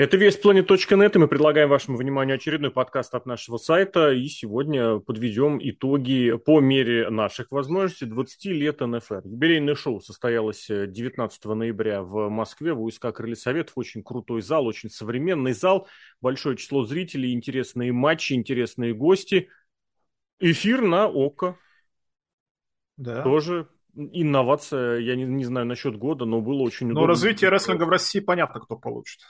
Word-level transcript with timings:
Это 0.00 0.16
весьplanet.net, 0.16 1.12
и 1.14 1.18
мы 1.18 1.28
предлагаем 1.28 1.68
вашему 1.68 1.98
вниманию 1.98 2.36
очередной 2.36 2.70
подкаст 2.70 3.14
от 3.14 3.26
нашего 3.26 3.58
сайта, 3.58 4.12
и 4.12 4.28
сегодня 4.28 4.98
подведем 4.98 5.58
итоги 5.60 6.38
по 6.42 6.58
мере 6.58 7.10
наших 7.10 7.50
возможностей 7.50 8.06
20 8.06 8.44
лет 8.46 8.80
НФР. 8.80 9.20
Юбилейное 9.26 9.74
шоу 9.74 10.00
состоялось 10.00 10.68
19 10.70 11.44
ноября 11.44 12.02
в 12.02 12.30
Москве 12.30 12.72
в 12.72 12.82
УСК 12.82 13.12
Крылья 13.12 13.34
Советов. 13.34 13.74
Очень 13.76 14.02
крутой 14.02 14.40
зал, 14.40 14.64
очень 14.64 14.88
современный 14.88 15.52
зал, 15.52 15.86
большое 16.22 16.56
число 16.56 16.84
зрителей, 16.84 17.34
интересные 17.34 17.92
матчи, 17.92 18.32
интересные 18.32 18.94
гости. 18.94 19.50
Эфир 20.38 20.80
на 20.80 21.08
ОКО. 21.08 21.58
Да. 22.96 23.22
Тоже 23.22 23.68
инновация, 23.94 25.00
я 25.00 25.14
не, 25.14 25.24
не 25.24 25.44
знаю 25.44 25.66
насчет 25.66 25.98
года, 25.98 26.24
но 26.24 26.40
было 26.40 26.62
очень 26.62 26.86
удобно. 26.86 27.02
Но 27.02 27.06
развитие 27.06 27.50
рестлинга 27.50 27.84
в 27.84 27.90
России 27.90 28.20
понятно, 28.20 28.60
кто 28.60 28.76
получит. 28.76 29.20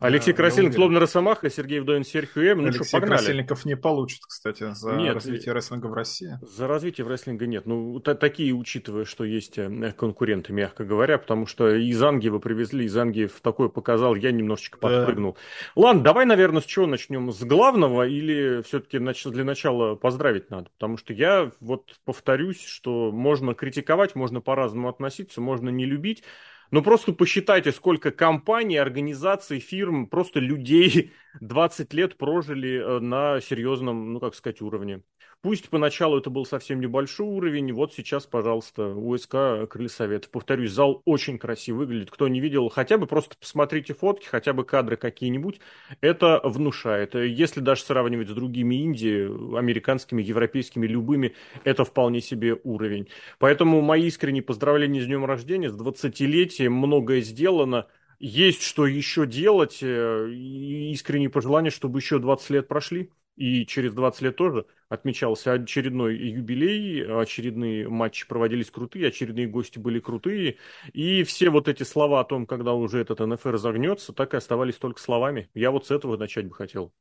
Алексей 0.00 0.32
Красильников, 0.32 0.76
словно 0.76 0.98
Росомаха, 0.98 1.50
Сергей 1.50 1.80
Вдовин, 1.80 2.04
Серхио 2.04 2.42
М. 2.42 2.58
Ну 2.58 2.64
Алексей 2.68 2.84
что, 2.84 2.98
погнали. 2.98 3.18
Красильников 3.18 3.64
не 3.66 3.76
получит, 3.76 4.22
кстати, 4.26 4.72
за 4.72 4.92
нет, 4.92 5.14
развитие 5.14 5.54
рестлинга 5.54 5.86
в 5.86 5.92
России. 5.92 6.38
За 6.40 6.66
развитие 6.66 7.06
рестлинга 7.06 7.46
нет. 7.46 7.66
Ну, 7.66 8.00
такие, 8.00 8.52
учитывая, 8.52 9.04
что 9.04 9.24
есть 9.24 9.58
э, 9.58 9.92
конкуренты, 9.92 10.54
мягко 10.54 10.84
говоря, 10.84 11.18
потому 11.18 11.46
что 11.46 11.74
из 11.74 12.02
Анги 12.02 12.28
вы 12.28 12.40
привезли, 12.40 12.86
из 12.86 12.96
Анги 12.96 13.26
в 13.26 13.40
такое 13.42 13.68
показал, 13.68 14.14
я 14.14 14.32
немножечко 14.32 14.78
да. 14.80 14.88
подпрыгнул. 14.88 15.36
Ладно, 15.76 16.02
давай, 16.02 16.24
наверное, 16.24 16.62
с 16.62 16.64
чего 16.64 16.86
начнем? 16.86 17.30
С 17.30 17.42
главного 17.44 18.06
или 18.06 18.62
все-таки 18.62 18.98
для 18.98 19.44
начала 19.44 19.96
поздравить 19.96 20.50
надо? 20.50 20.70
Потому 20.70 20.96
что 20.96 21.12
я 21.12 21.52
вот 21.60 21.94
повторюсь, 22.06 22.64
что 22.64 23.12
можно 23.12 23.54
критиковать, 23.54 24.14
можно 24.14 24.40
по-разному 24.40 24.88
относиться, 24.88 25.42
можно 25.42 25.68
не 25.68 25.84
любить, 25.84 26.22
ну, 26.70 26.82
просто 26.82 27.12
посчитайте, 27.12 27.72
сколько 27.72 28.10
компаний, 28.10 28.76
организаций, 28.76 29.60
фирм, 29.60 30.06
просто 30.06 30.40
людей 30.40 31.12
20 31.40 31.92
лет 31.94 32.16
прожили 32.16 32.78
э, 32.78 33.00
на 33.00 33.40
серьезном, 33.40 34.12
ну, 34.12 34.20
как 34.20 34.34
сказать, 34.34 34.62
уровне. 34.62 35.02
Пусть 35.42 35.70
поначалу 35.70 36.18
это 36.18 36.28
был 36.28 36.44
совсем 36.44 36.80
небольшой 36.80 37.26
уровень, 37.26 37.72
вот 37.72 37.94
сейчас, 37.94 38.26
пожалуйста, 38.26 38.88
УСК 38.88 39.66
Крылья 39.70 39.88
Советов. 39.88 40.30
Повторюсь, 40.30 40.70
зал 40.70 41.00
очень 41.06 41.38
красиво 41.38 41.78
выглядит. 41.78 42.10
Кто 42.10 42.28
не 42.28 42.40
видел, 42.40 42.68
хотя 42.68 42.98
бы 42.98 43.06
просто 43.06 43.36
посмотрите 43.40 43.94
фотки, 43.94 44.26
хотя 44.26 44.52
бы 44.52 44.64
кадры 44.64 44.98
какие-нибудь. 44.98 45.60
Это 46.02 46.42
внушает. 46.44 47.14
Если 47.14 47.60
даже 47.60 47.80
сравнивать 47.84 48.28
с 48.28 48.34
другими 48.34 48.74
Индии, 48.82 49.56
американскими, 49.56 50.22
европейскими, 50.22 50.86
любыми, 50.86 51.34
это 51.64 51.86
вполне 51.86 52.20
себе 52.20 52.58
уровень. 52.62 53.08
Поэтому 53.38 53.80
мои 53.80 54.08
искренние 54.08 54.42
поздравления 54.42 55.00
с 55.00 55.06
днем 55.06 55.24
рождения, 55.24 55.70
с 55.70 55.74
20-летием. 55.74 56.68
Многое 56.68 57.22
сделано 57.22 57.86
есть 58.18 58.62
что 58.62 58.86
еще 58.86 59.26
делать, 59.26 59.78
э, 59.80 60.28
и 60.30 60.92
искренние 60.92 61.30
пожелания, 61.30 61.70
чтобы 61.70 62.00
еще 62.00 62.18
20 62.18 62.50
лет 62.50 62.68
прошли 62.68 63.10
и 63.36 63.66
через 63.66 63.94
20 63.94 64.22
лет 64.22 64.36
тоже 64.36 64.66
отмечался 64.88 65.52
очередной 65.54 66.16
юбилей, 66.16 67.04
очередные 67.06 67.88
матчи 67.88 68.26
проводились 68.26 68.70
крутые, 68.70 69.08
очередные 69.08 69.46
гости 69.46 69.78
были 69.78 70.00
крутые, 70.00 70.58
и 70.92 71.22
все 71.24 71.50
вот 71.50 71.68
эти 71.68 71.82
слова 71.82 72.20
о 72.20 72.24
том, 72.24 72.46
когда 72.46 72.74
уже 72.74 72.98
этот 73.00 73.20
НФР 73.20 73.56
загнется, 73.58 74.12
так 74.12 74.34
и 74.34 74.36
оставались 74.36 74.76
только 74.76 75.00
словами. 75.00 75.50
Я 75.54 75.70
вот 75.70 75.86
с 75.86 75.90
этого 75.90 76.16
начать 76.16 76.46
бы 76.46 76.54
хотел. 76.54 76.92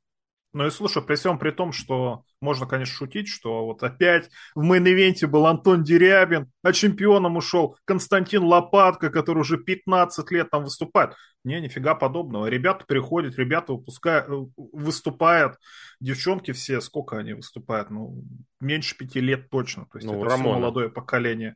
Ну 0.52 0.66
и 0.66 0.72
слушай, 0.72 1.04
при 1.04 1.16
всем 1.16 1.38
при 1.38 1.52
том, 1.52 1.72
что 1.72 2.24
можно, 2.42 2.66
конечно, 2.66 2.96
шутить, 2.96 3.28
что 3.28 3.66
вот 3.66 3.84
опять 3.84 4.30
в 4.56 4.64
main 4.64 4.87
event 4.87 5.16
-е 5.16 5.28
был 5.28 5.46
Антон 5.46 5.84
Дерябин, 5.84 6.52
а 6.64 6.74
чемпионом 6.74 7.38
ушел 7.38 7.78
Константин 7.86 8.44
Лопатка, 8.44 9.12
который 9.12 9.40
уже 9.40 9.58
15 9.58 10.32
лет 10.32 10.50
там 10.50 10.64
выступает. 10.64 11.14
Не, 11.44 11.62
нифига 11.62 11.94
подобного. 11.94 12.48
Ребята 12.48 12.84
приходят, 12.88 13.38
ребята 13.38 13.74
выпускают, 13.74 14.28
э, 14.30 14.46
выступают. 14.58 15.58
Девчонки 16.00 16.52
все, 16.52 16.82
сколько 16.82 17.18
они 17.18 17.34
выступают? 17.34 17.92
Ну, 17.92 18.24
меньше 18.60 18.98
пяти 18.98 19.20
лет 19.20 19.50
точно. 19.50 19.86
То 19.92 20.00
есть 20.00 20.08
ну, 20.08 20.20
это 20.20 20.32
Рамона. 20.32 20.60
молодое 20.60 20.90
поколение. 20.90 21.56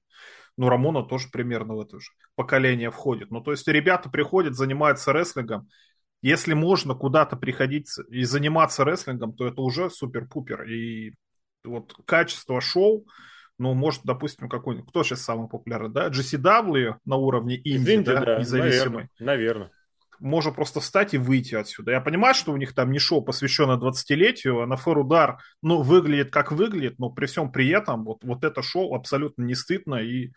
Ну, 0.56 0.70
Рамона 0.70 1.04
тоже 1.04 1.30
примерно 1.32 1.76
в 1.76 1.82
это 1.82 2.00
же 2.00 2.12
поколение 2.36 2.92
входит. 2.92 3.32
Ну, 3.32 3.42
то 3.42 3.52
есть 3.52 3.68
ребята 3.68 4.10
приходят, 4.10 4.56
занимаются 4.56 5.12
рестлингом, 5.12 5.68
если 6.24 6.54
можно 6.54 6.96
куда-то 6.96 7.36
приходить 7.36 7.90
и 8.10 8.24
заниматься 8.24 8.86
рестлингом, 8.86 9.34
то 9.34 9.46
это 9.46 9.62
уже 9.62 9.90
супер-пупер. 9.90 10.64
И 10.64 11.14
вот 11.66 11.94
качество 12.06 12.62
шоу, 12.62 13.06
ну, 13.60 13.74
может, 13.74 14.02
допустим, 14.06 14.48
какой-нибудь, 14.48 14.90
кто 14.90 15.04
сейчас 15.04 15.22
самый 15.22 15.50
популярный, 15.50 15.90
да, 15.90 16.08
GCW 16.08 16.96
на 17.04 17.16
уровне 17.18 17.58
Индии, 17.58 17.98
да, 17.98 18.24
да, 18.24 18.40
независимый. 18.40 19.10
Наверное, 19.20 19.20
наверное. 19.20 19.72
Можно 20.20 20.52
просто 20.54 20.80
встать 20.80 21.14
и 21.14 21.18
выйти 21.18 21.56
отсюда. 21.56 21.92
Я 21.92 22.00
понимаю, 22.00 22.34
что 22.34 22.54
у 22.54 22.58
них 22.58 22.74
там 22.74 22.92
не 22.92 23.00
шоу, 23.00 23.22
посвященное 23.22 23.76
20-летию, 23.76 24.62
а 24.62 24.66
на 24.66 24.78
фэр 24.78 25.00
удар, 25.00 25.40
ну, 25.62 25.82
выглядит 25.82 26.32
как 26.32 26.54
выглядит, 26.54 27.00
но 27.00 27.10
при 27.10 27.26
всем 27.26 27.52
при 27.52 27.68
этом 27.68 28.06
вот, 28.06 28.24
вот 28.24 28.46
это 28.46 28.62
шоу 28.62 28.96
абсолютно 28.96 29.44
не 29.44 29.56
стыдно 29.56 29.96
и 29.96 30.32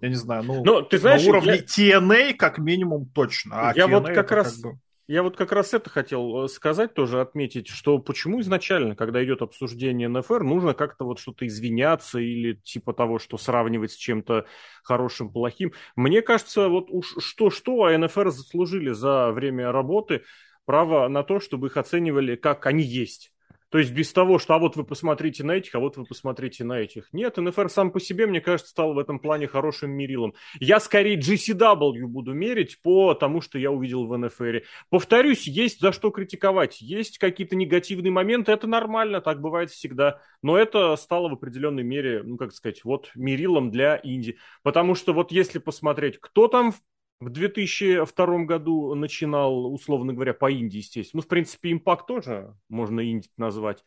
я 0.00 0.08
не 0.08 0.14
знаю, 0.14 0.42
ну, 0.44 0.64
но, 0.64 0.80
ты 0.80 0.98
знаешь, 0.98 1.22
на 1.22 1.28
уровне 1.28 1.62
я... 1.76 2.00
TNA 2.00 2.34
как 2.34 2.58
минимум 2.58 3.06
точно. 3.10 3.70
А 3.70 3.74
я 3.76 3.84
TNA 3.84 3.90
вот 3.90 4.06
как 4.08 4.32
раз... 4.32 4.54
Как 4.54 4.72
бы... 4.72 4.78
Я 5.10 5.24
вот 5.24 5.36
как 5.36 5.50
раз 5.50 5.74
это 5.74 5.90
хотел 5.90 6.44
э, 6.44 6.48
сказать, 6.48 6.94
тоже 6.94 7.20
отметить, 7.20 7.66
что 7.66 7.98
почему 7.98 8.40
изначально, 8.42 8.94
когда 8.94 9.24
идет 9.24 9.42
обсуждение 9.42 10.06
НФР, 10.06 10.44
нужно 10.44 10.72
как-то 10.72 11.04
вот 11.04 11.18
что-то 11.18 11.48
извиняться 11.48 12.20
или 12.20 12.52
типа 12.52 12.92
того, 12.92 13.18
что 13.18 13.36
сравнивать 13.36 13.90
с 13.90 13.96
чем-то 13.96 14.46
хорошим, 14.84 15.32
плохим. 15.32 15.72
Мне 15.96 16.22
кажется, 16.22 16.68
вот 16.68 16.90
уж 16.90 17.16
что-что, 17.18 17.86
а 17.86 17.98
НФР 17.98 18.30
заслужили 18.30 18.92
за 18.92 19.32
время 19.32 19.72
работы 19.72 20.22
право 20.64 21.08
на 21.08 21.24
то, 21.24 21.40
чтобы 21.40 21.66
их 21.66 21.76
оценивали 21.76 22.36
как 22.36 22.66
они 22.66 22.84
есть. 22.84 23.32
То 23.70 23.78
есть 23.78 23.92
без 23.92 24.12
того, 24.12 24.38
что 24.38 24.54
а 24.54 24.58
вот 24.58 24.76
вы 24.76 24.84
посмотрите 24.84 25.44
на 25.44 25.52
этих, 25.52 25.74
а 25.74 25.78
вот 25.78 25.96
вы 25.96 26.04
посмотрите 26.04 26.64
на 26.64 26.78
этих. 26.80 27.12
Нет, 27.12 27.36
НФР 27.36 27.70
сам 27.70 27.92
по 27.92 28.00
себе, 28.00 28.26
мне 28.26 28.40
кажется, 28.40 28.70
стал 28.70 28.94
в 28.94 28.98
этом 28.98 29.20
плане 29.20 29.46
хорошим 29.46 29.92
мерилом. 29.92 30.34
Я 30.58 30.80
скорее 30.80 31.16
GCW 31.16 32.06
буду 32.06 32.34
мерить 32.34 32.82
по 32.82 33.14
тому, 33.14 33.40
что 33.40 33.58
я 33.58 33.70
увидел 33.70 34.06
в 34.06 34.16
НФР. 34.16 34.62
Повторюсь, 34.88 35.46
есть 35.46 35.80
за 35.80 35.92
что 35.92 36.10
критиковать. 36.10 36.80
Есть 36.80 37.18
какие-то 37.18 37.54
негативные 37.54 38.10
моменты, 38.10 38.52
это 38.52 38.66
нормально, 38.66 39.20
так 39.20 39.40
бывает 39.40 39.70
всегда. 39.70 40.20
Но 40.42 40.56
это 40.56 40.96
стало 40.96 41.28
в 41.28 41.34
определенной 41.34 41.84
мере, 41.84 42.22
ну 42.24 42.36
как 42.36 42.52
сказать, 42.52 42.84
вот 42.84 43.10
мерилом 43.14 43.70
для 43.70 44.00
Инди. 44.02 44.36
Потому 44.62 44.94
что 44.96 45.12
вот 45.12 45.30
если 45.30 45.58
посмотреть, 45.58 46.18
кто 46.18 46.48
там 46.48 46.74
в 47.20 47.28
2002 47.28 48.44
году 48.44 48.94
начинал, 48.94 49.72
условно 49.72 50.14
говоря, 50.14 50.34
по 50.34 50.50
Индии, 50.50 50.78
естественно. 50.78 51.20
Ну, 51.20 51.26
в 51.26 51.28
принципе, 51.28 51.70
импакт 51.70 52.06
тоже 52.06 52.54
можно 52.68 53.00
Инди 53.08 53.28
назвать. 53.36 53.84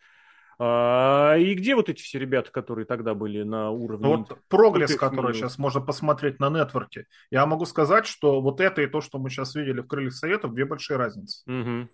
А, 0.59 1.35
и 1.37 1.55
где 1.55 1.75
вот 1.75 1.89
эти 1.89 2.01
все 2.01 2.19
ребята, 2.19 2.51
которые 2.51 2.85
тогда 2.85 3.15
были 3.15 3.41
на 3.41 3.71
уровне... 3.71 4.07
Ну, 4.07 4.17
вот 4.17 4.37
прогресс, 4.47 4.95
который 4.95 5.33
сейчас 5.33 5.57
можно 5.57 5.81
посмотреть 5.81 6.39
на 6.39 6.49
нетворке. 6.49 7.07
Я 7.31 7.45
могу 7.47 7.65
сказать, 7.65 8.05
что 8.05 8.39
вот 8.39 8.61
это 8.61 8.83
и 8.83 8.87
то, 8.87 9.01
что 9.01 9.17
мы 9.17 9.31
сейчас 9.31 9.55
видели 9.55 9.81
в 9.81 9.87
Крыльях 9.87 10.13
Советов, 10.13 10.53
две 10.53 10.65
большие 10.65 10.97
разницы. 10.97 11.41
Угу. 11.49 11.89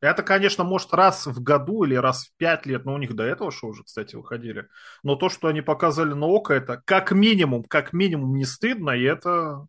Это, 0.00 0.22
конечно, 0.22 0.64
может 0.64 0.92
раз 0.92 1.26
в 1.26 1.42
году 1.42 1.84
или 1.84 1.94
раз 1.94 2.26
в 2.26 2.36
пять 2.36 2.66
лет, 2.66 2.84
но 2.84 2.94
у 2.94 2.98
них 2.98 3.14
до 3.14 3.22
этого 3.22 3.50
шоу 3.50 3.70
уже, 3.70 3.84
кстати, 3.84 4.16
выходили. 4.16 4.66
Но 5.02 5.14
то, 5.14 5.28
что 5.28 5.48
они 5.48 5.62
показали 5.62 6.12
на 6.12 6.26
око, 6.26 6.52
это 6.52 6.82
как 6.84 7.12
минимум, 7.12 7.62
как 7.64 7.92
минимум 7.92 8.34
не 8.34 8.44
стыдно, 8.44 8.90
и 8.90 9.02
это 9.02 9.66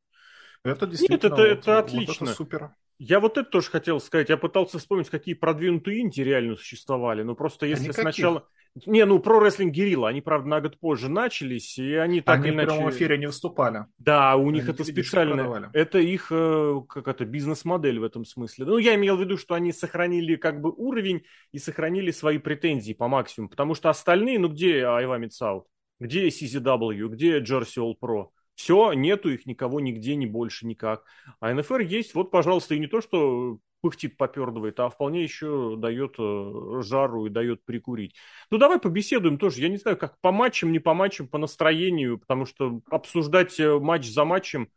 это 0.71 0.87
действительно... 0.87 1.15
Нет, 1.15 1.25
это, 1.25 1.35
вот, 1.35 1.59
это 1.59 1.79
отлично. 1.79 2.13
Вот 2.19 2.21
это 2.21 2.35
супер. 2.35 2.71
Я 2.97 3.19
вот 3.19 3.37
это 3.37 3.49
тоже 3.49 3.69
хотел 3.69 3.99
сказать. 3.99 4.29
Я 4.29 4.37
пытался 4.37 4.79
вспомнить, 4.79 5.09
какие 5.09 5.35
продвинутые 5.35 6.01
инди 6.01 6.21
реально 6.21 6.55
существовали. 6.55 7.23
Но 7.23 7.35
просто 7.35 7.65
если 7.65 7.89
а 7.89 7.93
сначала... 7.93 8.47
Не, 8.85 9.05
ну, 9.05 9.19
про 9.19 9.39
рестлинг 9.39 9.71
Герилла, 9.71 10.09
они, 10.09 10.19
правда, 10.19 10.49
на 10.49 10.59
год 10.59 10.77
позже 10.77 11.07
начались, 11.07 11.77
и 11.77 11.93
они 11.93 12.19
так 12.19 12.39
они 12.39 12.49
или 12.49 12.55
иначе... 12.55 12.67
в 12.67 12.73
прямом 12.73 12.89
эфире 12.89 13.17
не 13.17 13.27
выступали. 13.27 13.85
Да, 13.99 14.35
у 14.35 14.51
них 14.51 14.63
они 14.63 14.73
это 14.73 14.83
специально... 14.83 15.69
Это 15.71 15.99
их, 15.99 16.27
э, 16.29 16.81
как 16.89 17.07
это, 17.07 17.23
бизнес-модель 17.23 17.99
в 17.99 18.03
этом 18.03 18.25
смысле. 18.25 18.65
Ну, 18.65 18.77
я 18.77 18.95
имел 18.95 19.15
в 19.15 19.21
виду, 19.21 19.37
что 19.37 19.55
они 19.55 19.71
сохранили 19.71 20.35
как 20.35 20.59
бы 20.59 20.71
уровень 20.71 21.23
и 21.53 21.57
сохранили 21.57 22.11
свои 22.11 22.37
претензии 22.37 22.91
по 22.91 23.07
максимуму, 23.07 23.49
потому 23.49 23.75
что 23.75 23.89
остальные, 23.89 24.39
ну, 24.39 24.49
где 24.49 24.85
Айва 24.85 25.17
Митсаут? 25.19 25.67
Где 26.01 26.27
CZW? 26.27 27.07
Где 27.07 27.39
Jersey 27.39 27.77
All 27.77 27.93
Pro? 27.97 28.27
Все, 28.55 28.93
нету 28.93 29.29
их 29.29 29.45
никого 29.45 29.79
нигде, 29.79 30.15
ни 30.15 30.25
больше, 30.25 30.65
никак. 30.65 31.03
А 31.39 31.53
НФР 31.53 31.81
есть, 31.81 32.15
вот, 32.15 32.31
пожалуйста, 32.31 32.75
и 32.75 32.79
не 32.79 32.87
то, 32.87 33.01
что 33.01 33.59
пыхтит, 33.81 34.17
попердывает, 34.17 34.79
а 34.79 34.89
вполне 34.89 35.21
еще 35.21 35.75
дает 35.77 36.15
э, 36.17 36.81
жару 36.81 37.27
и 37.27 37.29
дает 37.29 37.63
прикурить. 37.65 38.15
Ну, 38.49 38.57
давай 38.57 38.79
побеседуем 38.79 39.37
тоже. 39.37 39.61
Я 39.61 39.69
не 39.69 39.77
знаю, 39.77 39.97
как 39.97 40.19
по 40.21 40.31
матчам, 40.31 40.71
не 40.71 40.79
по 40.79 40.95
матчам, 40.95 41.27
по 41.27 41.37
настроению, 41.37 42.17
потому 42.17 42.45
что 42.45 42.81
обсуждать 42.89 43.59
э, 43.59 43.77
матч 43.77 44.07
за 44.07 44.25
матчем, 44.25 44.69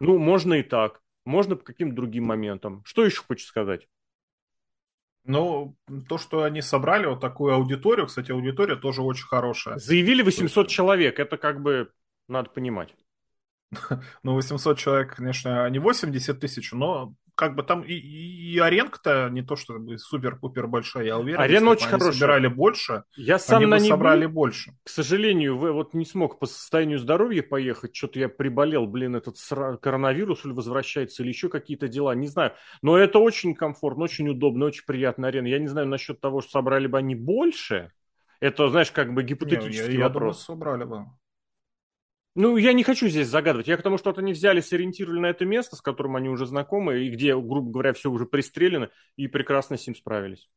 ну, 0.00 0.18
можно 0.18 0.54
и 0.54 0.62
так. 0.64 1.00
Можно 1.24 1.56
по 1.56 1.64
каким-то 1.64 1.94
другим 1.94 2.24
моментам. 2.24 2.82
Что 2.84 3.04
еще 3.04 3.22
хочешь 3.22 3.46
сказать? 3.46 3.86
Ну, 5.24 5.76
то, 6.08 6.18
что 6.18 6.44
они 6.44 6.62
собрали 6.62 7.06
вот 7.06 7.20
такую 7.20 7.54
аудиторию, 7.54 8.06
кстати, 8.06 8.30
аудитория 8.32 8.76
тоже 8.76 9.02
очень 9.02 9.26
хорошая. 9.26 9.76
Заявили 9.76 10.22
800 10.22 10.68
человек, 10.68 11.18
это 11.18 11.36
как 11.36 11.60
бы 11.60 11.90
надо 12.28 12.50
понимать. 12.50 12.94
Ну, 14.22 14.34
800 14.34 14.78
человек, 14.78 15.16
конечно, 15.16 15.68
не 15.70 15.78
80 15.78 16.38
тысяч, 16.40 16.72
но 16.72 17.14
как 17.36 17.54
бы 17.54 17.62
там 17.62 17.82
и, 17.82 17.92
и 17.92 18.58
аренка-то 18.58 19.28
не 19.30 19.42
то, 19.42 19.56
что 19.56 19.78
супер-пупер 19.98 20.66
большая, 20.66 21.04
я 21.04 21.18
уверен. 21.18 21.38
Арена 21.38 21.70
очень 21.72 21.86
хорошая. 21.86 22.12
собирали 22.12 22.46
больше, 22.48 23.04
я 23.14 23.38
сам 23.38 23.58
они 23.58 23.66
на 23.66 23.76
бы 23.76 23.82
ней 23.82 23.88
собрали 23.90 24.26
был. 24.26 24.32
больше. 24.32 24.72
К 24.82 24.88
сожалению, 24.88 25.58
вот 25.58 25.92
не 25.92 26.06
смог 26.06 26.38
по 26.38 26.46
состоянию 26.46 26.98
здоровья 26.98 27.42
поехать. 27.42 27.94
Что-то 27.94 28.18
я 28.18 28.30
приболел, 28.30 28.86
блин, 28.86 29.16
этот 29.16 29.36
коронавирус 29.80 30.46
или 30.46 30.52
возвращается, 30.52 31.22
или 31.22 31.28
еще 31.28 31.50
какие-то 31.50 31.88
дела, 31.88 32.14
не 32.14 32.26
знаю. 32.26 32.52
Но 32.80 32.96
это 32.96 33.18
очень 33.18 33.54
комфортно, 33.54 34.04
очень 34.04 34.28
удобно, 34.28 34.64
очень 34.64 34.84
приятная 34.86 35.28
арена. 35.28 35.46
Я 35.46 35.58
не 35.58 35.68
знаю 35.68 35.86
насчет 35.86 36.20
того, 36.20 36.40
что 36.40 36.52
собрали 36.52 36.86
бы 36.86 36.96
они 36.96 37.14
больше. 37.14 37.92
Это, 38.40 38.68
знаешь, 38.70 38.90
как 38.90 39.12
бы 39.12 39.22
гипотетический 39.22 39.94
не, 39.94 39.98
я, 39.98 40.04
вопрос. 40.04 40.48
Я 40.48 40.54
думаю, 40.54 40.60
собрали 40.60 40.84
бы. 40.84 41.06
Ну, 42.36 42.58
я 42.58 42.74
не 42.74 42.84
хочу 42.84 43.08
здесь 43.08 43.28
загадывать. 43.28 43.66
Я 43.66 43.78
к 43.78 43.82
тому, 43.82 43.96
что 43.96 44.10
вот 44.10 44.18
они 44.18 44.32
взяли, 44.32 44.60
сориентировали 44.60 45.20
на 45.20 45.26
это 45.26 45.46
место, 45.46 45.74
с 45.74 45.80
которым 45.80 46.16
они 46.16 46.28
уже 46.28 46.46
знакомы, 46.46 46.98
и 47.00 47.10
где, 47.10 47.34
грубо 47.34 47.70
говоря, 47.70 47.94
все 47.94 48.10
уже 48.10 48.26
пристрелено, 48.26 48.90
и 49.16 49.26
прекрасно 49.26 49.78
с 49.78 49.86
ним 49.86 49.96
справились. 49.96 50.48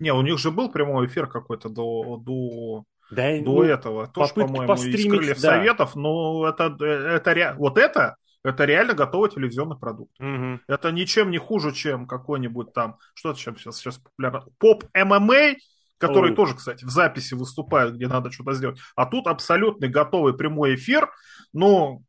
Не, 0.00 0.12
у 0.12 0.20
них 0.22 0.38
же 0.38 0.50
был 0.50 0.70
прямой 0.70 1.06
эфир 1.06 1.28
какой-то 1.28 1.68
до, 1.68 2.16
до, 2.16 2.84
да, 3.12 3.38
до 3.38 3.52
ну, 3.52 3.62
этого. 3.62 4.08
Тоже, 4.08 4.34
по-моему, 4.34 4.74
из 4.74 5.10
Крыльев 5.10 5.40
да. 5.40 5.56
Советов. 5.56 5.94
Но 5.94 6.48
это, 6.48 6.76
это, 6.84 7.54
вот 7.56 7.78
это, 7.78 8.16
это 8.42 8.64
реально 8.64 8.94
готовый 8.94 9.30
телевизионный 9.30 9.78
продукт. 9.78 10.12
Угу. 10.20 10.60
Это 10.66 10.90
ничем 10.90 11.30
не 11.30 11.38
хуже, 11.38 11.72
чем 11.72 12.08
какой-нибудь 12.08 12.72
там, 12.72 12.98
что 13.14 13.32
сейчас, 13.34 13.76
сейчас 13.76 13.98
популярно, 13.98 14.44
поп-ММА, 14.58 15.54
который 16.02 16.32
oh. 16.32 16.34
тоже, 16.34 16.56
кстати, 16.56 16.84
в 16.84 16.90
записи 16.90 17.34
выступает, 17.34 17.94
где 17.94 18.08
надо 18.08 18.32
что-то 18.32 18.54
сделать. 18.54 18.78
А 18.96 19.06
тут 19.06 19.28
абсолютный 19.28 19.88
готовый 19.88 20.36
прямой 20.36 20.74
эфир. 20.74 21.08
Ну, 21.52 22.02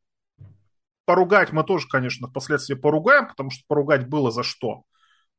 поругать 1.05 1.51
мы 1.51 1.63
тоже, 1.63 1.87
конечно, 1.87 2.27
впоследствии 2.27 2.73
поругаем, 2.73 3.27
потому 3.27 3.51
что 3.51 3.63
поругать 3.67 4.07
было 4.07 4.31
за 4.31 4.41
что. 4.41 4.81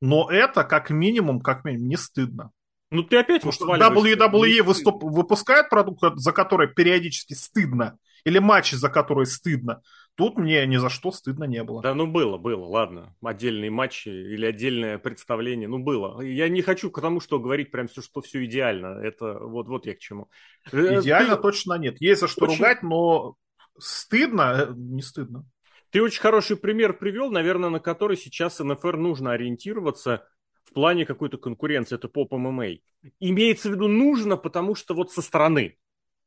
Но 0.01 0.31
это, 0.31 0.62
как 0.62 0.91
минимум, 0.91 1.41
как 1.41 1.65
минимум, 1.65 1.89
не 1.89 1.97
стыдно. 1.97 2.53
Ну, 2.93 3.03
ты 3.03 3.17
опять 3.17 3.43
WWE 3.43 4.62
выступ... 4.62 5.03
выпускает 5.03 5.69
продукт, 5.69 6.01
за 6.15 6.31
который 6.31 6.69
периодически 6.69 7.35
стыдно, 7.35 7.99
или 8.25 8.39
матчи, 8.39 8.77
за 8.77 8.89
которые 8.89 9.27
стыдно. 9.27 9.83
Тут 10.17 10.37
мне 10.39 10.65
ни 10.67 10.77
за 10.77 10.91
что 10.91 11.11
стыдно 11.11 11.45
не 11.45 11.65
было. 11.65 11.83
Да, 11.83 11.93
ну 11.95 12.07
было, 12.07 12.39
было, 12.39 12.65
ладно. 12.65 13.17
Отдельные 13.21 13.71
матчи 13.71 14.09
или 14.09 14.47
отдельное 14.47 14.99
представление, 14.99 15.69
ну 15.69 15.79
было. 15.79 16.21
Я 16.21 16.49
не 16.49 16.63
хочу 16.63 16.91
к 16.91 17.01
тому, 17.01 17.19
что 17.19 17.41
говорить 17.41 17.73
прям 17.73 17.89
все, 17.89 18.01
что 18.01 18.21
все 18.21 18.45
идеально. 18.45 19.01
Это 19.03 19.39
вот, 19.41 19.67
вот 19.67 19.87
я 19.87 19.95
к 19.95 19.99
чему. 19.99 20.29
Э, 20.71 21.01
идеально 21.01 21.35
Ты... 21.35 21.43
точно 21.43 21.75
нет. 21.75 22.01
Есть 22.01 22.21
за 22.21 22.29
что 22.29 22.45
Очень... 22.45 22.59
ругать, 22.59 22.83
но 22.85 23.37
стыдно, 23.77 24.69
э, 24.69 24.73
не 24.77 25.03
стыдно. 25.03 25.45
Ты 25.91 26.01
очень 26.01 26.21
хороший 26.21 26.57
пример 26.57 26.97
привел, 26.97 27.31
наверное, 27.33 27.71
на 27.71 27.81
который 27.81 28.17
сейчас 28.17 28.61
НФР 28.61 28.97
нужно 28.97 29.33
ориентироваться 29.33 30.29
в 30.65 30.73
плане 30.73 31.07
какой-то 31.07 31.39
конкуренции. 31.39 31.97
Это 31.97 32.09
поп 32.09 32.33
ММА. 32.33 32.79
Имеется 33.19 33.69
в 33.69 33.73
виду 33.73 33.89
нужно, 33.89 34.37
потому 34.37 34.77
что 34.77 34.95
вот 34.95 35.11
со 35.11 35.23
стороны 35.23 35.77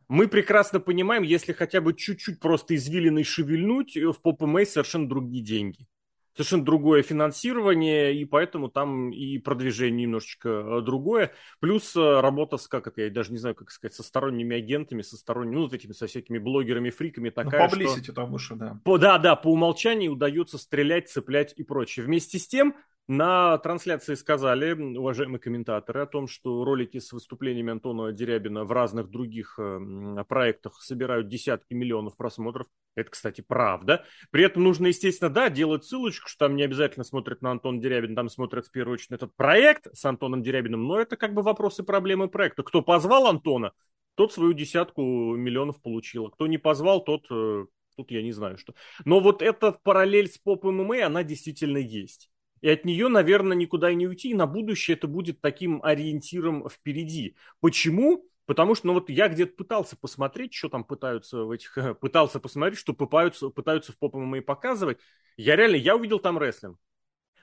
мы 0.07 0.27
прекрасно 0.27 0.79
понимаем, 0.79 1.23
если 1.23 1.53
хотя 1.53 1.81
бы 1.81 1.93
чуть-чуть 1.93 2.39
просто 2.39 2.75
извилиной 2.75 3.23
шевельнуть, 3.23 3.97
э, 3.97 4.05
в 4.07 4.21
PopMA 4.23 4.65
совершенно 4.65 5.07
другие 5.07 5.43
деньги. 5.43 5.87
Совершенно 6.33 6.65
другое 6.65 7.01
финансирование, 7.01 8.15
и 8.15 8.23
поэтому 8.23 8.69
там 8.69 9.11
и 9.11 9.39
продвижение 9.39 10.05
немножечко 10.05 10.49
э, 10.49 10.81
другое. 10.81 11.33
Плюс 11.59 11.95
э, 11.95 12.21
работа 12.21 12.57
с, 12.57 12.67
как 12.67 12.87
это, 12.87 13.01
я 13.01 13.09
даже 13.09 13.31
не 13.31 13.39
знаю, 13.39 13.55
как 13.55 13.71
сказать, 13.71 13.95
со 13.95 14.03
сторонними 14.03 14.55
агентами, 14.55 15.01
со 15.01 15.17
сторонними, 15.17 15.55
ну, 15.55 15.61
вот 15.63 15.73
этими, 15.73 15.93
со 15.93 16.05
всякими 16.05 16.37
блогерами, 16.37 16.91
фриками 16.91 17.29
ну, 17.29 17.43
такая, 17.43 17.69
ну, 17.75 17.97
что... 17.97 18.13
там 18.13 18.31
выше, 18.31 18.55
да. 18.55 18.79
По, 18.85 18.99
да, 18.99 19.17
да, 19.17 19.35
по 19.35 19.51
умолчанию 19.51 20.13
удается 20.13 20.57
стрелять, 20.59 21.09
цеплять 21.09 21.53
и 21.57 21.63
прочее. 21.63 22.05
Вместе 22.05 22.37
с 22.37 22.47
тем, 22.47 22.75
на 23.07 23.57
трансляции 23.59 24.15
сказали 24.15 24.73
уважаемые 24.73 25.39
комментаторы 25.39 26.01
о 26.01 26.05
том, 26.05 26.27
что 26.27 26.63
ролики 26.65 26.99
с 26.99 27.13
выступлениями 27.13 27.71
Антона 27.71 28.11
Дерябина 28.11 28.65
в 28.65 28.71
разных 28.71 29.09
других 29.09 29.57
э, 29.57 30.23
проектах 30.27 30.81
собирают 30.81 31.29
десятки 31.29 31.73
миллионов 31.73 32.17
просмотров. 32.17 32.67
Это, 32.95 33.09
кстати, 33.11 33.41
правда. 33.41 34.03
При 34.31 34.43
этом 34.43 34.63
нужно, 34.63 34.87
естественно, 34.87 35.29
да, 35.29 35.49
делать 35.49 35.85
ссылочку, 35.85 36.27
что 36.27 36.47
там 36.47 36.55
не 36.55 36.63
обязательно 36.63 37.05
смотрят 37.05 37.41
на 37.41 37.51
Антона 37.51 37.79
Дерябина, 37.79 38.15
там 38.15 38.29
смотрят 38.29 38.67
в 38.67 38.71
первую 38.71 38.95
очередь 38.95 39.11
этот 39.11 39.35
проект 39.35 39.87
с 39.95 40.03
Антоном 40.03 40.43
Дерябиным, 40.43 40.83
но 40.83 40.99
это 40.99 41.15
как 41.15 41.33
бы 41.33 41.43
вопросы 41.43 41.83
проблемы 41.83 42.27
проекта. 42.27 42.63
Кто 42.63 42.81
позвал 42.81 43.27
Антона, 43.27 43.71
тот 44.15 44.33
свою 44.33 44.51
десятку 44.53 45.01
миллионов 45.01 45.81
получил. 45.81 46.29
Кто 46.29 46.47
не 46.47 46.57
позвал, 46.57 47.03
тот 47.03 47.25
э, 47.29 47.65
тут 47.95 48.11
я 48.11 48.21
не 48.21 48.31
знаю 48.31 48.57
что. 48.57 48.73
Но 49.05 49.19
вот 49.19 49.41
эта 49.41 49.71
параллель 49.71 50.27
с 50.27 50.37
поп 50.37 50.63
ММА, 50.63 51.05
она 51.05 51.23
действительно 51.23 51.77
есть. 51.77 52.29
И 52.61 52.69
от 52.69 52.85
нее, 52.85 53.07
наверное, 53.07 53.55
никуда 53.55 53.91
и 53.91 53.95
не 53.95 54.07
уйти. 54.07 54.29
И 54.31 54.35
на 54.35 54.47
будущее 54.47 54.97
это 54.97 55.07
будет 55.07 55.41
таким 55.41 55.81
ориентиром 55.83 56.67
впереди. 56.69 57.35
Почему? 57.59 58.25
Потому 58.45 58.75
что, 58.75 58.87
ну 58.87 58.93
вот 58.93 59.09
я 59.09 59.27
где-то 59.27 59.55
пытался 59.55 59.97
посмотреть, 59.97 60.53
что 60.53 60.69
там 60.69 60.83
пытаются 60.83 61.43
в 61.43 61.51
этих... 61.51 61.77
Пытался 61.99 62.39
посмотреть, 62.39 62.79
что 62.79 62.93
пытаются, 62.93 63.49
пытаются 63.49 63.91
в 63.91 63.97
поп 63.97 64.15
ММА 64.15 64.41
показывать. 64.41 64.99
Я 65.35 65.55
реально, 65.55 65.75
я 65.75 65.95
увидел 65.95 66.19
там 66.19 66.37
рестлинг. 66.37 66.79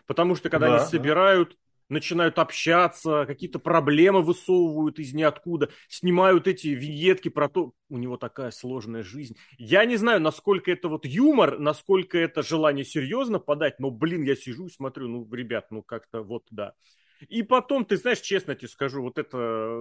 Потому 0.06 0.34
что 0.34 0.50
когда 0.50 0.68
да, 0.68 0.76
они 0.76 0.86
собирают 0.86 1.56
начинают 1.88 2.38
общаться, 2.38 3.24
какие-то 3.26 3.58
проблемы 3.58 4.22
высовывают 4.22 4.98
из 4.98 5.12
ниоткуда, 5.14 5.70
снимают 5.88 6.46
эти 6.48 6.68
виньетки 6.68 7.28
про 7.28 7.48
то, 7.48 7.72
у 7.88 7.98
него 7.98 8.16
такая 8.16 8.50
сложная 8.50 9.02
жизнь. 9.02 9.36
Я 9.58 9.84
не 9.84 9.96
знаю, 9.96 10.20
насколько 10.20 10.70
это 10.70 10.88
вот 10.88 11.06
юмор, 11.06 11.58
насколько 11.58 12.18
это 12.18 12.42
желание 12.42 12.84
серьезно 12.84 13.38
подать, 13.38 13.78
но, 13.80 13.90
блин, 13.90 14.22
я 14.22 14.36
сижу 14.36 14.66
и 14.66 14.70
смотрю, 14.70 15.08
ну, 15.08 15.32
ребят, 15.32 15.66
ну, 15.70 15.82
как-то 15.82 16.22
вот, 16.22 16.44
да. 16.50 16.74
И 17.28 17.42
потом, 17.42 17.84
ты 17.84 17.96
знаешь, 17.96 18.20
честно 18.20 18.54
тебе 18.54 18.68
скажу, 18.68 19.02
вот 19.02 19.18
это 19.18 19.36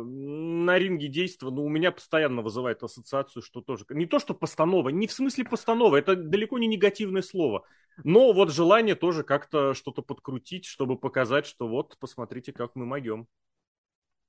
на 0.06 0.78
ринге 0.78 1.08
действо, 1.08 1.50
ну, 1.50 1.64
у 1.64 1.70
меня 1.70 1.92
постоянно 1.92 2.42
вызывает 2.42 2.84
ассоциацию, 2.84 3.42
что 3.42 3.62
тоже... 3.62 3.86
Не 3.90 4.06
то, 4.06 4.20
что 4.20 4.34
постанова, 4.34 4.90
не 4.90 5.08
в 5.08 5.14
смысле 5.14 5.46
постанова, 5.46 5.96
это 5.96 6.16
далеко 6.16 6.58
не 6.60 6.68
негативное 6.68 7.22
слово. 7.22 7.66
Но 8.04 8.34
вот 8.34 8.52
желание 8.52 8.96
тоже 8.96 9.24
как-то 9.24 9.74
что-то 9.74 10.02
подкрутить, 10.02 10.66
чтобы 10.66 10.98
показать, 10.98 11.46
что 11.46 11.68
вот, 11.68 11.98
посмотрите, 12.00 12.52
как 12.54 12.76
мы 12.76 12.86
могем. 12.86 13.28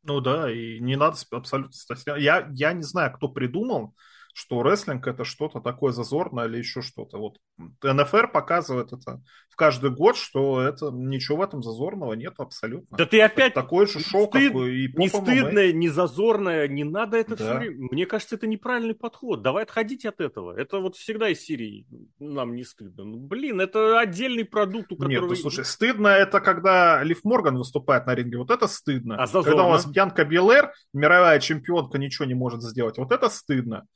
Ну 0.03 0.21
да, 0.21 0.53
и 0.53 0.81
не 0.81 0.97
надо 0.97 1.17
абсолютно. 1.31 1.73
Я, 2.19 2.51
я 2.53 2.73
не 2.75 2.83
знаю, 2.83 3.13
кто 3.15 3.29
придумал, 3.29 3.95
что 4.35 4.65
рестлинг 4.65 5.07
это 5.07 5.25
что-то 5.25 5.61
такое 5.61 5.93
зазорное 5.93 6.47
или 6.47 6.59
еще 6.59 6.83
что-то. 6.83 7.19
Вот 7.19 7.39
НФР 7.83 8.33
показывает 8.33 8.93
это 8.93 9.23
в 9.49 9.55
каждый 9.55 9.91
год, 9.91 10.17
что 10.17 10.61
это 10.61 10.91
ничего 10.91 11.39
в 11.39 11.43
этом 11.43 11.63
зазорного 11.63 12.15
нет 12.15 12.35
абсолютно. 12.39 12.99
Да 12.99 13.07
ты 13.07 13.21
опять 13.21 13.53
это 13.53 13.63
такое 13.63 13.87
же 13.87 14.01
шоу, 14.01 14.27
стыд... 14.27 14.53
как 14.53 14.63
и 14.63 14.93
Не 14.97 15.09
стыдное, 15.09 15.73
не 15.73 15.89
зазорное, 15.89 16.67
не 16.67 16.83
надо 16.83 17.17
это 17.17 17.37
да. 17.37 17.45
все 17.45 17.59
время. 17.59 17.89
Мне 17.93 18.07
кажется, 18.07 18.35
это 18.35 18.49
неправильный 18.49 18.97
подход. 18.97 19.41
Давай 19.41 19.63
отходить 19.63 20.05
от 20.05 20.21
этого. 20.21 20.59
Это 20.59 20.81
вот 20.81 20.97
всегда 20.97 21.29
из 21.29 21.41
серии 21.41 21.87
нам 22.19 22.57
не 22.57 22.65
стыдно. 22.65 23.05
Ну, 23.05 23.19
блин, 23.19 23.61
это 23.61 24.01
отдельный 24.01 24.45
продукт, 24.45 24.91
у 24.91 24.97
которого... 24.97 25.13
Нет, 25.13 25.31
ну, 25.31 25.37
слушай, 25.37 25.65
стыдно 25.65 26.09
это 26.09 26.41
когда 26.41 27.05
Лив 27.05 27.23
Морган 27.23 27.57
выступает 27.57 28.07
на 28.07 28.17
ринге. 28.17 28.39
Вот 28.39 28.51
это 28.51 28.67
стыдно. 28.67 29.15
А 29.15 29.27
зазорно? 29.27 29.51
Когда 29.51 29.65
у 29.65 29.71
вас 29.71 29.87
Бьянка 29.87 30.25
Белэр, 30.25 30.73
мировая 30.93 31.39
чемпионка, 31.39 31.99
ничего 31.99 32.25
не 32.25 32.35
может 32.35 32.63
сделать. 32.63 32.99
Вот 32.99 33.13
это 33.13 33.29
стыдно. 33.29 33.87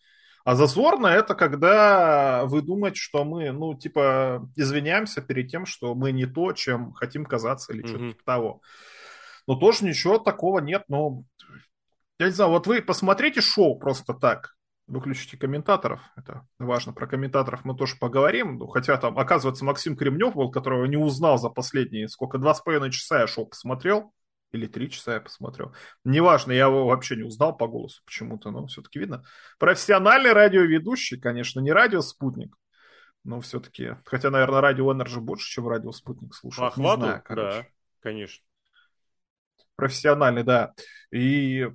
А 0.45 0.55
зазорно 0.55 1.09
это 1.09 1.35
когда 1.35 2.45
вы 2.47 2.63
думаете, 2.63 2.99
что 3.01 3.25
мы, 3.25 3.51
ну, 3.53 3.75
типа, 3.75 4.49
извиняемся 4.57 5.21
перед 5.21 5.51
тем, 5.51 5.67
что 5.67 5.95
мы 5.95 6.13
не 6.13 6.27
то, 6.27 6.53
чем 6.53 6.93
хотим 6.95 7.25
казаться 7.25 7.73
или 7.73 7.85
mm-hmm. 7.85 7.89
что-то 7.89 8.09
типа 8.13 8.25
того. 8.25 8.61
Но 9.47 9.57
тоже 9.57 9.85
ничего 9.85 10.19
такого 10.19 10.61
нет. 10.61 10.85
Но, 10.89 11.23
я 12.19 12.27
не 12.27 12.33
знаю, 12.33 12.51
вот 12.51 12.67
вы 12.67 12.81
посмотрите 12.83 13.41
шоу 13.41 13.79
просто 13.79 14.15
так, 14.15 14.55
выключите 14.87 15.37
комментаторов. 15.37 16.01
Это 16.17 16.47
важно. 16.59 16.93
Про 16.93 17.07
комментаторов 17.07 17.65
мы 17.65 17.77
тоже 17.77 17.97
поговорим. 18.01 18.59
Ну, 18.59 18.67
хотя 18.67 18.97
там, 18.97 19.19
оказывается, 19.19 19.65
Максим 19.65 19.97
Кремнев 19.97 20.35
был, 20.35 20.51
которого 20.51 20.87
не 20.87 20.97
узнал 20.97 21.39
за 21.39 21.51
последние, 21.51 22.09
сколько, 22.09 22.39
два 22.39 22.55
с 22.55 22.61
половиной 22.61 22.91
часа 22.91 23.21
я 23.21 23.27
шоу 23.27 23.47
посмотрел. 23.47 24.13
Или 24.53 24.67
три 24.67 24.91
часа 24.91 25.15
я 25.15 25.21
посмотрел. 25.21 25.75
Неважно, 26.05 26.53
я 26.53 26.67
его 26.67 26.87
вообще 26.87 27.17
не 27.17 27.23
узнал 27.23 27.57
по 27.57 27.69
голосу 27.69 28.03
почему-то, 28.07 28.51
но 28.51 28.67
все-таки 28.67 28.99
видно. 28.99 29.25
Профессиональный 29.59 30.33
радиоведущий, 30.33 31.21
конечно, 31.21 31.61
не 31.61 31.71
радио 31.71 32.04
Спутник, 32.04 32.57
но 33.25 33.41
все-таки, 33.41 33.97
хотя, 34.07 34.31
наверное, 34.31 34.63
радио 34.63 34.91
Энерджи 34.91 35.21
больше, 35.21 35.51
чем 35.51 35.69
радио 35.69 35.93
Спутник 35.93 36.35
слушает. 36.35 36.73
Охвату? 36.73 37.01
Не 37.01 37.07
знаю, 37.07 37.23
короче. 37.25 37.59
Да, 37.59 37.67
конечно. 38.01 38.45
Профессиональный, 39.77 40.45
да. 40.45 40.73
И 41.11 41.69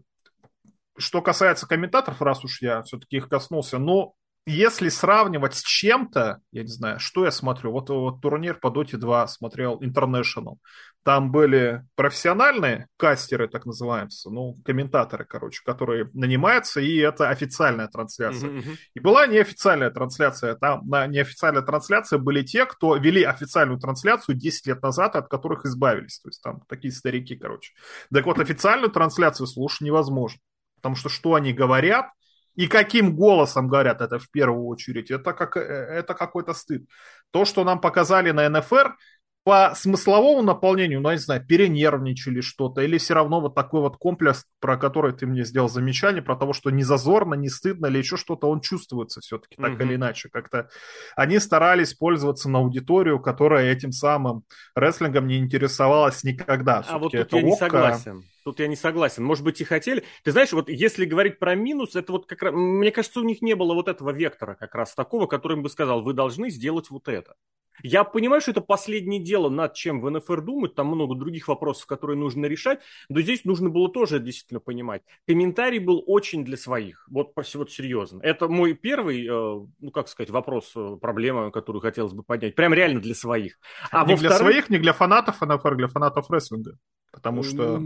что 0.97 1.21
касается 1.21 1.67
комментаторов, 1.67 2.21
раз 2.21 2.43
уж 2.43 2.61
я 2.61 2.81
все-таки 2.83 3.17
их 3.17 3.29
коснулся, 3.29 3.77
но 3.77 4.15
если 4.45 4.89
сравнивать 4.89 5.55
с 5.55 5.61
чем-то, 5.61 6.39
я 6.51 6.61
не 6.61 6.67
знаю, 6.67 6.99
что 6.99 7.25
я 7.25 7.31
смотрю, 7.31 7.71
вот, 7.71 7.89
вот 7.89 8.21
турнир 8.21 8.55
по 8.55 8.67
Dota 8.67 8.97
2 8.97 9.27
смотрел 9.27 9.81
International, 9.81 10.57
там 11.03 11.31
были 11.31 11.85
профессиональные 11.95 12.87
кастеры, 12.97 13.49
так 13.49 13.65
называются, 13.65 14.29
ну, 14.29 14.57
комментаторы, 14.63 15.25
короче, 15.25 15.61
которые 15.65 16.09
нанимаются, 16.13 16.79
и 16.79 16.97
это 16.97 17.29
официальная 17.29 17.87
трансляция. 17.87 18.49
Uh-huh, 18.49 18.77
И 18.93 18.99
была 19.01 19.27
неофициальная 19.27 19.91
трансляция. 19.91 20.55
Там 20.55 20.85
на 20.85 21.05
неофициальной 21.07 21.61
трансляции 21.61 22.17
были 22.17 22.41
те, 22.43 22.65
кто 22.65 22.95
вели 22.95 23.23
официальную 23.23 23.79
трансляцию 23.79 24.35
10 24.35 24.67
лет 24.67 24.81
назад, 24.81 25.17
от 25.17 25.27
которых 25.27 25.65
избавились. 25.65 26.19
То 26.19 26.29
есть 26.29 26.41
там 26.41 26.61
такие 26.69 26.93
старики, 26.93 27.35
короче. 27.35 27.73
Так 28.11 28.25
вот, 28.25 28.39
официальную 28.39 28.89
трансляцию 28.89 29.47
слушать 29.47 29.81
невозможно. 29.81 30.39
Потому 30.77 30.95
что 30.95 31.09
что 31.09 31.35
они 31.35 31.51
говорят, 31.51 32.07
и 32.55 32.67
каким 32.67 33.15
голосом 33.15 33.67
говорят 33.67 34.01
это 34.01 34.19
в 34.19 34.29
первую 34.29 34.65
очередь, 34.65 35.11
это, 35.11 35.33
как, 35.33 35.57
э, 35.57 35.61
это 35.61 36.13
какой-то 36.13 36.53
стыд. 36.53 36.83
То, 37.31 37.45
что 37.45 37.63
нам 37.63 37.81
показали 37.81 38.31
на 38.31 38.47
НФР, 38.49 38.95
по 39.43 39.73
смысловому 39.75 40.41
наполнению, 40.41 41.01
ну, 41.01 41.09
я 41.09 41.15
не 41.15 41.21
знаю, 41.21 41.45
перенервничали 41.45 42.39
что-то, 42.39 42.81
или 42.81 42.97
все 42.97 43.13
равно 43.13 43.41
вот 43.41 43.55
такой 43.55 43.81
вот 43.81 43.97
комплекс, 43.97 44.45
про 44.61 44.77
который 44.77 45.11
ты 45.11 45.27
мне 45.27 45.43
сделал 45.43 45.67
замечание, 45.67 46.21
про 46.21 46.37
того, 46.37 46.53
что 46.53 46.69
не 46.69 46.83
зазорно, 46.83 47.33
не 47.33 47.49
стыдно 47.49 47.87
или 47.87 47.97
еще 47.97 48.15
что-то, 48.15 48.47
он 48.47 48.61
чувствуется 48.61 49.19
все-таки 49.19 49.57
так 49.57 49.73
mm-hmm. 49.73 49.83
или 49.83 49.95
иначе. 49.95 50.29
Как-то 50.29 50.69
они 51.17 51.39
старались 51.39 51.93
пользоваться 51.93 52.49
на 52.49 52.59
аудиторию, 52.59 53.19
которая 53.19 53.69
этим 53.69 53.91
самым 53.91 54.43
рестлингом 54.75 55.27
не 55.27 55.37
интересовалась 55.37 56.23
никогда. 56.23 56.83
А 56.87 56.97
вот 56.97 57.11
тут 57.11 57.33
я 57.33 57.41
не 57.41 57.55
согласен. 57.55 58.23
Тут 58.43 58.59
я 58.59 58.67
не 58.67 58.75
согласен. 58.75 59.23
Может 59.23 59.43
быть, 59.43 59.61
и 59.61 59.63
хотели. 59.63 60.03
Ты 60.23 60.31
знаешь, 60.31 60.51
вот 60.51 60.69
если 60.69 61.05
говорить 61.05 61.39
про 61.39 61.55
минус, 61.55 61.95
это 61.95 62.11
вот 62.11 62.25
как 62.25 62.43
раз, 62.43 62.53
мне 62.53 62.91
кажется, 62.91 63.19
у 63.19 63.23
них 63.23 63.41
не 63.41 63.55
было 63.55 63.73
вот 63.73 63.87
этого 63.87 64.11
вектора 64.11 64.55
как 64.55 64.75
раз 64.75 64.93
такого, 64.93 65.27
который 65.27 65.57
бы 65.57 65.69
сказал, 65.69 66.01
вы 66.01 66.13
должны 66.13 66.49
сделать 66.49 66.89
вот 66.89 67.07
это. 67.07 67.35
Я 67.81 68.03
понимаю, 68.03 68.41
что 68.41 68.51
это 68.51 68.61
последнее 68.61 69.19
дело, 69.19 69.49
над 69.49 69.73
чем 69.73 69.99
в 70.01 70.09
НФР 70.09 70.41
думают, 70.41 70.75
там 70.75 70.87
много 70.87 71.15
других 71.15 71.47
вопросов, 71.47 71.87
которые 71.87 72.17
нужно 72.17 72.45
решать, 72.45 72.81
но 73.09 73.21
здесь 73.21 73.45
нужно 73.45 73.69
было 73.69 73.89
тоже 73.89 74.19
действительно 74.19 74.59
понимать. 74.59 75.01
Комментарий 75.27 75.79
был 75.79 76.03
очень 76.05 76.45
для 76.45 76.57
своих, 76.57 77.07
вот, 77.09 77.33
вот 77.35 77.71
серьезно. 77.71 78.21
Это 78.21 78.47
мой 78.47 78.73
первый, 78.73 79.25
э, 79.25 79.67
ну 79.79 79.91
как 79.91 80.07
сказать, 80.07 80.29
вопрос, 80.29 80.71
э, 80.75 80.97
проблема, 81.01 81.49
которую 81.51 81.81
хотелось 81.81 82.13
бы 82.13 82.23
поднять, 82.23 82.55
прям 82.55 82.73
реально 82.73 83.01
для 83.01 83.15
своих. 83.15 83.57
А 83.89 84.05
не 84.05 84.15
для 84.15 84.31
своих, 84.31 84.69
не 84.69 84.77
для 84.77 84.93
фанатов 84.93 85.41
НФР, 85.41 85.75
для 85.75 85.87
фанатов 85.87 86.29
рестлинга, 86.29 86.77
потому 87.11 87.43
что... 87.43 87.81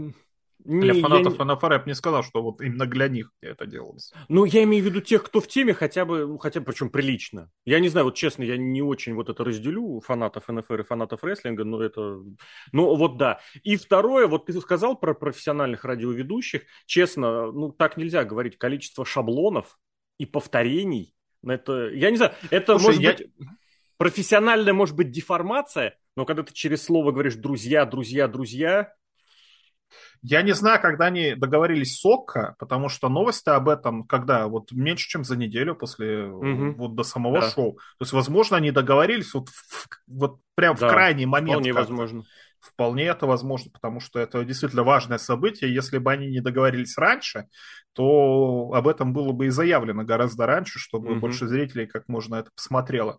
Не, 0.64 0.80
для 0.80 1.00
фанатов 1.00 1.38
я... 1.38 1.44
НФР 1.44 1.72
я 1.72 1.78
бы 1.78 1.84
не 1.86 1.94
сказал, 1.94 2.22
что 2.22 2.42
вот 2.42 2.60
именно 2.60 2.86
для 2.86 3.08
них 3.08 3.32
это 3.40 3.66
делалось. 3.66 4.12
Ну, 4.28 4.44
я 4.44 4.64
имею 4.64 4.82
в 4.82 4.86
виду 4.86 5.00
тех, 5.00 5.22
кто 5.22 5.40
в 5.40 5.46
теме 5.46 5.72
хотя 5.72 6.04
бы, 6.04 6.26
ну, 6.26 6.38
хотя 6.38 6.60
бы, 6.60 6.66
причем 6.66 6.90
прилично. 6.90 7.50
Я 7.64 7.80
не 7.80 7.88
знаю, 7.88 8.06
вот 8.06 8.16
честно, 8.16 8.42
я 8.42 8.56
не 8.56 8.82
очень 8.82 9.14
вот 9.14 9.28
это 9.28 9.44
разделю, 9.44 10.00
фанатов 10.04 10.48
НФР 10.48 10.80
и 10.80 10.84
фанатов 10.84 11.22
рестлинга, 11.22 11.64
но 11.64 11.82
это... 11.82 12.20
Ну, 12.72 12.96
вот 12.96 13.16
да. 13.16 13.40
И 13.62 13.76
второе, 13.76 14.26
вот 14.26 14.46
ты 14.46 14.60
сказал 14.60 14.98
про 14.98 15.14
профессиональных 15.14 15.84
радиоведущих. 15.84 16.62
Честно, 16.86 17.52
ну, 17.52 17.70
так 17.70 17.96
нельзя 17.96 18.24
говорить. 18.24 18.58
Количество 18.58 19.04
шаблонов 19.04 19.78
и 20.18 20.26
повторений, 20.26 21.14
это... 21.46 21.88
Я 21.90 22.10
не 22.10 22.16
знаю, 22.16 22.32
это 22.50 22.78
Слушай, 22.78 22.96
может 22.96 23.02
я... 23.02 23.12
быть... 23.12 23.26
Профессиональная, 23.96 24.72
может 24.72 24.94
быть, 24.94 25.10
деформация, 25.10 25.98
но 26.16 26.24
когда 26.24 26.44
ты 26.44 26.54
через 26.54 26.84
слово 26.84 27.10
говоришь 27.10 27.34
«друзья, 27.34 27.84
друзья, 27.84 28.28
друзья», 28.28 28.94
я 30.22 30.42
не 30.42 30.52
знаю, 30.52 30.80
когда 30.80 31.06
они 31.06 31.34
договорились 31.34 31.98
с 31.98 32.04
ОККО, 32.04 32.56
потому 32.58 32.88
что 32.88 33.08
новости 33.08 33.48
об 33.48 33.68
этом, 33.68 34.04
когда 34.04 34.46
вот 34.48 34.72
меньше, 34.72 35.08
чем 35.08 35.24
за 35.24 35.36
неделю 35.36 35.74
после 35.74 36.24
угу. 36.24 36.74
вот 36.76 36.94
до 36.94 37.02
самого 37.02 37.40
да. 37.40 37.50
шоу. 37.50 37.72
То 37.74 38.02
есть, 38.02 38.12
возможно, 38.12 38.56
они 38.56 38.70
договорились 38.70 39.32
вот, 39.34 39.48
в, 39.48 39.88
вот 40.06 40.40
прям 40.54 40.76
да, 40.76 40.88
в 40.88 40.90
крайний 40.90 41.26
момент. 41.26 41.60
Вполне 41.60 41.72
возможно. 41.72 42.22
Вполне 42.60 43.04
это 43.04 43.26
возможно, 43.26 43.70
потому 43.70 44.00
что 44.00 44.18
это 44.18 44.44
действительно 44.44 44.82
важное 44.82 45.18
событие. 45.18 45.72
Если 45.72 45.98
бы 45.98 46.10
они 46.10 46.26
не 46.26 46.40
договорились 46.40 46.98
раньше, 46.98 47.46
то 47.98 48.70
об 48.74 48.86
этом 48.86 49.12
было 49.12 49.32
бы 49.32 49.46
и 49.46 49.50
заявлено 49.50 50.04
гораздо 50.04 50.46
раньше, 50.46 50.78
чтобы 50.78 51.10
угу. 51.10 51.18
больше 51.18 51.48
зрителей 51.48 51.88
как 51.88 52.06
можно 52.06 52.36
это 52.36 52.48
посмотрело. 52.54 53.18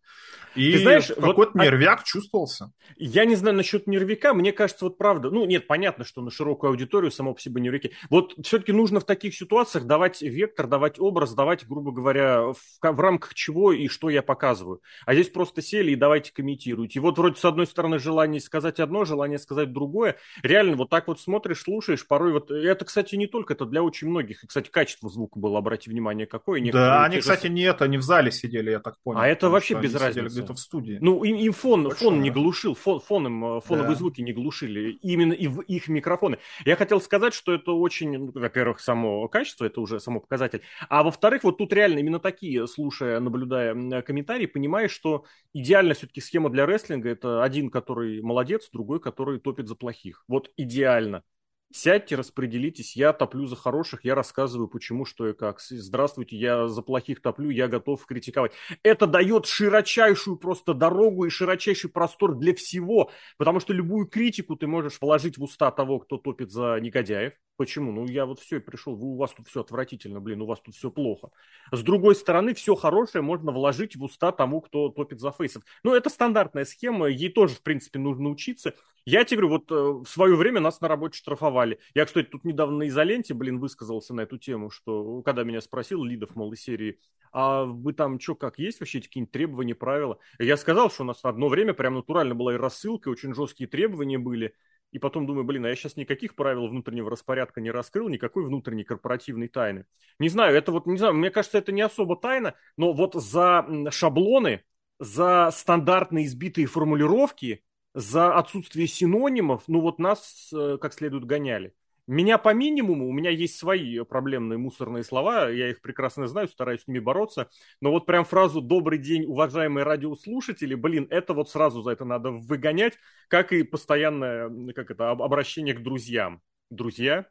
И 0.55 0.71
Ты 0.71 0.79
знаешь, 0.79 1.07
какой-то 1.07 1.51
вот, 1.53 1.55
нервяк 1.55 2.05
чувствовался. 2.05 2.71
Я 2.95 3.25
не 3.25 3.36
знаю 3.36 3.57
насчет 3.57 3.88
нервяка, 3.88 4.33
мне 4.33 4.53
кажется, 4.53 4.86
вот 4.86 4.98
правда, 4.98 5.31
ну 5.31 5.45
нет, 5.45 5.67
понятно, 5.67 6.05
что 6.05 6.21
на 6.21 6.31
широкую 6.31 6.69
аудиторию 6.69 7.12
само 7.12 7.33
по 7.33 7.41
себе 7.41 7.62
нервяки. 7.62 7.91
Вот 8.09 8.36
все-таки 8.41 8.71
нужно 8.71 9.01
в 9.01 9.03
таких 9.03 9.36
ситуациях 9.36 9.83
давать 9.83 10.21
вектор, 10.21 10.65
давать 10.65 10.98
образ, 10.98 11.33
давать, 11.33 11.67
грубо 11.67 11.91
говоря, 11.91 12.53
в, 12.53 12.57
в 12.81 13.00
рамках 13.01 13.33
чего 13.33 13.74
и 13.74 13.89
что 13.89 14.09
я 14.09 14.21
показываю. 14.21 14.79
А 15.05 15.13
здесь 15.13 15.27
просто 15.27 15.62
сели 15.62 15.91
и 15.91 15.98
давайте 15.98 16.31
комментируйте. 16.31 17.00
И 17.00 17.01
вот 17.01 17.17
вроде 17.17 17.36
с 17.36 17.43
одной 17.43 17.67
стороны 17.67 18.00
желание 18.00 18.39
сказать 18.39 18.79
одно, 18.79 19.03
желание 19.03 19.39
сказать 19.39 19.74
другое. 19.74 20.15
Реально 20.41 20.77
вот 20.77 20.89
так 20.89 21.09
вот 21.09 21.19
смотришь, 21.19 21.63
слушаешь, 21.63 22.07
порой 22.07 22.31
вот... 22.31 22.50
Это, 22.50 22.86
кстати, 22.86 23.15
не 23.15 23.27
только, 23.27 23.55
это 23.55 23.65
для 23.65 23.83
очень 23.83 24.07
многих. 24.07 24.45
И, 24.45 24.48
кстати, 24.48 24.69
качество 24.72 25.10
звука 25.10 25.40
было, 25.40 25.60
обрати 25.60 25.90
внимание, 25.90 26.28
какое. 26.28 26.60
Да, 26.72 27.04
они, 27.06 27.20
кстати, 27.20 27.48
же... 27.48 27.54
нет, 27.54 27.82
они 27.82 27.98
в 27.98 28.02
зале 28.02 28.32
сидели, 28.32 28.72
я 28.72 28.80
так 28.80 28.96
понял. 29.04 29.20
А 29.20 29.28
это 29.28 29.50
вообще 29.50 29.80
без 29.80 29.96
разницы 29.96 30.28
где-то 30.28 30.54
в 30.54 30.60
студии. 30.60 30.98
Ну, 31.02 31.24
им, 31.24 31.36
им 31.38 31.54
фон, 31.54 31.84
Большое. 31.84 32.12
фон 32.12 32.22
не 32.22 32.30
глушил, 32.30 32.76
фон, 32.76 33.00
фоном, 33.00 33.58
э, 33.58 33.62
фоновые 33.62 33.94
да. 33.94 33.96
звуки 33.96 34.22
не 34.22 34.34
глушили, 34.34 34.92
именно 35.02 35.34
и 35.34 35.48
в 35.48 35.62
их 35.62 35.88
микрофоны. 35.88 36.40
Я 36.66 36.76
хотел 36.76 37.02
сказать, 37.02 37.34
что 37.34 37.54
это 37.54 37.72
очень, 37.72 38.18
ну, 38.18 38.32
во-первых, 38.34 38.80
само 38.80 39.28
качество, 39.28 39.66
это 39.66 39.82
уже 39.82 40.00
само 40.00 40.20
показатель, 40.20 40.62
а 40.90 41.04
во-вторых, 41.04 41.44
вот 41.44 41.58
тут 41.58 41.74
реально 41.74 42.00
именно 42.00 42.20
такие, 42.20 42.68
слушая, 42.68 43.20
наблюдая 43.20 44.02
комментарии, 44.02 44.46
понимаешь, 44.46 44.92
что 44.92 45.26
идеальная 45.54 45.96
все-таки 45.96 46.22
схема 46.22 46.50
для 46.50 46.66
рестлинга 46.66 47.10
это 47.10 47.44
один, 47.44 47.70
который 47.70 48.22
молодец, 48.22 48.70
другой, 48.72 49.00
который 49.00 49.40
топит 49.40 49.68
за 49.68 49.76
плохих. 49.76 50.24
Вот 50.28 50.52
идеально. 50.58 51.24
Сядьте, 51.72 52.16
распределитесь, 52.16 52.96
я 52.96 53.14
топлю 53.14 53.46
за 53.46 53.56
хороших, 53.56 54.04
я 54.04 54.16
рассказываю, 54.16 54.68
почему, 54.68 55.06
что 55.06 55.28
и 55.28 55.34
как. 55.34 55.62
Здравствуйте, 55.62 56.36
я 56.36 56.68
за 56.68 56.82
плохих 56.82 57.22
топлю, 57.22 57.52
я 57.52 57.68
готов 57.68 58.04
критиковать. 58.08 58.54
Это 58.82 59.06
дает 59.06 59.46
широчайшую 59.46 60.38
просто 60.38 60.74
дорогу 60.74 61.26
и 61.26 61.30
широчайший 61.30 61.92
простор 61.92 62.36
для 62.36 62.56
всего, 62.56 63.12
потому 63.38 63.60
что 63.60 63.74
любую 63.74 64.08
критику 64.08 64.56
ты 64.56 64.66
можешь 64.66 64.98
вложить 65.00 65.38
в 65.38 65.44
уста 65.44 65.70
того, 65.70 66.00
кто 66.00 66.18
топит 66.18 66.50
за 66.50 66.80
негодяев. 66.82 67.34
Почему? 67.60 67.92
Ну, 67.92 68.08
я 68.08 68.25
вот 68.25 68.39
все 68.39 68.62
пришел, 68.62 68.94
у 68.94 69.18
вас 69.18 69.34
тут 69.34 69.50
все 69.50 69.60
отвратительно, 69.60 70.22
блин, 70.22 70.42
у 70.42 70.46
вас 70.46 70.62
тут 70.62 70.75
все 70.75 70.89
плохо. 70.89 71.30
С 71.74 71.84
другой 71.84 72.16
стороны, 72.16 72.54
все 72.54 72.74
хорошее 72.74 73.22
можно 73.22 73.51
вложить 73.51 73.98
в 73.98 74.04
уста 74.06 74.32
тому, 74.32 74.62
кто 74.62 74.88
топит 74.88 75.20
за 75.20 75.34
фейсов. 75.34 75.63
Ну, 75.84 75.94
это 75.94 76.10
стандартная 76.10 76.63
схема, 76.63 77.08
ей 77.08 77.28
тоже, 77.28 77.56
в 77.56 77.62
принципе, 77.62 78.00
нужно 78.00 78.30
учиться. 78.30 78.75
Я 79.04 79.25
тебе 79.25 79.42
говорю, 79.42 79.58
вот 79.58 79.72
э, 79.74 79.75
в 79.75 80.06
свое 80.06 80.38
время 80.38 80.62
нас 80.62 80.80
на 80.80 80.88
работе 80.88 81.18
штрафовали. 81.18 81.80
Я, 81.94 82.06
кстати, 82.06 82.28
тут 82.28 82.46
недавно 82.46 82.78
на 82.78 82.88
изоленте, 82.88 83.34
блин, 83.34 83.60
высказался 83.60 84.13
на 84.13 84.22
эту 84.22 84.38
тему, 84.38 84.70
что 84.70 85.22
когда 85.24 85.44
меня 85.44 85.60
спросил 85.60 86.01
Лидов, 86.06 86.38
мол, 86.38 86.54
из 86.54 86.62
серии, 86.62 86.98
а 87.34 87.66
вы 87.66 87.92
там 87.92 88.22
что, 88.22 88.36
как, 88.36 88.58
есть 88.58 88.80
вообще 88.80 89.01
какие-нибудь 89.01 89.34
требования, 89.34 89.75
правила? 89.75 90.18
Я 90.39 90.56
сказал, 90.56 90.89
что 90.89 91.04
у 91.04 91.08
нас 91.08 91.20
одно 91.24 91.50
время 91.50 91.74
прям 91.74 91.96
натурально 91.96 92.36
была 92.36 92.54
и 92.54 92.58
рассылка, 92.58 93.10
и 93.10 93.12
очень 93.12 93.34
жесткие 93.36 93.68
требования 93.68 94.18
были. 94.18 94.56
И 94.91 95.00
потом 95.00 95.27
думаю, 95.27 95.43
блин, 95.43 95.65
а 95.65 95.69
я 95.69 95.75
сейчас 95.75 95.98
никаких 95.98 96.36
правил 96.36 96.67
внутреннего 96.67 97.10
распорядка 97.10 97.62
не 97.62 97.69
раскрыл, 97.69 98.10
никакой 98.10 98.46
внутренней 98.46 98.84
корпоративной 98.84 99.48
тайны. 99.48 99.86
Не 100.17 100.29
знаю, 100.29 100.55
это 100.55 100.72
вот, 100.72 100.88
не 100.88 100.98
знаю, 100.98 101.13
мне 101.13 101.29
кажется, 101.29 101.60
это 101.60 101.72
не 101.72 101.81
особо 101.81 102.15
тайна, 102.15 102.55
но 102.75 102.93
вот 102.93 103.13
за 103.13 103.65
шаблоны, 103.91 104.63
за 105.00 105.51
стандартные 105.53 106.25
избитые 106.25 106.65
формулировки, 106.65 107.63
за 107.93 108.34
отсутствие 108.34 108.88
синонимов, 108.88 109.63
ну 109.67 109.81
вот 109.81 110.00
нас 110.00 110.50
э, 110.53 110.77
как 110.79 110.93
следует 110.93 111.25
гоняли. 111.25 111.74
Меня 112.10 112.39
по 112.39 112.56
минимуму, 112.56 113.08
у 113.08 113.12
меня 113.12 113.30
есть 113.30 113.60
свои 113.60 114.00
проблемные 114.00 114.58
мусорные 114.58 115.04
слова, 115.04 115.48
я 115.48 115.70
их 115.70 115.80
прекрасно 115.80 116.25
знаю, 116.25 116.48
стараюсь 116.48 116.82
с 116.82 116.88
ними 116.88 116.98
бороться, 116.98 117.51
но 117.82 117.92
вот 117.92 118.08
прям 118.08 118.25
фразу 118.25 118.62
«Добрый 118.62 118.98
день, 118.98 119.25
уважаемые 119.25 119.84
радиослушатели», 119.84 120.74
блин, 120.74 121.06
это 121.12 121.36
вот 121.36 121.51
сразу 121.51 121.84
за 121.84 121.92
это 121.92 122.06
надо 122.06 122.32
выгонять, 122.32 122.98
как 123.28 123.51
и 123.51 123.62
постоянное, 123.62 124.50
как 124.74 124.89
это, 124.89 125.12
обращение 125.12 125.75
к 125.75 125.84
друзьям. 125.84 126.42
Друзья, 126.72 127.28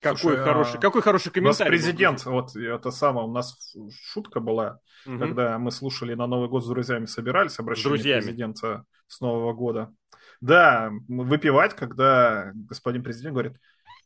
какой 0.00 0.18
Слушай, 0.18 0.44
хороший, 0.44 0.78
а... 0.78 0.80
какой 0.80 1.02
хороший 1.02 1.30
комментарий. 1.30 1.70
У 1.70 1.72
нас 1.72 1.84
президент, 1.84 2.24
вот 2.26 2.56
это 2.56 2.90
самое, 2.90 3.28
у 3.28 3.32
нас 3.32 3.76
шутка 3.92 4.40
была, 4.40 4.80
угу. 5.06 5.20
когда 5.20 5.56
мы 5.60 5.70
слушали 5.70 6.14
на 6.14 6.26
Новый 6.26 6.48
год 6.48 6.64
с 6.64 6.68
друзьями 6.68 7.06
собирались, 7.06 7.60
обращение 7.60 7.90
друзьями. 7.90 8.20
президента 8.22 8.84
с 9.06 9.20
Нового 9.20 9.52
года. 9.52 9.94
Да, 10.40 10.90
выпивать, 11.08 11.74
когда 11.74 12.52
господин 12.54 13.02
президент 13.02 13.32
говорит, 13.32 13.60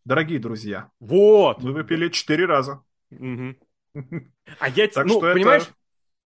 дорогие 0.04 0.38
друзья, 0.38 0.90
вот, 1.00 1.62
мы 1.62 1.72
выпили 1.72 2.08
четыре 2.08 2.46
раза. 2.46 2.82
Угу. 3.10 3.56
А 4.58 4.68
я, 4.68 4.88
так 4.88 5.06
ну, 5.06 5.18
что 5.18 5.32
понимаешь, 5.32 5.62
это... 5.62 5.75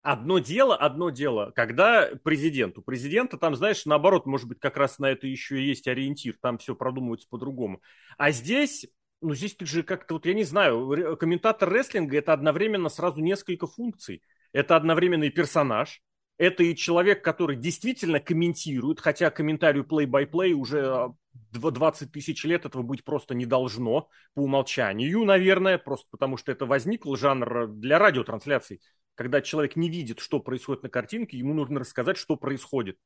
Одно 0.01 0.39
дело, 0.39 0.75
одно 0.75 1.09
дело, 1.09 1.51
когда 1.55 2.09
президент, 2.23 2.77
у 2.77 2.81
президента 2.81 3.37
там, 3.37 3.55
знаешь, 3.55 3.85
наоборот, 3.85 4.25
может 4.25 4.49
быть, 4.49 4.59
как 4.59 4.75
раз 4.75 4.99
на 4.99 5.05
это 5.05 5.27
еще 5.27 5.61
и 5.61 5.65
есть 5.65 5.87
ориентир, 5.87 6.35
там 6.41 6.57
все 6.57 6.75
продумывается 6.75 7.27
по-другому. 7.29 7.81
А 8.17 8.31
здесь 8.31 8.85
ну, 9.23 9.33
здесь 9.33 9.55
ты 9.55 9.65
же 9.65 9.83
как-то, 9.83 10.15
вот 10.15 10.25
я 10.25 10.33
не 10.33 10.43
знаю, 10.43 11.17
комментатор 11.17 11.69
рестлинга 11.69 12.17
это 12.17 12.33
одновременно 12.33 12.89
сразу 12.89 13.21
несколько 13.21 13.65
функций. 13.65 14.21
это 14.51 14.75
одновременно 14.75 15.23
и 15.23 15.29
персонаж, 15.29 16.01
это 16.37 16.63
и 16.63 16.75
человек, 16.75 17.23
который 17.23 17.55
действительно 17.55 18.19
комментирует, 18.19 18.99
хотя 18.99 19.29
комментарию 19.29 19.83
play-by-play 19.83 20.51
уже 20.51 21.13
20 21.51 22.11
тысяч 22.11 22.43
лет 22.43 22.65
этого 22.65 22.81
быть 22.83 23.03
просто 23.03 23.35
не 23.35 23.45
должно 23.45 24.09
по 24.33 24.41
умолчанию, 24.41 25.23
наверное, 25.25 25.77
просто 25.77 26.07
потому 26.11 26.37
что 26.37 26.51
это 26.51 26.65
возникл 26.65 27.15
жанр 27.15 27.67
для 27.67 27.99
радиотрансляций, 27.99 28.81
когда 29.15 29.41
человек 29.41 29.75
не 29.75 29.89
видит, 29.89 30.19
что 30.19 30.39
происходит 30.39 30.83
на 30.83 30.89
картинке, 30.89 31.37
ему 31.37 31.53
нужно 31.53 31.79
рассказать, 31.79 32.17
что 32.17 32.35
происходит. 32.35 32.97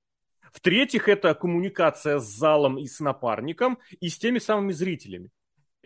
В-третьих, 0.53 1.09
это 1.09 1.35
коммуникация 1.35 2.19
с 2.19 2.25
залом 2.25 2.77
и 2.77 2.87
с 2.87 3.01
напарником, 3.01 3.79
и 3.99 4.07
с 4.07 4.17
теми 4.17 4.39
самыми 4.39 4.71
зрителями. 4.71 5.29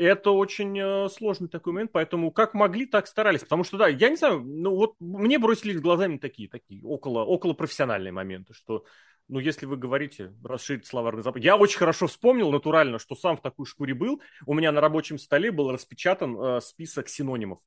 Это 0.01 0.31
очень 0.31 0.79
э, 0.79 1.09
сложный 1.09 1.47
такой 1.47 1.73
момент, 1.73 1.91
поэтому 1.91 2.31
как 2.31 2.55
могли, 2.55 2.87
так 2.87 3.05
старались. 3.05 3.41
Потому 3.41 3.63
что, 3.63 3.77
да, 3.77 3.87
я 3.87 4.09
не 4.09 4.15
знаю, 4.15 4.41
ну 4.41 4.75
вот 4.75 4.95
мне 4.99 5.37
бросились 5.37 5.79
глазами 5.79 6.17
такие, 6.17 6.49
такие 6.49 6.83
около, 6.83 7.23
около 7.23 7.53
профессиональные 7.53 8.11
моменты, 8.11 8.55
что, 8.55 8.83
ну 9.27 9.37
если 9.37 9.67
вы 9.67 9.77
говорите, 9.77 10.33
расширить 10.43 10.87
словарный 10.87 11.21
запас. 11.21 11.43
Я 11.43 11.55
очень 11.55 11.77
хорошо 11.77 12.07
вспомнил 12.07 12.51
натурально, 12.51 12.97
что 12.97 13.13
сам 13.13 13.37
в 13.37 13.41
такой 13.41 13.67
шкуре 13.67 13.93
был. 13.93 14.23
У 14.47 14.55
меня 14.55 14.71
на 14.71 14.81
рабочем 14.81 15.19
столе 15.19 15.51
был 15.51 15.71
распечатан 15.71 16.35
э, 16.35 16.61
список 16.61 17.07
синонимов. 17.07 17.59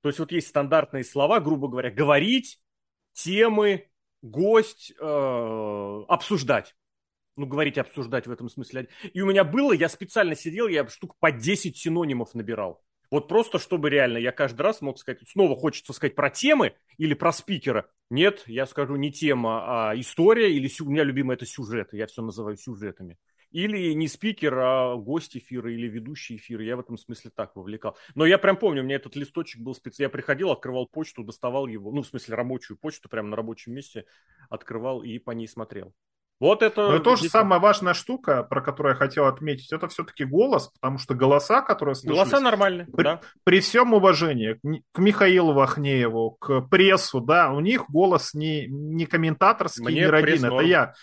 То 0.00 0.08
есть 0.08 0.20
вот 0.20 0.30
есть 0.30 0.46
стандартные 0.46 1.02
слова, 1.02 1.40
грубо 1.40 1.66
говоря, 1.66 1.90
говорить, 1.90 2.60
темы, 3.14 3.88
гость, 4.22 4.92
э, 4.96 6.04
обсуждать 6.06 6.76
ну, 7.36 7.46
говорить, 7.46 7.78
обсуждать 7.78 8.26
в 8.26 8.30
этом 8.30 8.48
смысле. 8.48 8.88
И 9.12 9.20
у 9.20 9.26
меня 9.26 9.44
было, 9.44 9.72
я 9.72 9.88
специально 9.88 10.34
сидел, 10.34 10.68
я 10.68 10.86
штук 10.88 11.16
по 11.18 11.32
10 11.32 11.76
синонимов 11.76 12.34
набирал. 12.34 12.82
Вот 13.10 13.28
просто, 13.28 13.58
чтобы 13.58 13.90
реально 13.90 14.18
я 14.18 14.32
каждый 14.32 14.62
раз 14.62 14.80
мог 14.80 14.98
сказать, 14.98 15.20
снова 15.28 15.56
хочется 15.56 15.92
сказать 15.92 16.14
про 16.14 16.30
темы 16.30 16.74
или 16.98 17.14
про 17.14 17.32
спикера. 17.32 17.88
Нет, 18.10 18.42
я 18.46 18.66
скажу 18.66 18.96
не 18.96 19.12
тема, 19.12 19.90
а 19.90 19.94
история, 19.94 20.52
или 20.52 20.70
у 20.82 20.90
меня 20.90 21.04
любимое 21.04 21.36
это 21.36 21.46
сюжеты, 21.46 21.96
я 21.96 22.06
все 22.06 22.22
называю 22.22 22.56
сюжетами. 22.56 23.18
Или 23.54 23.92
не 23.92 24.08
спикер, 24.08 24.58
а 24.58 24.96
гость 24.96 25.36
эфира 25.36 25.72
или 25.72 25.86
ведущий 25.86 26.36
эфира. 26.36 26.64
Я 26.64 26.76
в 26.76 26.80
этом 26.80 26.98
смысле 26.98 27.30
так 27.32 27.54
вовлекал. 27.54 27.96
Но 28.16 28.26
я 28.26 28.36
прям 28.36 28.56
помню, 28.56 28.82
у 28.82 28.84
меня 28.84 28.96
этот 28.96 29.14
листочек 29.14 29.62
был 29.62 29.76
специально. 29.76 30.06
Я 30.06 30.10
приходил, 30.10 30.50
открывал 30.50 30.88
почту, 30.88 31.22
доставал 31.22 31.68
его, 31.68 31.92
ну, 31.92 32.02
в 32.02 32.06
смысле, 32.08 32.34
рабочую 32.34 32.76
почту, 32.78 33.08
прямо 33.08 33.28
на 33.28 33.36
рабочем 33.36 33.72
месте 33.72 34.06
открывал 34.50 35.04
и 35.04 35.20
по 35.20 35.30
ней 35.30 35.46
смотрел. 35.46 35.94
Вот 36.40 36.62
это... 36.62 36.88
Но 36.88 36.96
и 36.96 37.00
тоже 37.00 37.28
самая 37.28 37.60
важная 37.60 37.94
штука, 37.94 38.42
про 38.42 38.60
которую 38.60 38.92
я 38.92 38.96
хотел 38.96 39.26
отметить, 39.26 39.72
это 39.72 39.88
все-таки 39.88 40.24
голос, 40.24 40.68
потому 40.80 40.98
что 40.98 41.14
голоса, 41.14 41.62
которые 41.62 41.94
слышались... 41.94 42.30
Голоса 42.30 42.40
нормальные, 42.40 42.86
при, 42.86 43.04
да. 43.04 43.20
При 43.44 43.60
всем 43.60 43.94
уважении 43.94 44.58
к 44.92 44.98
Михаилу 44.98 45.52
Вахнееву, 45.52 46.32
к 46.32 46.62
прессу, 46.62 47.20
да, 47.20 47.52
у 47.52 47.60
них 47.60 47.88
голос 47.88 48.34
не, 48.34 48.66
не 48.66 49.06
комментаторский, 49.06 49.84
Мне 49.84 50.00
не 50.00 50.06
родин, 50.06 50.44
это 50.44 50.60
я. 50.60 50.94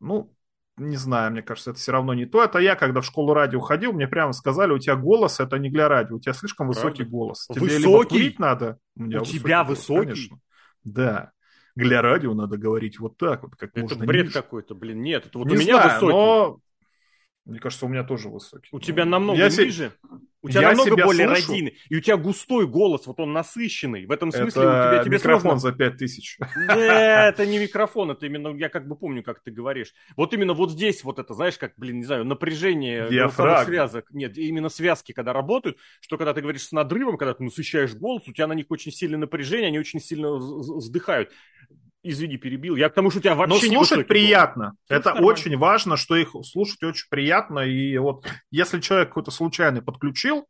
Ну, 0.00 0.32
не 0.78 0.96
знаю, 0.96 1.32
мне 1.32 1.42
кажется, 1.42 1.70
это 1.70 1.78
все 1.78 1.92
равно 1.92 2.14
не 2.14 2.24
то. 2.24 2.42
Это 2.42 2.58
я, 2.58 2.74
когда 2.74 3.02
в 3.02 3.06
школу 3.06 3.34
радио 3.34 3.60
ходил, 3.60 3.92
мне 3.92 4.08
прямо 4.08 4.32
сказали, 4.32 4.72
у 4.72 4.78
тебя 4.78 4.96
голос, 4.96 5.38
это 5.38 5.58
не 5.58 5.68
для 5.68 5.86
радио, 5.88 6.16
у 6.16 6.20
тебя 6.20 6.32
слишком 6.32 6.66
Правда? 6.66 6.88
высокий 6.88 7.04
голос. 7.04 7.46
Тебе 7.46 7.60
высокий? 7.60 7.82
либо 7.82 8.04
курить 8.04 8.38
надо. 8.38 8.78
У, 8.96 9.04
у 9.04 9.24
тебя 9.24 9.64
голос, 9.64 9.78
высокий? 9.78 10.06
Конечно. 10.06 10.38
Да 10.82 11.32
для 11.74 12.02
радио 12.02 12.34
надо 12.34 12.58
говорить 12.58 12.98
вот 12.98 13.16
так 13.16 13.42
вот, 13.42 13.56
как 13.56 13.70
это 13.70 13.80
можно 13.80 14.04
бред 14.04 14.26
ниже. 14.26 14.34
какой-то, 14.34 14.74
блин, 14.74 15.02
нет, 15.02 15.26
это 15.26 15.38
вот 15.38 15.48
не 15.48 15.56
у 15.56 15.58
меня 15.58 15.82
знаю, 15.82 16.00
высокий. 16.00 16.12
Но... 16.12 16.58
Мне 17.44 17.58
кажется, 17.58 17.86
у 17.86 17.88
меня 17.88 18.04
тоже 18.04 18.28
высокий. 18.28 18.68
У 18.70 18.78
тебя 18.78 19.04
намного 19.04 19.36
я 19.36 19.48
ниже. 19.48 19.92
У 20.42 20.48
тебя 20.48 20.60
я 20.60 20.68
намного 20.74 21.04
более 21.04 21.26
слышу. 21.26 21.48
родийный. 21.48 21.76
И 21.88 21.96
у 21.96 22.00
тебя 22.00 22.16
густой 22.16 22.68
голос, 22.68 23.06
вот 23.06 23.18
он 23.18 23.32
насыщенный. 23.32 24.06
В 24.06 24.12
этом 24.12 24.30
смысле 24.30 24.62
это 24.62 24.70
у 24.70 24.92
тебя 24.94 25.04
тебе 25.04 25.16
микрофон 25.16 25.58
сложно... 25.58 25.58
за 25.58 25.72
пять 25.72 25.96
тысяч. 25.96 26.38
Нет, 26.56 26.78
это 26.78 27.46
не 27.46 27.58
микрофон, 27.58 28.12
это 28.12 28.26
именно, 28.26 28.56
я 28.56 28.68
как 28.68 28.86
бы 28.86 28.94
помню, 28.94 29.24
как 29.24 29.40
ты 29.40 29.50
говоришь. 29.50 29.92
Вот 30.16 30.32
именно 30.34 30.54
вот 30.54 30.70
здесь 30.70 31.02
вот 31.02 31.18
это, 31.18 31.34
знаешь, 31.34 31.58
как, 31.58 31.72
блин, 31.76 31.98
не 31.98 32.04
знаю, 32.04 32.24
напряжение 32.24 33.08
связок. 33.64 34.06
Нет, 34.12 34.38
именно 34.38 34.68
связки, 34.68 35.12
когда 35.12 35.32
работают, 35.32 35.78
что 36.00 36.18
когда 36.18 36.34
ты 36.34 36.42
говоришь 36.42 36.62
с 36.62 36.72
надрывом, 36.72 37.16
когда 37.16 37.34
ты 37.34 37.42
насыщаешь 37.42 37.94
голос, 37.94 38.22
у 38.28 38.32
тебя 38.32 38.46
на 38.46 38.54
них 38.54 38.66
очень 38.68 38.92
сильное 38.92 39.18
напряжение, 39.18 39.68
они 39.68 39.80
очень 39.80 40.00
сильно 40.00 40.32
вздыхают. 40.32 41.30
Извини, 42.04 42.36
перебил. 42.36 42.74
Я 42.76 42.88
к 42.88 42.94
тому, 42.94 43.10
что 43.10 43.20
у 43.20 43.22
тебя 43.22 43.34
вообще 43.36 43.70
Но 43.70 43.74
слушать 43.74 44.08
приятно. 44.08 44.74
Слушать 44.86 45.02
Это 45.02 45.10
нормально. 45.10 45.28
очень 45.28 45.56
важно, 45.56 45.96
что 45.96 46.16
их 46.16 46.34
слушать 46.44 46.82
очень 46.82 47.06
приятно. 47.08 47.60
И 47.60 47.96
вот 47.98 48.26
если 48.50 48.80
человек 48.80 49.08
какой-то 49.08 49.30
случайный 49.30 49.82
подключил, 49.82 50.46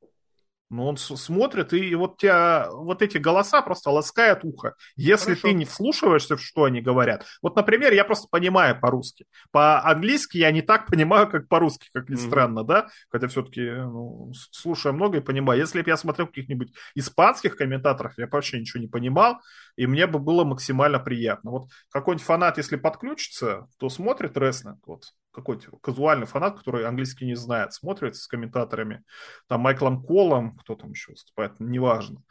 но 0.73 0.88
он 0.88 0.97
смотрит, 0.97 1.75
и 1.75 1.95
вот 1.95 2.17
тебя 2.17 2.69
вот 2.71 3.02
эти 3.02 3.19
голоса 3.19 3.61
просто 3.61 3.91
ласкают 3.91 4.41
ухо. 4.43 4.75
Если 4.97 5.35
Хорошо. 5.35 5.49
ты 5.49 5.54
не 5.54 5.67
вслушиваешься, 5.67 6.39
что 6.39 6.65
они 6.65 6.80
говорят. 6.80 7.26
Вот, 7.43 7.54
например, 7.56 7.93
я 7.93 8.04
просто 8.04 8.26
понимаю 8.30 8.80
по-русски. 8.80 9.26
По-английски 9.50 10.39
я 10.39 10.50
не 10.50 10.63
так 10.63 10.87
понимаю, 10.87 11.28
как 11.28 11.49
по-русски, 11.49 11.91
как 11.93 12.08
ни 12.08 12.17
mm-hmm. 12.17 12.26
странно, 12.26 12.65
да? 12.65 12.89
Хотя 13.11 13.28
все-таки 13.28 13.61
ну, 13.71 14.32
слушаю 14.50 14.95
много 14.95 15.19
и 15.19 15.21
понимаю. 15.21 15.61
Если 15.61 15.82
бы 15.82 15.91
я 15.91 15.99
смотрел 15.99 16.26
каких-нибудь 16.26 16.73
испанских 16.95 17.56
комментаторов, 17.56 18.15
я 18.17 18.26
вообще 18.26 18.58
ничего 18.58 18.80
не 18.80 18.89
понимал, 18.89 19.41
и 19.76 19.87
мне 19.87 20.06
бы 20.06 20.19
было 20.19 20.45
максимально 20.45 20.99
приятно. 20.99 21.50
Вот 21.50 21.69
какой-нибудь 21.91 22.26
фанат, 22.26 22.56
если 22.56 22.76
подключится, 22.76 23.69
то 23.78 23.91
смотрит 23.91 24.39
рестлинг, 24.39 24.78
вот 24.87 25.04
какой-то 25.32 25.76
казуальный 25.78 26.26
фанат, 26.26 26.58
который 26.58 26.86
английский 26.86 27.26
не 27.26 27.34
знает, 27.34 27.73
смотрит 27.73 28.16
с 28.16 28.26
комментаторами, 28.26 29.02
там 29.49 29.60
Майклом 29.60 30.02
Колом, 30.02 30.56
кто 30.56 30.75
там 30.75 30.90
еще 30.90 31.12
выступает, 31.12 31.58
неважно. 31.58 32.23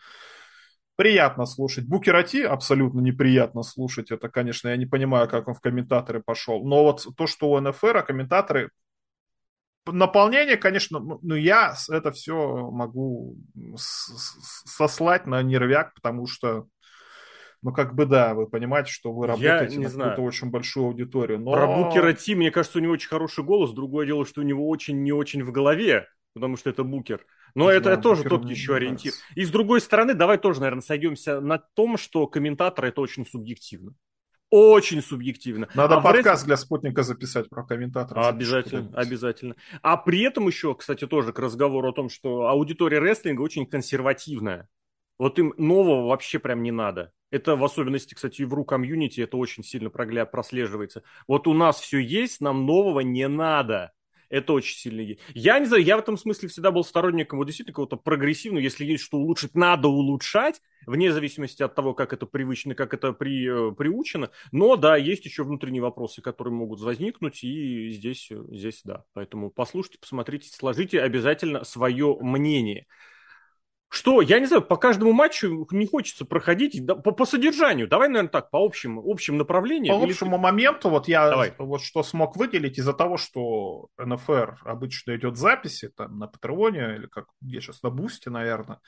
Приятно 0.95 1.45
слушать. 1.45 1.87
Букерати 1.87 2.43
абсолютно 2.43 2.99
неприятно 2.99 3.63
слушать. 3.63 4.11
Это, 4.11 4.29
конечно, 4.29 4.69
я 4.69 4.77
не 4.77 4.85
понимаю, 4.85 5.27
как 5.27 5.47
он 5.47 5.55
в 5.55 5.61
комментаторы 5.61 6.21
пошел. 6.21 6.63
Но 6.63 6.83
вот 6.83 7.07
то, 7.17 7.27
что 7.27 7.49
у 7.49 7.59
НФР, 7.59 7.97
а 7.97 8.03
комментаторы 8.03 8.69
наполнение, 9.85 10.57
конечно, 10.57 10.99
ну, 10.99 11.19
ну 11.21 11.35
я 11.35 11.75
это 11.89 12.11
все 12.11 12.69
могу 12.69 13.35
сослать 13.75 15.25
на 15.25 15.41
нервяк, 15.41 15.93
потому 15.95 16.27
что 16.27 16.67
ну, 17.63 17.71
как 17.71 17.95
бы 17.95 18.05
да, 18.05 18.33
вы 18.33 18.47
понимаете, 18.47 18.91
что 18.91 19.13
вы 19.13 19.27
работаете 19.27 19.79
на 19.79 19.89
какую-то 19.89 20.21
очень 20.21 20.49
большую 20.49 20.87
аудиторию. 20.87 21.39
Но... 21.39 21.53
Про 21.53 21.67
Букера 21.67 22.13
Ти, 22.13 22.35
мне 22.35 22.49
кажется, 22.49 22.79
у 22.79 22.81
него 22.81 22.93
очень 22.93 23.09
хороший 23.09 23.43
голос. 23.43 23.71
Другое 23.71 24.07
дело, 24.07 24.25
что 24.25 24.41
у 24.41 24.43
него 24.43 24.67
очень 24.67 25.03
не 25.03 25.11
очень 25.11 25.43
в 25.43 25.51
голове, 25.51 26.07
потому 26.33 26.57
что 26.57 26.69
это 26.69 26.83
Букер. 26.83 27.25
Но 27.53 27.67
да, 27.67 27.73
это 27.73 27.97
тоже 27.97 28.23
тот 28.23 28.49
еще 28.49 28.75
ориентир. 28.75 29.11
Нравится. 29.11 29.33
И 29.35 29.45
с 29.45 29.49
другой 29.51 29.81
стороны, 29.81 30.13
давай 30.13 30.37
тоже, 30.37 30.61
наверное, 30.61 30.81
сойдемся 30.81 31.39
на 31.39 31.59
том, 31.59 31.97
что 31.97 32.25
комментаторы 32.25 32.87
это 32.89 33.01
очень 33.01 33.25
субъективно. 33.25 33.93
Очень 34.49 35.01
субъективно. 35.01 35.69
Надо 35.75 35.97
а 35.97 36.01
подкаст 36.01 36.25
рестлинг... 36.25 36.45
для 36.47 36.57
спутника 36.57 37.03
записать 37.03 37.49
про 37.49 37.63
комментаторов. 37.63 38.25
Обязательно, 38.25 38.89
обязательно. 38.93 39.55
А 39.81 39.95
при 39.95 40.21
этом 40.23 40.47
еще, 40.47 40.75
кстати, 40.75 41.07
тоже 41.07 41.31
к 41.31 41.39
разговору 41.39 41.89
о 41.89 41.93
том, 41.93 42.09
что 42.09 42.47
аудитория 42.47 42.99
рестлинга 42.99 43.41
очень 43.41 43.65
консервативная. 43.65 44.67
Вот 45.21 45.37
им 45.37 45.53
нового 45.55 46.07
вообще 46.07 46.39
прям 46.39 46.63
не 46.63 46.71
надо. 46.71 47.13
Это 47.29 47.55
в 47.55 47.63
особенности, 47.63 48.15
кстати, 48.15 48.41
в 48.41 48.55
ру-комьюнити 48.55 49.21
это 49.21 49.37
очень 49.37 49.63
сильно 49.63 49.91
прослеживается. 49.91 51.03
Вот 51.27 51.45
у 51.45 51.53
нас 51.53 51.79
все 51.79 51.99
есть, 51.99 52.41
нам 52.41 52.65
нового 52.65 53.01
не 53.01 53.27
надо. 53.27 53.91
Это 54.29 54.53
очень 54.53 54.75
сильно. 54.75 55.15
Я 55.35 55.59
не 55.59 55.67
знаю, 55.67 55.83
я 55.83 55.97
в 55.97 55.99
этом 55.99 56.17
смысле 56.17 56.49
всегда 56.49 56.71
был 56.71 56.83
сторонником 56.83 57.37
вот 57.37 57.45
действительно 57.45 57.73
какого-то 57.73 57.97
прогрессивного, 57.97 58.63
если 58.63 58.83
есть 58.83 59.03
что 59.03 59.19
улучшить, 59.19 59.53
надо 59.53 59.89
улучшать, 59.89 60.59
вне 60.87 61.11
зависимости 61.11 61.61
от 61.61 61.75
того, 61.75 61.93
как 61.93 62.13
это 62.13 62.25
привычно, 62.25 62.73
как 62.73 62.95
это 62.95 63.13
при, 63.13 63.69
э, 63.69 63.75
приучено. 63.75 64.31
Но 64.51 64.75
да, 64.75 64.97
есть 64.97 65.25
еще 65.25 65.43
внутренние 65.43 65.83
вопросы, 65.83 66.23
которые 66.23 66.55
могут 66.55 66.79
возникнуть, 66.79 67.43
и 67.43 67.91
здесь, 67.91 68.31
здесь 68.49 68.81
да. 68.83 69.03
Поэтому 69.13 69.51
послушайте, 69.51 69.99
посмотрите, 69.99 70.49
сложите 70.49 70.99
обязательно 70.99 71.63
свое 71.63 72.17
мнение. 72.21 72.87
Что, 73.93 74.21
я 74.21 74.39
не 74.39 74.45
знаю, 74.45 74.61
по 74.61 74.77
каждому 74.77 75.11
матчу 75.11 75.67
не 75.71 75.85
хочется 75.85 76.23
проходить 76.23 76.85
да, 76.85 76.95
по, 76.95 77.11
по 77.11 77.25
содержанию. 77.25 77.89
Давай, 77.89 78.07
наверное, 78.07 78.29
так, 78.29 78.49
по 78.49 78.57
общим, 78.63 78.97
общим 78.99 79.37
направлениям. 79.37 79.99
По 79.99 80.05
или... 80.05 80.13
общему 80.13 80.37
моменту, 80.37 80.89
вот 80.89 81.09
я 81.09 81.29
Давай. 81.29 81.53
вот 81.57 81.81
что 81.81 82.01
смог 82.01 82.37
выделить 82.37 82.77
из-за 82.77 82.93
того, 82.93 83.17
что 83.17 83.89
НФР 83.97 84.61
обычно 84.63 85.17
идет 85.17 85.35
записи 85.35 85.89
там 85.89 86.19
на 86.19 86.27
Патреоне 86.27 86.95
или 86.95 87.07
как 87.07 87.25
я 87.41 87.59
сейчас 87.59 87.83
на 87.83 87.89
Бусте, 87.89 88.29
наверное, 88.29 88.79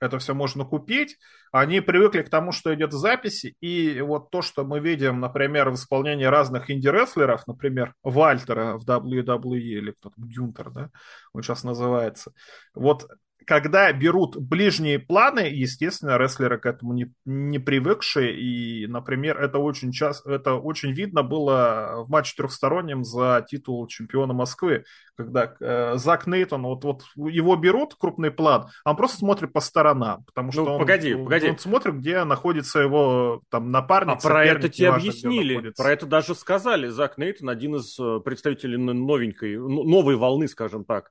это 0.00 0.18
все 0.18 0.34
можно 0.34 0.66
купить. 0.66 1.16
Они 1.50 1.80
привыкли 1.80 2.20
к 2.20 2.28
тому, 2.28 2.52
что 2.52 2.74
идет 2.74 2.92
записи, 2.92 3.56
и 3.62 4.02
вот 4.02 4.30
то, 4.30 4.42
что 4.42 4.66
мы 4.66 4.80
видим, 4.80 5.18
например, 5.18 5.70
в 5.70 5.76
исполнении 5.76 6.26
разных 6.26 6.70
инди-рестлеров, 6.70 7.46
например, 7.46 7.94
Вальтера 8.02 8.76
в 8.76 8.86
WWE 8.86 9.56
или 9.56 9.92
кто-то, 9.92 10.14
Гюнтер, 10.18 10.70
да, 10.70 10.90
он 11.32 11.42
сейчас 11.42 11.64
называется, 11.64 12.34
вот 12.74 13.08
когда 13.46 13.92
берут 13.92 14.36
ближние 14.36 14.98
планы, 14.98 15.40
естественно, 15.40 16.18
рестлеры 16.18 16.58
к 16.58 16.66
этому 16.66 16.92
не, 16.92 17.12
не 17.24 17.58
привыкшие, 17.58 18.34
и, 18.36 18.86
например, 18.86 19.38
это 19.38 19.58
очень 19.58 19.92
часто, 19.92 20.32
это 20.32 20.54
очень 20.54 20.92
видно 20.92 21.22
было 21.22 22.04
в 22.06 22.10
матче 22.10 22.34
трехстороннем 22.36 23.04
за 23.04 23.44
титул 23.48 23.86
чемпиона 23.86 24.32
Москвы, 24.32 24.84
когда 25.16 25.54
э, 25.60 25.96
Зак 25.96 26.26
Нейтон, 26.26 26.62
вот, 26.62 26.84
вот 26.84 27.02
его 27.16 27.56
берут 27.56 27.94
крупный 27.94 28.30
план, 28.30 28.68
а 28.84 28.90
он 28.90 28.96
просто 28.96 29.18
смотрит 29.18 29.52
по 29.52 29.60
сторонам, 29.60 30.24
потому 30.24 30.52
что 30.52 30.64
ну, 30.64 30.72
он, 30.72 30.80
погоди, 30.80 31.14
погоди. 31.14 31.50
он 31.50 31.58
смотрит, 31.58 31.96
где 31.96 32.24
находится 32.24 32.80
его 32.80 33.42
там 33.50 33.70
напарник. 33.70 34.16
А 34.16 34.28
про 34.28 34.44
это 34.44 34.68
тебе 34.68 34.90
объяснили, 34.90 35.72
про 35.76 35.92
это 35.92 36.06
даже 36.06 36.34
сказали. 36.34 36.88
Зак 36.88 37.18
Нейтон 37.18 37.48
один 37.48 37.76
из 37.76 37.98
э, 37.98 38.20
представителей 38.24 38.78
новенькой, 38.78 39.56
новой 39.56 40.16
волны, 40.16 40.48
скажем 40.48 40.84
так. 40.84 41.10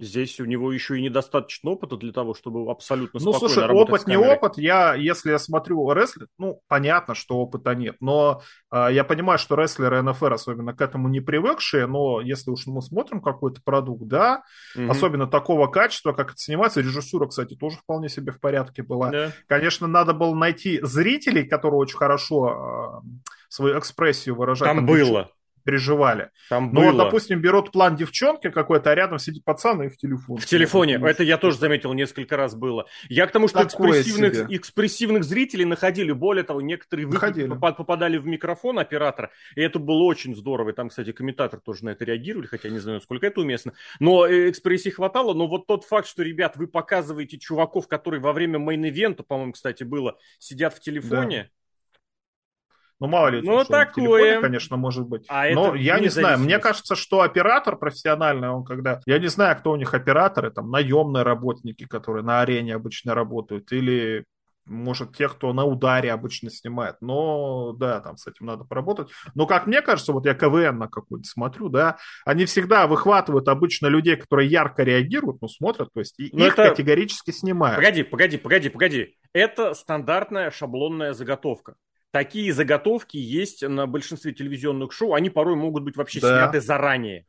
Здесь 0.00 0.40
у 0.40 0.46
него 0.46 0.72
еще 0.72 0.98
и 0.98 1.02
недостаточно 1.02 1.72
опыта 1.72 1.96
для 1.96 2.12
того, 2.12 2.34
чтобы 2.34 2.70
абсолютно 2.70 3.20
ну, 3.20 3.32
спокойно 3.32 3.54
слушай, 3.54 3.66
работать 3.66 4.02
опыт 4.02 4.06
не 4.06 4.16
опыт. 4.16 4.52
Я, 4.56 4.94
если 4.94 5.30
я 5.30 5.38
смотрю 5.38 5.92
рестлинг, 5.92 6.30
ну, 6.38 6.62
понятно, 6.68 7.14
что 7.14 7.36
опыта 7.36 7.74
нет. 7.74 7.96
Но 8.00 8.40
э, 8.72 8.88
я 8.92 9.04
понимаю, 9.04 9.38
что 9.38 9.56
рестлеры 9.56 10.00
НФР 10.00 10.32
особенно 10.32 10.72
к 10.72 10.80
этому 10.80 11.08
не 11.08 11.20
привыкшие. 11.20 11.86
Но 11.86 12.22
если 12.22 12.50
уж 12.50 12.66
мы 12.66 12.80
смотрим 12.80 13.20
какой-то 13.20 13.60
продукт, 13.62 14.04
да, 14.04 14.42
угу. 14.74 14.90
особенно 14.90 15.26
такого 15.26 15.66
качества, 15.66 16.14
как 16.14 16.28
это 16.28 16.38
снимается, 16.38 16.80
режиссура, 16.80 17.26
кстати, 17.26 17.54
тоже 17.54 17.76
вполне 17.76 18.08
себе 18.08 18.32
в 18.32 18.40
порядке 18.40 18.82
была. 18.82 19.10
Да. 19.10 19.32
Конечно, 19.48 19.86
надо 19.86 20.14
было 20.14 20.34
найти 20.34 20.80
зрителей, 20.82 21.44
которые 21.44 21.78
очень 21.78 21.98
хорошо 21.98 23.02
э, 23.04 23.08
свою 23.50 23.78
экспрессию 23.78 24.34
выражают. 24.34 24.74
Там 24.74 24.86
было 24.86 25.30
переживали. 25.62 26.30
Там 26.48 26.72
Но, 26.72 26.92
было. 26.92 27.04
допустим, 27.04 27.40
берут 27.40 27.72
план 27.72 27.96
девчонки 27.96 28.50
какой-то, 28.50 28.90
а 28.90 28.94
рядом 28.94 29.18
сидит 29.18 29.44
пацан 29.44 29.82
и 29.82 29.88
в 29.88 29.96
телефон. 29.96 30.38
В 30.38 30.46
телефоне. 30.46 31.00
Это 31.02 31.22
я 31.22 31.36
тоже 31.36 31.58
заметил, 31.58 31.92
несколько 31.92 32.36
раз 32.36 32.54
было. 32.54 32.86
Я 33.08 33.26
к 33.26 33.32
тому, 33.32 33.48
что 33.48 33.62
экспрессивных, 33.62 34.50
экспрессивных 34.50 35.24
зрителей 35.24 35.64
находили. 35.64 36.12
Более 36.12 36.44
того, 36.44 36.60
некоторые 36.60 37.06
находили. 37.06 37.48
попадали 37.48 38.18
в 38.18 38.26
микрофон 38.26 38.78
оператора, 38.78 39.30
и 39.54 39.60
это 39.60 39.78
было 39.78 40.02
очень 40.04 40.34
здорово. 40.34 40.70
И 40.70 40.72
там, 40.72 40.88
кстати, 40.88 41.12
комментатор 41.12 41.60
тоже 41.60 41.84
на 41.84 41.90
это 41.90 42.04
реагировали, 42.04 42.46
хотя 42.46 42.68
не 42.68 42.78
знаю, 42.78 42.98
насколько 42.98 43.26
это 43.26 43.40
уместно. 43.40 43.72
Но 43.98 44.26
э, 44.26 44.50
экспрессии 44.50 44.90
хватало. 44.90 45.34
Но 45.34 45.46
вот 45.46 45.66
тот 45.66 45.84
факт, 45.84 46.06
что, 46.08 46.22
ребят, 46.22 46.56
вы 46.56 46.66
показываете 46.66 47.38
чуваков, 47.38 47.88
которые 47.88 48.20
во 48.20 48.32
время 48.32 48.58
main 48.58 48.79
event 48.79 49.06
-а, 49.06 49.22
по-моему, 49.22 49.52
кстати, 49.52 49.84
было, 49.84 50.18
сидят 50.38 50.74
в 50.74 50.80
телефоне, 50.80 51.42
да 51.44 51.59
ну, 53.00 53.06
мало 53.06 53.28
ли, 53.28 53.40
ну, 53.42 53.64
такое. 53.64 53.94
телефоне, 53.94 54.40
конечно, 54.40 54.76
может 54.76 55.06
быть. 55.06 55.24
А 55.28 55.50
Но 55.50 55.74
я 55.74 55.98
не 55.98 56.08
знаю, 56.08 56.38
мне 56.38 56.58
кажется, 56.58 56.94
что 56.94 57.22
оператор 57.22 57.76
профессиональный, 57.76 58.50
он 58.50 58.64
когда... 58.64 59.00
Я 59.06 59.18
не 59.18 59.28
знаю, 59.28 59.56
кто 59.56 59.72
у 59.72 59.76
них 59.76 59.94
операторы, 59.94 60.50
там, 60.50 60.70
наемные 60.70 61.24
работники, 61.24 61.86
которые 61.86 62.22
на 62.24 62.40
арене 62.40 62.74
обычно 62.74 63.14
работают, 63.14 63.72
или 63.72 64.24
может, 64.66 65.16
те, 65.16 65.28
кто 65.28 65.52
на 65.52 65.64
ударе 65.64 66.12
обычно 66.12 66.50
снимает. 66.50 66.96
Но, 67.00 67.72
да, 67.72 68.00
там 68.00 68.16
с 68.16 68.26
этим 68.26 68.46
надо 68.46 68.64
поработать. 68.64 69.08
Но, 69.34 69.46
как 69.46 69.66
мне 69.66 69.82
кажется, 69.82 70.12
вот 70.12 70.26
я 70.26 70.34
КВН 70.34 70.78
на 70.78 70.88
какой-то 70.88 71.24
смотрю, 71.24 71.68
да, 71.68 71.96
они 72.24 72.44
всегда 72.44 72.86
выхватывают 72.86 73.48
обычно 73.48 73.88
людей, 73.88 74.16
которые 74.16 74.48
ярко 74.48 74.82
реагируют, 74.82 75.40
ну, 75.40 75.48
смотрят, 75.48 75.88
то 75.92 76.00
есть, 76.00 76.18
и 76.20 76.30
Но 76.32 76.46
их 76.46 76.52
это... 76.52 76.70
категорически 76.70 77.30
снимают. 77.32 77.76
Погоди, 77.76 78.02
погоди, 78.02 78.38
погоди, 78.38 78.68
погоди. 78.68 79.16
Это 79.32 79.74
стандартная 79.74 80.50
шаблонная 80.50 81.14
заготовка. 81.14 81.74
Такие 82.10 82.52
заготовки 82.52 83.16
есть 83.16 83.62
на 83.62 83.86
большинстве 83.86 84.32
телевизионных 84.32 84.92
шоу, 84.92 85.14
они 85.14 85.30
порой 85.30 85.56
могут 85.56 85.84
быть 85.84 85.96
вообще 85.96 86.20
да. 86.20 86.28
сняты 86.28 86.60
заранее. 86.60 87.26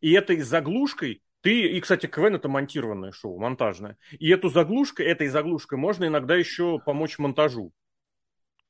И 0.00 0.12
этой 0.12 0.40
заглушкой 0.40 1.22
ты, 1.42 1.62
и, 1.62 1.80
кстати, 1.80 2.06
КВН 2.06 2.36
это 2.36 2.48
монтированное 2.48 3.12
шоу, 3.12 3.38
монтажное. 3.38 3.98
И 4.18 4.30
эту 4.30 4.48
заглушкой, 4.48 5.06
этой 5.06 5.28
заглушкой 5.28 5.76
можно 5.76 6.06
иногда 6.06 6.36
еще 6.36 6.78
помочь 6.78 7.18
монтажу. 7.18 7.72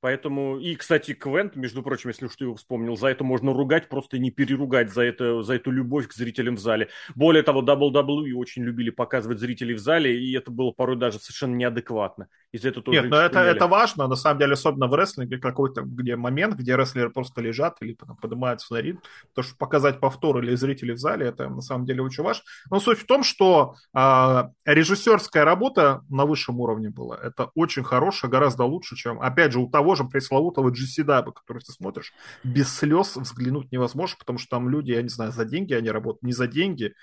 Поэтому, 0.02 0.58
и, 0.58 0.74
кстати, 0.74 1.14
Квент, 1.14 1.54
между 1.54 1.80
прочим, 1.80 2.10
если 2.10 2.26
уж 2.26 2.34
ты 2.34 2.42
его 2.42 2.56
вспомнил, 2.56 2.96
за 2.96 3.06
это 3.06 3.22
можно 3.22 3.52
ругать, 3.52 3.88
просто 3.88 4.18
не 4.18 4.32
переругать 4.32 4.92
за, 4.92 5.02
это, 5.02 5.44
за 5.44 5.54
эту 5.54 5.70
любовь 5.70 6.08
к 6.08 6.12
зрителям 6.12 6.56
в 6.56 6.58
зале. 6.58 6.88
Более 7.14 7.44
того, 7.44 7.62
WWE 7.62 8.32
очень 8.34 8.64
любили 8.64 8.90
показывать 8.90 9.38
зрителей 9.38 9.74
в 9.74 9.78
зале, 9.78 10.20
и 10.20 10.36
это 10.36 10.50
было 10.50 10.72
порой 10.72 10.96
даже 10.96 11.20
совершенно 11.20 11.54
неадекватно. 11.54 12.26
Из-за 12.50 12.70
этого 12.70 12.84
тоже 12.84 13.00
Нет, 13.00 13.10
но 13.10 13.16
это, 13.16 13.38
это 13.38 13.68
важно, 13.68 14.08
на 14.08 14.16
самом 14.16 14.40
деле, 14.40 14.54
особенно 14.54 14.88
в 14.88 14.94
рестлинге, 14.94 15.38
какой-то 15.38 15.82
где 15.82 16.16
момент, 16.16 16.56
где 16.56 16.76
рестлеры 16.76 17.10
просто 17.10 17.40
лежат 17.40 17.76
или 17.80 17.94
там, 17.94 18.16
поднимаются 18.16 18.74
на 18.74 18.78
ринг, 18.78 19.00
то, 19.34 19.42
что 19.42 19.56
показать 19.56 20.00
повтор 20.00 20.42
или 20.42 20.56
зрителей 20.56 20.94
в 20.94 20.98
зале, 20.98 21.28
это 21.28 21.48
на 21.48 21.62
самом 21.62 21.86
деле 21.86 22.02
очень 22.02 22.24
важно. 22.24 22.42
Но 22.70 22.80
суть 22.80 22.98
в 22.98 23.06
том, 23.06 23.22
что 23.22 23.76
э, 23.96 24.42
режиссерская 24.64 25.44
работа 25.44 26.02
на 26.10 26.26
высшем 26.26 26.58
уровне 26.58 26.90
была. 26.90 27.16
Это 27.22 27.50
очень 27.54 27.84
хорошая, 27.84 28.30
гораздо 28.30 28.64
лучше, 28.64 28.96
чем, 28.96 29.20
опять 29.22 29.52
же, 29.52 29.60
у 29.60 29.70
того 29.70 29.91
же 29.94 30.04
пресловутого 30.04 30.70
GCW, 30.70 31.32
который 31.32 31.62
ты 31.62 31.72
смотришь, 31.72 32.12
без 32.44 32.74
слез 32.74 33.16
взглянуть 33.16 33.72
невозможно, 33.72 34.16
потому 34.18 34.38
что 34.38 34.50
там 34.50 34.68
люди, 34.68 34.92
я 34.92 35.02
не 35.02 35.08
знаю, 35.08 35.32
за 35.32 35.44
деньги 35.44 35.74
они 35.74 35.90
работают, 35.90 36.22
не 36.22 36.32
за 36.32 36.46
деньги, 36.46 36.94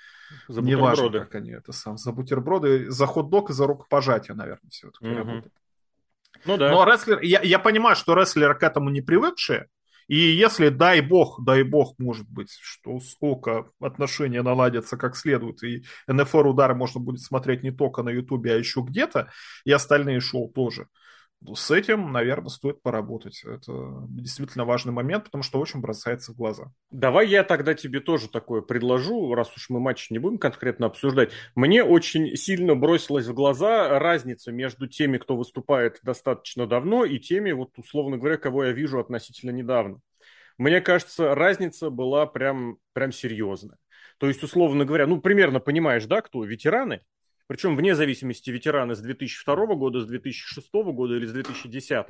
за 0.47 0.61
не 0.61 0.75
важно, 0.75 1.09
как 1.11 1.35
они 1.35 1.51
это 1.51 1.71
сам, 1.71 1.97
за 1.97 2.11
бутерброды, 2.11 2.89
за 2.89 3.05
хот-дог 3.05 3.49
и 3.49 3.53
за 3.53 3.67
рукопожатие, 3.67 4.35
наверное, 4.35 4.69
все-таки 4.69 5.07
угу. 5.07 5.15
работает. 5.15 5.53
Ну 6.45 6.57
да. 6.57 6.71
Но 6.71 6.85
рестлер, 6.85 7.19
я, 7.21 7.41
я 7.41 7.59
понимаю, 7.59 7.95
что 7.95 8.15
рестлеры 8.15 8.55
к 8.55 8.63
этому 8.63 8.89
не 8.89 9.01
привыкшие, 9.01 9.67
и 10.09 10.17
если, 10.17 10.69
дай 10.69 11.01
бог, 11.01 11.43
дай 11.45 11.61
бог, 11.61 11.93
может 11.99 12.27
быть, 12.27 12.51
что 12.59 12.99
сколько 12.99 13.67
отношения 13.79 14.41
наладятся 14.41 14.97
как 14.97 15.15
следует, 15.15 15.63
и 15.63 15.83
НФР 16.07 16.47
удары 16.47 16.73
можно 16.73 16.99
будет 16.99 17.21
смотреть 17.21 17.61
не 17.61 17.69
только 17.69 18.01
на 18.01 18.09
Ютубе, 18.09 18.53
а 18.53 18.57
еще 18.57 18.81
где-то, 18.81 19.29
и 19.65 19.71
остальные 19.71 20.19
шоу 20.19 20.49
тоже, 20.49 20.87
с 21.53 21.71
этим, 21.71 22.11
наверное, 22.11 22.49
стоит 22.49 22.81
поработать. 22.81 23.43
Это 23.45 24.05
действительно 24.09 24.65
важный 24.65 24.91
момент, 24.91 25.25
потому 25.25 25.43
что 25.43 25.59
очень 25.59 25.79
бросается 25.79 26.33
в 26.33 26.35
глаза. 26.35 26.71
Давай 26.91 27.27
я 27.27 27.43
тогда 27.43 27.73
тебе 27.73 28.01
тоже 28.01 28.29
такое 28.29 28.61
предложу, 28.61 29.33
раз 29.33 29.55
уж 29.55 29.69
мы 29.69 29.79
матч 29.79 30.09
не 30.09 30.19
будем 30.19 30.37
конкретно 30.37 30.87
обсуждать. 30.87 31.31
Мне 31.55 31.83
очень 31.83 32.35
сильно 32.35 32.75
бросилась 32.75 33.27
в 33.27 33.33
глаза 33.33 33.99
разница 33.99 34.51
между 34.51 34.87
теми, 34.87 35.17
кто 35.17 35.37
выступает 35.37 35.99
достаточно 36.03 36.67
давно, 36.67 37.05
и 37.05 37.19
теми, 37.19 37.51
вот 37.51 37.71
условно 37.77 38.17
говоря, 38.17 38.37
кого 38.37 38.65
я 38.65 38.71
вижу 38.71 38.99
относительно 38.99 39.51
недавно. 39.51 39.99
Мне 40.57 40.81
кажется, 40.81 41.35
разница 41.35 41.89
была 41.89 42.25
прям, 42.25 42.77
прям 42.91 43.13
серьезная. 43.13 43.77
То 44.17 44.27
есть, 44.27 44.43
условно 44.43 44.83
говоря, 44.83 45.07
ну, 45.07 45.21
примерно 45.21 45.61
понимаешь, 45.61 46.05
да, 46.05 46.21
кто 46.21 46.43
ветераны, 46.43 46.99
причем 47.49 47.75
вне 47.75 47.95
зависимости 47.95 48.51
ветераны 48.51 48.93
с 48.93 48.99
2002 48.99 49.65
года, 49.73 50.01
с 50.01 50.05
2006 50.05 50.69
года 50.71 51.15
или 51.15 51.25
с 51.25 51.31
2010. 51.31 52.05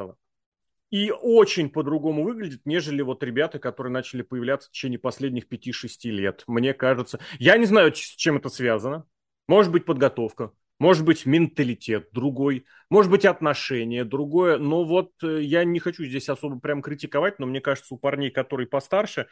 И 0.91 1.11
очень 1.11 1.69
по-другому 1.69 2.25
выглядит, 2.25 2.65
нежели 2.65 3.01
вот 3.01 3.23
ребята, 3.23 3.57
которые 3.57 3.93
начали 3.93 4.21
появляться 4.21 4.67
в 4.67 4.71
течение 4.73 4.99
последних 4.99 5.47
5-6 5.47 6.11
лет. 6.11 6.43
Мне 6.45 6.73
кажется. 6.73 7.21
Я 7.37 7.55
не 7.55 7.65
знаю, 7.65 7.95
с 7.95 7.99
чем 7.99 8.35
это 8.35 8.49
связано. 8.49 9.05
Может 9.47 9.71
быть, 9.71 9.85
подготовка. 9.85 10.51
Может 10.77 11.05
быть, 11.05 11.25
менталитет 11.25 12.09
другой. 12.11 12.65
Может 12.89 13.09
быть, 13.09 13.23
отношение 13.23 14.03
другое. 14.03 14.57
Но 14.57 14.83
вот 14.83 15.13
э, 15.23 15.41
я 15.41 15.63
не 15.63 15.79
хочу 15.79 16.03
здесь 16.03 16.27
особо 16.27 16.59
прям 16.59 16.81
критиковать, 16.81 17.39
но 17.39 17.45
мне 17.45 17.61
кажется, 17.61 17.93
у 17.93 17.97
парней, 17.97 18.29
которые 18.29 18.67
постарше, 18.67 19.27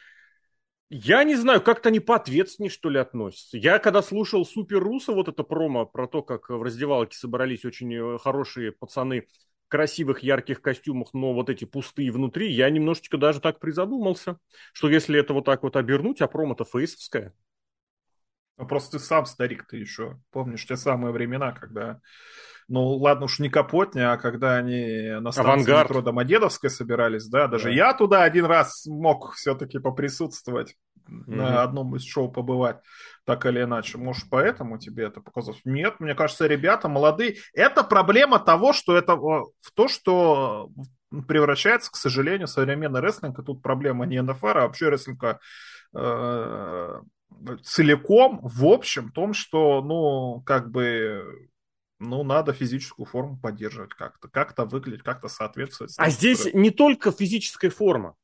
я 0.90 1.24
не 1.24 1.36
знаю, 1.36 1.62
как-то 1.62 1.90
они 1.90 2.00
поответственнее, 2.00 2.72
что 2.72 2.90
ли, 2.90 2.98
относятся. 3.00 3.58
Я 3.58 3.80
когда 3.80 4.02
слушал 4.02 4.46
Супер 4.46 4.80
Руса, 4.80 5.12
вот 5.12 5.28
это 5.28 5.44
промо 5.44 5.86
про 5.86 6.08
то, 6.08 6.22
как 6.22 6.50
в 6.50 6.62
раздевалке 6.62 7.18
собрались 7.18 7.66
очень 7.66 7.94
э, 7.94 8.18
хорошие 8.20 8.72
пацаны 8.72 9.22
в 9.22 9.70
красивых, 9.70 10.24
ярких 10.24 10.62
костюмах, 10.62 11.14
но 11.14 11.34
вот 11.34 11.50
эти 11.50 11.66
пустые 11.66 12.12
внутри, 12.12 12.52
я 12.52 12.70
немножечко 12.70 13.18
даже 13.18 13.42
так 13.42 13.60
призадумался, 13.60 14.38
что 14.74 14.90
если 14.90 15.20
это 15.20 15.34
вот 15.34 15.44
так 15.46 15.64
вот 15.64 15.76
обернуть, 15.76 16.22
а 16.22 16.28
промо-то 16.28 16.64
фейсовское. 16.64 17.34
Ну, 18.58 18.66
просто 18.66 18.98
ты 18.98 19.04
сам 19.04 19.26
старик, 19.26 19.68
ты 19.68 19.78
еще 19.78 20.20
помнишь 20.32 20.66
те 20.66 20.78
самые 20.78 21.12
времена, 21.12 21.52
когда 21.52 22.00
ну 22.68 22.96
ладно 22.96 23.26
уж 23.26 23.40
не 23.40 23.50
Капотня, 23.50 24.14
а 24.14 24.18
когда 24.18 24.56
они 24.56 25.20
на 25.20 25.32
станции 25.32 25.52
Авангард. 25.52 25.90
метро 25.90 26.02
Домодедовской 26.02 26.70
собирались, 26.70 27.28
да, 27.28 27.48
даже 27.48 27.66
да. 27.66 27.70
я 27.72 27.94
туда 27.94 28.24
один 28.24 28.46
раз 28.46 28.86
мог 28.86 29.34
все-таки 29.34 29.80
поприсутствовать, 29.80 30.76
mm-hmm. 31.10 31.36
на 31.36 31.64
одном 31.64 31.96
из 31.96 32.04
шоу 32.04 32.32
побывать, 32.32 32.78
так 33.26 33.46
или 33.46 33.64
иначе. 33.64 33.98
Может, 33.98 34.30
поэтому 34.30 34.78
тебе 34.78 35.06
это 35.06 35.22
показалось? 35.22 35.62
Нет, 35.66 36.00
мне 36.00 36.16
кажется, 36.16 36.48
ребята 36.48 36.90
молодые. 36.90 37.38
Это 37.54 37.84
проблема 37.84 38.40
того, 38.40 38.74
что 38.74 38.98
это 38.98 39.16
в 39.16 39.72
то, 39.74 39.88
что 39.88 40.70
превращается, 41.28 41.92
к 41.92 41.96
сожалению, 41.96 42.48
современный 42.48 43.00
рестлинг, 43.00 43.40
и 43.40 43.44
тут 43.44 43.62
проблема 43.62 44.06
не 44.06 44.22
НФР, 44.22 44.58
а 44.58 44.62
вообще 44.64 44.90
рестлинга 44.90 45.40
э, 45.96 47.02
целиком, 47.64 48.40
в 48.44 48.66
общем, 48.66 49.10
в 49.10 49.14
том, 49.14 49.34
что, 49.34 49.82
ну, 49.82 50.42
как 50.46 50.70
бы 50.70 51.50
ну, 52.00 52.24
надо 52.24 52.54
физическую 52.54 53.06
форму 53.06 53.40
поддерживать 53.42 53.94
как-то, 53.94 54.28
как-то 54.28 54.66
выглядеть, 54.66 55.04
как-то 55.04 55.28
соответствовать. 55.28 55.94
А 55.98 56.10
здесь 56.10 56.54
не 56.54 56.70
только 56.70 57.12
физическая 57.12 57.72
форма. 57.72 58.16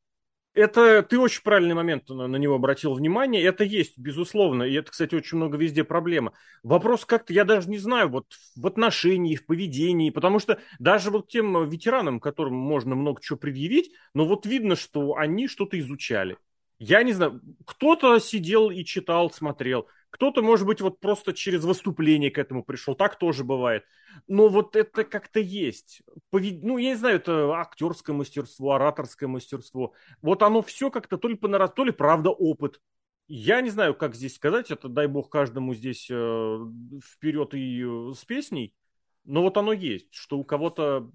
Это 0.53 1.01
ты 1.01 1.17
очень 1.17 1.41
правильный 1.41 1.73
момент 1.73 2.07
на, 2.09 2.27
на 2.27 2.35
него 2.35 2.53
обратил 2.53 2.93
внимание. 2.93 3.43
Это 3.43 3.63
есть, 3.63 3.97
безусловно. 3.97 4.61
И 4.63 4.73
это, 4.73 4.91
кстати, 4.91 5.15
очень 5.15 5.37
много 5.37 5.57
везде 5.57 5.83
проблема. 5.83 6.33
Вопрос 6.61 7.05
как-то, 7.05 7.33
я 7.33 7.43
даже 7.43 7.67
не 7.69 7.79
знаю, 7.79 8.09
вот 8.09 8.27
в 8.55 8.67
отношении, 8.67 9.35
в 9.35 9.47
поведении, 9.47 10.11
потому 10.11 10.37
что 10.37 10.59
даже 10.77 11.09
вот 11.09 11.27
тем 11.27 11.67
ветеранам, 11.67 12.19
которым 12.19 12.53
можно 12.53 12.93
много 12.93 13.19
чего 13.19 13.39
предъявить, 13.39 13.91
но 14.13 14.25
вот 14.25 14.45
видно, 14.45 14.75
что 14.75 15.15
они 15.15 15.47
что-то 15.47 15.79
изучали. 15.79 16.37
Я 16.77 17.01
не 17.01 17.13
знаю, 17.13 17.41
кто-то 17.65 18.19
сидел 18.19 18.69
и 18.69 18.83
читал, 18.83 19.31
смотрел, 19.31 19.87
кто-то, 20.13 20.43
может 20.43 20.67
быть, 20.67 20.79
вот 20.79 20.99
просто 20.99 21.33
через 21.33 21.63
выступление 21.63 22.29
к 22.29 22.37
этому 22.37 22.63
пришел, 22.63 22.93
так 22.93 23.17
тоже 23.17 23.43
бывает. 23.43 23.83
Но 24.27 24.47
вот 24.47 24.75
это 24.75 25.03
как-то 25.05 25.39
есть. 25.39 26.03
Ну, 26.31 26.77
я 26.77 26.91
не 26.91 26.95
знаю, 26.95 27.15
это 27.15 27.51
актерское 27.55 28.15
мастерство, 28.15 28.73
ораторское 28.73 29.27
мастерство. 29.27 29.93
Вот 30.21 30.43
оно 30.43 30.61
все 30.61 30.91
как-то 30.91 31.17
то 31.17 31.27
ли 31.27 31.35
по 31.35 31.47
нараз, 31.47 31.71
то 31.75 31.83
ли 31.83 31.91
правда 31.91 32.29
опыт. 32.29 32.79
Я 33.27 33.61
не 33.61 33.71
знаю, 33.71 33.95
как 33.95 34.13
здесь 34.13 34.35
сказать, 34.35 34.69
это 34.69 34.87
дай 34.87 35.07
бог 35.07 35.31
каждому 35.31 35.73
здесь 35.73 36.07
э, 36.11 36.57
вперед 37.03 37.55
и 37.55 37.81
э, 37.83 38.13
с 38.13 38.23
песней. 38.23 38.75
Но 39.25 39.41
вот 39.41 39.57
оно 39.57 39.73
есть, 39.73 40.13
что 40.13 40.37
у 40.37 40.43
кого-то 40.43 41.09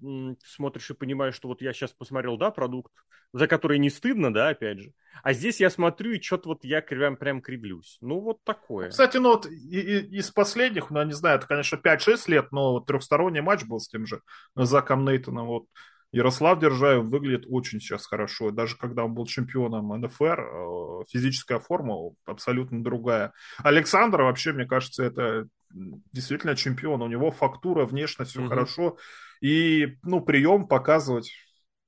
смотришь 0.45 0.89
и 0.89 0.93
понимаешь, 0.93 1.35
что 1.35 1.47
вот 1.47 1.61
я 1.61 1.73
сейчас 1.73 1.91
посмотрел, 1.91 2.37
да, 2.37 2.51
продукт, 2.51 2.91
за 3.33 3.47
который 3.47 3.77
не 3.77 3.89
стыдно, 3.89 4.33
да, 4.33 4.49
опять 4.49 4.79
же. 4.79 4.93
А 5.21 5.33
здесь 5.33 5.59
я 5.59 5.69
смотрю, 5.69 6.11
и 6.11 6.21
что-то 6.21 6.49
вот 6.49 6.63
я 6.63 6.81
прям, 6.81 7.17
прям 7.17 7.41
кривлюсь. 7.41 7.97
Ну, 8.01 8.19
вот 8.19 8.43
такое. 8.43 8.89
Кстати, 8.89 9.17
ну 9.17 9.29
вот 9.29 9.45
и, 9.45 9.79
и, 9.79 10.17
из 10.17 10.31
последних, 10.31 10.89
ну, 10.89 10.99
я 10.99 11.05
не 11.05 11.13
знаю, 11.13 11.37
это, 11.37 11.47
конечно, 11.47 11.77
5-6 11.77 12.27
лет, 12.27 12.51
но 12.51 12.79
трехсторонний 12.79 13.41
матч 13.41 13.63
был 13.65 13.79
с 13.79 13.87
тем 13.87 14.05
же 14.05 14.21
Заком 14.55 15.05
Нейтоном. 15.05 15.47
Вот 15.47 15.65
Ярослав 16.11 16.59
Держаев 16.59 17.05
выглядит 17.05 17.45
очень 17.47 17.79
сейчас 17.79 18.05
хорошо. 18.05 18.51
Даже 18.51 18.75
когда 18.77 19.05
он 19.05 19.13
был 19.13 19.25
чемпионом 19.27 19.89
НФР, 20.01 20.39
э, 20.39 21.03
физическая 21.09 21.59
форма 21.59 22.11
абсолютно 22.25 22.83
другая. 22.83 23.33
Александр 23.59 24.23
вообще, 24.23 24.53
мне 24.53 24.65
кажется, 24.65 25.03
это 25.03 25.47
действительно 25.71 26.55
чемпион. 26.55 27.01
У 27.01 27.07
него 27.07 27.31
фактура, 27.31 27.85
внешность, 27.85 28.31
все 28.31 28.41
угу. 28.41 28.49
хорошо. 28.49 28.97
И, 29.41 29.97
ну, 30.03 30.21
прием 30.21 30.67
показывать 30.67 31.31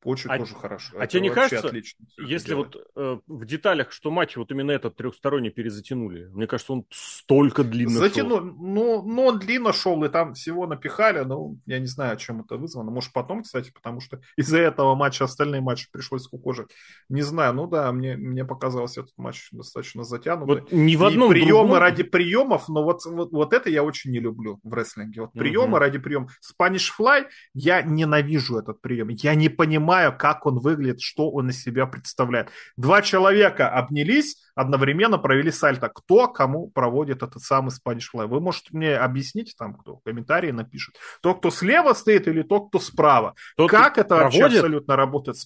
очень 0.04 0.30
а, 0.30 0.38
тоже 0.38 0.56
хорошо. 0.56 0.96
А 1.00 1.08
тебе 1.08 1.22
не 1.22 1.30
кажется, 1.30 1.68
отлично 1.68 2.06
если 2.32 2.54
вот 2.54 2.76
э, 2.96 3.20
в 3.28 3.46
деталях, 3.46 3.92
что 3.92 4.12
матч 4.12 4.38
вот 4.38 4.52
именно 4.52 4.72
этот 4.72 4.96
трехсторонний 4.96 5.52
перезатянули? 5.52 6.28
Мне 6.32 6.48
кажется, 6.48 6.74
он 6.74 6.86
столько 6.92 7.64
длинно 7.64 8.00
Затяну... 8.00 8.38
шел. 8.38 8.46
Ну, 8.46 9.02
ну, 9.04 9.26
он 9.26 9.40
длинно 9.40 9.74
шел, 9.74 10.04
и 10.04 10.10
там 10.10 10.34
всего 10.34 10.68
напихали, 10.68 11.20
но 11.24 11.56
я 11.66 11.80
не 11.80 11.88
знаю, 11.88 12.18
чем 12.18 12.42
это 12.42 12.58
вызвано. 12.58 12.92
Может, 12.92 13.14
потом, 13.14 13.44
кстати, 13.44 13.72
потому 13.72 14.00
что 14.00 14.22
из-за 14.38 14.60
этого 14.60 14.96
матча 14.96 15.26
остальные 15.26 15.62
матчи 15.62 15.88
пришлось 15.92 16.24
скукожить. 16.24 16.70
Не 17.10 17.22
знаю, 17.22 17.54
ну 17.54 17.68
да, 17.68 17.92
мне, 17.92 18.16
мне 18.16 18.46
показалось 18.46 18.98
этот 18.98 19.18
матч 19.18 19.50
достаточно 19.52 20.04
затянутый. 20.04 20.62
Вот 20.62 20.72
ни 20.72 20.96
в 20.96 21.04
одном 21.04 21.32
и 21.32 21.34
приемы 21.34 21.64
другом... 21.64 21.78
ради 21.78 22.04
приемов, 22.04 22.70
но 22.70 22.84
вот, 22.84 23.06
вот, 23.06 23.32
вот 23.32 23.54
это 23.54 23.70
я 23.70 23.84
очень 23.84 24.12
не 24.12 24.20
люблю 24.20 24.60
в 24.64 24.74
рестлинге. 24.74 25.22
Вот 25.22 25.34
приемы 25.34 25.74
угу. 25.74 25.78
ради 25.78 26.00
приемов. 26.00 26.32
Spanish 26.42 26.90
Fly, 26.98 27.26
я 27.54 27.82
ненавижу 27.82 28.58
этот 28.58 28.82
прием. 28.82 29.10
Я 29.10 29.36
не 29.36 29.50
понимаю, 29.50 29.91
понимаю, 29.92 30.16
как 30.18 30.46
он 30.46 30.60
выглядит, 30.60 31.02
что 31.02 31.30
он 31.32 31.50
из 31.50 31.62
себя 31.62 31.86
представляет. 31.86 32.50
Два 32.78 33.02
человека 33.02 33.70
обнялись, 33.70 34.38
одновременно 34.56 35.18
провели 35.18 35.52
сальто. 35.52 35.90
Кто 35.90 36.28
кому 36.30 36.70
проводит 36.70 37.24
этот 37.24 37.42
самый 37.42 37.72
Fly? 37.72 38.28
Вы 38.28 38.40
можете 38.40 38.70
мне 38.72 38.96
объяснить, 38.96 39.54
там 39.58 39.76
кто, 39.76 39.98
в 39.98 40.04
комментарии 40.04 40.52
напишет. 40.52 40.96
Тот, 41.22 41.40
кто 41.40 41.52
слева 41.52 41.94
стоит 41.94 42.28
или 42.28 42.42
тот, 42.42 42.70
кто 42.70 42.80
справа? 42.80 43.36
Тот, 43.58 43.70
как 43.70 43.98
это 43.98 44.16
проводит... 44.16 44.42
вообще 44.42 44.58
абсолютно 44.58 44.96
работает 44.96 45.38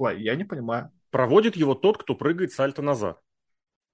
Fly? 0.00 0.16
Я 0.16 0.34
не 0.34 0.44
понимаю. 0.44 0.90
Проводит 1.10 1.56
его 1.56 1.74
тот, 1.74 2.02
кто 2.02 2.14
прыгает 2.14 2.52
сальто 2.52 2.80
назад. 2.80 3.18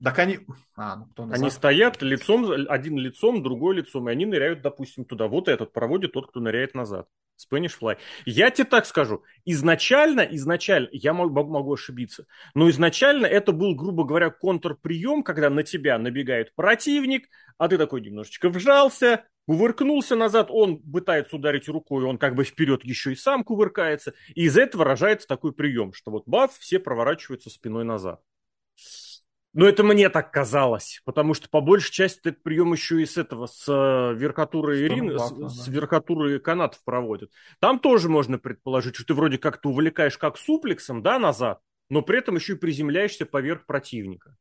Так 0.03 0.19
они... 0.19 0.41
А, 0.77 0.97
ну, 0.97 1.07
кто 1.07 1.23
они 1.25 1.51
стоят 1.51 2.03
лицом, 2.03 2.53
один 2.69 2.99
лицом, 2.99 3.43
другой 3.43 3.77
лицом, 3.77 4.09
и 4.09 4.13
они 4.13 4.27
ныряют, 4.27 4.61
допустим, 4.61 5.05
туда. 5.05 5.27
Вот 5.27 5.49
этот 5.49 5.73
проводит 5.73 6.13
тот, 6.13 6.29
кто 6.29 6.41
ныряет 6.41 6.75
назад. 6.75 7.09
Spanish 7.39 7.73
Fly. 7.81 7.99
Я 8.25 8.51
тебе 8.51 8.67
так 8.67 8.87
скажу. 8.87 9.23
Изначально, 9.45 10.21
изначально, 10.21 10.89
я 10.93 11.13
могу, 11.13 11.45
могу 11.45 11.75
ошибиться, 11.75 12.27
но 12.55 12.69
изначально 12.71 13.27
это 13.27 13.53
был, 13.53 13.75
грубо 13.75 14.05
говоря, 14.05 14.31
контрприем, 14.31 15.23
когда 15.23 15.51
на 15.51 15.63
тебя 15.63 15.99
набегает 15.99 16.55
противник, 16.55 17.29
а 17.59 17.69
ты 17.69 17.79
такой 17.79 18.01
немножечко 18.01 18.49
вжался, 18.49 19.25
кувыркнулся 19.47 20.17
назад, 20.17 20.49
он 20.51 20.79
пытается 20.79 21.37
ударить 21.37 21.69
рукой, 21.69 22.05
он 22.05 22.19
как 22.19 22.35
бы 22.35 22.45
вперед 22.45 22.85
еще 22.85 23.13
и 23.13 23.17
сам 23.17 23.45
кувыркается, 23.45 24.15
и 24.35 24.45
из 24.45 24.57
этого 24.57 24.85
рожается 24.85 25.29
такой 25.29 25.53
прием, 25.53 25.93
что 25.93 26.11
вот 26.11 26.25
бац, 26.27 26.57
все 26.59 26.79
проворачиваются 26.79 27.51
спиной 27.51 27.85
назад. 27.85 28.21
Но 29.57 29.67
это 29.67 29.83
мне 29.83 30.11
так 30.11 30.31
казалось, 30.33 31.01
потому 31.07 31.33
что 31.33 31.49
по 31.49 31.63
большей 31.63 31.91
части 31.91 32.29
этот 32.29 32.43
прием 32.43 32.75
еще 32.75 33.01
и 33.01 33.07
с 33.07 33.17
этого, 33.17 33.47
с 33.47 33.65
э, 33.67 34.15
верхотуры 34.15 34.83
Ирины, 34.83 35.19
с, 35.19 35.33
да. 35.33 35.49
с 35.49 35.67
верхотуры 35.67 36.39
канатов 36.41 36.85
проводят. 36.85 37.31
Там 37.59 37.79
тоже 37.79 38.11
можно 38.11 38.39
предположить, 38.39 38.97
что 38.97 39.07
ты 39.07 39.15
вроде 39.15 39.39
как-то 39.39 39.71
увлекаешь 39.71 40.19
как 40.19 40.37
суплексом, 40.37 41.03
да, 41.03 41.19
назад, 41.19 41.61
но 41.89 42.03
при 42.03 42.19
этом 42.19 42.35
еще 42.35 42.53
и 42.53 42.57
приземляешься 42.57 43.25
поверх 43.25 43.65
противника. 43.65 44.37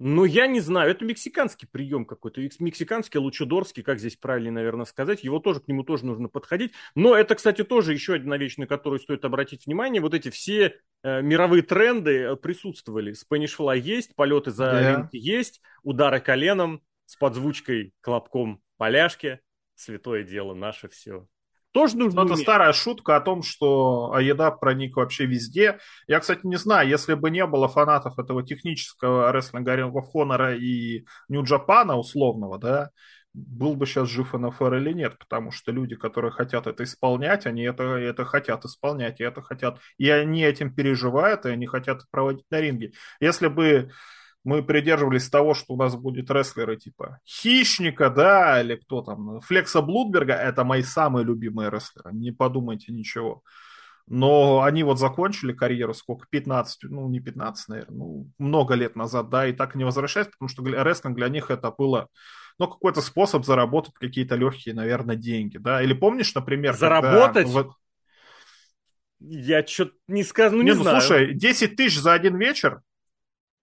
Ну, 0.00 0.24
я 0.24 0.46
не 0.46 0.60
знаю, 0.60 0.92
это 0.92 1.04
мексиканский 1.04 1.66
прием 1.66 2.04
какой-то, 2.04 2.40
мексиканский, 2.60 3.18
лучудорский, 3.18 3.82
как 3.82 3.98
здесь 3.98 4.16
правильно, 4.16 4.52
наверное, 4.52 4.84
сказать, 4.84 5.24
его 5.24 5.40
тоже, 5.40 5.60
к 5.60 5.66
нему 5.66 5.82
тоже 5.82 6.06
нужно 6.06 6.28
подходить. 6.28 6.72
Но 6.94 7.16
это, 7.16 7.34
кстати, 7.34 7.64
тоже 7.64 7.94
еще 7.94 8.14
одна 8.14 8.38
вещь, 8.38 8.58
на 8.58 8.68
которую 8.68 9.00
стоит 9.00 9.24
обратить 9.24 9.66
внимание, 9.66 10.00
вот 10.00 10.14
эти 10.14 10.30
все 10.30 10.76
э, 11.02 11.22
мировые 11.22 11.62
тренды 11.62 12.18
э, 12.20 12.36
присутствовали. 12.36 13.12
Spanish 13.12 13.56
Fly 13.58 13.80
есть, 13.80 14.14
полеты 14.14 14.52
за 14.52 14.64
yeah. 14.64 14.96
ринг 14.96 15.08
есть, 15.12 15.60
удары 15.82 16.20
коленом 16.20 16.82
с 17.06 17.16
подзвучкой, 17.16 17.92
клопком 18.00 18.62
поляшки, 18.76 19.40
святое 19.74 20.22
дело 20.22 20.54
наше 20.54 20.88
все. 20.88 21.26
Тоже 21.72 21.96
нужно. 21.96 22.24
Ну, 22.24 22.26
это 22.26 22.36
старая 22.36 22.72
шутка 22.72 23.16
о 23.16 23.20
том, 23.20 23.42
что 23.42 24.12
Аеда 24.12 24.50
проник 24.50 24.96
вообще 24.96 25.26
везде. 25.26 25.78
Я, 26.06 26.20
кстати, 26.20 26.40
не 26.44 26.56
знаю, 26.56 26.88
если 26.88 27.14
бы 27.14 27.30
не 27.30 27.44
было 27.46 27.68
фанатов 27.68 28.18
этого 28.18 28.42
технического 28.42 29.32
рестлинга 29.32 29.76
Ring 29.76 29.92
of 29.92 30.06
Honor 30.14 30.56
и 30.56 31.04
Нью-Джапана 31.28 31.96
условного, 31.96 32.58
да, 32.58 32.90
был 33.34 33.74
бы 33.74 33.86
сейчас 33.86 34.08
жив 34.08 34.32
НФР 34.32 34.74
или 34.74 34.92
нет, 34.92 35.18
потому 35.18 35.50
что 35.50 35.70
люди, 35.70 35.94
которые 35.94 36.30
хотят 36.30 36.66
это 36.66 36.84
исполнять, 36.84 37.46
они 37.46 37.62
это, 37.62 37.82
это 37.82 38.24
хотят 38.24 38.64
исполнять, 38.64 39.20
и 39.20 39.24
это 39.24 39.42
хотят, 39.42 39.78
и 39.98 40.08
они 40.08 40.42
этим 40.42 40.74
переживают, 40.74 41.44
и 41.46 41.50
они 41.50 41.66
хотят 41.66 42.02
проводить 42.10 42.46
на 42.50 42.60
ринге. 42.60 42.92
Если 43.20 43.48
бы 43.48 43.90
мы 44.48 44.62
придерживались 44.62 45.28
того, 45.28 45.52
что 45.52 45.74
у 45.74 45.76
нас 45.76 45.94
будет 45.94 46.30
рестлеры 46.30 46.78
типа 46.78 47.18
Хищника, 47.26 48.08
да, 48.08 48.62
или 48.62 48.76
кто 48.76 49.02
там, 49.02 49.42
Флекса 49.42 49.82
Блудберга, 49.82 50.32
это 50.32 50.64
мои 50.64 50.82
самые 50.82 51.26
любимые 51.26 51.68
рестлеры, 51.68 52.14
не 52.14 52.32
подумайте 52.32 52.90
ничего. 52.90 53.42
Но 54.06 54.62
они 54.62 54.84
вот 54.84 54.98
закончили 54.98 55.52
карьеру 55.52 55.92
сколько, 55.92 56.26
15, 56.30 56.84
ну 56.84 57.10
не 57.10 57.20
15, 57.20 57.68
наверное, 57.68 57.94
ну 57.94 58.30
много 58.38 58.72
лет 58.72 58.96
назад, 58.96 59.28
да, 59.28 59.46
и 59.46 59.52
так 59.52 59.74
не 59.74 59.84
возвращаются, 59.84 60.32
потому 60.32 60.48
что 60.48 60.64
рестлинг 60.82 61.14
для 61.14 61.28
них 61.28 61.50
это 61.50 61.70
было 61.70 62.08
ну, 62.58 62.68
какой-то 62.68 63.02
способ 63.02 63.44
заработать 63.44 63.94
какие-то 64.00 64.34
легкие, 64.34 64.74
наверное, 64.74 65.14
деньги, 65.14 65.58
да? 65.58 65.82
Или 65.82 65.92
помнишь, 65.92 66.34
например, 66.34 66.74
Заработать? 66.74 67.52
Когда... 67.52 67.70
Я 69.20 69.66
что-то 69.66 69.92
не 70.06 70.24
скажу, 70.24 70.56
ну, 70.56 70.62
не, 70.62 70.70
не 70.70 70.76
ну, 70.76 70.82
знаю. 70.84 71.00
Слушай, 71.02 71.34
10 71.34 71.76
тысяч 71.76 72.00
за 72.00 72.14
один 72.14 72.38
вечер, 72.38 72.80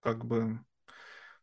как 0.01 0.23
бы, 0.23 0.59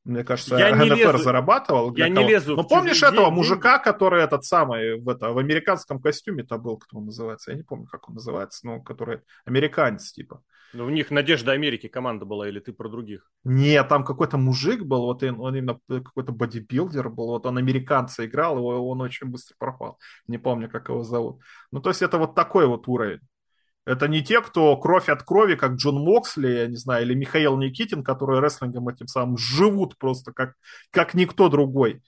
мне 0.05 0.25
кажется, 0.25 0.57
я 0.57 0.75
НФР 0.75 0.95
лезу, 0.95 1.19
зарабатывал. 1.19 1.95
Я 1.97 2.09
не 2.09 2.27
лезу. 2.27 2.57
Но 2.57 2.65
помнишь 2.65 3.03
этого 3.03 3.27
деньги? 3.27 3.37
мужика, 3.37 3.79
который 3.79 4.23
этот 4.25 4.45
самый 4.45 5.01
в, 5.01 5.09
это, 5.09 5.31
в 5.31 5.39
американском 5.39 6.01
костюме-то 6.01 6.59
был, 6.59 6.77
кто 6.77 6.99
он 6.99 7.07
называется? 7.07 7.53
Я 7.53 7.57
не 7.57 7.63
помню, 7.63 7.87
как 7.87 8.09
он 8.09 8.17
называется, 8.17 8.67
но 8.67 8.81
который 8.81 9.21
американец 9.45 10.13
типа. 10.13 10.43
Ну, 10.75 10.87
у 10.87 10.89
них 10.89 11.11
Надежда 11.11 11.53
Америки 11.53 11.87
команда 11.87 12.25
была, 12.25 12.49
или 12.49 12.59
ты 12.59 12.73
про 12.73 12.89
других? 12.89 13.31
Нет, 13.45 13.89
там 13.89 14.05
какой-то 14.05 14.39
мужик 14.39 14.83
был, 14.83 15.03
вот 15.03 15.23
он, 15.23 15.39
он 15.39 15.55
именно 15.55 15.79
какой-то 15.87 16.33
бодибилдер 16.33 17.11
был, 17.11 17.27
вот 17.27 17.45
он 17.45 17.59
американца 17.59 18.25
играл, 18.25 18.57
его 18.57 18.89
он 18.89 19.03
очень 19.03 19.27
быстро 19.27 19.55
пропал. 19.59 19.99
Не 20.27 20.39
помню, 20.39 20.71
как 20.71 20.89
его 20.89 21.05
зовут. 21.05 21.41
Ну, 21.71 21.81
то 21.81 21.91
есть 21.91 22.01
это 22.01 22.17
вот 22.17 22.35
такой 22.35 22.67
вот 22.67 22.89
уровень. 22.89 23.21
Это 23.85 24.07
не 24.07 24.23
те, 24.23 24.41
кто 24.41 24.77
кровь 24.77 25.09
от 25.09 25.23
крови, 25.25 25.57
как 25.57 25.73
Джон 25.73 25.97
Моксли, 25.97 26.49
я 26.49 26.67
не 26.67 26.77
знаю, 26.77 27.05
или 27.05 27.15
Михаил 27.15 27.57
Никитин, 27.57 28.05
которые 28.05 28.41
рестлингом 28.41 28.89
этим 28.89 29.09
самым 29.09 29.37
живут 29.37 29.99
просто 29.99 30.33
как, 30.33 30.55
как 30.91 31.15
никто 31.15 31.49
другой. 31.49 32.03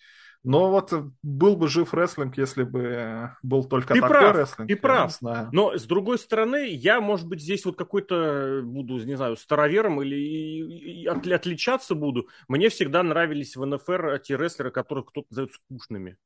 Но 0.45 0.71
вот 0.71 0.93
был 1.23 1.57
бы 1.57 1.69
жив 1.69 1.95
рестлинг, 1.95 2.37
если 2.37 2.65
бы 2.65 3.31
был 3.43 3.65
только 3.65 3.95
ты 3.95 4.01
такой 4.01 4.19
прав, 4.19 4.37
рестлинг. 4.37 4.69
Ты 4.69 4.77
прав. 4.77 5.13
Знаю. 5.13 5.49
Но 5.53 5.77
с 5.77 5.85
другой 5.85 6.19
стороны, 6.19 6.69
я, 6.69 7.01
может 7.01 7.27
быть, 7.27 7.41
здесь 7.41 7.65
вот 7.65 7.79
какой-то 7.79 8.61
буду, 8.63 8.99
не 8.99 9.17
знаю, 9.17 9.37
старовером 9.37 10.03
или 10.03 11.07
отличаться 11.07 11.95
буду. 11.95 12.29
Мне 12.47 12.69
всегда 12.69 13.03
нравились 13.03 13.57
в 13.57 13.65
НФР 13.65 14.21
те 14.23 14.37
рестлеры, 14.37 14.71
которых 14.71 15.07
кто-то 15.07 15.29
называет 15.31 15.53
скучными. 15.55 16.19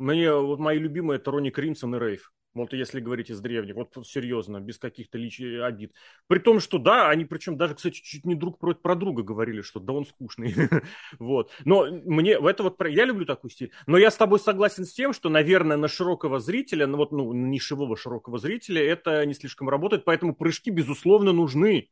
Мне 0.00 0.32
вот 0.32 0.58
мои 0.58 0.78
любимые 0.78 1.18
это 1.18 1.30
Ронни 1.30 1.50
Кримсон 1.50 1.94
и 1.94 1.98
Рейв. 1.98 2.32
Вот 2.54 2.72
если 2.72 3.00
говорить 3.00 3.30
из 3.30 3.40
древних, 3.40 3.76
вот 3.76 3.94
серьезно, 4.04 4.60
без 4.60 4.78
каких-то 4.78 5.18
лич... 5.18 5.40
обид. 5.40 5.92
При 6.26 6.40
том, 6.40 6.58
что 6.58 6.78
да, 6.78 7.08
они 7.08 7.24
причем 7.24 7.56
даже, 7.56 7.74
кстати, 7.74 8.00
чуть 8.00 8.24
не 8.24 8.34
друг 8.34 8.58
против 8.58 8.80
про 8.80 8.96
друга 8.96 9.22
говорили, 9.22 9.60
что 9.60 9.78
да 9.78 9.92
он 9.92 10.06
скучный. 10.06 10.54
вот. 11.18 11.50
Но 11.64 11.86
мне 11.86 12.40
в 12.40 12.46
это 12.46 12.62
вот, 12.62 12.80
я 12.88 13.04
люблю 13.04 13.24
такой 13.24 13.50
стиль. 13.50 13.72
Но 13.86 13.98
я 13.98 14.10
с 14.10 14.16
тобой 14.16 14.40
согласен 14.40 14.84
с 14.84 14.92
тем, 14.92 15.12
что, 15.12 15.28
наверное, 15.28 15.76
на 15.76 15.86
широкого 15.86 16.40
зрителя, 16.40 16.86
ну 16.86 16.96
вот, 16.96 17.12
ну, 17.12 17.32
нишевого 17.32 17.96
широкого 17.96 18.38
зрителя 18.38 18.82
это 18.82 19.24
не 19.26 19.34
слишком 19.34 19.68
работает, 19.68 20.04
поэтому 20.04 20.34
прыжки, 20.34 20.70
безусловно, 20.70 21.32
нужны. 21.32 21.90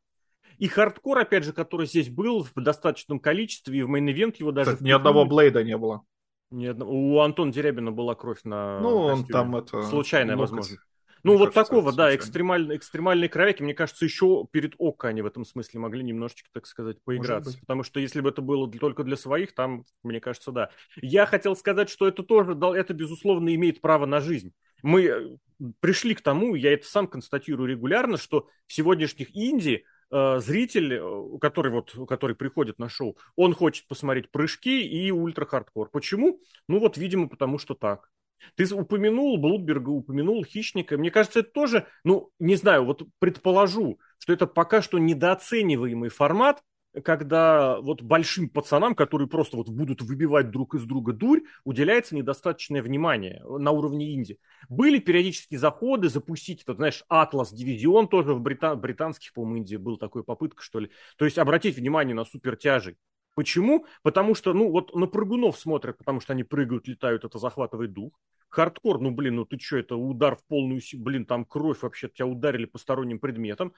И 0.56 0.66
хардкор, 0.66 1.18
опять 1.18 1.44
же, 1.44 1.52
который 1.52 1.86
здесь 1.86 2.08
был 2.08 2.42
в 2.42 2.60
достаточном 2.60 3.20
количестве, 3.20 3.78
и 3.78 3.82
в 3.82 3.90
мейн-ивент 3.90 4.36
его 4.38 4.50
даже... 4.50 4.72
Кстати, 4.72 4.88
ни 4.88 4.90
одного 4.90 5.24
Блейда 5.24 5.62
не 5.62 5.76
было. 5.76 6.04
Ни 6.50 6.66
одного... 6.66 6.92
У 6.92 7.20
Антона 7.20 7.52
Дерябина 7.52 7.92
была 7.92 8.14
кровь 8.14 8.40
на 8.44 8.80
Ну, 8.80 8.96
он 8.96 9.26
там 9.26 9.56
это... 9.56 9.82
Случайная, 9.82 10.34
ну, 10.34 10.42
возможно. 10.42 10.78
Ну, 11.24 11.36
вот 11.36 11.52
кажется, 11.52 11.64
такого, 11.64 11.92
да, 11.92 12.14
экстремаль... 12.14 12.76
экстремальные 12.76 13.28
кровяки, 13.28 13.62
мне 13.62 13.74
кажется, 13.74 14.04
еще 14.04 14.46
перед 14.50 14.74
ОКО 14.78 15.08
они 15.08 15.22
в 15.22 15.26
этом 15.26 15.44
смысле 15.44 15.80
могли 15.80 16.02
немножечко, 16.04 16.48
так 16.52 16.66
сказать, 16.66 16.98
поиграться. 17.04 17.58
Потому 17.58 17.82
что 17.82 18.00
если 18.00 18.20
бы 18.20 18.30
это 18.30 18.40
было 18.40 18.70
только 18.70 19.04
для 19.04 19.16
своих, 19.16 19.54
там, 19.54 19.84
мне 20.02 20.20
кажется, 20.20 20.52
да. 20.52 20.70
Я 20.96 21.26
хотел 21.26 21.56
сказать, 21.56 21.90
что 21.90 22.06
это 22.06 22.22
тоже, 22.22 22.52
это, 22.52 22.94
безусловно, 22.94 23.54
имеет 23.54 23.80
право 23.80 24.06
на 24.06 24.20
жизнь. 24.20 24.52
Мы 24.82 25.04
э, 25.06 25.36
пришли 25.80 26.14
к 26.14 26.20
тому, 26.20 26.54
я 26.54 26.72
это 26.72 26.86
сам 26.86 27.08
констатирую 27.08 27.68
регулярно, 27.68 28.16
что 28.16 28.48
в 28.66 28.72
сегодняшних 28.72 29.34
Индии 29.34 29.84
Э, 30.10 30.38
зритель, 30.40 30.94
э, 30.94 31.38
который 31.38 31.70
вот, 31.70 31.94
который 32.08 32.34
приходит 32.34 32.78
на 32.78 32.88
шоу, 32.88 33.18
он 33.36 33.54
хочет 33.54 33.86
посмотреть 33.88 34.30
прыжки 34.30 34.82
и 34.86 35.10
ультра-хардкор. 35.10 35.90
Почему? 35.90 36.40
Ну 36.66 36.78
вот, 36.78 36.96
видимо, 36.96 37.28
потому 37.28 37.58
что 37.58 37.74
так. 37.74 38.10
Ты 38.54 38.72
упомянул 38.74 39.36
Блудберга, 39.36 39.90
упомянул 39.90 40.44
Хищника. 40.44 40.96
Мне 40.96 41.10
кажется, 41.10 41.40
это 41.40 41.50
тоже, 41.50 41.86
ну, 42.04 42.30
не 42.38 42.56
знаю, 42.56 42.84
вот 42.84 43.02
предположу, 43.18 43.98
что 44.18 44.32
это 44.32 44.46
пока 44.46 44.80
что 44.80 44.98
недооцениваемый 44.98 46.08
формат, 46.08 46.62
когда 47.04 47.80
вот 47.80 48.02
большим 48.02 48.48
пацанам, 48.48 48.94
которые 48.94 49.28
просто 49.28 49.56
вот 49.56 49.68
будут 49.68 50.02
выбивать 50.02 50.50
друг 50.50 50.74
из 50.74 50.84
друга 50.84 51.12
дурь, 51.12 51.42
уделяется 51.64 52.14
недостаточное 52.14 52.82
внимание 52.82 53.42
на 53.44 53.70
уровне 53.70 54.12
Индии. 54.12 54.38
Были 54.68 54.98
периодические 54.98 55.58
заходы 55.58 56.08
запустить 56.08 56.62
этот, 56.62 56.76
знаешь, 56.76 57.04
Атлас 57.08 57.52
дивизион 57.52 58.08
тоже 58.08 58.34
в 58.34 58.40
британ, 58.40 58.80
британских, 58.80 59.32
по-моему, 59.32 59.58
Индии 59.58 59.76
был 59.76 59.96
такой 59.96 60.24
попытка, 60.24 60.62
что 60.62 60.80
ли. 60.80 60.90
То 61.16 61.24
есть 61.24 61.38
обратить 61.38 61.76
внимание 61.76 62.14
на 62.14 62.24
супертяжей. 62.24 62.96
Почему? 63.34 63.86
Потому 64.02 64.34
что, 64.34 64.52
ну, 64.52 64.68
вот 64.68 64.92
на 64.96 65.06
прыгунов 65.06 65.56
смотрят, 65.56 65.96
потому 65.96 66.20
что 66.20 66.32
они 66.32 66.42
прыгают, 66.42 66.88
летают, 66.88 67.24
это 67.24 67.38
захватывает 67.38 67.92
дух. 67.92 68.12
Хардкор, 68.48 69.00
ну, 69.00 69.12
блин, 69.12 69.36
ну 69.36 69.44
ты 69.44 69.60
что, 69.60 69.76
это 69.76 69.94
удар 69.94 70.34
в 70.34 70.44
полную 70.46 70.80
блин, 70.94 71.24
там 71.24 71.44
кровь 71.44 71.82
вообще, 71.82 72.08
тебя 72.08 72.26
ударили 72.26 72.64
посторонним 72.64 73.20
предметом. 73.20 73.74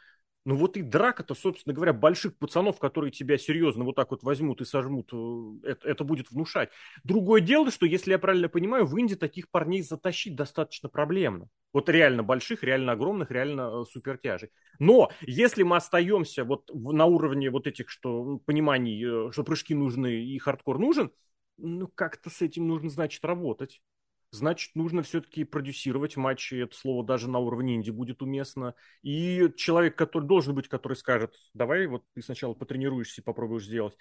Ну 0.47 0.57
вот 0.57 0.79
и 0.79 0.83
драка-то, 0.83 1.35
собственно 1.35 1.75
говоря, 1.75 1.93
больших 1.93 2.37
пацанов, 2.39 2.79
которые 2.79 3.11
тебя 3.11 3.37
серьезно 3.37 3.85
вот 3.85 3.97
так 3.97 4.11
вот 4.11 4.23
возьмут 4.23 4.63
и 4.63 4.65
сожмут, 4.65 5.11
э, 5.13 5.69
это, 5.71 5.89
это 5.89 6.05
будет 6.05 6.31
внушать. 6.31 6.71
Другое 7.05 7.43
дело, 7.43 7.71
что, 7.71 7.85
если 7.85 8.13
я 8.13 8.19
правильно 8.19 8.49
понимаю, 8.49 8.87
в 8.87 8.97
Индии 8.97 9.17
таких 9.17 9.51
парней 9.51 9.83
затащить 9.83 10.37
достаточно 10.37 10.89
проблемно. 10.89 11.49
Вот 11.75 11.91
реально 11.91 12.23
больших, 12.23 12.63
реально 12.63 12.93
огромных, 12.93 13.31
реально 13.31 13.83
э, 13.83 13.85
супертяжей. 13.91 14.51
Но 14.79 15.11
если 15.21 15.63
мы 15.63 15.77
остаемся 15.77 16.45
вот 16.45 16.71
на 16.73 17.05
уровне 17.05 17.51
вот 17.51 17.67
этих, 17.67 17.91
что 17.91 18.39
пониманий, 18.47 19.29
э, 19.29 19.33
что 19.33 19.45
прыжки 19.45 19.75
нужны 19.75 20.25
и 20.25 20.39
хардкор 20.39 20.79
нужен, 20.79 21.11
ну 21.59 21.87
как-то 21.87 22.31
с 22.31 22.41
этим 22.41 22.67
нужно, 22.67 22.89
значит, 22.89 23.23
работать 23.27 23.83
значит, 24.33 24.75
нужно 24.75 25.03
все-таки 25.03 25.45
продюсировать 25.45 26.17
матчи. 26.17 26.55
Это 26.55 26.77
слово 26.77 27.05
даже 27.05 27.29
на 27.29 27.39
уровне 27.39 27.75
инди 27.75 27.91
будет 27.91 28.23
уместно. 28.23 28.75
И 29.03 29.49
человек, 29.57 29.97
который 29.97 30.25
должен 30.25 30.55
быть, 30.55 30.69
который 30.69 30.95
скажет, 30.95 31.35
давай 31.55 31.87
вот 31.87 32.05
ты 32.15 32.23
сначала 32.23 32.55
потренируешься 32.55 33.21
и 33.21 33.25
попробуешь 33.25 33.65
сделать. 33.65 33.97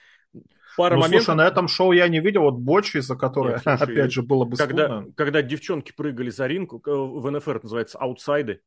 Пара 0.77 0.95
ну, 0.95 1.01
моментов... 1.01 1.25
слушай, 1.25 1.37
на 1.37 1.47
этом 1.47 1.67
шоу 1.67 1.91
я 1.91 2.07
не 2.07 2.19
видел 2.19 2.41
вот 2.43 2.55
Бочи, 2.55 2.99
за 2.99 3.15
которое, 3.15 3.55
Нет, 3.55 3.63
слушай, 3.63 3.83
опять 3.93 4.11
же, 4.11 4.21
было 4.21 4.45
бы 4.45 4.57
когда, 4.57 5.05
когда 5.15 5.41
девчонки 5.41 5.91
прыгали 5.91 6.29
за 6.29 6.47
ринг, 6.47 6.73
э, 6.73 6.91
в 6.91 7.29
НФР 7.29 7.57
это 7.57 7.65
называется 7.65 7.97
аутсайды, 7.97 8.61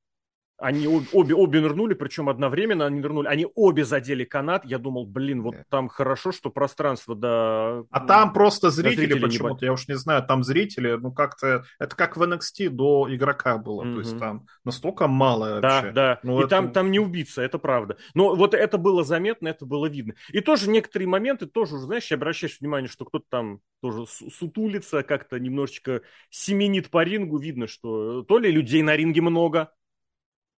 они 0.62 0.87
обе, 0.87 1.35
обе 1.35 1.61
нырнули, 1.61 1.94
причем 1.94 2.29
одновременно 2.29 2.87
они 2.87 3.01
нырнули. 3.01 3.27
Они 3.27 3.46
обе 3.55 3.85
задели 3.85 4.25
канат. 4.25 4.64
Я 4.64 4.79
думал, 4.79 5.07
блин, 5.07 5.42
вот 5.42 5.57
там 5.68 5.88
хорошо, 5.88 6.31
что 6.31 6.51
пространство 6.51 7.16
до... 7.16 7.85
А 7.90 8.01
там 8.07 8.33
просто 8.33 8.70
зрители 8.70 9.18
почему-то, 9.18 9.64
я 9.64 9.72
уж 9.72 9.88
не 9.88 9.96
знаю, 9.96 10.22
там 10.22 10.44
зрители, 10.44 10.92
ну 10.92 11.12
как-то... 11.12 11.64
Это 11.81 11.96
как 11.96 12.16
в 12.16 12.22
NXT 12.22 12.68
до 12.68 13.09
игрока 13.11 13.59
было. 13.59 13.83
Mm-hmm. 13.83 13.94
То 13.94 13.98
есть 13.98 14.18
там 14.18 14.46
настолько 14.64 15.09
мало 15.09 15.61
вообще. 15.61 15.90
Да, 15.90 15.92
да. 15.92 16.20
Ну, 16.22 16.38
И 16.38 16.40
это... 16.40 16.48
там, 16.48 16.72
там 16.72 16.90
не 16.92 17.01
убийца, 17.01 17.42
это 17.42 17.59
правда. 17.59 17.96
Но 18.14 18.37
вот 18.37 18.55
это 18.55 18.79
было 18.79 19.03
заметно, 19.03 19.48
это 19.48 19.66
было 19.66 19.87
видно. 19.87 20.14
И 20.31 20.40
тоже 20.40 20.70
некоторые 20.70 21.09
моменты, 21.09 21.46
тоже, 21.46 21.79
знаешь, 21.79 22.11
обращаешь 22.12 22.59
внимание, 22.61 22.88
что 22.88 23.05
кто-то 23.05 23.25
там 23.29 23.61
тоже 23.81 24.05
сутулится, 24.07 25.03
как-то 25.03 25.40
немножечко 25.40 26.03
семенит 26.31 26.88
по 26.88 27.03
рингу. 27.03 27.38
Видно, 27.38 27.66
что 27.66 28.22
то 28.22 28.38
ли 28.38 28.51
людей 28.51 28.83
на 28.83 28.94
ринге 28.94 29.22
много, 29.22 29.72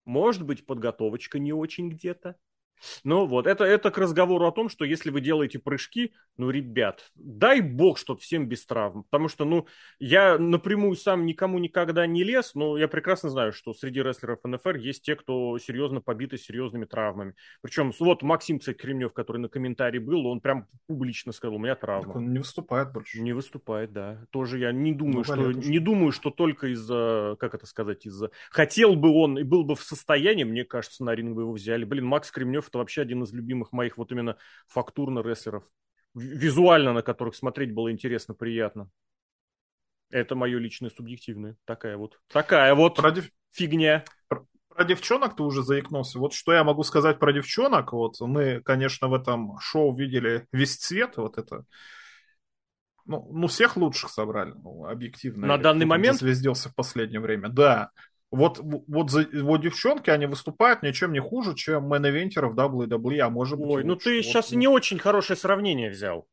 может 0.05 0.45
быть, 0.45 0.67
подготовочка 0.67 1.39
не 1.39 1.53
очень 1.53 1.89
где-то. 1.91 2.37
Ну 3.05 3.27
вот, 3.27 3.47
это, 3.47 3.65
это 3.65 3.91
к 3.91 3.99
разговору 3.99 4.47
о 4.47 4.53
том, 4.53 4.69
что 4.69 4.85
если 4.85 5.11
вы 5.11 5.21
делаете 5.21 5.59
прыжки, 5.59 6.13
ну, 6.37 6.51
ребят, 6.51 7.11
дай 7.15 7.61
бог, 7.61 7.99
чтоб 7.99 8.21
всем 8.21 8.49
без 8.49 8.65
травм. 8.67 9.05
Потому 9.05 9.29
что, 9.29 9.45
ну, 9.45 9.67
я 9.99 10.39
напрямую 10.39 10.97
сам 10.97 11.27
никому 11.27 11.59
никогда 11.59 12.07
не 12.07 12.25
лез, 12.25 12.55
но 12.55 12.77
я 12.79 12.89
прекрасно 12.89 13.31
знаю, 13.31 13.53
что 13.53 13.75
среди 13.75 14.03
рестлеров 14.03 14.41
НФР 14.45 14.77
есть 14.77 15.05
те, 15.05 15.17
кто 15.17 15.59
серьезно 15.59 16.01
побиты 16.01 16.39
серьезными 16.39 16.85
травмами. 16.85 17.35
Причем, 17.61 17.93
вот 17.99 18.23
Максим, 18.23 18.59
кстати, 18.59 18.77
Кремнев, 18.77 19.13
который 19.13 19.39
на 19.39 19.49
комментарии 19.49 19.99
был, 19.99 20.27
он 20.27 20.41
прям 20.41 20.67
публично 20.87 21.33
сказал, 21.33 21.57
у 21.57 21.59
меня 21.59 21.77
травма. 21.77 22.07
Так 22.07 22.17
он 22.17 22.33
не 22.33 22.39
выступает 22.39 22.93
больше. 22.93 23.21
Не 23.21 23.33
выступает, 23.33 23.93
да. 23.93 24.25
Тоже 24.31 24.59
я 24.59 24.73
не 24.73 24.93
думаю, 24.93 25.19
ну, 25.19 25.25
что, 25.25 25.53
не 25.53 25.79
думаю, 25.79 26.13
что 26.13 26.31
только 26.31 26.69
из-за, 26.69 27.37
как 27.39 27.55
это 27.55 27.67
сказать, 27.67 28.07
из-за... 28.07 28.31
Хотел 28.51 28.97
бы 28.97 29.11
он 29.11 29.39
и 29.39 29.43
был 29.43 29.65
бы 29.65 29.77
в 29.77 29.83
состоянии, 29.83 30.45
мне 30.45 30.65
кажется, 30.65 31.05
на 31.05 31.15
ринг 31.15 31.37
бы 31.37 31.43
его 31.43 31.53
взяли. 31.53 31.85
Блин, 31.85 32.07
Макс 32.07 32.31
Кремнев 32.31 32.71
это 32.73 32.79
вообще 32.79 33.03
один 33.03 33.23
из 33.23 33.33
любимых 33.35 33.73
моих 33.73 33.99
вот 33.99 34.11
именно 34.13 34.39
фактурно-рестлеров. 34.67 35.63
Визуально 36.15 36.95
на 36.95 37.03
которых 37.03 37.37
смотреть 37.37 37.75
было 37.75 37.93
интересно, 37.93 38.35
приятно. 38.35 38.89
Это 40.11 40.35
мое 40.35 40.59
личное 40.59 40.89
субъективное. 40.89 41.57
Такая 41.67 41.99
вот. 41.99 42.19
Такая 42.29 42.75
вот 42.75 42.97
про 42.97 43.15
фигня. 43.51 44.05
Про, 44.29 44.47
про 44.69 44.85
девчонок 44.85 45.37
ты 45.37 45.43
уже 45.43 45.63
заикнулся. 45.63 46.19
Вот 46.19 46.33
что 46.33 46.55
я 46.55 46.65
могу 46.65 46.83
сказать 46.83 47.19
про 47.19 47.33
девчонок. 47.33 47.93
Вот 47.93 48.19
мы, 48.21 48.63
конечно, 48.63 49.09
в 49.09 49.15
этом 49.15 49.59
шоу 49.59 49.95
видели 49.95 50.47
весь 50.51 50.77
цвет. 50.77 51.19
Вот 51.19 51.37
это 51.37 51.67
ну, 53.05 53.29
ну, 53.33 53.49
всех 53.49 53.77
лучших 53.77 54.11
собрали, 54.11 54.53
ну, 54.53 54.87
объективно. 54.87 55.47
На 55.47 55.59
данный 55.59 55.87
момент? 55.87 56.19
Звездился 56.19 56.69
в 56.69 56.75
последнее 56.75 57.21
время, 57.21 57.49
да. 57.49 57.91
Вот, 58.33 58.59
вот, 58.63 59.11
за, 59.11 59.29
вот 59.43 59.61
девчонки, 59.61 60.09
они 60.09 60.25
выступают 60.25 60.83
ничем 60.83 61.13
не 61.13 61.21
хуже, 61.21 61.55
чем 61.55 61.93
мейн-эвентеры 61.93 62.49
в 62.49 62.59
WWE, 62.59 63.19
а 63.19 63.29
может 63.29 63.59
быть... 63.59 63.69
Ой, 63.69 63.85
ну 63.85 63.95
ты 63.95 64.17
вот. 64.17 64.25
сейчас 64.25 64.53
не 64.53 64.67
очень 64.67 64.99
хорошее 64.99 65.37
сравнение 65.37 65.91
взял. 65.91 66.27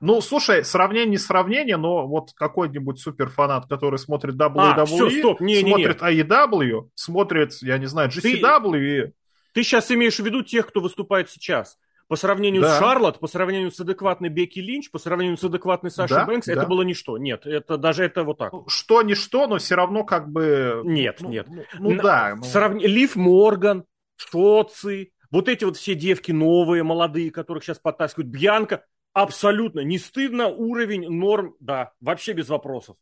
Ну, 0.00 0.20
слушай, 0.20 0.64
сравнение 0.64 1.10
не 1.10 1.18
сравнение, 1.18 1.76
но 1.76 2.06
вот 2.08 2.32
какой-нибудь 2.34 2.98
суперфанат, 2.98 3.66
который 3.68 4.00
смотрит 4.00 4.34
WWE, 4.34 4.72
а, 4.76 4.84
все, 4.84 5.08
стоп. 5.08 5.40
Не, 5.40 5.60
смотрит 5.60 6.02
не, 6.02 6.14
не. 6.16 6.22
AEW, 6.22 6.88
смотрит, 6.96 7.52
я 7.62 7.78
не 7.78 7.86
знаю, 7.86 8.10
GCW 8.10 8.72
ты. 8.72 9.12
Ты 9.52 9.62
сейчас 9.62 9.90
имеешь 9.92 10.16
в 10.18 10.24
виду 10.24 10.42
тех, 10.42 10.66
кто 10.66 10.80
выступает 10.80 11.30
сейчас? 11.30 11.78
По 12.10 12.16
сравнению 12.16 12.62
да. 12.62 12.74
с 12.74 12.78
Шарлот, 12.80 13.20
по 13.20 13.28
сравнению 13.28 13.70
с 13.70 13.78
адекватной 13.78 14.30
Бекки 14.30 14.58
Линч, 14.58 14.90
по 14.90 14.98
сравнению 14.98 15.36
с 15.36 15.44
адекватной 15.44 15.92
Сашей 15.92 16.16
да, 16.16 16.24
Бэнкс, 16.24 16.48
да. 16.48 16.54
это 16.54 16.66
было 16.66 16.82
ничто. 16.82 17.16
Нет, 17.18 17.46
это 17.46 17.76
даже 17.76 18.02
это 18.02 18.24
вот 18.24 18.36
так. 18.36 18.52
Ну, 18.52 18.68
что 18.68 19.02
ничто, 19.02 19.46
но 19.46 19.58
все 19.58 19.76
равно 19.76 20.02
как 20.02 20.28
бы... 20.28 20.82
Нет, 20.84 21.18
ну, 21.20 21.28
нет. 21.28 21.46
Ну, 21.48 21.62
ну 21.78 21.90
На, 21.92 22.02
да. 22.02 22.34
Ну... 22.34 22.42
Срав... 22.42 22.74
Лив 22.74 23.14
Морган, 23.14 23.84
Шоци, 24.16 25.12
вот 25.30 25.48
эти 25.48 25.64
вот 25.64 25.76
все 25.76 25.94
девки 25.94 26.32
новые, 26.32 26.82
молодые, 26.82 27.30
которых 27.30 27.62
сейчас 27.62 27.78
подтаскивают, 27.78 28.28
Бьянка, 28.28 28.84
абсолютно 29.12 29.78
не 29.78 29.98
стыдно, 29.98 30.48
уровень, 30.48 31.08
норм, 31.08 31.54
да, 31.60 31.92
вообще 32.00 32.32
без 32.32 32.48
вопросов. 32.48 32.96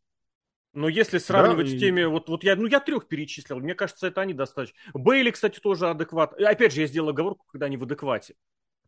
Но 0.75 0.87
если 0.87 1.17
сравнивать 1.17 1.71
да, 1.71 1.79
с 1.79 1.81
теми, 1.81 2.03
и... 2.03 2.05
вот, 2.05 2.29
вот 2.29 2.45
я, 2.45 2.57
ну 2.57 2.67
я 2.67 2.81
трех 2.81 3.09
перечислил, 3.09 3.59
мне 3.59 3.75
кажется, 3.75 4.07
это 4.07 4.21
они 4.21 4.35
достаточно. 4.35 4.79
Бейли, 4.93 5.31
кстати, 5.31 5.61
тоже 5.61 5.89
адекват. 5.89 6.35
Опять 6.35 6.75
же, 6.75 6.83
я 6.83 6.87
сделал 6.87 7.09
оговорку, 7.09 7.47
когда 7.51 7.65
они 7.65 7.79
в 7.79 7.85
адеквате. 7.85 8.35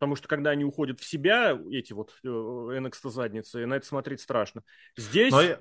Потому 0.00 0.16
что 0.16 0.28
когда 0.28 0.50
они 0.50 0.64
уходят 0.64 0.98
в 0.98 1.04
себя, 1.04 1.60
эти 1.70 1.92
вот 1.92 2.14
э, 2.24 2.26
NXT 2.26 3.10
задницы, 3.10 3.66
на 3.66 3.74
это 3.74 3.86
смотреть 3.86 4.22
страшно. 4.22 4.62
Здесь... 4.96 5.30
Но 5.30 5.42
я, 5.42 5.60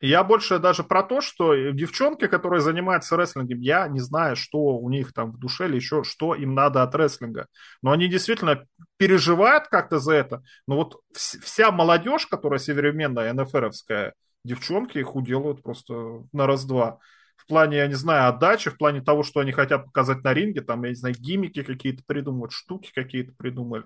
я 0.00 0.24
больше 0.24 0.58
даже 0.58 0.84
про 0.84 1.02
то, 1.02 1.20
что 1.20 1.54
девчонки, 1.70 2.28
которые 2.28 2.62
занимаются 2.62 3.14
рестлингом, 3.14 3.60
я 3.60 3.86
не 3.88 4.00
знаю, 4.00 4.36
что 4.36 4.58
у 4.58 4.88
них 4.88 5.12
там 5.12 5.32
в 5.32 5.38
душе 5.38 5.66
или 5.66 5.76
еще, 5.76 6.02
что 6.02 6.34
им 6.34 6.54
надо 6.54 6.82
от 6.82 6.94
рестлинга. 6.94 7.46
Но 7.82 7.92
они 7.92 8.08
действительно 8.08 8.66
переживают 8.96 9.68
как-то 9.68 9.98
за 9.98 10.14
это. 10.14 10.42
Но 10.66 10.76
вот 10.76 11.02
вся 11.12 11.70
молодежь, 11.70 12.26
которая 12.26 12.58
североменная, 12.58 13.34
НФРовская, 13.34 14.14
девчонки 14.44 14.96
их 14.96 15.14
уделают 15.14 15.62
просто 15.62 16.24
на 16.32 16.46
раз-два. 16.46 16.98
В 17.42 17.46
плане, 17.46 17.78
я 17.78 17.86
не 17.88 17.94
знаю, 17.94 18.28
отдачи, 18.28 18.70
в 18.70 18.78
плане 18.78 19.00
того, 19.00 19.24
что 19.24 19.40
они 19.40 19.50
хотят 19.50 19.86
показать 19.86 20.22
на 20.22 20.32
ринге, 20.32 20.60
там, 20.60 20.82
я 20.84 20.90
не 20.90 20.94
знаю, 20.94 21.14
гиммики 21.18 21.62
какие-то 21.62 22.02
придумывают, 22.06 22.52
штуки 22.52 22.92
какие-то 22.94 23.32
придумали. 23.36 23.84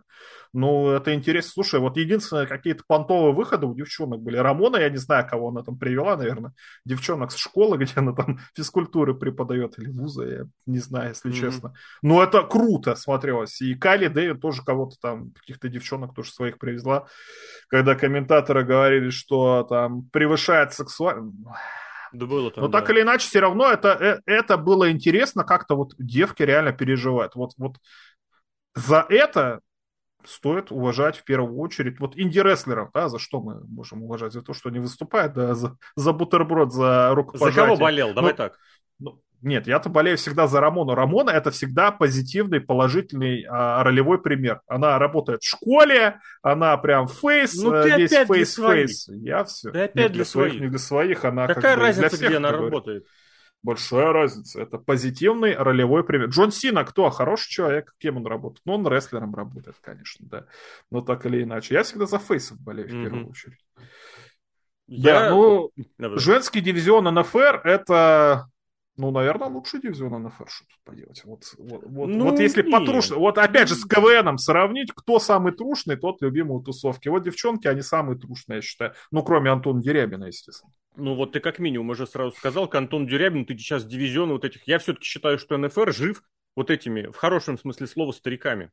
Ну, 0.53 0.91
это 0.91 1.15
интересно. 1.15 1.53
Слушай, 1.53 1.81
вот 1.81 1.97
единственное, 1.97 2.47
какие-то 2.47 2.83
понтовые 2.87 3.33
выходы 3.33 3.67
у 3.67 3.75
девчонок 3.75 4.21
были. 4.21 4.37
Рамона, 4.37 4.77
я 4.77 4.91
не 4.91 4.99
знаю, 4.99 5.27
кого 5.27 5.49
она 5.49 5.63
там 5.63 5.79
привела, 5.79 6.17
наверное, 6.17 6.53
девчонок 6.85 7.33
с 7.33 7.37
школы, 7.37 7.79
где 7.79 7.93
она 7.97 8.13
там 8.13 8.41
физкультуры 8.55 9.15
преподает, 9.15 9.79
или 9.79 9.91
вуза, 9.91 10.25
я 10.25 10.45
не 10.67 10.79
знаю, 10.79 11.11
если 11.11 11.31
mm-hmm. 11.31 11.41
честно. 11.41 11.75
Но 12.03 12.23
это 12.23 12.43
круто 12.43 12.95
смотрелось. 12.95 13.63
И 13.63 13.75
Кайли 13.75 14.09
Дэвид 14.09 14.41
тоже 14.41 14.63
кого-то 14.65 14.97
там, 15.01 15.31
каких-то 15.31 15.69
девчонок 15.69 16.15
тоже 16.15 16.31
своих 16.31 16.59
привезла, 16.59 17.07
когда 17.69 17.95
комментаторы 17.95 18.65
говорили, 18.65 19.09
что 19.09 19.63
там 19.69 20.09
превышает 20.11 20.75
сексуальность 20.75 21.37
да 22.17 22.27
было 22.27 22.51
там, 22.51 22.65
Но 22.65 22.69
да. 22.69 22.81
так 22.81 22.91
или 22.91 23.03
иначе, 23.03 23.27
все 23.27 23.41
равно 23.41 23.71
это, 23.71 23.89
э, 23.89 24.21
это 24.27 24.57
было 24.57 24.91
интересно, 24.91 25.45
как-то 25.45 25.77
вот 25.77 25.95
девки 25.99 26.43
реально 26.43 26.73
переживают. 26.73 27.35
Вот, 27.35 27.53
вот 27.57 27.77
за 28.75 29.07
это 29.09 29.61
стоит 30.25 30.73
уважать 30.73 31.17
в 31.17 31.25
первую 31.25 31.59
очередь 31.59 32.01
вот 32.01 32.17
инди-рестлеров, 32.17 32.91
да, 32.93 33.09
за 33.09 33.19
что 33.19 33.41
мы 33.41 33.65
можем 33.67 34.03
уважать? 34.03 34.33
За 34.33 34.43
то, 34.43 34.53
что 34.55 34.69
они 34.69 34.79
выступают, 34.79 35.35
да, 35.35 35.55
за, 35.55 35.77
за 35.95 36.13
бутерброд, 36.13 36.73
за 36.73 37.15
рукопожатие. 37.15 37.53
За 37.53 37.61
кого 37.61 37.77
болел? 37.77 38.15
Давай 38.15 38.33
ну, 38.33 38.37
так. 38.37 38.59
Ну, 38.99 39.23
нет, 39.43 39.67
я-то 39.67 39.89
болею 39.89 40.17
всегда 40.17 40.47
за 40.47 40.61
Рамону. 40.61 40.95
Рамона 40.95 41.31
это 41.31 41.51
всегда 41.51 41.93
позитивный, 41.93 42.61
положительный 42.61 43.45
а, 43.49 43.83
ролевой 43.85 44.21
пример. 44.21 44.61
Она 44.67 44.99
работает 44.99 45.43
в 45.43 45.49
школе, 45.49 46.21
она 46.43 46.77
прям 46.77 47.07
фейс, 47.07 47.55
ну, 47.55 47.71
ты 47.71 47.91
э, 47.91 47.97
весь 47.99 48.11
фейс, 48.11 48.57
фейс. 48.57 49.09
Я 49.09 49.45
все. 49.45 49.71
Ты 49.71 49.81
опять 49.83 50.11
не 50.11 50.15
для 50.15 50.25
своих, 50.25 50.53
своих, 50.53 50.63
не 50.63 50.69
для 50.69 50.79
своих. 50.79 51.25
Она 51.25 51.47
Какая 51.47 51.75
как 51.75 51.85
разница, 51.85 52.01
для 52.01 52.09
всех, 52.09 52.29
где 52.29 52.37
она 52.39 52.53
работает? 52.53 53.07
Большая 53.63 54.13
разница. 54.13 54.61
Это 54.63 54.79
позитивный 54.79 55.55
ролевой 55.55 56.05
пример. 56.05 56.29
Джон 56.29 56.53
Сина 56.53 56.85
кто? 56.85 57.11
Хороший 57.11 57.51
человек. 57.51 57.95
Кем 57.99 58.17
он 58.17 58.27
работает? 58.27 58.63
Ну, 58.65 58.75
он 58.75 58.87
рестлером 58.87 59.35
работает, 59.35 59.77
конечно, 59.81 60.27
да. 60.29 60.47
Но 60.91 61.01
так 61.01 61.27
или 61.27 61.43
иначе. 61.43 61.75
Я 61.75 61.83
всегда 61.83 62.07
за 62.07 62.19
фейсов 62.19 62.61
болею 62.61 62.89
в 62.89 62.93
mm-hmm. 62.93 63.03
первую 63.03 63.31
очередь. 63.31 63.59
Я... 64.87 65.29
Да, 65.29 65.31
ну, 65.31 65.73
женский 66.17 66.61
дивизион 66.61 67.13
НФР 67.13 67.63
это 67.65 68.49
ну, 68.97 69.11
наверное, 69.11 69.49
лучший 69.49 69.81
дивизион 69.81 70.23
НФР, 70.25 70.49
что 70.49 70.65
тут 70.65 70.81
поделать. 70.85 71.23
Вот, 71.25 71.45
вот, 71.59 71.83
вот, 71.85 72.07
ну, 72.09 72.31
вот 72.31 72.41
если 72.41 72.63
потрушно, 72.63 73.17
вот 73.17 73.39
опять 73.39 73.69
же 73.69 73.75
с 73.75 73.85
КВНом 73.85 74.39
сравнить, 74.39 74.93
кто 74.95 75.19
самый 75.19 75.53
трушный, 75.53 75.97
тот 75.97 76.23
любимый 76.23 76.57
у 76.57 76.63
тусовки. 76.63 77.09
Вот 77.09 77.23
девчонки, 77.23 77.69
они 77.69 77.83
самые 77.83 78.19
трушные, 78.19 78.57
я 78.57 78.63
считаю. 78.63 78.95
Ну, 79.11 79.23
кроме 79.23 79.51
Антона 79.51 79.83
Дерябина, 79.83 80.25
естественно. 80.27 80.73
Ну, 80.97 81.15
вот 81.15 81.33
ты 81.33 81.41
как 81.41 81.59
минимум 81.59 81.91
уже 81.91 82.07
сразу 82.07 82.35
сказал, 82.35 82.69
к 82.69 82.75
Антону 82.75 83.07
Дерябину, 83.07 83.45
ты 83.45 83.57
сейчас 83.59 83.85
дивизион 83.85 84.31
вот 84.31 84.45
этих. 84.45 84.67
Я 84.67 84.79
все-таки 84.79 85.05
считаю, 85.05 85.39
что 85.39 85.59
НФР 85.59 85.93
жив 85.93 86.23
вот 86.57 86.71
этими, 86.71 87.07
в 87.07 87.17
хорошем 87.17 87.59
смысле 87.59 87.87
слова, 87.87 88.13
стариками 88.13 88.71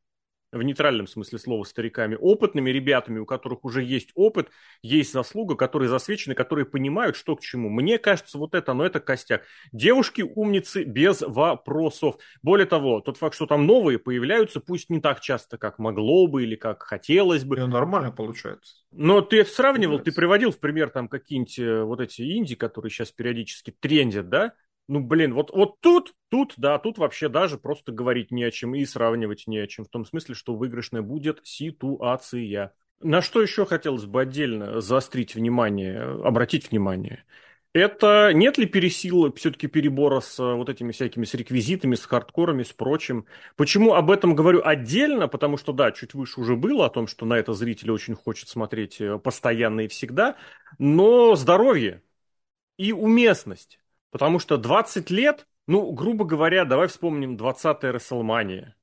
в 0.54 0.64
нейтральном 0.64 1.08
смысле 1.08 1.40
слова 1.40 1.64
стариками, 1.64 2.16
опытными 2.20 2.70
ребятами, 2.70 3.20
у 3.20 3.26
которых 3.26 3.66
уже 3.66 3.84
есть 3.84 4.12
опыт, 4.16 4.50
есть 4.82 5.12
заслуга, 5.12 5.56
которые 5.56 5.90
засвечены, 5.90 6.36
которые 6.36 6.66
понимают, 6.66 7.16
что 7.16 7.36
к 7.36 7.42
чему. 7.42 7.70
Мне 7.70 7.98
кажется, 7.98 8.38
вот 8.38 8.54
это, 8.54 8.74
но 8.74 8.86
это 8.86 9.00
костяк. 9.00 9.44
Девушки 9.72 10.22
умницы 10.22 10.84
без 10.84 11.22
вопросов. 11.22 12.18
Более 12.42 12.68
того, 12.68 13.02
тот 13.02 13.18
факт, 13.18 13.36
что 13.36 13.48
там 13.48 13.66
новые 13.66 14.00
появляются, 14.00 14.60
пусть 14.60 14.90
не 14.90 15.02
так 15.02 15.20
часто, 15.20 15.58
как 15.58 15.80
могло 15.80 16.28
бы 16.28 16.44
или 16.44 16.56
как 16.56 16.84
хотелось 16.84 17.44
бы. 17.44 17.58
И 17.58 17.60
нормально 17.62 18.12
получается. 18.12 18.76
Но 18.92 19.22
ты 19.22 19.42
это 19.42 19.50
сравнивал, 19.50 20.00
ты 20.00 20.12
приводил 20.12 20.52
в 20.52 20.60
пример 20.60 20.90
там 20.90 21.08
какие-нибудь 21.08 21.60
э, 21.60 21.84
вот 21.84 22.00
эти 22.00 22.22
инди, 22.38 22.56
которые 22.56 22.92
сейчас 22.92 23.12
периодически 23.12 23.72
трендят, 23.72 24.30
да? 24.30 24.54
Ну, 24.88 25.00
блин, 25.00 25.34
вот, 25.34 25.52
вот 25.52 25.80
тут, 25.80 26.14
тут, 26.30 26.54
да, 26.58 26.78
тут 26.78 26.98
вообще 26.98 27.30
даже 27.30 27.58
просто 27.58 27.92
говорить 27.92 28.32
не 28.32 28.44
о 28.44 28.52
чем 28.52 28.76
и 28.76 28.86
сравнивать 28.86 29.46
не 29.48 29.60
о 29.60 29.68
чем. 29.68 29.86
В 29.86 29.90
том 29.90 30.06
смысле, 30.06 30.36
что 30.36 30.56
выигрышная 30.56 31.02
будет 31.02 31.40
ситуация. 31.44 32.74
На 33.02 33.22
что 33.22 33.42
еще 33.42 33.66
хотелось 33.66 34.06
бы 34.06 34.22
отдельно 34.22 34.82
заострить 34.82 35.36
внимание, 35.36 36.02
обратить 36.02 36.72
внимание? 36.72 37.24
Это 37.74 38.32
нет 38.34 38.60
ли 38.60 38.68
пересилы, 38.68 39.34
все-таки 39.34 39.66
перебора 39.66 40.20
с 40.20 40.40
э, 40.40 40.54
вот 40.54 40.70
этими 40.70 40.92
всякими 40.92 41.26
с 41.26 41.34
реквизитами, 41.34 41.96
с 41.96 42.06
хардкорами, 42.06 42.62
с 42.62 42.72
прочим? 42.72 43.26
Почему 43.56 43.96
об 43.96 44.12
этом 44.12 44.36
говорю 44.36 44.62
отдельно? 44.64 45.28
Потому 45.28 45.58
что, 45.58 45.74
да, 45.74 45.92
чуть 45.92 46.14
выше 46.14 46.40
уже 46.40 46.56
было 46.56 46.86
о 46.86 46.92
том, 46.92 47.08
что 47.08 47.26
на 47.26 47.34
это 47.34 47.54
зрители 47.54 47.90
очень 47.90 48.14
хочет 48.14 48.48
смотреть 48.50 49.02
э, 49.02 49.18
постоянно 49.18 49.82
и 49.82 49.88
всегда, 49.88 50.38
но 50.78 51.36
здоровье 51.36 52.04
и 52.78 52.94
уместность. 52.94 53.80
Потому 54.14 54.38
что 54.38 54.58
20 54.58 55.10
лет, 55.10 55.48
ну, 55.66 55.92
грубо 55.92 56.24
говоря, 56.24 56.66
давай 56.66 56.88
вспомним 56.88 57.36
20-е 57.36 57.90
Расселмания. 57.90 58.76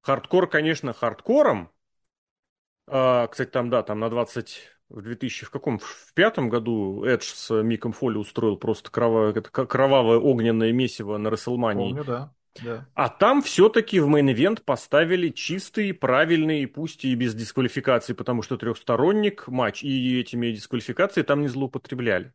Хардкор, 0.00 0.48
конечно, 0.50 0.92
хардкором. 0.92 1.70
А, 2.88 3.28
кстати, 3.28 3.50
там, 3.50 3.70
да, 3.70 3.84
там 3.84 4.00
на 4.00 4.10
20 4.10 4.68
в 4.88 5.00
2000, 5.00 5.46
в 5.46 5.50
каком, 5.50 5.78
в 5.78 6.12
пятом 6.14 6.48
году 6.48 7.04
Эдж 7.04 7.32
с 7.32 7.62
Миком 7.62 7.92
Фоли 7.92 8.16
устроил 8.18 8.56
просто 8.56 8.90
кровавое, 8.90 9.32
кровавое 9.32 10.18
огненное 10.18 10.72
месиво 10.72 11.18
на 11.18 11.30
Расселмании. 11.30 11.90
Помню, 11.90 12.04
да. 12.04 12.34
Да. 12.60 12.86
А 12.94 13.08
там 13.08 13.42
все-таки 13.42 14.00
в 14.00 14.08
мейн-ивент 14.08 14.62
поставили 14.64 15.28
чистый, 15.28 15.94
правильный, 15.94 16.66
пусть 16.66 17.04
и 17.04 17.14
без 17.14 17.32
дисквалификации, 17.34 18.12
потому 18.12 18.42
что 18.42 18.56
трехсторонний 18.56 19.46
матч, 19.46 19.84
и 19.84 20.20
этими 20.20 20.50
дисквалификации 20.50 21.22
там 21.22 21.42
не 21.42 21.48
злоупотребляли. 21.48 22.34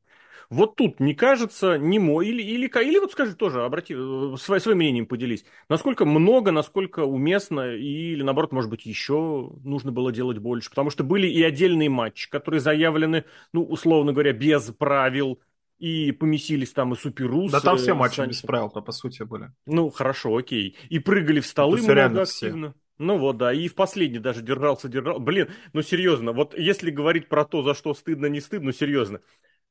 Вот 0.49 0.77
тут 0.77 0.99
не 1.01 1.13
кажется, 1.13 1.77
не 1.77 1.99
мой, 1.99 2.27
или, 2.27 2.41
или, 2.41 2.67
или 2.67 2.99
вот 2.99 3.11
скажи 3.11 3.35
тоже, 3.35 3.63
обрати, 3.63 3.93
э, 3.93 4.35
своим, 4.39 4.61
своим 4.61 4.77
мнением 4.77 5.05
поделись, 5.05 5.43
насколько 5.67 6.05
много, 6.05 6.51
насколько 6.51 7.01
уместно, 7.01 7.75
или 7.75 8.23
наоборот, 8.23 8.53
может 8.53 8.69
быть, 8.69 8.85
еще 8.85 9.51
нужно 9.65 9.91
было 9.91 10.13
делать 10.13 10.37
больше, 10.37 10.69
потому 10.69 10.89
что 10.89 11.03
были 11.03 11.27
и 11.27 11.43
отдельные 11.43 11.89
матчи, 11.89 12.29
которые 12.29 12.61
заявлены, 12.61 13.25
ну, 13.51 13.63
условно 13.63 14.13
говоря, 14.13 14.31
без 14.31 14.71
правил, 14.71 15.39
и 15.79 16.11
поместились 16.11 16.71
там 16.71 16.93
и 16.93 16.95
Суперус. 16.95 17.51
Да 17.51 17.59
там 17.59 17.77
все 17.77 17.93
матчи 17.93 18.15
Санчо. 18.15 18.31
без 18.31 18.41
правил-то, 18.41 18.81
по 18.81 18.91
сути, 18.91 19.23
были. 19.23 19.51
Ну, 19.65 19.89
хорошо, 19.89 20.35
окей. 20.35 20.75
И 20.89 20.97
прыгали 20.97 21.39
в 21.39 21.45
столы 21.45 21.79
Это 21.79 21.91
много 21.91 22.21
активно. 22.23 22.69
Все. 22.71 22.79
Ну 22.97 23.19
вот, 23.19 23.37
да, 23.37 23.53
и 23.53 23.67
в 23.67 23.75
последний 23.75 24.17
даже 24.17 24.41
держался, 24.41 24.87
держал. 24.87 25.19
Блин, 25.19 25.49
ну 25.73 25.83
серьезно, 25.83 26.31
вот 26.31 26.57
если 26.57 26.89
говорить 26.89 27.29
про 27.29 27.45
то, 27.45 27.61
за 27.61 27.75
что 27.75 27.93
стыдно, 27.93 28.25
не 28.25 28.41
стыдно, 28.41 28.67
ну 28.67 28.71
серьезно 28.71 29.21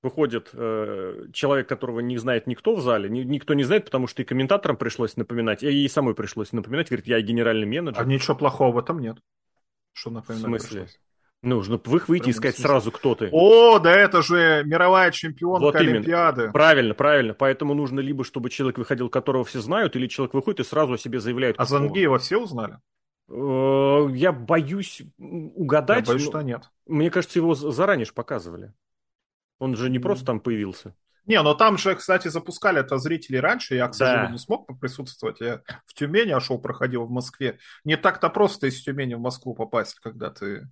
выходит 0.07 0.51
э, 0.53 1.27
человек, 1.33 1.69
которого 1.69 2.01
не 2.01 2.17
знает 2.17 2.47
никто 2.47 2.77
в 2.77 2.81
зале, 2.81 3.11
ни, 3.11 3.21
никто 3.21 3.55
не 3.55 3.65
знает, 3.65 3.85
потому 3.87 4.07
что 4.07 4.23
и 4.23 4.25
комментаторам 4.25 4.77
пришлось 4.77 5.17
напоминать, 5.17 5.63
и 5.63 5.67
ей 5.67 5.89
самой 5.89 6.15
пришлось 6.15 6.53
напоминать, 6.53 6.89
говорит, 6.89 7.09
я 7.09 7.21
генеральный 7.21 7.67
менеджер. 7.67 8.01
А 8.01 8.05
ничего 8.05 8.37
плохого 8.37 8.77
в 8.77 8.79
этом 8.79 9.01
нет. 9.01 9.19
Что 9.93 10.11
напоминать 10.11 10.45
В 10.45 10.47
смысле? 10.47 10.83
Пришлось. 10.83 11.01
Нужно 11.43 11.81
в 11.83 11.97
их 11.97 12.09
выйти 12.09 12.31
и 12.31 12.33
сказать 12.33 12.59
сразу, 12.59 12.91
кто 12.91 13.15
ты. 13.15 13.29
О, 13.31 13.79
да 13.79 13.93
это 13.93 14.23
же 14.23 14.63
мировая 14.65 15.11
чемпионка 15.11 15.65
вот 15.65 15.77
Олимпиады. 15.77 16.43
Именно. 16.43 16.53
Правильно, 16.53 16.95
правильно. 16.95 17.35
Поэтому 17.35 17.75
нужно 17.75 18.01
либо, 18.01 18.25
чтобы 18.25 18.51
человек 18.51 18.79
выходил, 18.79 19.09
которого 19.09 19.45
все 19.45 19.61
знают, 19.61 19.97
или 19.97 20.07
человек 20.07 20.35
выходит 20.35 20.61
и 20.61 20.65
сразу 20.65 20.95
о 20.95 20.99
себе 20.99 21.21
заявляет. 21.21 21.57
А 21.59 21.65
Зангеева 21.65 22.19
все 22.19 22.39
узнали? 22.39 22.79
Э, 23.29 24.09
я 24.13 24.33
боюсь 24.33 25.03
угадать. 25.19 26.07
Я 26.07 26.15
боюсь, 26.15 26.27
что 26.27 26.43
нет. 26.43 26.71
Мне 26.87 27.11
кажется, 27.11 27.39
его 27.39 27.55
заранее 27.55 28.07
же 28.07 28.13
показывали. 28.13 28.73
Он 29.59 29.77
же 29.77 29.91
не 29.91 29.99
просто 29.99 30.27
там 30.27 30.41
появился. 30.41 30.95
Не, 31.27 31.43
но 31.43 31.55
там 31.55 31.77
же, 31.77 31.97
кстати, 31.97 32.29
запускали 32.29 32.81
это 32.81 32.99
зрители 32.99 33.37
раньше. 33.37 33.75
Я, 33.75 33.89
к 33.89 33.95
сожалению, 33.95 34.29
да. 34.29 34.33
не 34.33 34.39
смог 34.39 34.79
присутствовать. 34.81 35.41
Я 35.41 35.61
в 35.85 35.93
Тюмени, 35.93 36.31
а 36.31 36.41
шоу 36.41 36.61
проходил 36.61 37.05
в 37.05 37.11
Москве. 37.11 37.59
Не 37.85 37.97
так-то 37.97 38.31
просто 38.31 38.69
из 38.69 38.81
Тюмени 38.81 39.15
в 39.15 39.21
Москву 39.21 39.55
попасть, 39.55 39.99
когда 39.99 40.31
ты 40.31 40.69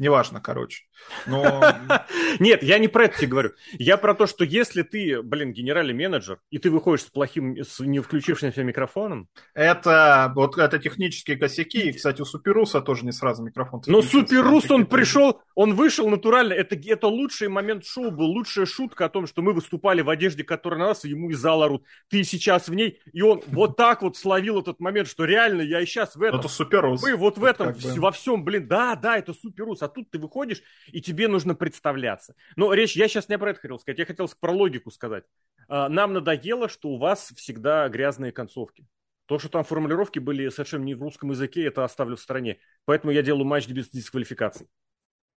Неважно, 0.00 0.40
короче. 0.40 0.84
Но... 1.26 1.62
Нет, 2.38 2.62
я 2.62 2.78
не 2.78 2.88
про 2.88 3.04
это 3.04 3.18
тебе 3.18 3.26
говорю. 3.28 3.50
Я 3.72 3.98
про 3.98 4.14
то, 4.14 4.26
что 4.26 4.44
если 4.44 4.80
ты, 4.80 5.20
блин, 5.20 5.52
генеральный 5.52 5.92
менеджер, 5.92 6.40
и 6.48 6.56
ты 6.56 6.70
выходишь 6.70 7.02
с 7.02 7.10
плохим, 7.10 7.58
с 7.58 7.80
не 7.80 7.98
включившимся 8.00 8.64
микрофоном... 8.64 9.28
Это, 9.52 10.32
вот 10.34 10.56
это 10.56 10.78
технические 10.78 11.36
косяки. 11.36 11.90
И, 11.90 11.92
кстати, 11.92 12.22
у 12.22 12.24
Суперуса 12.24 12.80
тоже 12.80 13.04
не 13.04 13.12
сразу 13.12 13.42
микрофон. 13.42 13.82
Но 13.88 14.00
Суперус, 14.00 14.70
он 14.70 14.86
пришел, 14.86 15.42
он 15.54 15.74
вышел 15.74 16.08
натурально. 16.08 16.54
Это, 16.54 16.76
это 16.76 17.06
лучший 17.06 17.48
момент 17.48 17.84
шоу 17.84 18.10
был, 18.10 18.24
лучшая 18.24 18.64
шутка 18.64 19.04
о 19.04 19.08
том, 19.10 19.26
что 19.26 19.42
мы 19.42 19.52
выступали 19.52 20.00
в 20.00 20.08
одежде, 20.08 20.44
которая 20.44 20.80
на 20.80 20.86
нас, 20.86 21.04
и 21.04 21.10
ему 21.10 21.28
из 21.28 21.38
зала 21.38 21.66
орут. 21.66 21.84
Ты 22.08 22.24
сейчас 22.24 22.68
в 22.68 22.74
ней. 22.74 23.00
И 23.12 23.20
он 23.20 23.42
вот 23.48 23.76
так 23.76 24.00
вот 24.00 24.16
словил 24.16 24.60
этот 24.60 24.80
момент, 24.80 25.08
что 25.08 25.26
реально 25.26 25.60
я 25.60 25.82
и 25.82 25.84
сейчас 25.84 26.16
в 26.16 26.22
этом... 26.22 26.40
Это 26.40 26.48
Суперус. 26.48 27.02
Мы 27.02 27.16
вот 27.16 27.36
в 27.36 27.44
этом, 27.44 27.74
во 27.98 28.12
всем, 28.12 28.44
блин, 28.44 28.66
да, 28.66 28.94
да, 28.94 29.18
это 29.18 29.34
Суперус. 29.34 29.82
А 29.82 29.89
тут 29.90 30.10
ты 30.10 30.18
выходишь, 30.18 30.62
и 30.86 31.00
тебе 31.00 31.28
нужно 31.28 31.54
представляться. 31.54 32.34
Но 32.56 32.72
речь, 32.72 32.96
я 32.96 33.08
сейчас 33.08 33.28
не 33.28 33.38
про 33.38 33.50
это 33.50 33.60
хотел 33.60 33.78
сказать, 33.78 33.98
я 33.98 34.06
хотел 34.06 34.30
про 34.40 34.52
логику 34.52 34.90
сказать. 34.90 35.24
А, 35.68 35.88
нам 35.88 36.12
надоело, 36.12 36.68
что 36.68 36.88
у 36.88 36.98
вас 36.98 37.32
всегда 37.36 37.88
грязные 37.88 38.32
концовки. 38.32 38.86
То, 39.26 39.38
что 39.38 39.48
там 39.48 39.62
формулировки 39.62 40.18
были 40.18 40.48
совершенно 40.48 40.84
не 40.84 40.94
в 40.94 41.02
русском 41.02 41.30
языке, 41.30 41.64
это 41.64 41.84
оставлю 41.84 42.16
в 42.16 42.20
стороне. 42.20 42.58
Поэтому 42.84 43.12
я 43.12 43.22
делаю 43.22 43.44
матч 43.44 43.68
без 43.68 43.88
дисквалификации. 43.88 44.68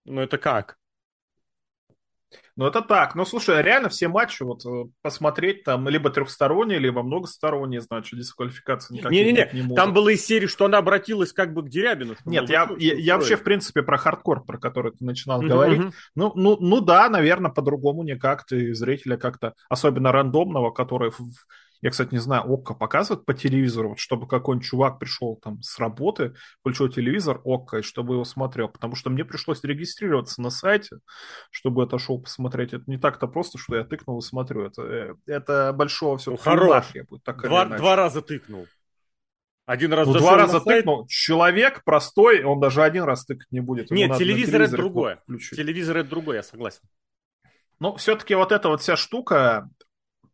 Ну 0.05 0.21
это 0.21 0.37
как? 0.37 0.79
Ну, 2.55 2.67
это 2.67 2.81
так. 2.81 3.15
Ну, 3.15 3.25
слушай, 3.25 3.61
реально 3.61 3.89
все 3.89 4.07
матчи 4.07 4.43
вот 4.43 4.63
э, 4.65 4.85
посмотреть 5.01 5.63
там 5.63 5.89
либо 5.89 6.09
трехсторонние, 6.11 6.77
либо 6.77 7.01
многосторонние, 7.01 7.81
значит, 7.81 8.19
дисквалификации 8.19 8.95
никаких 8.95 9.11
Не-не-не, 9.11 9.49
не, 9.53 9.69
не 9.69 9.75
там 9.75 9.93
было 9.93 10.09
из 10.09 10.25
серии, 10.25 10.47
что 10.47 10.65
она 10.65 10.77
обратилась 10.77 11.33
как 11.33 11.53
бы 11.53 11.63
к 11.63 11.69
Дерябину. 11.69 12.15
Нет, 12.25 12.49
я, 12.49 12.69
я, 12.77 12.93
я 12.93 13.17
вообще, 13.17 13.37
в 13.37 13.43
принципе, 13.43 13.81
про 13.81 13.97
хардкор, 13.97 14.43
про 14.43 14.59
который 14.59 14.91
ты 14.91 15.03
начинал 15.03 15.41
uh-huh, 15.41 15.47
говорить. 15.47 15.81
Uh-huh. 15.81 15.93
Ну, 16.15 16.31
ну, 16.35 16.57
ну 16.59 16.79
да, 16.79 17.09
наверное, 17.09 17.51
по-другому 17.51 18.03
никак. 18.03 18.45
Ты 18.45 18.75
зрителя 18.75 19.17
как-то, 19.17 19.53
особенно 19.69 20.11
рандомного, 20.11 20.69
который 20.71 21.09
в, 21.09 21.19
я, 21.83 21.89
кстати, 21.89 22.13
не 22.13 22.19
знаю, 22.19 22.43
ОККО 22.45 22.75
показывает 22.75 23.25
по 23.25 23.33
телевизору, 23.33 23.89
вот, 23.89 23.99
чтобы 23.99 24.25
какой-нибудь 24.25 24.65
чувак 24.65 24.99
пришел 24.99 25.35
там 25.35 25.61
с 25.61 25.77
работы, 25.79 26.33
включил 26.61 26.87
телевизор 26.87 27.41
ОККО, 27.43 27.79
и 27.79 27.81
чтобы 27.81 28.13
его 28.13 28.23
смотрел. 28.23 28.69
Потому 28.69 28.95
что 28.95 29.09
мне 29.09 29.25
пришлось 29.25 29.61
регистрироваться 29.65 30.41
на 30.41 30.49
сайте, 30.49 30.99
чтобы 31.51 31.83
это 31.83 31.99
шоу 31.99 32.21
посмотреть. 32.21 32.71
Это 32.71 32.85
не 32.87 32.97
так-то 32.97 33.27
просто, 33.27 33.57
что 33.57 33.75
я 33.75 33.83
тыкнул 33.83 34.17
и 34.19 34.21
смотрю. 34.21 34.65
Это, 34.65 34.81
э, 34.81 35.15
это 35.25 35.73
большого 35.73 36.17
все. 36.17 36.31
Ну, 36.31 36.37
хорош. 36.37 36.85
Будет, 37.09 37.23
так 37.23 37.41
два, 37.41 37.65
два 37.65 37.97
раза 37.97 38.21
тыкнул. 38.21 38.65
Один 39.65 39.91
раз 39.91 40.07
ну, 40.07 40.13
два 40.13 40.37
раза 40.37 40.61
сайт... 40.61 40.85
тыкнул. 40.85 41.05
Человек 41.07 41.83
простой, 41.83 42.43
он 42.43 42.61
даже 42.61 42.81
один 42.81 43.03
раз 43.03 43.25
тыкать 43.25 43.51
не 43.51 43.59
будет. 43.59 43.91
Нет, 43.91 44.17
телевизор 44.17 44.61
это 44.61 44.77
другое. 44.77 45.21
Телевизор 45.51 45.97
это 45.97 46.09
другое, 46.09 46.37
я 46.37 46.43
согласен. 46.43 46.79
Ну, 47.81 47.93
все-таки 47.97 48.35
вот 48.35 48.53
эта 48.53 48.69
вот 48.69 48.79
вся 48.79 48.95
штука, 48.95 49.69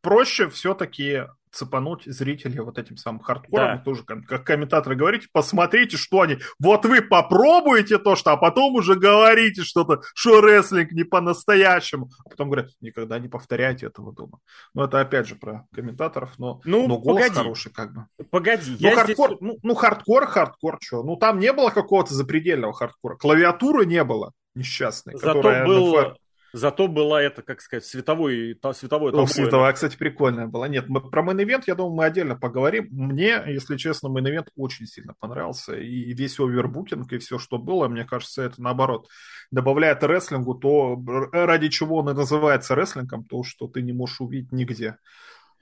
проще 0.02 0.48
все-таки 0.50 1.24
цепануть 1.52 2.04
зрителей 2.06 2.60
вот 2.60 2.78
этим 2.78 2.98
самым 2.98 3.22
хардкором, 3.22 3.78
да. 3.78 3.84
тоже, 3.84 4.04
как 4.04 4.44
комментаторы 4.44 4.96
говорите, 4.96 5.28
посмотрите, 5.32 5.98
что 5.98 6.22
они, 6.22 6.38
вот 6.60 6.86
вы 6.86 7.02
попробуете 7.02 7.98
то, 7.98 8.16
что, 8.16 8.32
а 8.32 8.38
потом 8.38 8.76
уже 8.76 8.96
говорите 8.96 9.64
что-то, 9.64 10.02
что 10.14 10.42
рестлинг 10.42 10.92
не 10.92 11.04
по-настоящему, 11.04 12.10
а 12.26 12.30
потом 12.30 12.50
говорят, 12.50 12.72
никогда 12.82 13.20
не 13.20 13.28
повторяйте 13.28 13.88
этого 13.88 14.14
дома. 14.14 14.40
Ну, 14.74 14.84
это 14.84 15.00
опять 15.00 15.28
же 15.28 15.36
про 15.36 15.66
комментаторов, 15.74 16.38
но, 16.38 16.62
ну, 16.66 16.88
но 16.88 16.98
голос 16.98 17.24
погоди. 17.24 17.36
хороший 17.36 17.72
как 17.72 17.94
бы. 17.94 18.06
Погоди, 18.30 18.78
ну, 18.80 18.96
хардкор, 18.96 19.30
здесь... 19.30 19.42
ну, 19.42 19.58
ну, 19.64 19.76
хардкор, 19.76 20.28
хардкор, 20.28 20.78
что? 20.82 21.04
Ну, 21.04 21.16
там 21.16 21.40
не 21.40 21.54
было 21.54 21.70
какого-то 21.70 22.14
запредельного 22.14 22.74
хардкора, 22.74 23.16
клавиатуры 23.16 23.86
не 23.86 24.04
было 24.04 24.34
несчастной, 24.56 25.18
Зато 25.18 25.42
был... 25.42 25.96
НФР 25.96 26.16
Зато 26.54 26.88
была 26.88 27.22
это, 27.22 27.42
как 27.42 27.62
сказать, 27.62 27.86
световой, 27.86 28.56
та, 28.56 28.74
световой 28.74 29.12
О, 29.12 29.28
световая, 29.28 29.72
кстати, 29.74 29.98
прикольная 29.98 30.48
была. 30.48 30.68
Нет, 30.68 30.90
мы, 30.90 31.02
про 31.02 31.22
мейн 31.22 31.62
я 31.68 31.76
думаю, 31.76 31.96
мы 31.96 32.06
отдельно 32.06 32.36
поговорим. 32.36 32.88
Мне, 32.92 33.42
если 33.48 33.78
честно, 33.78 34.10
мейн 34.10 34.44
очень 34.56 34.88
сильно 34.88 35.14
понравился. 35.20 35.76
И 35.76 36.14
весь 36.14 36.40
овербукинг, 36.40 37.12
и 37.14 37.18
все, 37.20 37.38
что 37.38 37.58
было, 37.58 37.88
мне 37.88 38.06
кажется, 38.06 38.44
это 38.44 38.62
наоборот 38.62 39.08
добавляет 39.52 40.04
рестлингу 40.04 40.56
то, 40.56 41.00
ради 41.32 41.70
чего 41.70 41.98
он 41.98 42.10
и 42.10 42.14
называется 42.14 42.76
рестлингом, 42.76 43.24
то, 43.24 43.44
что 43.44 43.68
ты 43.68 43.82
не 43.82 43.94
можешь 43.94 44.22
увидеть 44.22 44.52
нигде. 44.52 44.98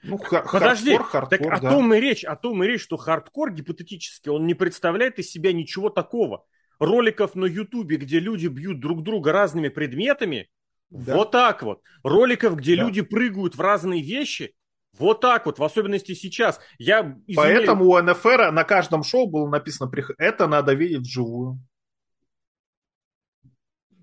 Ну, 0.04 0.18
хар- 0.18 0.48
Подожди, 0.52 0.96
хардкор, 0.96 1.10
хардкор, 1.10 1.52
так 1.52 1.62
да. 1.62 1.70
о 1.70 1.72
том 1.72 1.94
и 1.94 2.00
речь, 2.00 2.24
о 2.24 2.36
том 2.36 2.64
и 2.64 2.68
речь, 2.68 2.84
что 2.84 2.98
хардкор 2.98 3.52
гипотетически, 3.52 4.30
он 4.30 4.46
не 4.46 4.54
представляет 4.54 5.20
из 5.20 5.30
себя 5.32 5.54
ничего 5.54 5.90
такого. 5.90 6.46
Роликов 6.80 7.34
на 7.34 7.46
Ютубе, 7.46 7.98
где 7.98 8.20
люди 8.20 8.48
бьют 8.48 8.80
друг 8.80 9.02
друга 9.02 9.32
разными 9.32 9.70
предметами, 9.70 10.50
да. 10.90 11.16
Вот 11.16 11.32
так 11.32 11.64
вот. 11.64 11.82
Роликов, 12.04 12.56
где 12.56 12.76
да. 12.76 12.84
люди 12.84 13.02
прыгают 13.02 13.56
в 13.56 13.62
разные 13.62 14.02
вещи, 14.02 14.56
вот 14.98 15.22
так 15.22 15.46
вот, 15.46 15.60
в 15.60 15.64
особенности 15.64 16.14
сейчас. 16.14 16.60
Я 16.78 17.18
извиняюсь... 17.28 17.36
Поэтому 17.36 17.86
у 17.86 18.02
НФР 18.02 18.52
на 18.52 18.64
каждом 18.64 19.04
шоу 19.04 19.28
было 19.28 19.48
написано, 19.48 19.92
это 20.18 20.48
надо 20.48 20.74
видеть 20.74 21.02
вживую. 21.02 21.60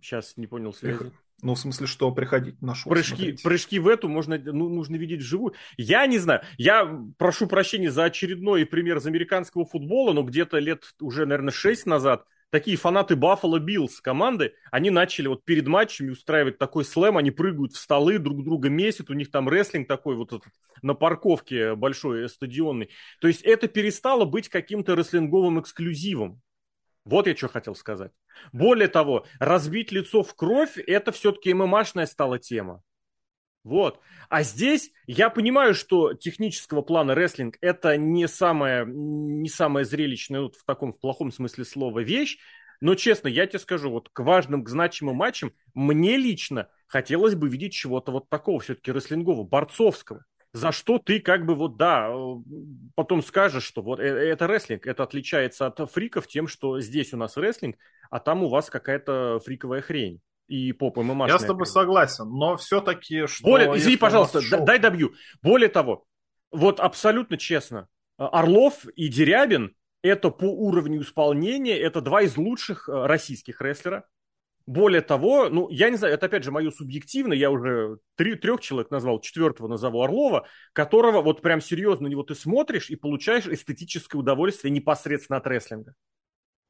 Сейчас 0.00 0.36
не 0.36 0.46
понял 0.46 0.72
связи. 0.72 1.12
Ну, 1.42 1.54
в 1.54 1.58
смысле, 1.58 1.86
что 1.86 2.10
приходить 2.12 2.62
на 2.62 2.74
шоу 2.74 2.90
прыжки, 2.90 3.36
прыжки 3.42 3.78
в 3.78 3.88
эту 3.88 4.08
можно, 4.08 4.38
ну, 4.38 4.68
нужно 4.68 4.96
видеть 4.96 5.20
вживую. 5.20 5.54
Я 5.76 6.06
не 6.06 6.18
знаю. 6.18 6.42
Я 6.56 7.02
прошу 7.18 7.46
прощения 7.46 7.90
за 7.90 8.04
очередной 8.04 8.64
пример 8.64 8.98
из 8.98 9.06
американского 9.06 9.64
футбола, 9.64 10.12
но 10.12 10.22
где-то 10.22 10.58
лет 10.58 10.94
уже, 11.00 11.26
наверное, 11.26 11.52
шесть 11.52 11.86
назад 11.86 12.24
такие 12.54 12.76
фанаты 12.76 13.14
Buffalo 13.14 13.58
Bills 13.58 13.94
команды, 14.00 14.54
они 14.70 14.90
начали 14.90 15.26
вот 15.26 15.44
перед 15.44 15.66
матчами 15.66 16.10
устраивать 16.10 16.56
такой 16.56 16.84
слэм, 16.84 17.16
они 17.16 17.32
прыгают 17.32 17.72
в 17.72 17.78
столы, 17.78 18.20
друг 18.20 18.44
друга 18.44 18.68
месят, 18.68 19.10
у 19.10 19.14
них 19.14 19.32
там 19.32 19.48
рестлинг 19.48 19.88
такой 19.88 20.14
вот 20.14 20.32
этот 20.32 20.52
на 20.80 20.94
парковке 20.94 21.74
большой 21.74 22.28
стадионный. 22.28 22.90
То 23.20 23.26
есть 23.26 23.42
это 23.42 23.66
перестало 23.66 24.24
быть 24.24 24.48
каким-то 24.48 24.94
рестлинговым 24.94 25.60
эксклюзивом. 25.60 26.40
Вот 27.04 27.26
я 27.26 27.34
что 27.34 27.48
хотел 27.48 27.74
сказать. 27.74 28.12
Более 28.52 28.86
того, 28.86 29.26
разбить 29.40 29.90
лицо 29.90 30.22
в 30.22 30.36
кровь, 30.36 30.78
это 30.78 31.10
все-таки 31.10 31.52
ММАшная 31.52 32.06
стала 32.06 32.38
тема. 32.38 32.84
Вот. 33.64 33.98
А 34.28 34.42
здесь 34.42 34.92
я 35.06 35.30
понимаю, 35.30 35.74
что 35.74 36.12
технического 36.12 36.82
плана 36.82 37.14
рестлинг 37.14 37.56
это 37.62 37.96
не 37.96 38.28
самая, 38.28 38.84
не 38.84 39.48
самая 39.48 39.84
зрелищная 39.84 40.42
вот 40.42 40.56
в 40.56 40.64
таком 40.64 40.92
в 40.92 41.00
плохом 41.00 41.32
смысле 41.32 41.64
слова 41.64 42.00
вещь. 42.00 42.38
Но 42.80 42.94
честно, 42.94 43.28
я 43.28 43.46
тебе 43.46 43.58
скажу, 43.58 43.90
вот 43.90 44.10
к 44.10 44.20
важным, 44.20 44.62
к 44.62 44.68
значимым 44.68 45.16
матчам 45.16 45.54
мне 45.72 46.18
лично 46.18 46.68
хотелось 46.86 47.34
бы 47.34 47.48
видеть 47.48 47.72
чего-то 47.72 48.12
вот 48.12 48.28
такого 48.28 48.60
все-таки 48.60 48.92
рестлингового, 48.92 49.44
борцовского. 49.44 50.24
За 50.52 50.70
что 50.70 50.98
ты 50.98 51.18
как 51.18 51.46
бы 51.46 51.54
вот, 51.54 51.76
да, 51.78 52.14
потом 52.94 53.22
скажешь, 53.22 53.64
что 53.64 53.82
вот 53.82 53.98
э, 53.98 54.04
это 54.04 54.46
рестлинг, 54.46 54.86
это 54.86 55.02
отличается 55.02 55.66
от 55.66 55.90
фриков 55.90 56.28
тем, 56.28 56.46
что 56.46 56.80
здесь 56.80 57.12
у 57.12 57.16
нас 57.16 57.36
рестлинг, 57.36 57.76
а 58.10 58.20
там 58.20 58.44
у 58.44 58.48
вас 58.48 58.70
какая-то 58.70 59.40
фриковая 59.44 59.80
хрень 59.80 60.20
и 60.46 60.72
поп 60.72 60.96
ММА. 60.98 61.28
Я 61.28 61.38
с 61.38 61.44
тобой 61.44 61.66
согласен, 61.66 62.28
но 62.28 62.56
все-таки 62.56 63.26
что... 63.26 63.44
Более, 63.44 63.76
извини, 63.76 63.96
пожалуйста, 63.96 64.40
шоу... 64.40 64.64
дай 64.64 64.78
добью. 64.78 65.14
Более 65.42 65.68
того, 65.68 66.04
вот 66.50 66.80
абсолютно 66.80 67.36
честно, 67.36 67.88
Орлов 68.16 68.86
и 68.94 69.08
Дерябин 69.08 69.74
это 70.04 70.30
по 70.30 70.44
уровню 70.44 71.00
исполнения, 71.00 71.78
это 71.78 72.02
два 72.02 72.22
из 72.22 72.36
лучших 72.36 72.90
э, 72.90 73.06
российских 73.06 73.62
рестлера. 73.62 74.06
Более 74.66 75.00
того, 75.00 75.48
ну, 75.48 75.68
я 75.70 75.88
не 75.88 75.96
знаю, 75.96 76.12
это 76.14 76.26
опять 76.26 76.44
же 76.44 76.50
мое 76.50 76.70
субъективное, 76.70 77.36
я 77.36 77.50
уже 77.50 77.98
три, 78.14 78.34
трех 78.34 78.60
человек 78.60 78.90
назвал, 78.90 79.20
четвертого 79.20 79.66
назову 79.66 80.02
Орлова, 80.02 80.46
которого 80.74 81.22
вот 81.22 81.40
прям 81.40 81.62
серьезно 81.62 82.04
на 82.04 82.10
него 82.10 82.22
ты 82.22 82.34
смотришь 82.34 82.90
и 82.90 82.96
получаешь 82.96 83.46
эстетическое 83.46 84.18
удовольствие 84.18 84.70
непосредственно 84.70 85.38
от 85.38 85.46
рестлинга. 85.46 85.94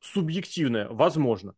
Субъективное, 0.00 0.88
возможно 0.88 1.54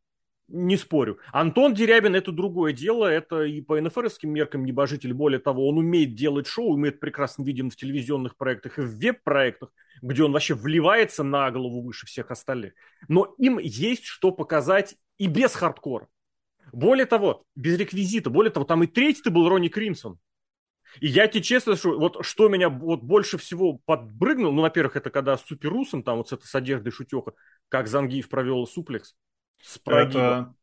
не 0.48 0.76
спорю. 0.76 1.18
Антон 1.32 1.74
Дерябин 1.74 2.14
это 2.14 2.32
другое 2.32 2.72
дело, 2.72 3.06
это 3.06 3.42
и 3.42 3.60
по 3.60 3.80
НФРским 3.80 4.30
меркам 4.30 4.64
небожитель. 4.64 5.12
Более 5.12 5.40
того, 5.40 5.68
он 5.68 5.78
умеет 5.78 6.14
делать 6.14 6.46
шоу, 6.46 6.74
умеет 6.74 7.00
прекрасно 7.00 7.42
виден 7.42 7.70
в 7.70 7.76
телевизионных 7.76 8.36
проектах 8.36 8.78
и 8.78 8.82
в 8.82 8.96
веб-проектах, 8.98 9.72
где 10.02 10.22
он 10.22 10.32
вообще 10.32 10.54
вливается 10.54 11.22
на 11.24 11.50
голову 11.50 11.82
выше 11.82 12.06
всех 12.06 12.30
остальных. 12.30 12.74
Но 13.08 13.34
им 13.38 13.58
есть 13.58 14.04
что 14.04 14.30
показать 14.30 14.96
и 15.18 15.26
без 15.26 15.54
хардкора. 15.54 16.08
Более 16.72 17.06
того, 17.06 17.44
без 17.54 17.78
реквизита. 17.78 18.30
Более 18.30 18.50
того, 18.50 18.66
там 18.66 18.82
и 18.82 18.86
третий 18.86 19.30
был 19.30 19.48
Ронни 19.48 19.68
Кримсон. 19.68 20.18
И 21.00 21.08
я 21.08 21.26
тебе 21.26 21.42
честно 21.42 21.76
скажу, 21.76 21.98
вот 21.98 22.24
что 22.24 22.48
меня 22.48 22.68
вот 22.68 23.02
больше 23.02 23.38
всего 23.38 23.80
подбрыгнул, 23.84 24.52
ну, 24.52 24.62
во-первых, 24.62 24.96
это 24.96 25.10
когда 25.10 25.36
с 25.36 25.44
Суперусом, 25.44 26.02
там 26.02 26.18
вот 26.18 26.28
с 26.28 26.32
этой 26.32 26.46
с 26.46 26.54
одеждой 26.54 26.90
шутеха, 26.90 27.32
как 27.68 27.88
Зангиев 27.88 28.28
провел 28.28 28.66
суплекс. 28.66 29.14
С 29.62 29.80
Это... 29.84 30.54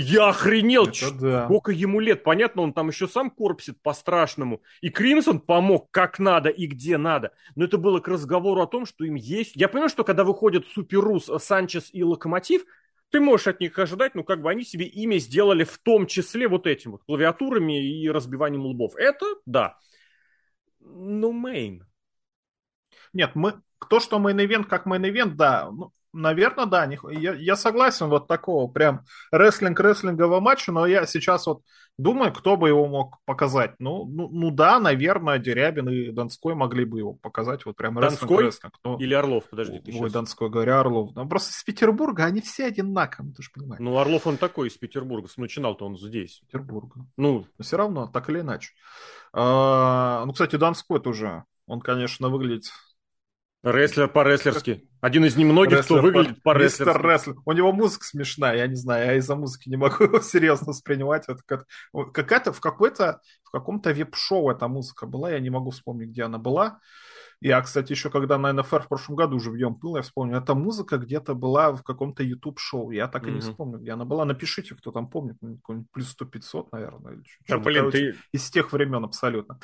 Я 0.00 0.28
охренел, 0.28 0.86
это 0.86 1.10
да. 1.12 1.44
сколько 1.46 1.72
ему 1.72 1.98
лет. 1.98 2.22
Понятно, 2.22 2.62
он 2.62 2.72
там 2.72 2.88
еще 2.88 3.08
сам 3.08 3.30
корпсит 3.30 3.82
по-страшному. 3.82 4.62
И 4.80 4.90
Кримсон 4.90 5.40
помог 5.40 5.90
как 5.90 6.20
надо 6.20 6.50
и 6.50 6.66
где 6.66 6.98
надо. 6.98 7.32
Но 7.56 7.64
это 7.64 7.78
было 7.78 7.98
к 7.98 8.06
разговору 8.06 8.60
о 8.62 8.68
том, 8.68 8.86
что 8.86 9.04
им 9.04 9.16
есть... 9.16 9.56
Я 9.56 9.68
понимаю, 9.68 9.88
что 9.88 10.04
когда 10.04 10.22
выходят 10.22 10.66
Суперус, 10.66 11.28
Санчес 11.42 11.90
и 11.92 12.04
Локомотив, 12.04 12.64
ты 13.10 13.20
можешь 13.20 13.48
от 13.48 13.60
них 13.60 13.78
ожидать, 13.78 14.14
ну, 14.14 14.22
как 14.22 14.42
бы 14.42 14.50
они 14.50 14.64
себе 14.64 14.86
имя 14.86 15.18
сделали 15.18 15.64
в 15.64 15.78
том 15.78 16.06
числе 16.06 16.46
вот 16.46 16.66
этим 16.66 16.92
вот 16.92 17.04
клавиатурами 17.04 17.82
и 17.82 18.08
разбиванием 18.08 18.66
лбов. 18.66 18.94
Это 18.96 19.26
да. 19.46 19.78
Ну, 20.80 21.32
мейн. 21.32 21.86
Нет, 23.12 23.32
мы, 23.34 23.60
то, 23.88 23.98
что 24.00 24.18
мейн-ивент 24.18 24.66
как 24.66 24.86
мейн-ивент, 24.86 25.34
да, 25.36 25.70
ну, 25.70 25.92
Наверное, 26.12 26.66
да. 26.66 26.86
Не, 26.86 26.98
я, 27.10 27.34
я 27.34 27.56
согласен, 27.56 28.08
вот 28.08 28.28
такого 28.28 28.70
прям 28.70 29.04
рестлинг 29.30 29.78
рестлингового 29.78 30.40
матча, 30.40 30.72
но 30.72 30.86
я 30.86 31.06
сейчас 31.06 31.46
вот 31.46 31.62
думаю, 31.98 32.32
кто 32.32 32.56
бы 32.56 32.68
его 32.68 32.86
мог 32.86 33.18
показать. 33.24 33.74
Ну, 33.78 34.06
ну, 34.06 34.28
ну 34.28 34.50
да, 34.50 34.80
наверное, 34.80 35.38
Дерябин 35.38 35.88
и 35.90 36.10
Донской 36.10 36.54
могли 36.54 36.84
бы 36.84 36.98
его 36.98 37.12
показать. 37.12 37.66
Вот 37.66 37.76
прям 37.76 37.98
рестлинг, 37.98 38.40
рестлинг. 38.40 38.74
Но... 38.84 38.96
Или 38.98 39.14
Орлов, 39.14 39.44
подожди. 39.50 39.80
Ты 39.80 39.90
Ой, 39.92 39.98
сейчас... 39.98 40.12
Донской, 40.12 40.48
говорю, 40.48 40.76
Орлов. 40.76 41.14
Ну, 41.14 41.28
просто 41.28 41.50
из 41.50 41.62
Петербурга 41.62 42.24
они 42.24 42.40
все 42.40 42.66
одинаковые, 42.66 43.34
ты 43.34 43.42
же 43.42 43.50
понимаешь. 43.52 43.80
Ну, 43.80 43.98
Орлов 43.98 44.26
он 44.26 44.38
такой 44.38 44.68
из 44.68 44.76
Петербурга. 44.78 45.28
Начинал-то 45.36 45.84
он 45.84 45.98
здесь. 45.98 46.40
Петербурга. 46.46 47.06
Ну, 47.16 47.46
но 47.58 47.62
все 47.62 47.76
равно, 47.76 48.06
так 48.06 48.30
или 48.30 48.40
иначе. 48.40 48.72
А, 49.32 50.24
ну, 50.24 50.32
кстати, 50.32 50.56
Донской 50.56 51.00
тоже. 51.00 51.44
Он, 51.66 51.80
конечно, 51.80 52.30
выглядит 52.30 52.64
Рестлер 53.62 54.08
по-рестлерски. 54.08 54.88
Один 55.00 55.24
из 55.24 55.36
немногих, 55.36 55.78
Рестлер 55.78 55.98
кто 55.98 56.06
выглядит 56.06 56.42
по-рестлерски. 56.42 56.94
Мистер 56.94 57.10
Рестлер. 57.10 57.36
У 57.44 57.52
него 57.52 57.72
музыка 57.72 58.04
смешная, 58.04 58.56
я 58.56 58.66
не 58.66 58.76
знаю, 58.76 59.06
я 59.06 59.14
из-за 59.16 59.34
музыки 59.34 59.68
не 59.68 59.76
могу 59.76 60.04
его 60.04 60.20
серьезно 60.20 60.68
воспринимать. 60.68 61.24
Это 61.28 61.40
как... 61.44 61.66
какая-то 62.12 62.52
в 62.52 62.60
какой-то 62.60 63.20
в 63.42 63.50
каком-то 63.50 63.92
веб-шоу 63.92 64.50
эта 64.50 64.68
музыка 64.68 65.06
была, 65.06 65.30
я 65.30 65.40
не 65.40 65.50
могу 65.50 65.70
вспомнить, 65.70 66.10
где 66.10 66.24
она 66.24 66.38
была. 66.38 66.78
Я, 67.40 67.60
кстати, 67.62 67.92
еще 67.92 68.10
когда 68.10 68.36
на 68.36 68.52
НФР 68.52 68.82
в 68.82 68.88
прошлом 68.88 69.14
году 69.14 69.36
уже 69.36 69.50
в 69.50 69.56
нем 69.56 69.74
был, 69.74 69.96
я 69.96 70.02
вспомню, 70.02 70.38
эта 70.38 70.54
музыка 70.54 70.98
где-то 70.98 71.34
была 71.34 71.72
в 71.72 71.84
каком-то 71.84 72.24
YouTube-шоу. 72.24 72.90
Я 72.90 73.06
так 73.06 73.24
и 73.24 73.30
mm-hmm. 73.30 73.34
не 73.34 73.40
вспомню, 73.40 73.78
где 73.78 73.92
она 73.92 74.04
была. 74.04 74.24
Напишите, 74.24 74.74
кто 74.74 74.90
там 74.90 75.08
помнит. 75.08 75.36
Плюс 75.92 76.16
100-500, 76.20 76.68
наверное. 76.72 77.12
Или 77.12 77.22
да, 77.46 77.58
блин, 77.58 77.78
Короче, 77.78 78.12
ты... 78.12 78.18
Из 78.32 78.50
тех 78.50 78.72
времен 78.72 79.04
абсолютно. 79.04 79.60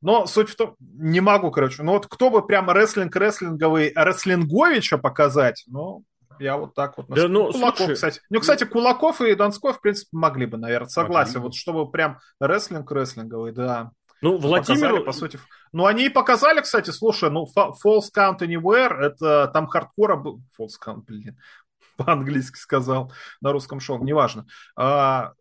Но 0.00 0.26
суть 0.26 0.50
в 0.50 0.56
том, 0.56 0.76
не 0.78 1.20
могу, 1.20 1.50
короче. 1.50 1.82
Ну 1.82 1.92
вот 1.92 2.06
кто 2.06 2.30
бы 2.30 2.46
прямо 2.46 2.72
рестлинг 2.72 3.14
рестлинговый 3.16 3.92
рестлинговича 3.94 4.98
показать, 4.98 5.64
ну, 5.66 6.04
я 6.38 6.56
вот 6.56 6.74
так 6.74 6.96
вот... 6.96 7.06
Да, 7.08 7.28
ну, 7.28 7.50
Кулаков, 7.50 7.78
слушай... 7.78 7.94
кстати. 7.94 8.20
Ну, 8.30 8.40
кстати, 8.40 8.64
Кулаков 8.64 9.20
и 9.20 9.34
Донсков, 9.34 9.78
в 9.78 9.80
принципе, 9.80 10.10
могли 10.12 10.46
бы, 10.46 10.56
наверное, 10.56 10.88
согласен. 10.88 11.34
Могли. 11.34 11.42
Вот 11.48 11.54
чтобы 11.54 11.90
прям 11.90 12.18
рестлинг 12.40 12.90
рестлинговый, 12.92 13.52
да. 13.52 13.90
Ну, 14.20 14.36
Владимир... 14.38 15.04
по 15.04 15.12
сути. 15.12 15.38
Ну, 15.72 15.86
они 15.86 16.06
и 16.06 16.10
показали, 16.10 16.60
кстати, 16.60 16.90
слушай, 16.90 17.30
ну, 17.30 17.46
False 17.56 18.06
Count 18.16 18.38
Anywhere, 18.40 18.94
это 18.94 19.48
там 19.48 19.66
хардкора 19.66 20.16
был... 20.16 20.40
False 20.58 20.74
Count, 20.84 21.02
блин, 21.06 21.38
по-английски 21.96 22.56
сказал, 22.56 23.12
на 23.40 23.52
русском 23.52 23.80
шоу, 23.80 24.02
неважно. 24.02 24.46
А, 24.76 25.32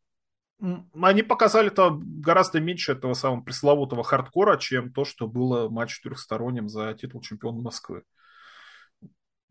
они 0.59 1.23
показали 1.23 1.69
то 1.69 1.99
гораздо 2.01 2.59
меньше 2.59 2.93
этого 2.93 3.13
самого 3.13 3.41
пресловутого 3.41 4.03
хардкора, 4.03 4.57
чем 4.57 4.91
то, 4.91 5.05
что 5.05 5.27
было 5.27 5.69
матч 5.69 5.95
четырехсторонним 5.95 6.69
за 6.69 6.93
титул 6.93 7.21
чемпиона 7.21 7.61
Москвы. 7.61 8.03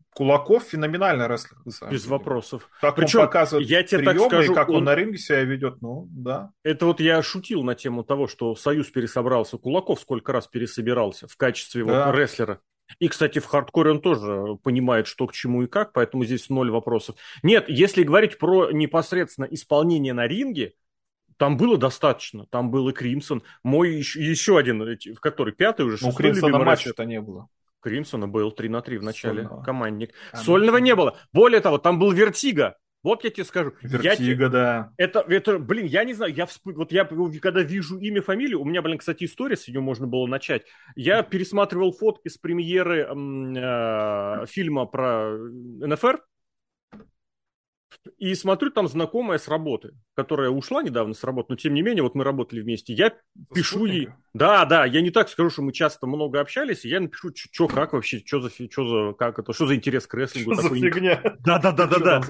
Кулаков 0.09 0.63
феноменальный 0.63 1.27
рестлер. 1.27 1.59
Без 1.63 2.01
деле. 2.01 2.11
вопросов. 2.11 2.69
Как 2.81 2.95
Причем, 2.95 3.19
он 3.19 3.25
показывает 3.27 3.69
я 3.69 3.83
тебе 3.83 3.99
приемы, 3.99 4.19
так 4.21 4.29
скажу, 4.29 4.53
как 4.55 4.69
он... 4.69 4.77
он 4.77 4.83
на 4.85 4.95
ринге 4.95 5.19
себя 5.19 5.43
ведет, 5.43 5.79
ну, 5.81 6.07
да. 6.09 6.51
Это 6.63 6.87
вот 6.87 6.99
я 6.99 7.21
шутил 7.21 7.61
на 7.61 7.75
тему 7.75 8.03
того, 8.03 8.27
что 8.27 8.55
Союз 8.55 8.87
пересобрался. 8.87 9.59
Кулаков 9.59 9.99
сколько 9.99 10.33
раз 10.33 10.47
пересобирался 10.47 11.27
в 11.27 11.37
качестве 11.37 11.85
да. 11.85 12.07
вот 12.07 12.15
рестлера. 12.15 12.61
И, 12.99 13.09
кстати, 13.09 13.39
в 13.39 13.45
хардкоре 13.45 13.91
он 13.91 14.01
тоже 14.01 14.57
понимает, 14.63 15.05
что 15.07 15.27
к 15.27 15.33
чему 15.33 15.63
и 15.63 15.67
как, 15.67 15.93
поэтому 15.93 16.25
здесь 16.25 16.49
ноль 16.49 16.71
вопросов. 16.71 17.15
Нет, 17.43 17.65
если 17.67 18.03
говорить 18.03 18.39
про 18.39 18.71
непосредственно 18.71 19.45
исполнение 19.45 20.13
на 20.13 20.25
ринге, 20.25 20.73
там 21.37 21.57
было 21.57 21.77
достаточно. 21.77 22.45
Там 22.47 22.71
был 22.71 22.89
и 22.89 22.93
Кримсон. 22.93 23.43
Мой 23.63 23.95
еще, 23.95 24.21
еще 24.21 24.57
один, 24.57 24.83
в 24.83 25.19
который 25.19 25.53
пятый 25.53 25.85
уже, 25.85 25.97
Ну, 26.01 26.11
Кримсона 26.11 26.59
матча-то 26.59 27.05
не 27.05 27.21
было. 27.21 27.47
Кримсона 27.79 28.27
был 28.27 28.51
3 28.51 28.69
на 28.69 28.81
3 28.81 28.97
в 28.97 29.03
начале, 29.03 29.43
Сольного. 29.43 29.63
командник. 29.63 30.11
А, 30.31 30.37
Сольного 30.37 30.77
не 30.77 30.95
было. 30.95 31.17
Более 31.31 31.61
того, 31.61 31.77
там 31.77 31.99
был 31.99 32.11
Вертига. 32.11 32.75
Вот 33.03 33.23
я 33.23 33.29
тебе 33.29 33.45
скажу. 33.45 33.73
Вертига, 33.81 34.43
я, 34.45 34.49
да. 34.49 34.91
Это, 34.97 35.19
это, 35.21 35.59
блин, 35.59 35.85
я 35.85 36.03
не 36.03 36.13
знаю, 36.13 36.33
я 36.33 36.45
всп... 36.45 36.65
вот 36.65 36.91
я 36.91 37.05
когда 37.05 37.61
вижу 37.61 37.97
имя, 37.99 38.21
фамилию, 38.21 38.59
у 38.59 38.65
меня, 38.65 38.81
блин, 38.81 38.97
кстати, 38.97 39.23
история, 39.23 39.55
с 39.55 39.67
нее 39.67 39.79
можно 39.79 40.07
было 40.07 40.25
начать. 40.25 40.63
Я 40.95 41.21
пересматривал 41.23 41.93
фотки 41.93 42.27
с 42.27 42.37
премьеры 42.37 43.07
э, 43.07 44.45
фильма 44.47 44.85
про 44.87 45.37
НФР, 45.37 46.19
и 48.17 48.35
смотрю, 48.35 48.71
там 48.71 48.87
знакомая 48.87 49.37
с 49.37 49.47
работы, 49.47 49.93
которая 50.15 50.49
ушла 50.49 50.83
недавно 50.83 51.13
с 51.13 51.23
работы, 51.23 51.47
но 51.49 51.55
тем 51.55 51.73
не 51.73 51.81
менее, 51.81 52.03
вот 52.03 52.15
мы 52.15 52.23
работали 52.23 52.61
вместе. 52.61 52.93
Я 52.93 53.13
пишу 53.53 53.85
ей... 53.85 54.09
Да, 54.33 54.65
да, 54.65 54.85
я 54.85 55.01
не 55.01 55.09
так 55.09 55.29
скажу, 55.29 55.49
что 55.49 55.63
мы 55.63 55.73
часто 55.73 56.05
много 56.05 56.39
общались, 56.39 56.85
я 56.85 56.99
напишу, 56.99 57.31
что 57.33 57.67
как 57.67 57.93
вообще, 57.93 58.21
что 58.23 58.39
за, 58.39 58.49
что 58.49 58.85
за, 58.87 59.13
как 59.13 59.39
это, 59.39 59.51
что 59.51 59.65
за 59.65 59.75
интерес 59.75 60.05
к 60.05 60.13
рестлингу. 60.13 60.53
Что 60.53 60.63
такой... 60.63 60.79
за 60.79 60.85
фигня? 60.85 61.21
Да, 61.39 61.59
да, 61.59 61.71
да, 61.71 61.87
да, 61.87 61.99
да. 61.99 62.21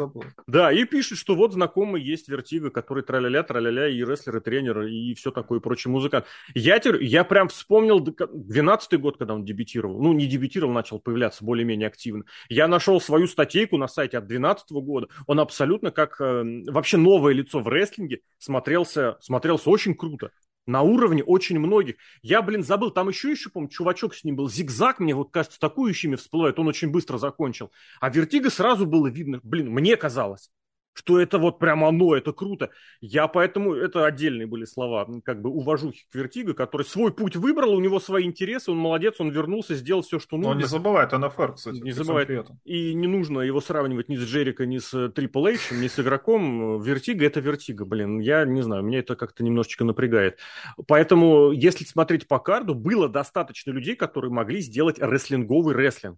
Да, 0.47 0.71
и 0.71 0.86
пишет, 0.86 1.17
что 1.17 1.36
вот 1.36 1.53
знакомый 1.53 2.01
есть 2.01 2.30
Вертига, 2.30 2.69
который 2.69 3.03
траля-ля, 3.03 3.43
траля-ля, 3.43 3.89
и 3.89 4.03
рестлер, 4.03 4.38
и 4.38 4.39
тренер, 4.39 4.84
и 4.84 5.13
все 5.15 5.32
такое, 5.32 5.59
прочее 5.59 5.91
музыкант. 5.91 6.25
Я, 6.53 6.80
теперь, 6.80 7.03
я 7.03 7.23
прям 7.23 7.49
вспомнил 7.49 7.99
12-й 7.99 8.97
год, 8.97 9.17
когда 9.17 9.34
он 9.34 9.43
дебютировал. 9.43 10.01
Ну, 10.01 10.13
не 10.13 10.28
дебютировал, 10.28 10.73
начал 10.73 10.99
появляться 10.99 11.43
более-менее 11.43 11.88
активно. 11.88 12.23
Я 12.49 12.67
нашел 12.67 13.01
свою 13.01 13.28
статейку 13.28 13.78
на 13.78 13.88
сайте 13.88 14.17
от 14.17 14.28
12 14.28 14.71
-го 14.71 14.82
года. 14.82 15.07
Он 15.25 15.39
абсолютно 15.39 15.66
как 15.91 16.20
э, 16.20 16.43
вообще 16.68 16.97
новое 16.97 17.34
лицо 17.34 17.59
в 17.59 17.68
рестлинге 17.68 18.22
смотрелся, 18.38 19.18
смотрелся 19.22 19.70
очень 19.70 19.95
круто 19.95 20.32
на 20.68 20.82
уровне 20.82 21.24
очень 21.24 21.57
многих. 21.57 21.95
Я, 22.22 22.41
блин, 22.41 22.63
забыл, 22.63 22.91
там 22.91 23.07
еще 23.07 23.32
еще, 23.32 23.49
помню, 23.49 23.70
чувачок 23.70 24.13
с 24.13 24.24
ним 24.24 24.36
был, 24.36 24.49
Зигзаг, 24.49 24.99
мне 24.99 25.15
вот 25.15 25.32
кажется, 25.32 25.59
такую 25.59 25.78
такое 25.78 25.90
ещё 25.90 26.08
мне 26.08 26.15
всплывает, 26.15 26.59
он 26.59 26.68
очень 26.68 26.89
быстро 26.89 27.18
закончил. 27.18 27.72
А 28.01 28.09
Вертига 28.09 28.49
сразу 28.49 28.86
было 28.86 29.07
видно, 29.07 29.39
блин, 29.43 29.70
мне 29.70 29.95
казалось, 29.95 30.51
что 30.98 31.20
это 31.20 31.38
вот 31.38 31.60
прямо 31.60 31.89
оно, 31.89 32.16
это 32.16 32.34
круто. 32.34 32.72
Я 33.02 33.28
поэтому, 33.28 33.74
это 33.74 34.06
отдельные 34.06 34.48
были 34.48 34.66
слова, 34.66 35.08
как 35.24 35.41
бы 35.41 35.50
уважухи 35.52 36.06
к 36.12 36.16
Вертиго, 36.16 36.54
который 36.54 36.84
свой 36.84 37.14
путь 37.14 37.36
выбрал, 37.36 37.74
у 37.74 37.80
него 37.80 38.00
свои 38.00 38.26
интересы, 38.26 38.72
он 38.72 38.78
молодец, 38.78 39.16
он 39.20 39.30
вернулся, 39.30 39.76
сделал 39.76 40.02
все, 40.02 40.20
что 40.20 40.38
нужно. 40.38 40.54
Но 40.54 40.60
не 40.60 40.66
забывает 40.66 41.12
НФР, 41.12 41.54
кстати. 41.54 41.78
Не 41.78 41.91
забывает. 41.91 42.50
И 42.66 42.93
не 42.95 43.08
нужно 43.08 43.41
его 43.41 43.62
сравнивать 43.62 44.10
ни 44.10 44.16
с 44.16 44.22
Джерика, 44.22 44.66
ни 44.66 44.80
с 44.80 45.10
Трипл 45.10 45.45
Эйч, 45.45 45.72
ни 45.72 45.88
с 45.88 46.00
игроком. 46.00 46.82
Вертиго 46.82 47.26
это 47.26 47.39
Вертиго, 47.39 47.86
блин. 47.86 48.20
Я 48.20 48.45
не 48.45 48.62
знаю, 48.64 48.84
меня 48.84 49.00
это 49.00 49.16
как-то 49.16 49.43
немножечко 49.43 49.86
напрягает. 49.86 50.39
Поэтому, 50.88 51.52
если 51.52 51.84
смотреть 51.86 52.28
по 52.28 52.39
карду, 52.39 52.74
было 52.74 53.08
достаточно 53.08 53.72
людей, 53.72 53.95
которые 53.95 54.32
могли 54.32 54.62
сделать 54.62 54.98
рестлинговый 55.00 55.76
рестлинг. 55.76 56.18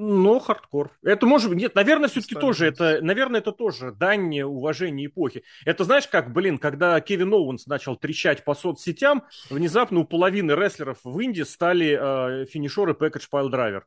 Но 0.00 0.38
хардкор. 0.38 0.92
Это 1.02 1.26
может 1.26 1.50
быть... 1.50 1.58
Нет, 1.58 1.74
наверное, 1.74 2.08
все-таки 2.08 2.36
тоже 2.36 2.66
это... 2.66 3.00
Наверное, 3.02 3.40
это 3.40 3.50
тоже 3.50 3.90
дань 3.90 4.42
уважения 4.42 5.06
эпохи. 5.06 5.42
Это 5.64 5.82
знаешь, 5.82 6.06
как, 6.06 6.32
блин, 6.32 6.58
когда 6.58 7.00
Кевин 7.00 7.32
Оуэнс 7.32 7.66
начал 7.66 7.96
трещать 7.96 8.44
по 8.44 8.54
соцсетям, 8.54 9.24
внезапно 9.50 9.98
у 9.98 10.04
половины 10.04 10.52
рестлеров 10.52 10.98
в 11.02 11.18
Индии 11.18 11.42
стали 11.42 11.98
э, 12.00 12.46
финишеры 12.46 12.92
Package 12.92 13.24
Pile 13.28 13.50
Driver. 13.50 13.82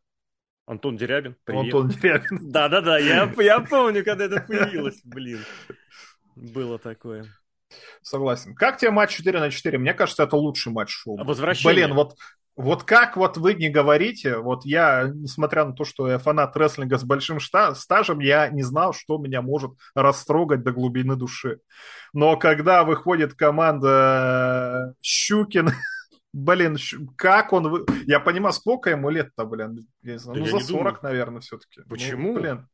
Антон 0.65 0.97
Дерябин, 0.97 1.37
привет. 1.45 1.63
Антон 1.63 1.87
Дерябин. 1.87 2.39
Да-да-да, 2.51 2.97
я, 2.97 3.33
я 3.37 3.61
помню, 3.61 4.03
когда 4.03 4.25
это 4.25 4.41
появилось, 4.41 4.99
блин. 5.05 5.39
Было 6.35 6.77
такое. 6.77 7.25
Согласен. 8.01 8.53
Как 8.53 8.79
тебе 8.79 8.91
матч 8.91 9.15
4 9.15 9.39
на 9.39 9.49
4? 9.49 9.77
Мне 9.77 9.93
кажется, 9.93 10.23
это 10.23 10.35
лучший 10.35 10.73
матч 10.73 10.89
шоу. 10.89 11.23
Возвращение. 11.23 11.85
Блин, 11.85 11.95
вот 11.95 12.17
вот 12.55 12.83
как 12.83 13.15
вот 13.17 13.37
вы 13.37 13.53
не 13.53 13.69
говорите, 13.69 14.37
вот 14.37 14.65
я, 14.65 15.09
несмотря 15.13 15.65
на 15.65 15.73
то, 15.73 15.85
что 15.85 16.09
я 16.09 16.17
фанат 16.17 16.55
рестлинга 16.57 16.97
с 16.97 17.03
большим 17.03 17.39
стажем, 17.39 18.19
я 18.19 18.49
не 18.49 18.63
знал, 18.63 18.93
что 18.93 19.17
меня 19.17 19.41
может 19.41 19.71
растрогать 19.95 20.63
до 20.63 20.71
глубины 20.71 21.15
души. 21.15 21.59
Но 22.13 22.35
когда 22.37 22.83
выходит 22.83 23.33
команда 23.33 24.93
Щукин, 25.01 25.71
блин, 26.33 26.77
как 27.15 27.53
он... 27.53 27.85
Я 28.05 28.19
понимаю, 28.19 28.53
сколько 28.53 28.89
ему 28.89 29.09
лет-то, 29.09 29.45
блин? 29.45 29.87
Я 30.03 30.19
знаю, 30.19 30.43
да 30.43 30.51
ну, 30.51 30.59
за 30.59 30.65
40, 30.65 30.67
думаю. 30.67 30.99
наверное, 31.03 31.41
все-таки. 31.41 31.81
Ну, 31.81 31.89
Почему? 31.89 32.33
Ну, 32.33 32.39
блин. 32.39 32.67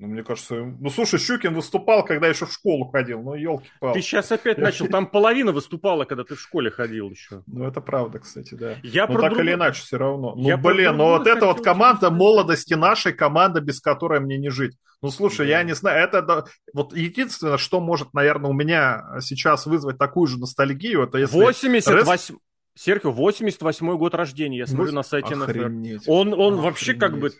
Ну, 0.00 0.06
мне 0.06 0.22
кажется, 0.22 0.54
ну, 0.54 0.90
слушай, 0.90 1.18
Щукин 1.18 1.54
выступал, 1.54 2.04
когда 2.04 2.28
еще 2.28 2.46
в 2.46 2.52
школу 2.52 2.88
ходил, 2.88 3.20
ну, 3.20 3.34
елки 3.34 3.68
палки 3.80 3.98
Ты 3.98 4.02
сейчас 4.02 4.30
опять 4.30 4.58
начал, 4.58 4.86
там 4.86 5.08
половина 5.08 5.50
выступала, 5.50 6.04
когда 6.04 6.22
ты 6.22 6.36
в 6.36 6.40
школе 6.40 6.70
ходил 6.70 7.10
еще. 7.10 7.42
Ну, 7.46 7.64
это 7.64 7.80
правда, 7.80 8.20
кстати, 8.20 8.54
да. 8.54 8.76
Я 8.84 9.08
ну, 9.08 9.18
так 9.18 9.32
друг... 9.32 9.42
или 9.42 9.54
иначе, 9.54 9.82
все 9.82 9.98
равно. 9.98 10.36
Ну, 10.36 10.46
Я 10.46 10.56
блин, 10.56 10.98
ну, 10.98 11.04
вот 11.06 11.26
это 11.26 11.46
вот 11.46 11.64
команда 11.64 12.10
молодости 12.10 12.74
нашей, 12.74 13.12
команда, 13.12 13.60
без 13.60 13.80
которой 13.80 14.20
мне 14.20 14.38
не 14.38 14.50
жить. 14.50 14.76
Ну, 15.02 15.10
слушай, 15.10 15.46
да. 15.46 15.58
я 15.58 15.62
не 15.64 15.74
знаю, 15.74 16.04
это 16.04 16.44
вот 16.72 16.94
единственное, 16.94 17.58
что 17.58 17.80
может, 17.80 18.14
наверное, 18.14 18.50
у 18.50 18.54
меня 18.54 19.04
сейчас 19.20 19.66
вызвать 19.66 19.98
такую 19.98 20.28
же 20.28 20.38
ностальгию, 20.38 21.02
это 21.02 21.18
если... 21.18 21.36
88... 21.36 22.36
Серхио, 22.76 23.10
88 23.10 23.96
год 23.96 24.14
рождения, 24.14 24.58
я 24.58 24.66
смотрю 24.68 24.92
8... 24.92 24.94
на 24.94 25.02
сайте 25.02 25.34
НФР. 25.34 26.02
Он, 26.06 26.32
он 26.32 26.60
вообще 26.60 26.94
как 26.94 27.18
бы 27.18 27.32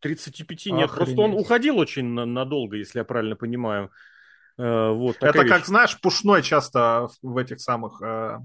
35 0.00 0.66
нет, 0.66 0.90
Охренеть. 0.90 0.94
просто 0.94 1.20
он 1.20 1.32
уходил 1.34 1.78
очень 1.78 2.04
надолго, 2.04 2.76
если 2.76 2.98
я 2.98 3.04
правильно 3.04 3.36
понимаю. 3.36 3.90
Э, 4.58 4.90
вот, 4.90 5.16
Это 5.20 5.42
вещь. 5.42 5.48
как, 5.50 5.66
знаешь, 5.66 5.98
Пушной 6.00 6.42
часто 6.42 7.08
в 7.22 7.36
этих 7.36 7.60
самых 7.60 8.00
э, 8.02 8.38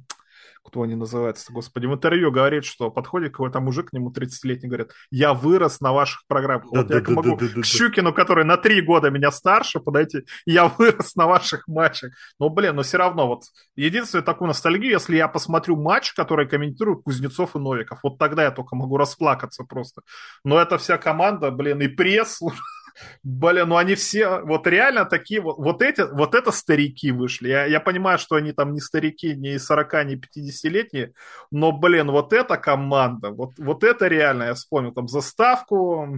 кто 0.65 0.81
они 0.81 0.95
называются, 0.95 1.53
господи, 1.53 1.85
в 1.85 1.93
интервью 1.93 2.31
говорит, 2.31 2.65
что 2.65 2.89
подходит 2.89 3.31
какой-то 3.31 3.59
мужик 3.59 3.91
к 3.91 3.93
нему 3.93 4.11
30-летний, 4.11 4.67
говорит, 4.67 4.91
я 5.11 5.33
вырос 5.33 5.79
на 5.79 5.93
ваших 5.93 6.23
программах. 6.27 6.65
Да, 6.71 6.79
вот 6.79 6.87
да, 6.87 6.95
я 6.95 7.01
да, 7.01 7.11
могу 7.11 7.37
да, 7.37 7.45
да, 7.53 7.61
к 7.61 7.65
Щукину, 7.65 8.13
который 8.13 8.45
на 8.45 8.57
3 8.57 8.81
года 8.81 9.09
меня 9.11 9.31
старше, 9.31 9.79
подойти, 9.79 10.23
я 10.45 10.67
вырос 10.67 11.15
на 11.15 11.27
ваших 11.27 11.67
матчах. 11.67 12.13
Но, 12.39 12.49
блин, 12.49 12.75
но 12.75 12.81
все 12.81 12.97
равно, 12.97 13.27
вот, 13.27 13.43
единственное 13.75 14.23
такую 14.23 14.47
ностальгию, 14.47 14.93
если 14.93 15.15
я 15.15 15.27
посмотрю 15.27 15.75
матч, 15.75 16.13
который 16.13 16.47
комментируют 16.47 17.03
Кузнецов 17.03 17.55
и 17.55 17.59
Новиков, 17.59 17.99
вот 18.03 18.17
тогда 18.17 18.43
я 18.43 18.51
только 18.51 18.75
могу 18.75 18.97
расплакаться 18.97 19.63
просто. 19.63 20.01
Но 20.43 20.59
это 20.59 20.77
вся 20.77 20.97
команда, 20.97 21.51
блин, 21.51 21.81
и 21.81 21.87
пресс, 21.87 22.41
Блин, 23.23 23.69
ну 23.69 23.77
они 23.77 23.95
все, 23.95 24.41
вот 24.41 24.67
реально 24.67 25.05
такие, 25.05 25.41
вот, 25.41 25.57
вот 25.57 25.81
эти, 25.81 26.01
вот 26.01 26.35
это 26.35 26.51
старики 26.51 27.11
вышли. 27.11 27.49
Я, 27.49 27.65
я 27.65 27.79
понимаю, 27.79 28.17
что 28.19 28.35
они 28.35 28.51
там 28.51 28.73
не 28.73 28.79
старики, 28.79 29.35
не 29.35 29.59
40, 29.59 30.05
не 30.05 30.15
50-летние, 30.15 31.13
но, 31.51 31.71
блин, 31.71 32.11
вот 32.11 32.33
эта 32.33 32.57
команда, 32.57 33.31
вот, 33.31 33.53
вот 33.57 33.83
это 33.83 34.07
реально, 34.07 34.43
я 34.43 34.53
вспомнил, 34.53 34.93
там 34.93 35.07
заставку 35.07 36.17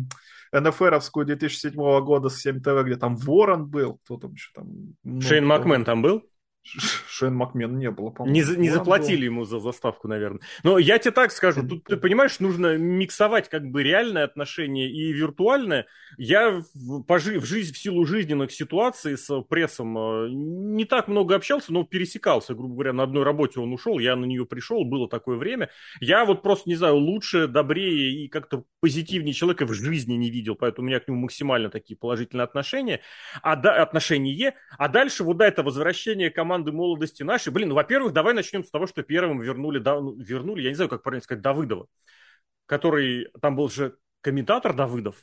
НФРовскую 0.52 1.26
2007 1.26 1.74
года 2.04 2.30
с 2.30 2.40
7 2.42 2.62
ТВ, 2.62 2.84
где 2.86 2.96
там 2.96 3.16
Ворон 3.16 3.68
был, 3.68 4.00
кто 4.04 4.18
там 4.18 4.34
еще 4.34 4.50
там... 4.54 4.68
Ну, 5.04 5.22
Шейн 5.22 5.46
Макмен 5.46 5.84
там 5.84 6.02
был? 6.02 6.24
Шейн 7.08 7.34
Макмен 7.34 7.78
не 7.78 7.92
было, 7.92 8.10
по-моему. 8.10 8.34
Не, 8.34 8.58
не 8.58 8.70
заплатили 8.70 9.26
ему 9.26 9.46
за 9.46 9.60
заставку, 9.60 10.08
наверное. 10.08 10.42
Но 10.64 10.78
я 10.78 10.98
тебе 11.00 11.12
так 11.12 11.32
скажу, 11.32 11.68
тут, 11.68 11.86
ты 11.86 11.98
понимаешь, 11.98 12.40
нужно 12.40 12.78
миксовать 12.78 13.50
как 13.50 13.70
бы 13.70 13.84
реальное 13.84 14.24
отношение 14.26 14.90
и 14.90 15.12
виртуальное. 15.14 15.88
Я 16.18 16.62
в, 16.74 17.04
по, 17.04 17.18
в, 17.18 17.46
жизнь, 17.46 17.74
в 17.74 17.78
силу 17.78 18.06
жизненных 18.06 18.52
ситуаций 18.52 19.18
с 19.18 19.42
прессом 19.44 19.98
э, 19.98 20.30
не 20.30 20.86
так 20.86 21.08
много 21.08 21.36
общался, 21.36 21.74
но 21.74 21.84
пересекался, 21.84 22.54
грубо 22.54 22.74
говоря, 22.74 22.94
на 22.94 23.04
одной 23.04 23.24
работе 23.24 23.60
он 23.60 23.74
ушел, 23.74 24.00
я 24.00 24.16
на 24.16 24.26
нее 24.26 24.46
пришел, 24.46 24.84
было 24.84 25.10
такое 25.10 25.38
время. 25.38 25.70
Я 26.00 26.26
вот 26.26 26.42
просто, 26.42 26.70
не 26.70 26.76
знаю, 26.76 26.98
лучше, 26.98 27.48
добрее 27.48 28.26
и 28.26 28.28
как-то 28.28 28.64
позитивнее 28.82 29.34
человека 29.34 29.66
в 29.66 29.74
жизни 29.74 30.14
не 30.14 30.30
видел, 30.30 30.56
поэтому 30.56 30.86
у 30.86 30.90
меня 30.90 31.00
к 31.00 31.08
нему 31.08 31.22
максимально 31.22 31.70
такие 31.70 31.98
положительные 31.98 32.44
отношения, 32.44 33.02
а, 33.42 33.56
да, 33.56 33.82
отношения. 33.82 34.56
А 34.78 34.88
дальше 34.88 35.24
вот 35.24 35.38
да, 35.38 35.48
это 35.48 35.64
возвращение 35.64 36.30
команды 36.30 36.57
команды 36.58 36.72
молодости 36.72 37.24
нашей. 37.24 37.54
Блин, 37.54 37.70
ну, 37.70 37.76
во-первых, 37.76 38.14
давай 38.14 38.34
начнем 38.34 38.64
с 38.64 38.72
того, 38.72 38.88
что 38.88 39.04
первым 39.04 39.42
вернули, 39.42 39.80
да, 39.80 40.00
ну, 40.00 40.16
вернули, 40.18 40.64
я 40.64 40.70
не 40.70 40.76
знаю, 40.76 40.90
как 40.90 41.04
правильно 41.04 41.24
сказать, 41.24 41.44
Давыдова, 41.44 41.88
который, 42.66 43.28
там 43.42 43.56
был 43.56 43.70
же 43.70 43.98
комментатор 44.22 44.74
Давыдов, 44.74 45.16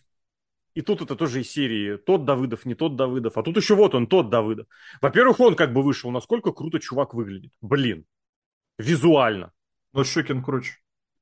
и 0.75 0.83
тут 0.83 1.03
это 1.03 1.17
тоже 1.17 1.41
из 1.41 1.51
серии 1.51 1.97
тот 1.97 2.25
Давыдов, 2.25 2.65
не 2.65 2.75
тот 2.75 2.97
Давыдов, 2.97 3.37
а 3.37 3.43
тут 3.43 3.57
еще 3.57 3.75
вот 3.75 3.95
он, 3.95 4.07
тот 4.07 4.31
Давыдов. 4.31 4.67
Во-первых, 5.01 5.41
он 5.41 5.55
как 5.57 5.73
бы 5.73 5.83
вышел, 5.83 6.11
насколько 6.11 6.53
круто 6.53 6.79
чувак 6.79 7.15
выглядит. 7.15 7.53
Блин, 7.61 8.05
визуально. 8.79 9.53
Но 9.93 10.05
Щукин 10.05 10.43
круче. 10.43 10.75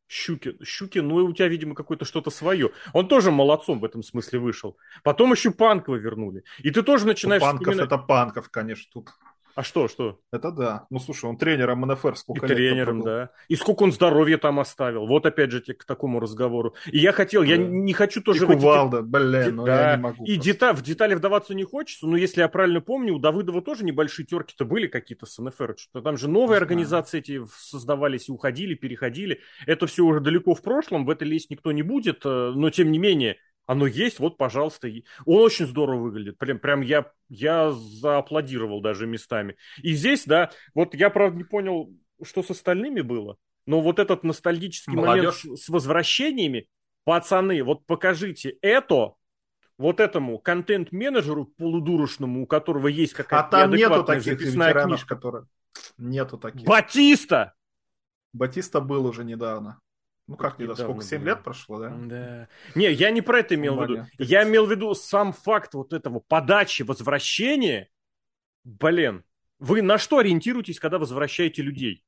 Щукин, 0.08 0.58
Щукин, 0.62 1.08
ну 1.08 1.16
у 1.16 1.32
тебя, 1.32 1.48
видимо, 1.48 1.74
какое-то 1.74 2.04
что-то 2.04 2.30
свое. 2.30 2.70
Он 2.92 3.08
тоже 3.08 3.30
молодцом 3.30 3.80
в 3.80 3.84
этом 3.84 4.02
смысле 4.02 4.38
вышел. 4.38 4.76
Потом 5.02 5.32
еще 5.32 5.50
Панкова 5.50 5.96
вернули. 5.96 6.44
И 6.58 6.70
ты 6.70 6.82
тоже 6.82 7.06
начинаешь... 7.06 7.42
Ну, 7.42 7.48
Панков 7.48 7.62
вспоминать... 7.62 7.86
это 7.86 7.98
Панков, 7.98 8.48
конечно, 8.50 8.90
тут. 8.92 9.10
А 9.55 9.62
что, 9.62 9.88
что? 9.88 10.18
Это 10.32 10.50
да. 10.50 10.86
Ну, 10.90 10.98
слушай, 10.98 11.26
он 11.26 11.36
тренером 11.36 11.80
НФР 11.86 12.16
сколько 12.16 12.46
и 12.46 12.48
лет 12.48 12.57
тренером, 12.59 13.03
да. 13.03 13.30
И 13.48 13.57
сколько 13.57 13.82
он 13.82 13.92
здоровья 13.92 14.38
там 14.38 14.61
оставил. 14.61 15.07
Вот 15.07 15.26
опять 15.26 15.50
же 15.50 15.61
к 15.61 15.84
такому 15.84 16.20
разговору. 16.20 16.74
И 16.86 16.98
я 16.98 17.12
хотел, 17.12 17.42
да. 17.42 17.48
я 17.48 17.57
не 17.57 17.92
хочу 17.92 18.22
тоже... 18.22 18.44
И 18.44 18.46
Кувалда, 18.46 18.98
эти... 18.98 19.05
блин, 19.05 19.57
ну 19.57 19.66
да. 19.66 19.90
я 19.90 19.96
не 19.96 20.03
могу. 20.03 20.24
И 20.24 20.36
деталь, 20.36 20.74
в 20.74 20.82
детали 20.82 21.14
вдаваться 21.14 21.55
не 21.55 21.64
хочется, 21.64 22.07
но 22.07 22.16
если 22.16 22.40
я 22.40 22.48
правильно 22.48 22.80
помню, 22.80 23.14
у 23.14 23.18
Давыдова 23.18 23.62
тоже 23.62 23.84
небольшие 23.84 24.26
терки-то 24.26 24.64
были 24.64 24.86
какие-то 24.86 25.26
с 25.26 25.38
НФР. 25.38 25.74
Что 25.76 26.00
там 26.00 26.16
же 26.16 26.28
новые 26.28 26.59
не 26.59 26.62
организации 26.62 27.18
эти 27.18 27.42
создавались 27.57 28.28
и 28.28 28.32
уходили, 28.32 28.74
переходили. 28.74 29.40
Это 29.66 29.86
все 29.86 30.05
уже 30.05 30.20
далеко 30.20 30.55
в 30.55 30.62
прошлом, 30.62 31.05
в 31.05 31.11
это 31.11 31.24
лезть 31.24 31.50
никто 31.50 31.72
не 31.72 31.82
будет, 31.82 32.22
э, 32.24 32.53
но 32.55 32.70
тем 32.70 32.90
не 32.90 32.98
менее 32.98 33.36
оно 33.66 33.86
есть, 33.86 34.18
вот, 34.18 34.36
пожалуйста. 34.36 34.88
Он 35.24 35.42
очень 35.42 35.66
здорово 35.66 36.02
выглядит. 36.02 36.38
Прям, 36.38 36.58
прям 36.58 36.80
я, 36.80 37.10
я 37.28 37.72
зааплодировал 37.72 38.80
даже 38.80 39.06
местами. 39.06 39.56
И 39.78 39.94
здесь, 39.94 40.24
да, 40.24 40.50
вот 40.74 40.94
я, 40.94 41.10
правда, 41.10 41.36
не 41.36 41.44
понял, 41.44 41.94
что 42.22 42.42
с 42.42 42.50
остальными 42.50 43.00
было. 43.00 43.36
Но 43.66 43.80
вот 43.80 43.98
этот 43.98 44.24
ностальгический 44.24 44.92
Молодежь. 44.92 45.44
момент 45.44 45.60
с, 45.60 45.64
с 45.64 45.68
возвращениями, 45.68 46.68
пацаны, 47.04 47.62
вот 47.62 47.86
покажите 47.86 48.56
это 48.60 49.14
вот 49.78 50.00
этому 50.00 50.38
контент-менеджеру 50.38 51.46
полудурочному, 51.46 52.42
у 52.42 52.46
которого 52.46 52.88
есть 52.88 53.14
какая-то 53.14 53.46
А 53.46 53.50
там 53.62 53.74
нету 53.74 54.04
таких 54.04 54.40
ветеранов, 54.40 54.84
книжка. 54.84 55.16
которые... 55.16 55.46
Нету 55.98 56.38
таких. 56.38 56.66
Батиста! 56.66 57.54
Батиста 58.32 58.80
был 58.80 59.06
уже 59.06 59.24
недавно. 59.24 59.78
Ну 60.28 60.36
как 60.36 60.58
не 60.58 60.74
сколько, 60.74 61.02
7 61.02 61.18
было. 61.18 61.26
лет 61.26 61.42
прошло, 61.42 61.78
да? 61.80 61.90
Да. 61.90 62.48
Не, 62.74 62.90
я 62.92 63.10
не 63.10 63.22
про 63.22 63.40
это 63.40 63.54
имел 63.54 63.76
в 63.76 63.82
виду. 63.82 64.06
Я 64.18 64.44
имел 64.44 64.66
в 64.66 64.70
виду 64.70 64.94
сам 64.94 65.32
факт 65.32 65.74
вот 65.74 65.92
этого 65.92 66.20
подачи, 66.20 66.82
возвращения. 66.82 67.88
Блин, 68.64 69.24
вы 69.58 69.82
на 69.82 69.98
что 69.98 70.18
ориентируетесь, 70.18 70.78
когда 70.78 70.98
возвращаете 70.98 71.62
людей? 71.62 72.04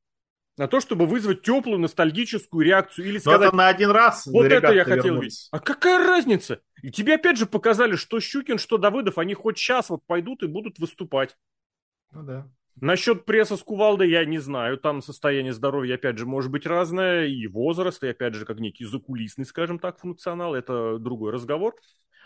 На 0.57 0.69
то, 0.69 0.79
чтобы 0.79 1.07
вызвать 1.07 1.43
теплую 1.43 1.81
ностальгическую 1.81 2.65
реакцию 2.65 3.09
или 3.09 3.19
сказать... 3.19 3.41
Но 3.41 3.47
это 3.47 3.57
на 3.57 3.69
один 3.69 3.91
раз. 3.91 4.27
Вот 4.27 4.47
это 4.47 4.73
я 4.73 4.85
хотел 4.85 5.21
видеть. 5.21 5.49
А 5.51 5.59
какая 5.59 6.07
разница? 6.07 6.61
И 6.81 6.93
тебе 6.93 7.17
опять 7.17 7.39
же 7.39 7.47
показали, 7.47 7.97
что 7.97 8.21
Щукин, 8.21 8.59
что 8.59 8.79
Давыдов, 8.79 9.19
они 9.19 9.35
хоть 9.35 9.59
сейчас 9.59 9.91
вот 9.91 10.07
пойдут 10.07 10.45
и 10.45 10.47
будут 10.47 10.79
выступать. 10.79 11.37
Ну 12.13 12.23
да. 12.23 12.49
Насчет 12.81 13.25
пресса 13.25 13.57
с 13.57 13.63
кувалдой 13.63 14.11
я 14.11 14.25
не 14.25 14.39
знаю. 14.39 14.79
Там 14.79 15.01
состояние 15.01 15.53
здоровья, 15.53 15.95
опять 15.95 16.19
же, 16.19 16.27
может 16.27 16.51
быть 16.51 16.67
разное. 16.67 17.27
И 17.27 17.47
возраст, 17.47 18.03
и 18.03 18.09
опять 18.09 18.35
же, 18.35 18.45
как 18.45 18.59
некий 18.59 18.85
закулисный, 18.85 19.45
скажем 19.45 19.79
так, 19.79 19.99
функционал. 19.99 20.55
Это 20.55 20.99
другой 20.99 21.33
разговор. 21.33 21.77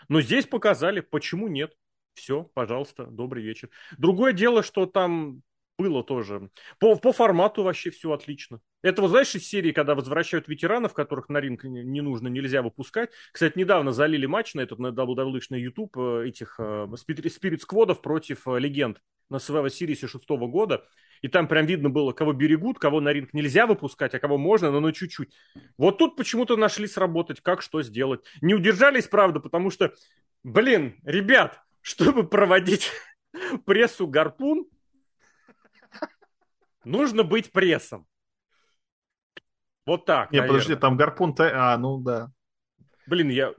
Но 0.07 0.21
здесь 0.21 0.45
показали, 0.45 1.01
почему 1.01 1.47
нет. 1.47 1.73
Все, 2.13 2.43
пожалуйста, 2.53 3.05
добрый 3.05 3.43
вечер. 3.43 3.69
Другое 3.97 4.33
дело, 4.33 4.63
что 4.63 4.85
там 4.85 5.43
было 5.77 6.03
тоже. 6.03 6.49
По, 6.79 6.95
по 6.95 7.13
формату 7.13 7.63
вообще 7.63 7.89
все 7.89 8.11
отлично. 8.11 8.59
Это 8.81 9.01
вот, 9.01 9.09
знаешь, 9.09 9.33
из 9.35 9.47
серии, 9.47 9.71
когда 9.71 9.95
возвращают 9.95 10.47
ветеранов, 10.47 10.93
которых 10.93 11.29
на 11.29 11.39
ринг 11.39 11.63
не 11.63 12.01
нужно, 12.01 12.27
нельзя 12.27 12.61
выпускать. 12.61 13.11
Кстати, 13.31 13.57
недавно 13.57 13.91
залили 13.91 14.25
матч 14.25 14.53
на 14.55 14.61
этот, 14.61 14.79
на 14.79 14.87
WWE, 14.87 15.39
на 15.49 15.55
YouTube, 15.55 15.97
э, 15.97 16.27
этих 16.27 16.55
э, 16.59 16.63
Spirit 16.63 17.59
Скводов 17.59 18.01
против 18.01 18.47
э, 18.47 18.59
легенд 18.59 19.01
на 19.29 19.37
Survivor 19.37 19.67
Series 19.67 20.07
шестого 20.07 20.47
года. 20.47 20.85
И 21.21 21.27
там 21.27 21.47
прям 21.47 21.65
видно 21.65 21.89
было, 21.89 22.13
кого 22.13 22.33
берегут, 22.33 22.79
кого 22.79 23.01
на 23.01 23.09
ринг 23.09 23.33
нельзя 23.33 23.67
выпускать, 23.67 24.15
а 24.15 24.19
кого 24.19 24.37
можно, 24.37 24.71
но 24.71 24.79
ну 24.79 24.91
чуть-чуть. 24.91 25.33
Вот 25.77 25.97
тут 25.97 26.15
почему-то 26.15 26.55
нашли 26.55 26.87
сработать, 26.87 27.41
как 27.41 27.61
что 27.61 27.81
сделать. 27.81 28.21
Не 28.41 28.55
удержались, 28.55 29.07
правда, 29.07 29.39
потому 29.39 29.69
что, 29.69 29.93
блин, 30.43 30.99
ребят, 31.03 31.61
чтобы 31.81 32.27
проводить 32.27 32.91
прессу 33.65 34.07
гарпун, 34.07 34.65
нужно 36.83 37.23
быть 37.23 37.51
прессом. 37.51 38.07
Вот 39.85 40.05
так. 40.05 40.31
Не, 40.31 40.39
наверное. 40.39 40.59
подожди, 40.59 40.79
там 40.79 40.97
гарпун... 40.97 41.35
А, 41.39 41.77
ну 41.77 41.99
да. 41.99 42.31
Блин, 43.07 43.29
я... 43.29 43.53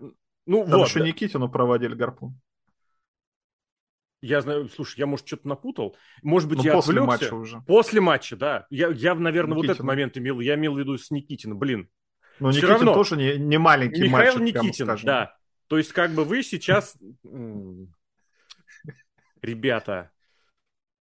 Ну 0.47 0.65
там 0.65 0.79
вот. 0.79 0.89
еще 0.89 1.01
да. 1.01 1.07
Никитину 1.07 1.51
проводили 1.51 1.95
гарпун. 1.95 2.41
Я 4.23 4.43
знаю, 4.43 4.69
слушай, 4.69 4.99
я, 4.99 5.07
может, 5.07 5.27
что-то 5.27 5.49
напутал. 5.49 5.97
Может 6.23 6.49
быть, 6.49 6.59
ну, 6.59 6.65
я 6.65 6.73
после 6.73 7.01
отвлекся. 7.01 7.25
матча 7.25 7.35
уже. 7.35 7.61
После 7.67 8.01
матча, 8.01 8.37
да. 8.37 8.67
Я, 8.71 8.89
я 8.89 9.15
наверное, 9.15 9.55
Никитин. 9.55 9.69
вот 9.69 9.75
этот 9.75 9.87
момент 9.87 10.19
имел. 10.19 10.41
Я 10.41 10.57
имел 10.57 10.75
в 10.75 10.79
виду 10.79 10.99
с 10.99 11.11
Никитиным. 11.11 11.59
Блин. 11.59 11.89
Но 12.39 12.51
Все 12.51 12.61
Никитин 12.61 12.75
равно. 12.75 12.95
тоже 12.95 13.17
не, 13.17 13.39
не 13.39 13.59
маленький 13.59 14.03
Михаил 14.03 14.39
мальчик, 14.39 14.63
Никитин, 14.63 14.97
да. 15.05 15.35
То 15.69 15.79
есть, 15.79 15.93
как 15.93 16.13
бы 16.13 16.25
вы 16.25 16.43
сейчас... 16.43 16.97
Ребята, 19.43 20.11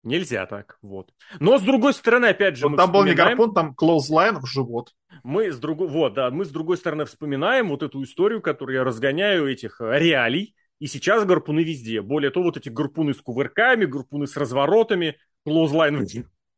Нельзя 0.07 0.47
так, 0.47 0.79
вот. 0.83 1.11
Но 1.41 1.59
с 1.59 1.62
другой 1.62 1.93
стороны, 1.93 2.27
опять 2.27 2.57
же, 2.57 2.69
вот 2.69 2.77
там 2.77 2.91
вспоминаем... 2.91 3.07
был 3.07 3.11
не 3.11 3.17
гарпун, 3.17 3.53
там 3.53 3.75
клоузлайн 3.75 4.39
в 4.39 4.47
живот. 4.47 4.93
Мы 5.25 5.51
с 5.51 5.59
другой, 5.59 5.89
вот, 5.89 6.14
да, 6.14 6.31
мы 6.31 6.45
с 6.45 6.51
другой 6.51 6.77
стороны 6.77 7.07
вспоминаем 7.07 7.71
вот 7.71 7.83
эту 7.83 8.01
историю, 8.05 8.41
которую 8.41 8.77
я 8.77 8.85
разгоняю 8.85 9.51
этих 9.51 9.81
э, 9.81 9.99
реалий, 9.99 10.55
и 10.79 10.87
сейчас 10.87 11.24
гарпуны 11.24 11.61
везде. 11.61 12.03
Более 12.03 12.31
того, 12.31 12.47
вот 12.47 12.57
эти 12.57 12.68
гарпуны 12.68 13.14
с 13.14 13.20
кувырками, 13.20 13.85
гарпуны 13.85 14.27
с 14.27 14.37
разворотами, 14.37 15.18
клоузлайн 15.45 16.07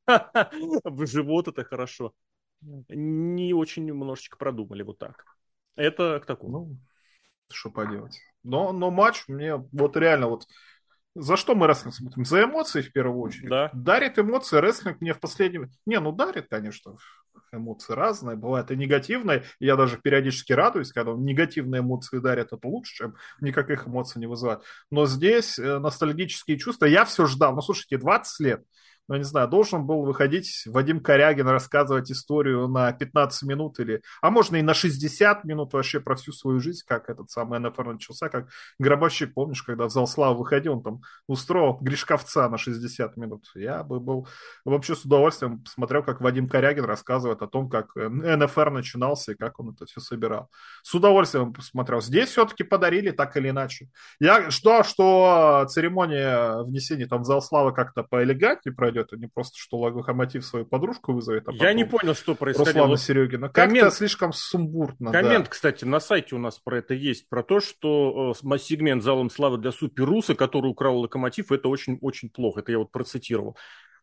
в 0.85 1.07
живот, 1.07 1.49
это 1.49 1.65
хорошо. 1.65 2.13
Не 2.61 3.55
очень 3.55 3.85
немножечко 3.85 4.37
продумали 4.37 4.83
вот 4.83 4.99
так. 4.99 5.25
Это 5.77 6.19
к 6.21 6.27
такому. 6.27 6.59
Ну, 6.59 6.77
что 7.53 7.71
поделать. 7.71 8.19
Но, 8.43 8.73
но 8.73 8.91
матч 8.91 9.25
мне 9.29 9.57
вот 9.57 9.97
реально 9.97 10.29
вот 10.29 10.47
за 11.15 11.37
что 11.37 11.55
мы 11.57 11.67
рестлинг 11.67 11.95
смотрим? 11.95 12.25
За 12.25 12.45
эмоции 12.45 12.81
в 12.81 12.93
первую 12.93 13.21
очередь. 13.21 13.49
Да. 13.49 13.71
Дарит 13.73 14.19
эмоции 14.19 14.59
рестлинг 14.59 15.01
мне 15.01 15.15
в 15.15 15.21
последнем... 15.21 15.71
Не, 15.85 15.99
ну 15.99 16.13
дарит, 16.13 16.47
конечно, 16.49 16.97
эмоции 17.53 17.93
разные, 17.93 18.37
бывают 18.37 18.71
и 18.71 18.77
негативные. 18.77 19.45
Я 19.61 19.77
даже 19.77 19.99
периодически 19.99 20.53
радуюсь, 20.53 20.93
когда 20.93 21.13
негативные 21.13 21.81
эмоции 21.81 22.19
дарят, 22.19 22.53
это 22.53 22.69
лучше, 22.69 22.95
чем 22.95 23.15
никаких 23.41 23.87
эмоций 23.87 24.21
не 24.21 24.27
вызывает. 24.27 24.63
Но 24.91 25.07
здесь 25.07 25.59
э, 25.59 25.79
ностальгические 25.79 26.59
чувства, 26.59 26.87
я 26.87 27.05
все 27.05 27.27
ждал. 27.27 27.55
Ну, 27.55 27.63
слушайте, 27.63 27.99
20 27.99 28.41
лет. 28.41 28.63
Ну, 29.09 29.17
не 29.17 29.25
знаю, 29.25 29.49
должен 29.49 29.87
был 29.87 30.03
выходить 30.03 30.65
Вадим 30.67 31.01
Корягин 31.01 31.49
рассказывать 31.49 32.11
историю 32.11 32.69
на 32.69 32.93
15 32.93 33.43
минут 33.49 33.81
или, 33.81 34.03
а 34.21 34.31
можно 34.31 34.57
и 34.57 34.63
на 34.63 34.75
60 34.75 35.45
минут 35.45 35.73
вообще 35.73 35.99
про 35.99 36.15
всю 36.15 36.33
свою 36.33 36.61
жизнь, 36.61 36.83
как 36.87 37.09
этот 37.09 37.31
самый 37.31 37.59
НФР 37.59 37.93
начался, 37.93 38.29
как 38.29 38.49
Гробовщик, 38.79 39.33
помнишь, 39.33 39.63
когда 39.63 39.87
в 39.87 39.91
зал 39.91 40.07
славы 40.07 40.39
выходил, 40.39 40.75
он 40.75 40.83
там 40.83 41.01
устроил 41.27 41.79
Гришковца 41.81 42.49
на 42.49 42.59
60 42.59 43.17
минут. 43.17 43.51
Я 43.55 43.83
бы 43.83 43.99
был 43.99 44.29
вообще 44.65 44.95
с 44.95 45.05
удовольствием 45.05 45.65
смотрел, 45.67 46.03
как 46.03 46.21
Вадим 46.21 46.49
Корягин 46.49 46.85
рассказывает 46.85 47.41
о 47.43 47.47
том, 47.47 47.71
как 47.71 47.97
НФР 47.97 48.71
начинался 48.71 49.33
и 49.33 49.35
как 49.35 49.59
он 49.59 49.71
это 49.71 49.87
все 49.87 50.01
собирал. 50.01 50.51
С 50.83 50.95
удовольствием 50.95 51.53
посмотрел. 51.53 52.01
Здесь 52.01 52.29
все-таки 52.31 52.63
подарили 52.63 53.11
так 53.11 53.37
или 53.37 53.51
иначе. 53.51 53.89
Я 54.21 54.51
ждал, 54.51 54.85
что 54.85 55.67
церемония 55.69 56.63
внесения 56.63 57.07
там 57.07 57.23
в 57.23 57.25
зал 57.25 57.41
славы 57.41 57.73
как-то 57.73 58.03
поэлегантнее 58.03 58.75
пройдет, 58.75 58.98
а 59.13 59.17
не 59.17 59.27
просто, 59.27 59.59
что 59.59 59.79
Локомотив 59.79 60.45
свою 60.45 60.67
подружку 60.67 61.13
вызовет. 61.13 61.49
А 61.49 61.53
Я 61.53 61.73
не 61.73 61.85
понял, 61.85 62.15
что 62.15 62.35
происходило. 62.35 62.73
Руслана 62.73 62.97
Серегина. 62.97 63.49
Коммент... 63.49 63.81
Как-то 63.81 63.97
слишком 63.97 64.33
сумбурно. 64.33 65.13
Коммент, 65.13 65.45
да. 65.45 65.51
кстати, 65.51 65.85
на 65.85 66.01
сайте 66.01 66.35
у 66.35 66.39
нас 66.39 66.59
про 66.59 66.79
это 66.79 66.95
есть, 66.95 67.29
про 67.29 67.43
то, 67.43 67.61
что 67.61 68.35
э, 68.35 68.59
сегмент 68.59 69.03
залом 69.03 69.31
славы 69.31 69.59
для 69.59 69.73
Суперуса, 69.73 70.35
который 70.35 70.71
украл 70.71 70.99
Локомотив, 70.99 71.53
это 71.53 71.69
очень-очень 71.69 72.31
плохо. 72.31 72.61
Это 72.61 72.73
я 72.73 72.79
вот 72.79 72.91
процитировал. 72.91 73.57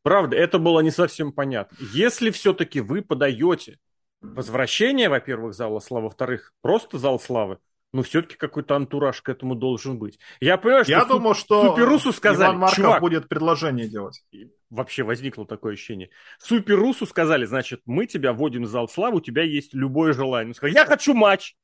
Правда, 0.04 0.36
это 0.36 0.60
было 0.60 0.82
не 0.82 0.91
совсем 0.91 1.32
понятно. 1.32 1.76
Если 1.93 2.30
все-таки 2.30 2.80
вы 2.80 3.02
подаете 3.02 3.80
возвращение, 4.22 5.10
во-первых, 5.10 5.54
зала 5.54 5.80
славы, 5.80 6.06
во-вторых, 6.06 6.54
просто 6.62 6.98
зал 6.98 7.20
славы, 7.20 7.58
но 7.96 8.04
все-таки 8.04 8.36
какой-то 8.36 8.76
антураж 8.76 9.22
к 9.22 9.30
этому 9.30 9.56
должен 9.56 9.98
быть. 9.98 10.20
Я 10.41 10.58
понимаю, 10.58 10.84
что 10.84 10.91
Я 10.91 11.06
думал, 11.06 11.34
что 11.34 11.70
Суперусу 11.70 12.12
сказали, 12.12 12.50
Иван 12.50 12.58
Марков 12.58 12.76
чувак, 12.76 13.00
будет 13.00 13.30
предложение 13.30 13.88
делать. 13.88 14.22
Вообще 14.70 15.04
возникло 15.04 15.48
такое 15.48 15.76
ощущение. 15.76 16.10
Суперусу 16.38 17.06
сказали, 17.06 17.46
значит, 17.46 17.82
мы 17.86 18.06
тебя 18.06 18.34
вводим 18.34 18.64
в 18.64 18.68
зал 18.68 18.89
славы, 18.89 19.20
у 19.20 19.22
тебя 19.22 19.43
есть 19.43 19.74
любое 19.74 20.12
желание. 20.12 20.50
Он 20.50 20.56
сказал, 20.56 20.76
я 20.76 20.86
хочу 20.86 21.14
матч. 21.14 21.56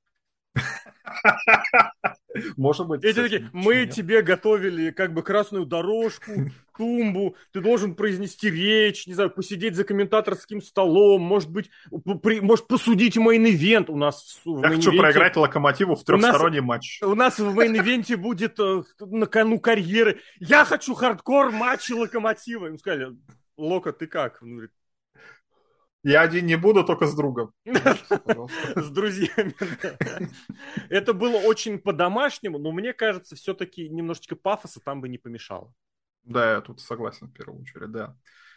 Может 2.55 2.87
быть. 2.87 3.03
Эти 3.03 3.21
такие, 3.21 3.49
мы 3.51 3.85
тебе 3.85 4.21
готовили 4.21 4.91
как 4.91 5.13
бы 5.13 5.23
красную 5.23 5.65
дорожку, 5.65 6.31
тумбу, 6.81 7.35
ты 7.51 7.61
должен 7.61 7.93
произнести 7.93 8.49
речь, 8.49 9.05
не 9.05 9.13
знаю, 9.13 9.29
посидеть 9.29 9.75
за 9.75 9.83
комментаторским 9.83 10.63
столом, 10.63 11.21
может 11.21 11.51
быть, 11.51 11.69
при, 12.23 12.39
может 12.39 12.65
посудить 12.67 13.17
мейн-ивент 13.17 13.91
у 13.91 13.95
нас. 13.95 14.41
В 14.43 14.63
Я 14.63 14.69
хочу 14.69 14.97
проиграть 14.97 15.35
Локомотиву 15.35 15.95
в 15.95 16.03
трехсторонний 16.03 16.61
матч. 16.61 16.99
У 17.03 17.13
нас 17.13 17.37
в 17.37 17.55
мейн-ивенте 17.55 18.17
будет 18.17 18.59
э, 18.59 18.81
на 18.99 19.27
кону 19.27 19.59
карьеры. 19.59 20.21
Я 20.39 20.65
хочу 20.65 20.95
хардкор 20.95 21.51
матча 21.51 21.93
Локомотива. 21.93 22.65
Им 22.65 22.79
сказали, 22.79 23.15
Лока, 23.57 23.93
ты 23.93 24.07
как? 24.07 24.41
Он 24.41 24.53
говорит, 24.53 24.71
я 26.03 26.21
один 26.21 26.47
не 26.47 26.55
буду, 26.55 26.83
только 26.83 27.05
с 27.05 27.13
другом. 27.13 27.53
С 28.75 28.89
друзьями. 28.89 29.53
Это 30.89 31.13
было 31.13 31.37
очень 31.37 31.77
по-домашнему, 31.77 32.57
но 32.57 32.71
мне 32.71 32.91
кажется, 32.91 33.35
все-таки 33.35 33.87
немножечко 33.87 34.35
пафоса 34.35 34.79
там 34.83 34.99
бы 34.99 35.09
не 35.09 35.19
помешало. 35.19 35.71
Да, 36.23 36.53
я 36.53 36.61
тут 36.61 36.79
согласен 36.79 37.27
в 37.27 37.33
первую 37.33 37.61
очередь, 37.61 37.91
да. 37.91 38.15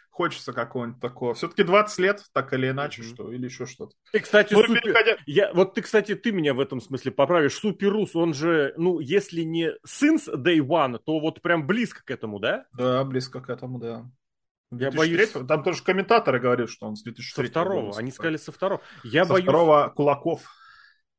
Хочется 0.09 0.53
какого-нибудь 0.53 1.01
такого. 1.01 1.33
Все-таки 1.33 1.63
20 1.63 1.99
лет, 1.99 2.23
так 2.31 2.53
или 2.53 2.69
иначе, 2.69 3.01
mm-hmm. 3.01 3.13
что, 3.13 3.31
или 3.33 3.45
еще 3.45 3.65
что-то. 3.65 3.95
Ты, 4.13 4.21
кстати, 4.21 4.53
ну, 4.53 4.61
супер... 4.63 4.81
переходя... 4.81 5.17
я, 5.25 5.51
вот 5.53 5.73
ты, 5.73 5.81
кстати, 5.81 6.15
ты 6.15 6.31
меня 6.31 6.53
в 6.53 6.61
этом 6.61 6.79
смысле 6.79 7.11
поправишь. 7.11 7.55
Суперус, 7.55 8.15
он 8.15 8.33
же, 8.33 8.73
ну, 8.77 8.99
если 8.99 9.41
не 9.41 9.71
since 9.85 10.33
day 10.33 10.59
one, 10.59 10.99
то 11.03 11.19
вот 11.19 11.41
прям 11.41 11.67
близко 11.67 12.01
к 12.05 12.11
этому, 12.11 12.39
да? 12.39 12.65
Да, 12.71 13.03
близко 13.03 13.41
к 13.41 13.49
этому, 13.49 13.77
да. 13.77 14.05
Я 14.71 14.91
боюсь... 14.91 15.31
Там 15.31 15.63
тоже 15.63 15.83
комментаторы 15.83 16.39
говорят, 16.39 16.69
что 16.69 16.87
он 16.87 16.95
с 16.95 17.03
2003 17.03 17.45
Со 17.45 17.51
второго, 17.51 17.97
они 17.97 18.11
сказали 18.11 18.37
со 18.37 18.51
второго. 18.51 18.81
Я 19.03 19.25
со 19.25 19.33
боюсь... 19.33 19.43
второго 19.43 19.91
Кулаков. 19.95 20.43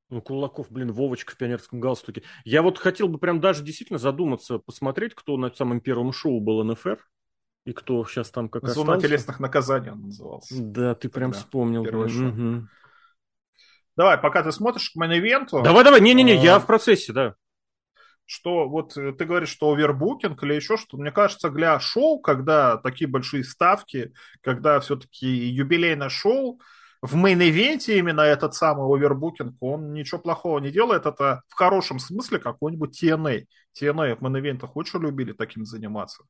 Ну, 0.08 0.22
Кулаков, 0.22 0.70
блин, 0.70 0.92
Вовочка 0.92 1.32
в 1.32 1.36
пионерском 1.36 1.80
галстуке. 1.80 2.22
Я 2.44 2.62
вот 2.62 2.78
хотел 2.78 3.08
бы 3.08 3.18
прям 3.18 3.40
даже 3.40 3.64
действительно 3.64 3.98
задуматься, 3.98 4.58
посмотреть, 4.58 5.14
кто 5.14 5.36
на 5.36 5.52
самом 5.52 5.80
первом 5.80 6.12
шоу 6.12 6.40
был 6.40 6.62
НФР, 6.62 6.98
и 7.64 7.72
кто 7.72 8.04
сейчас 8.04 8.30
там 8.30 8.48
как 8.48 8.66
Зона 8.68 8.92
остался. 8.92 9.08
телесных 9.08 9.40
наказаний 9.40 9.90
он 9.90 10.02
назывался. 10.02 10.54
Да, 10.56 10.94
ты 10.94 11.08
прям 11.08 11.32
Тогда, 11.32 11.44
вспомнил. 11.44 11.82
Угу. 11.82 12.68
Давай, 13.96 14.18
пока 14.18 14.44
ты 14.44 14.52
смотришь 14.52 14.90
к 14.90 14.96
main 14.96 15.17
event 15.17 15.42
у... 15.42 15.62
Давай, 15.62 15.82
давай, 15.82 16.00
не-не-не, 16.00 16.34
а... 16.34 16.36
я 16.36 16.58
в 16.60 16.66
процессе, 16.66 17.12
да 17.12 17.34
что 18.26 18.68
вот 18.68 18.96
э, 18.96 19.12
ты 19.12 19.24
говоришь, 19.24 19.50
что 19.50 19.72
overbooking 19.72 20.42
или 20.42 20.54
еще 20.54 20.76
что-то. 20.76 20.98
Мне 20.98 21.12
кажется, 21.12 21.48
для 21.48 21.78
шоу, 21.80 22.18
когда 22.18 22.76
такие 22.76 23.08
большие 23.08 23.44
ставки, 23.44 24.12
когда 24.42 24.80
все-таки 24.80 25.26
юбилейное 25.26 26.08
шоу, 26.08 26.60
в 27.06 27.14
main 27.14 27.48
event 27.48 27.90
е 27.90 27.98
именно 27.98 28.20
этот 28.20 28.54
самый 28.54 28.86
overbooking, 28.86 29.54
он 29.60 29.92
ничего 29.92 30.20
плохого 30.20 30.58
не 30.58 30.70
делает. 30.70 31.06
Это 31.06 31.42
в 31.48 31.54
хорошем 31.54 31.98
смысле 31.98 32.38
какой-нибудь 32.38 33.02
TNA. 33.02 33.44
TNA 33.80 34.16
в 34.16 34.22
main 34.22 34.38
event 34.38 34.58
ах 34.58 34.70
очень 34.74 35.00
любили 35.00 35.32
таким 35.32 35.64
заниматься. 35.64 36.24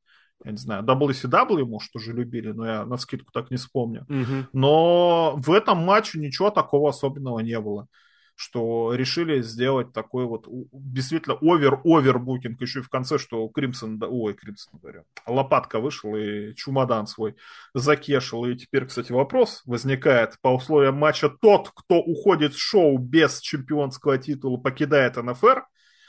Я 0.44 0.50
не 0.50 0.58
знаю, 0.58 0.84
WCW, 0.84 1.64
может, 1.64 1.94
уже 1.94 2.12
любили, 2.12 2.52
но 2.52 2.66
я 2.66 2.84
на 2.84 2.98
скидку 2.98 3.32
так 3.32 3.50
не 3.50 3.56
вспомню. 3.56 4.04
Угу. 4.08 4.48
Но 4.52 5.34
в 5.36 5.50
этом 5.50 5.78
матче 5.78 6.18
ничего 6.18 6.50
такого 6.50 6.90
особенного 6.90 7.40
не 7.40 7.58
было 7.58 7.88
что 8.36 8.92
решили 8.94 9.40
сделать 9.40 9.94
такой 9.94 10.26
вот 10.26 10.46
действительно 10.72 11.36
over-overbooking 11.40 12.60
еще 12.60 12.80
и 12.80 12.82
в 12.82 12.90
конце, 12.90 13.18
что 13.18 13.48
Кримсон, 13.48 14.00
ой, 14.02 14.34
Кримсон, 14.34 14.78
говорю, 14.78 15.04
Лопатка 15.26 15.80
вышел 15.80 16.14
и 16.14 16.54
чемодан 16.54 17.06
свой 17.06 17.34
закешил. 17.72 18.44
И 18.44 18.54
теперь, 18.54 18.84
кстати, 18.84 19.10
вопрос 19.10 19.62
возникает 19.64 20.38
по 20.42 20.48
условиям 20.54 20.96
матча. 20.96 21.30
Тот, 21.30 21.70
кто 21.74 21.96
уходит 21.96 22.52
с 22.52 22.58
шоу 22.58 22.98
без 22.98 23.40
чемпионского 23.40 24.18
титула, 24.18 24.58
покидает 24.58 25.16
НФР, 25.16 25.64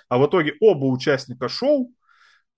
а 0.10 0.18
в 0.18 0.28
итоге 0.28 0.56
оба 0.60 0.86
участника 0.86 1.48
шоу 1.48 1.94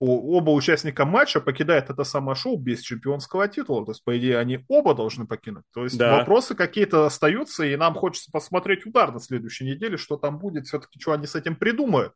оба 0.00 0.50
участника 0.50 1.04
матча 1.04 1.40
покидают 1.40 1.90
это 1.90 2.04
самое 2.04 2.34
шоу 2.34 2.56
без 2.56 2.80
чемпионского 2.80 3.48
титула. 3.48 3.84
То 3.84 3.92
есть, 3.92 4.02
по 4.02 4.18
идее, 4.18 4.38
они 4.38 4.64
оба 4.68 4.94
должны 4.94 5.26
покинуть. 5.26 5.64
То 5.74 5.84
есть, 5.84 5.98
да. 5.98 6.18
вопросы 6.18 6.54
какие-то 6.54 7.04
остаются, 7.06 7.64
и 7.64 7.76
нам 7.76 7.94
хочется 7.94 8.30
посмотреть 8.32 8.86
удар 8.86 9.12
на 9.12 9.20
следующей 9.20 9.66
неделе, 9.66 9.98
что 9.98 10.16
там 10.16 10.38
будет, 10.38 10.66
все-таки, 10.66 10.98
что 10.98 11.12
они 11.12 11.26
с 11.26 11.34
этим 11.34 11.54
придумают. 11.54 12.14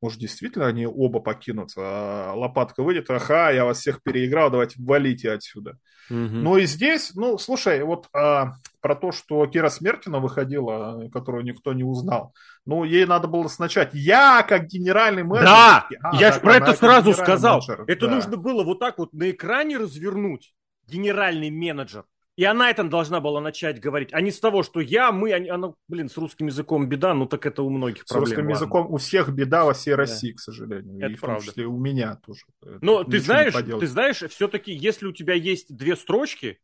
Может, 0.00 0.18
действительно 0.18 0.66
они 0.66 0.84
оба 0.84 1.20
покинут, 1.20 1.70
а 1.76 2.34
лопатка 2.34 2.82
выйдет, 2.82 3.08
ага, 3.08 3.50
я 3.50 3.64
вас 3.64 3.78
всех 3.78 4.02
переиграл, 4.02 4.50
давайте 4.50 4.82
валите 4.82 5.30
отсюда. 5.30 5.78
Угу. 6.10 6.16
Ну 6.18 6.56
и 6.56 6.66
здесь, 6.66 7.14
ну, 7.14 7.38
слушай, 7.38 7.84
вот 7.84 8.08
а, 8.12 8.54
про 8.82 8.96
то, 8.96 9.12
что 9.12 9.46
Кира 9.46 9.70
Смертина 9.70 10.18
выходила, 10.18 11.08
которую 11.12 11.44
никто 11.44 11.72
не 11.72 11.84
узнал, 11.84 12.34
ну, 12.66 12.84
ей 12.84 13.06
надо 13.06 13.28
было 13.28 13.48
сначала, 13.48 13.88
я 13.92 14.42
как 14.42 14.66
генеральный 14.66 15.22
менеджер... 15.22 15.46
Да, 15.46 15.88
а, 16.02 16.16
я 16.16 16.32
же 16.32 16.40
про 16.40 16.56
это 16.56 16.74
сразу 16.74 17.14
сказал. 17.14 17.60
Менеджер, 17.60 17.84
это 17.86 18.06
да. 18.06 18.14
нужно 18.16 18.36
было 18.36 18.64
вот 18.64 18.80
так 18.80 18.98
вот 18.98 19.14
на 19.14 19.30
экране 19.30 19.78
развернуть, 19.78 20.52
генеральный 20.86 21.50
менеджер. 21.50 22.04
И 22.34 22.44
она 22.44 22.70
это 22.70 22.82
должна 22.82 23.20
была 23.20 23.40
начать 23.42 23.78
говорить, 23.78 24.08
а 24.12 24.20
не 24.22 24.30
с 24.30 24.40
того, 24.40 24.62
что 24.62 24.80
я, 24.80 25.12
мы, 25.12 25.32
они, 25.34 25.50
она, 25.50 25.74
блин, 25.86 26.08
с 26.08 26.16
русским 26.16 26.46
языком 26.46 26.88
беда, 26.88 27.12
ну 27.12 27.26
так 27.26 27.44
это 27.44 27.62
у 27.62 27.68
многих 27.68 28.04
с 28.04 28.06
проблем. 28.06 28.26
С 28.26 28.30
русским 28.30 28.46
ладно. 28.46 28.56
языком 28.56 28.86
у 28.90 28.96
всех 28.96 29.28
беда 29.28 29.64
во 29.64 29.74
всей 29.74 29.94
России, 29.94 30.32
да. 30.32 30.36
к 30.36 30.40
сожалению. 30.40 30.98
Это 30.98 31.12
и 31.12 31.16
правда. 31.16 31.40
в 31.40 31.44
том 31.44 31.52
числе 31.52 31.66
у 31.66 31.78
меня 31.78 32.18
тоже. 32.26 32.44
Но 32.80 33.04
ты 33.04 33.20
знаешь, 33.20 33.52
ты 33.52 33.86
знаешь, 33.86 34.24
все-таки, 34.30 34.72
если 34.72 35.06
у 35.06 35.12
тебя 35.12 35.34
есть 35.34 35.76
две 35.76 35.94
строчки, 35.94 36.58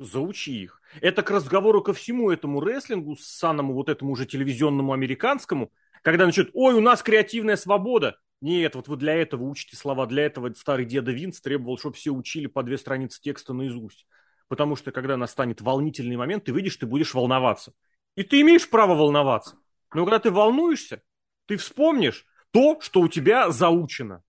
заучи 0.00 0.50
их. 0.50 0.82
Это 1.00 1.22
к 1.22 1.30
разговору 1.30 1.82
ко 1.82 1.92
всему 1.92 2.30
этому 2.30 2.60
рестлингу, 2.60 3.16
санному 3.16 3.74
вот 3.74 3.88
этому 3.88 4.12
уже 4.12 4.26
телевизионному 4.26 4.92
американскому, 4.92 5.70
когда 6.02 6.26
начнут, 6.26 6.50
ой, 6.54 6.74
у 6.74 6.80
нас 6.80 7.02
креативная 7.02 7.56
свобода. 7.56 8.18
Нет, 8.40 8.74
вот 8.74 8.88
вы 8.88 8.96
для 8.96 9.14
этого 9.14 9.44
учите 9.44 9.76
слова, 9.76 10.06
для 10.06 10.24
этого 10.24 10.52
старый 10.54 10.86
деда 10.86 11.12
Винс 11.12 11.40
требовал, 11.40 11.78
чтобы 11.78 11.94
все 11.94 12.10
учили 12.10 12.46
по 12.46 12.62
две 12.64 12.78
страницы 12.78 13.20
текста 13.20 13.52
наизусть 13.52 14.06
потому 14.50 14.74
что 14.74 14.90
когда 14.90 15.16
настанет 15.16 15.60
волнительный 15.60 16.16
момент, 16.16 16.44
ты 16.44 16.52
выйдешь, 16.52 16.76
ты 16.76 16.84
будешь 16.84 17.14
волноваться. 17.14 17.72
И 18.16 18.24
ты 18.24 18.40
имеешь 18.40 18.68
право 18.68 18.96
волноваться. 18.96 19.56
Но 19.94 20.04
когда 20.04 20.18
ты 20.18 20.32
волнуешься, 20.32 21.02
ты 21.46 21.56
вспомнишь 21.56 22.26
то, 22.50 22.80
что 22.80 23.00
у 23.00 23.06
тебя 23.06 23.50
заучено. 23.52 24.24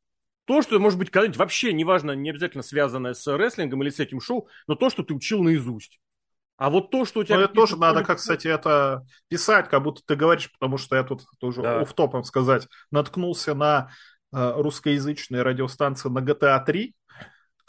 То, 0.52 0.62
что, 0.62 0.78
может 0.80 1.00
быть, 1.00 1.10
когда-нибудь 1.10 1.38
вообще, 1.38 1.72
неважно, 1.72 2.12
не 2.12 2.30
обязательно 2.30 2.62
связанное 2.62 3.14
с 3.14 3.26
рестлингом 3.38 3.84
или 3.84 3.90
с 3.90 4.02
этим 4.02 4.20
шоу, 4.20 4.50
но 4.68 4.76
то, 4.76 4.90
что 4.90 5.02
ты 5.02 5.14
учил 5.14 5.42
наизусть. 5.42 6.02
А 6.58 6.70
вот 6.70 6.92
то, 6.92 7.06
что 7.06 7.22
у 7.22 7.24
тебя... 7.24 7.38
Ну, 7.38 7.44
это 7.44 7.54
тоже 7.54 7.78
надо, 7.78 8.04
как, 8.04 8.18
кстати, 8.18 8.50
это 8.50 9.06
писать, 9.30 9.70
как 9.70 9.82
будто 9.82 10.02
ты 10.06 10.18
говоришь, 10.18 10.52
потому 10.52 10.76
что 10.76 10.98
я 10.98 11.04
тут 11.06 11.24
тоже 11.40 11.62
да. 11.62 11.80
оф-топом 11.80 12.26
сказать, 12.26 12.68
наткнулся 12.92 13.54
на 13.54 13.92
э, 14.34 14.54
русскоязычные 14.58 15.42
радиостанции 15.42 16.10
на 16.10 16.20
GTA 16.20 16.62
3, 16.66 16.96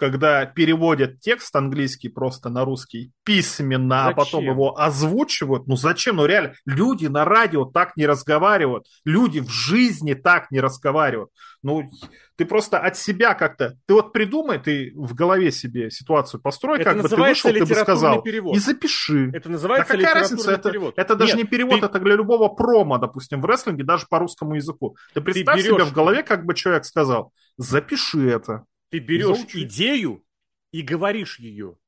когда 0.03 0.46
переводят 0.46 1.20
текст 1.20 1.55
английский 1.55 2.09
просто 2.09 2.48
на 2.48 2.64
русский 2.64 3.12
письменно, 3.22 4.07
зачем? 4.07 4.11
а 4.11 4.12
потом 4.14 4.44
его 4.44 4.76
озвучивают. 4.76 5.68
Ну 5.68 5.76
зачем? 5.76 6.16
Ну 6.16 6.26
реально, 6.26 6.55
люди 6.66 7.07
на 7.07 7.24
радио 7.24 7.66
так 7.66 7.96
не 7.96 8.05
разговаривают. 8.05 8.88
Люди 9.05 9.38
в 9.38 9.48
жизни 9.48 10.14
так 10.14 10.50
не 10.50 10.59
разговаривают. 10.59 11.30
Ну, 11.62 11.88
ты 12.34 12.44
просто 12.46 12.80
от 12.80 12.96
себя 12.96 13.34
как-то... 13.34 13.78
Ты 13.86 13.94
вот 13.94 14.12
придумай, 14.12 14.59
ты 14.59 14.90
в 14.96 15.14
голове 15.14 15.53
себе 15.53 15.88
ситуацию 15.88 16.40
построй, 16.40 16.80
это 16.80 16.94
как 16.94 17.03
бы 17.03 17.09
ты 17.09 17.14
вышел, 17.14 17.53
ты 17.53 17.64
бы 17.64 17.74
сказал, 17.76 18.22
перевод. 18.22 18.57
и 18.57 18.59
запиши. 18.59 19.30
Это 19.32 19.48
называется 19.48 19.92
да 19.92 19.98
какая 20.00 20.14
разница? 20.14 20.50
Это, 20.50 20.68
перевод. 20.68 20.94
это 20.96 21.14
даже 21.14 21.36
Нет, 21.36 21.44
не 21.44 21.48
перевод, 21.48 21.78
ты... 21.78 21.86
это 21.86 22.00
для 22.00 22.16
любого 22.16 22.48
промо, 22.48 22.98
допустим, 22.98 23.40
в 23.40 23.46
рестлинге, 23.46 23.84
даже 23.84 24.07
по 24.11 24.18
русскому 24.18 24.57
языку. 24.57 24.96
Ты 25.14 25.20
представь 25.20 25.59
ты 25.59 25.62
берешь... 25.62 25.76
себе 25.76 25.84
в 25.84 25.92
голове, 25.92 26.24
как 26.24 26.44
бы 26.44 26.55
человек 26.55 26.84
сказал, 26.84 27.32
запиши 27.57 28.28
это. 28.28 28.64
Ты 28.93 28.99
берешь 28.99 29.38
Заучи. 29.38 29.64
идею 29.64 30.22
и 30.70 30.82
говоришь 30.82 31.38
ее, 31.38 31.78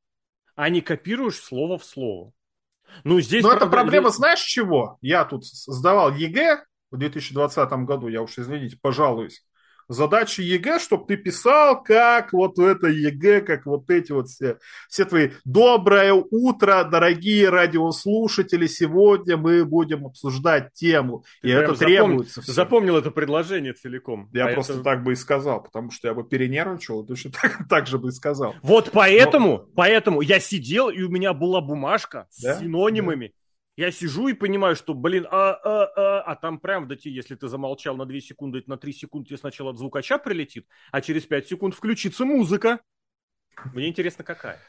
а 0.56 0.70
не 0.70 0.80
копируешь 0.80 1.36
слово 1.36 1.76
в 1.76 1.84
слово. 1.84 2.32
Ну, 3.04 3.20
здесь... 3.20 3.42
Но 3.42 3.52
это 3.52 3.66
проблема, 3.66 4.08
знаешь 4.08 4.40
чего? 4.40 4.96
Я 5.02 5.26
тут 5.26 5.44
сдавал 5.44 6.14
ЕГЭ 6.14 6.64
в 6.90 6.96
2020 6.96 7.70
году, 7.84 8.08
я 8.08 8.22
уж, 8.22 8.38
извините, 8.38 8.78
пожалуюсь 8.80 9.44
задача 9.88 10.42
ЕГЭ, 10.42 10.78
чтобы 10.78 11.06
ты 11.06 11.16
писал, 11.16 11.82
как 11.82 12.32
вот 12.32 12.58
это 12.58 12.88
ЕГЭ, 12.88 13.40
как 13.40 13.66
вот 13.66 13.90
эти 13.90 14.12
вот 14.12 14.28
все, 14.28 14.58
все 14.88 15.04
твои 15.04 15.30
«Доброе 15.44 16.12
утро, 16.12 16.84
дорогие 16.84 17.48
радиослушатели, 17.48 18.66
сегодня 18.66 19.36
мы 19.36 19.64
будем 19.64 20.06
обсуждать 20.06 20.72
тему». 20.72 21.24
Ты 21.42 21.48
и 21.48 21.50
это 21.52 21.74
требуется. 21.74 22.42
Все. 22.42 22.52
Запомнил 22.52 22.96
это 22.96 23.10
предложение 23.10 23.72
целиком. 23.72 24.28
Я 24.32 24.44
поэтому... 24.44 24.64
просто 24.64 24.82
так 24.82 25.02
бы 25.02 25.12
и 25.12 25.16
сказал, 25.16 25.62
потому 25.62 25.90
что 25.90 26.08
я 26.08 26.14
бы 26.14 26.24
перенервничал, 26.24 27.04
точно 27.04 27.30
так, 27.42 27.68
так 27.68 27.86
же 27.86 27.98
бы 27.98 28.08
и 28.08 28.12
сказал. 28.12 28.54
Вот 28.62 28.90
поэтому, 28.92 29.48
Но... 29.48 29.68
поэтому 29.74 30.20
я 30.20 30.40
сидел, 30.40 30.88
и 30.88 31.02
у 31.02 31.08
меня 31.08 31.32
была 31.32 31.60
бумажка 31.60 32.26
да? 32.42 32.56
с 32.56 32.60
синонимами. 32.60 33.28
Да 33.28 33.43
я 33.76 33.90
сижу 33.90 34.28
и 34.28 34.34
понимаю, 34.34 34.76
что, 34.76 34.94
блин, 34.94 35.26
а, 35.30 35.52
а, 35.52 35.84
а, 35.96 36.20
а 36.22 36.36
там 36.36 36.58
прям 36.58 36.88
тебе, 36.88 37.14
если 37.14 37.34
ты 37.34 37.48
замолчал 37.48 37.96
на 37.96 38.06
2 38.06 38.20
секунды, 38.20 38.62
на 38.66 38.76
3 38.76 38.92
секунды 38.92 39.28
тебе 39.28 39.38
сначала 39.38 39.70
от 39.70 39.78
звукача 39.78 40.18
прилетит, 40.18 40.66
а 40.92 41.00
через 41.00 41.26
5 41.26 41.48
секунд 41.48 41.74
включится 41.74 42.24
музыка. 42.24 42.80
Мне 43.72 43.88
интересно, 43.88 44.24
какая. 44.24 44.60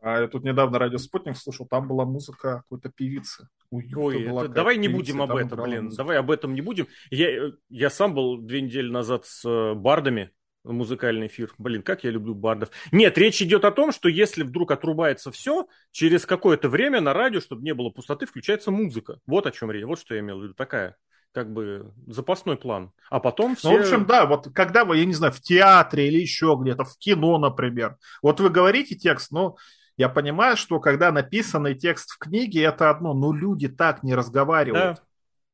А 0.00 0.20
я 0.20 0.28
тут 0.28 0.44
недавно 0.44 0.78
радио 0.78 0.98
Спутник 0.98 1.36
слушал, 1.36 1.66
там 1.66 1.88
была 1.88 2.04
музыка 2.04 2.62
какой-то 2.62 2.88
певицы. 2.88 3.48
Ой, 3.70 4.22
это, 4.22 4.48
давай 4.48 4.76
не 4.76 4.88
будем 4.88 5.20
об 5.20 5.34
этом, 5.34 5.62
блин, 5.62 5.84
музыку. 5.84 5.96
давай 5.96 6.18
об 6.18 6.30
этом 6.30 6.54
не 6.54 6.60
будем. 6.60 6.86
Я, 7.10 7.50
я 7.68 7.90
сам 7.90 8.14
был 8.14 8.38
две 8.38 8.60
недели 8.60 8.88
назад 8.88 9.26
с 9.26 9.44
э, 9.44 9.74
бардами 9.74 10.30
музыкальный 10.72 11.26
эфир. 11.26 11.52
Блин, 11.58 11.82
как 11.82 12.04
я 12.04 12.10
люблю 12.10 12.34
бардов. 12.34 12.70
Нет, 12.92 13.16
речь 13.18 13.42
идет 13.42 13.64
о 13.64 13.70
том, 13.70 13.92
что 13.92 14.08
если 14.08 14.42
вдруг 14.42 14.70
отрубается 14.70 15.30
все, 15.32 15.66
через 15.90 16.26
какое-то 16.26 16.68
время 16.68 17.00
на 17.00 17.12
радио, 17.12 17.40
чтобы 17.40 17.62
не 17.62 17.74
было 17.74 17.90
пустоты, 17.90 18.26
включается 18.26 18.70
музыка. 18.70 19.18
Вот 19.26 19.46
о 19.46 19.50
чем 19.50 19.70
речь. 19.70 19.84
Вот 19.84 19.98
что 19.98 20.14
я 20.14 20.20
имел 20.20 20.38
в 20.40 20.42
виду. 20.44 20.54
Такая 20.54 20.96
как 21.32 21.52
бы 21.52 21.92
запасной 22.06 22.56
план. 22.56 22.92
А 23.10 23.20
потом 23.20 23.54
все... 23.54 23.70
Ну, 23.70 23.78
в 23.78 23.80
общем, 23.80 24.06
да, 24.06 24.26
вот 24.26 24.48
когда 24.54 24.84
вы, 24.84 24.98
я 24.98 25.04
не 25.04 25.14
знаю, 25.14 25.32
в 25.32 25.40
театре 25.40 26.08
или 26.08 26.18
еще 26.18 26.58
где-то, 26.60 26.84
в 26.84 26.96
кино, 26.98 27.38
например, 27.38 27.96
вот 28.22 28.40
вы 28.40 28.48
говорите 28.48 28.94
текст, 28.94 29.30
но 29.30 29.56
я 29.96 30.08
понимаю, 30.08 30.56
что 30.56 30.80
когда 30.80 31.12
написанный 31.12 31.74
текст 31.74 32.12
в 32.12 32.18
книге, 32.18 32.62
это 32.62 32.88
одно, 32.88 33.14
но 33.14 33.32
люди 33.32 33.68
так 33.68 34.02
не 34.02 34.14
разговаривают. 34.14 34.96
Да. 34.96 35.02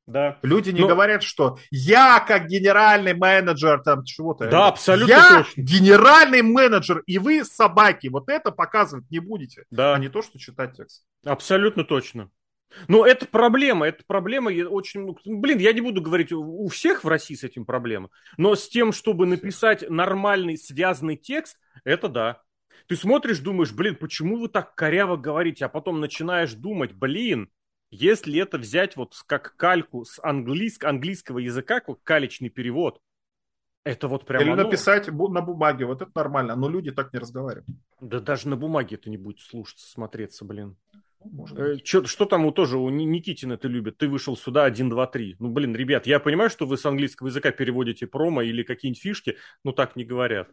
Да. 0.06 0.38
Люди 0.42 0.70
не 0.70 0.82
Но... 0.82 0.88
говорят, 0.88 1.22
что 1.22 1.58
я 1.70 2.20
как 2.20 2.46
генеральный 2.46 3.14
менеджер 3.14 3.80
там 3.82 4.04
чего-то. 4.04 4.48
Да, 4.48 4.68
абсолютно 4.68 5.12
я 5.12 5.42
точно. 5.42 5.60
генеральный 5.60 6.42
менеджер, 6.42 7.02
и 7.06 7.18
вы 7.18 7.44
собаки. 7.44 8.08
Вот 8.08 8.28
это 8.28 8.50
показывать 8.50 9.10
не 9.10 9.18
будете. 9.18 9.64
Да. 9.70 9.94
А 9.94 9.98
не 9.98 10.08
то, 10.08 10.20
что 10.22 10.38
читать 10.38 10.76
текст. 10.76 11.04
Абсолютно 11.24 11.84
точно. 11.84 12.30
Но 12.88 13.06
это 13.06 13.26
проблема, 13.26 13.86
это 13.86 14.02
проблема 14.06 14.50
очень... 14.50 15.02
Ну, 15.02 15.16
блин, 15.24 15.58
я 15.58 15.72
не 15.72 15.80
буду 15.80 16.02
говорить, 16.02 16.32
у 16.32 16.66
всех 16.68 17.04
в 17.04 17.08
России 17.08 17.34
с 17.34 17.44
этим 17.44 17.64
проблема, 17.64 18.10
но 18.36 18.56
с 18.56 18.68
тем, 18.68 18.92
чтобы 18.92 19.26
написать 19.26 19.88
нормальный 19.88 20.56
связанный 20.56 21.16
текст, 21.16 21.56
это 21.84 22.08
да. 22.08 22.42
Ты 22.88 22.96
смотришь, 22.96 23.38
думаешь, 23.38 23.72
блин, 23.72 23.94
почему 23.94 24.38
вы 24.38 24.48
так 24.48 24.74
коряво 24.74 25.16
говорите, 25.16 25.64
а 25.64 25.68
потом 25.68 26.00
начинаешь 26.00 26.52
думать, 26.52 26.92
блин, 26.92 27.48
если 27.94 28.40
это 28.40 28.58
взять 28.58 28.96
вот 28.96 29.14
как 29.26 29.56
кальку 29.56 30.04
с 30.04 30.22
английск, 30.22 30.84
английского 30.84 31.38
языка, 31.38 31.80
как 31.80 32.02
калечный 32.02 32.50
перевод, 32.50 33.00
это 33.84 34.08
вот 34.08 34.26
прямо... 34.26 34.42
Или 34.42 34.50
оно... 34.50 34.64
написать 34.64 35.08
на 35.08 35.42
бумаге, 35.42 35.84
вот 35.84 36.02
это 36.02 36.10
нормально, 36.14 36.56
но 36.56 36.68
люди 36.68 36.90
так 36.90 37.12
не 37.12 37.18
разговаривают. 37.18 37.66
Да 38.00 38.18
даже 38.18 38.48
на 38.48 38.56
бумаге 38.56 38.96
это 38.96 39.10
не 39.10 39.18
будет 39.18 39.40
слушаться, 39.40 39.88
смотреться, 39.88 40.44
блин. 40.44 40.76
Ну, 41.22 41.30
может 41.30 41.58
э, 41.58 41.76
Что, 41.84 42.24
там 42.24 42.46
у 42.46 42.52
тоже 42.52 42.78
у 42.78 42.88
Никитина 42.88 43.54
это 43.54 43.68
любит? 43.68 43.98
Ты 43.98 44.08
вышел 44.08 44.36
сюда 44.36 44.64
1, 44.64 44.88
2, 44.88 45.06
3. 45.06 45.36
Ну, 45.38 45.50
блин, 45.50 45.76
ребят, 45.76 46.06
я 46.06 46.18
понимаю, 46.18 46.50
что 46.50 46.66
вы 46.66 46.76
с 46.76 46.86
английского 46.86 47.28
языка 47.28 47.50
переводите 47.52 48.06
промо 48.06 48.42
или 48.42 48.62
какие-нибудь 48.62 49.02
фишки, 49.02 49.36
но 49.62 49.72
так 49.72 49.96
не 49.96 50.04
говорят. 50.04 50.48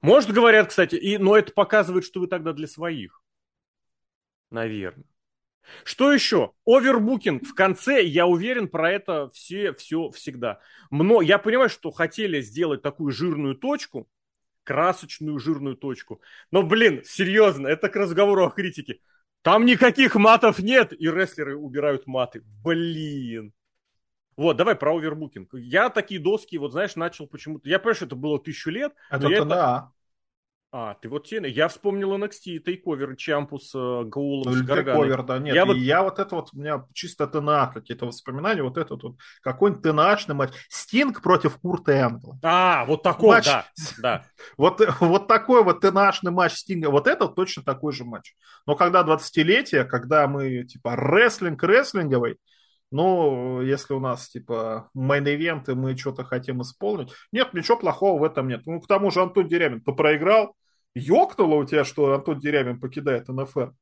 Может, 0.00 0.32
говорят, 0.32 0.68
кстати, 0.68 0.96
и, 0.96 1.18
но 1.18 1.36
это 1.36 1.52
показывает, 1.52 2.04
что 2.04 2.20
вы 2.20 2.28
тогда 2.28 2.52
для 2.52 2.66
своих. 2.66 3.22
Наверное. 4.50 5.04
Что 5.84 6.12
еще? 6.12 6.52
Овербукинг. 6.66 7.46
В 7.46 7.54
конце, 7.54 8.02
я 8.02 8.26
уверен, 8.26 8.68
про 8.68 8.90
это 8.90 9.30
все, 9.32 9.72
все 9.74 10.10
всегда. 10.10 10.60
Но 10.90 11.22
я 11.22 11.38
понимаю, 11.38 11.68
что 11.68 11.90
хотели 11.90 12.40
сделать 12.40 12.82
такую 12.82 13.12
жирную 13.12 13.54
точку, 13.54 14.08
красочную 14.64 15.38
жирную 15.38 15.76
точку. 15.76 16.20
Но, 16.50 16.62
блин, 16.62 17.02
серьезно, 17.04 17.68
это 17.68 17.88
к 17.88 17.96
разговору 17.96 18.46
о 18.46 18.50
критике. 18.50 19.00
Там 19.42 19.66
никаких 19.66 20.14
матов 20.14 20.58
нет, 20.58 20.92
и 20.98 21.06
рестлеры 21.10 21.56
убирают 21.56 22.06
маты. 22.06 22.42
Блин. 22.64 23.52
Вот, 24.36 24.56
давай 24.56 24.74
про 24.74 24.96
овербукинг. 24.96 25.54
Я 25.54 25.90
такие 25.90 26.18
доски, 26.20 26.56
вот 26.56 26.72
знаешь, 26.72 26.96
начал 26.96 27.26
почему-то... 27.26 27.68
Я 27.68 27.78
понимаю, 27.78 27.94
что 27.94 28.06
это 28.06 28.16
было 28.16 28.40
тысячу 28.40 28.70
лет. 28.70 28.92
Это 29.10 29.28
я 29.28 29.42
это... 29.42 29.92
А, 30.76 30.94
ты 30.94 31.08
вот 31.08 31.28
те... 31.28 31.40
Я 31.48 31.68
вспомнил 31.68 32.12
NXT, 32.18 32.58
тейковер, 32.58 33.14
Чампус, 33.14 33.72
э, 33.76 34.02
Гаулом 34.06 34.52
ну, 34.52 34.64
с 34.64 34.66
Тейковер, 34.66 35.22
да, 35.22 35.38
нет. 35.38 35.54
Я, 35.54 35.66
вот... 35.66 35.76
я 35.76 36.02
вот 36.02 36.18
это 36.18 36.34
вот, 36.34 36.48
у 36.52 36.58
меня 36.58 36.84
чисто 36.92 37.28
ТНА 37.28 37.70
какие-то 37.72 38.06
воспоминания, 38.06 38.64
вот 38.64 38.76
этот 38.76 39.04
вот, 39.04 39.14
какой-нибудь 39.40 39.84
ТНАшный 39.84 40.34
матч. 40.34 40.50
Стинг 40.68 41.22
против 41.22 41.58
Курта 41.58 41.92
Энгла. 41.92 42.40
А, 42.42 42.84
вот 42.86 43.04
такой, 43.04 43.36
матч... 43.36 43.44
да, 43.44 43.66
да. 43.98 44.24
вот, 44.56 44.82
вот 44.98 45.28
такой 45.28 45.62
вот 45.62 45.80
TNA 45.80 45.99
шный 45.99 46.32
матч 46.32 46.54
Стинга, 46.54 46.90
вот 46.90 47.06
это 47.06 47.28
точно 47.28 47.62
такой 47.62 47.92
же 47.92 48.04
матч. 48.04 48.34
Но 48.66 48.74
когда 48.74 49.04
20-летие, 49.04 49.84
когда 49.84 50.26
мы, 50.26 50.64
типа, 50.64 50.96
рестлинг 50.96 51.62
рестлинговый, 51.62 52.38
ну, 52.90 53.62
если 53.62 53.94
у 53.94 54.00
нас, 54.00 54.28
типа, 54.28 54.90
main 54.92 55.22
event 55.22 55.61
ы, 55.61 55.76
мы 55.76 55.96
что-то 55.96 56.24
хотим 56.24 56.62
исполнить. 56.62 57.12
Нет, 57.30 57.54
ничего 57.54 57.76
плохого 57.76 58.20
в 58.20 58.24
этом 58.24 58.48
нет. 58.48 58.62
Ну, 58.66 58.80
к 58.80 58.88
тому 58.88 59.12
же 59.12 59.22
Антон 59.22 59.46
Дерябин 59.46 59.80
то 59.80 59.92
проиграл, 59.92 60.56
ёкнуло 60.94 61.56
у 61.56 61.64
тебя, 61.64 61.84
что 61.84 62.12
Антон 62.12 62.40
Дерябин 62.40 62.80
покидает 62.80 63.28
НФР? 63.28 63.74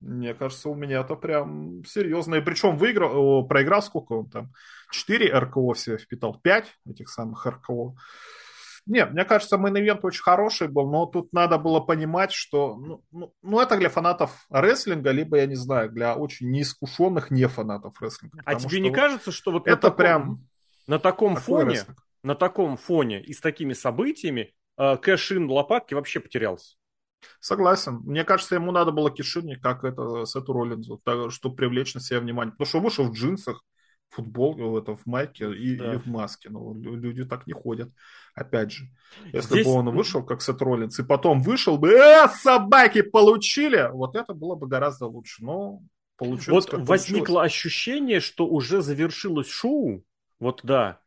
Мне 0.00 0.32
кажется, 0.32 0.70
у 0.70 0.74
меня 0.74 1.00
это 1.00 1.14
прям 1.14 1.84
серьезно. 1.84 2.36
И 2.36 2.40
причем 2.40 2.76
выиграл, 2.76 3.46
проиграл 3.46 3.82
сколько 3.82 4.14
он 4.14 4.30
там? 4.30 4.52
Четыре 4.90 5.32
RKO 5.38 5.74
себе 5.74 5.98
впитал, 5.98 6.40
пять 6.40 6.66
этих 6.86 7.10
самых 7.10 7.44
РКО. 7.44 7.96
Нет, 8.86 9.12
мне 9.12 9.24
кажется, 9.24 9.56
main 9.56 9.76
event 9.76 10.00
очень 10.02 10.22
хороший 10.22 10.68
был, 10.68 10.90
но 10.90 11.04
тут 11.04 11.32
надо 11.32 11.58
было 11.58 11.80
понимать, 11.80 12.32
что 12.32 12.76
ну, 12.76 13.04
ну, 13.10 13.34
ну, 13.42 13.60
это 13.60 13.76
для 13.76 13.90
фанатов 13.90 14.46
рестлинга, 14.48 15.10
либо, 15.10 15.36
я 15.36 15.46
не 15.46 15.54
знаю, 15.54 15.90
для 15.90 16.16
очень 16.16 16.50
неискушенных 16.50 17.30
не 17.30 17.46
фанатов 17.46 18.00
рестлинга. 18.00 18.40
А 18.44 18.54
тебе 18.54 18.80
не 18.80 18.90
кажется, 18.90 19.32
что 19.32 19.52
вот 19.52 19.66
это 19.66 19.76
на 19.76 19.76
таком, 19.76 19.96
прям 19.96 20.48
на 20.86 20.98
таком 20.98 21.36
фоне, 21.36 21.70
рестлинг. 21.70 21.98
на 22.22 22.34
таком 22.34 22.76
фоне 22.78 23.22
и 23.22 23.34
с 23.34 23.40
такими 23.40 23.74
событиями 23.74 24.54
cash-in 25.02 25.50
лопатки 25.50 25.94
вообще 25.94 26.20
потерялся. 26.20 26.76
Согласен. 27.40 28.00
Мне 28.04 28.24
кажется, 28.24 28.54
ему 28.54 28.72
надо 28.72 28.92
было 28.92 29.10
cash-in 29.10 29.44
и, 29.44 29.54
как 29.54 29.84
это 29.84 30.24
Сету 30.26 30.52
Роллинзу, 30.52 31.00
чтобы 31.30 31.56
привлечь 31.56 31.94
на 31.94 32.00
себя 32.00 32.20
внимание. 32.20 32.52
Потому 32.52 32.66
что 32.66 32.80
вышел 32.80 33.04
в 33.04 33.12
джинсах, 33.12 33.62
в 34.10 34.16
футболке, 34.16 34.62
в, 34.62 34.76
это, 34.76 34.96
в 34.96 35.06
майке 35.06 35.52
и, 35.54 35.76
да. 35.76 35.94
и 35.94 35.96
в 35.98 36.06
маске. 36.06 36.50
Но 36.50 36.74
люди 36.74 37.24
так 37.24 37.46
не 37.46 37.52
ходят. 37.52 37.90
Опять 38.34 38.72
же, 38.72 38.84
если 39.32 39.54
Здесь... 39.54 39.66
бы 39.66 39.72
он 39.72 39.90
вышел, 39.90 40.24
как 40.24 40.42
Сет 40.42 40.60
Роллинс, 40.62 40.98
и 40.98 41.02
потом 41.02 41.42
вышел 41.42 41.78
бы, 41.78 41.90
э, 41.90 42.28
собаки 42.28 43.02
получили, 43.02 43.90
вот 43.92 44.16
это 44.16 44.34
было 44.34 44.54
бы 44.54 44.66
гораздо 44.66 45.06
лучше. 45.06 45.44
Но 45.44 45.80
получилось. 46.16 46.66
Вот 46.70 46.86
возникло 46.86 47.34
получилось. 47.34 47.52
ощущение, 47.52 48.20
что 48.20 48.46
уже 48.46 48.82
завершилось 48.82 49.48
шоу. 49.48 50.04
Вот 50.38 50.60
да. 50.62 51.00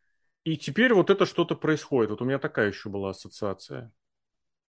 И 0.44 0.58
теперь 0.58 0.94
вот 0.94 1.10
это 1.10 1.26
что-то 1.26 1.56
происходит. 1.56 2.12
Вот 2.12 2.22
у 2.22 2.26
меня 2.26 2.40
такая 2.40 2.68
еще 2.68 2.90
была 2.90 3.12
ассоциация. 3.12 3.92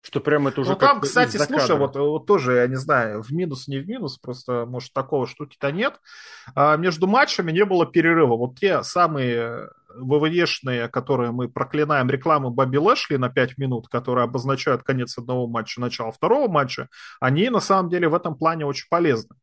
Что 0.03 0.21
прям 0.21 0.49
это 0.49 0.62
уже 0.62 0.71
Ну 0.71 0.77
там, 0.77 1.01
кстати, 1.01 1.37
слушай, 1.37 1.77
вот, 1.77 1.95
вот 1.95 2.27
тоже, 2.27 2.55
я 2.55 2.66
не 2.66 2.77
знаю, 2.77 3.23
в 3.23 3.31
минус, 3.33 3.68
не 3.68 3.79
в 3.79 3.87
минус, 3.87 4.16
просто, 4.16 4.64
может, 4.64 4.95
такого 4.95 5.27
штуки-то 5.27 5.71
нет. 5.73 6.01
А 6.55 6.77
между 6.77 7.07
матчами 7.07 7.53
не 7.53 7.66
было 7.66 7.85
перерыва. 7.85 8.37
Вот 8.37 8.59
те 8.59 8.83
самые 8.83 9.68
ВВЕшные, 9.95 10.89
которые 10.89 11.33
мы 11.33 11.49
проклинаем, 11.49 12.09
рекламы 12.09 12.51
Бобби 12.51 12.79
Лэшли 12.79 13.16
на 13.16 13.29
5 13.29 13.59
минут, 13.59 13.89
которые 13.89 14.25
обозначают 14.25 14.83
конец 14.83 15.18
одного 15.18 15.47
матча, 15.47 15.81
начало 15.81 16.12
второго 16.12 16.51
матча, 16.51 16.89
они 17.21 17.51
на 17.51 17.61
самом 17.61 17.91
деле 17.91 18.09
в 18.09 18.14
этом 18.14 18.37
плане 18.37 18.64
очень 18.64 18.87
полезны. 18.89 19.37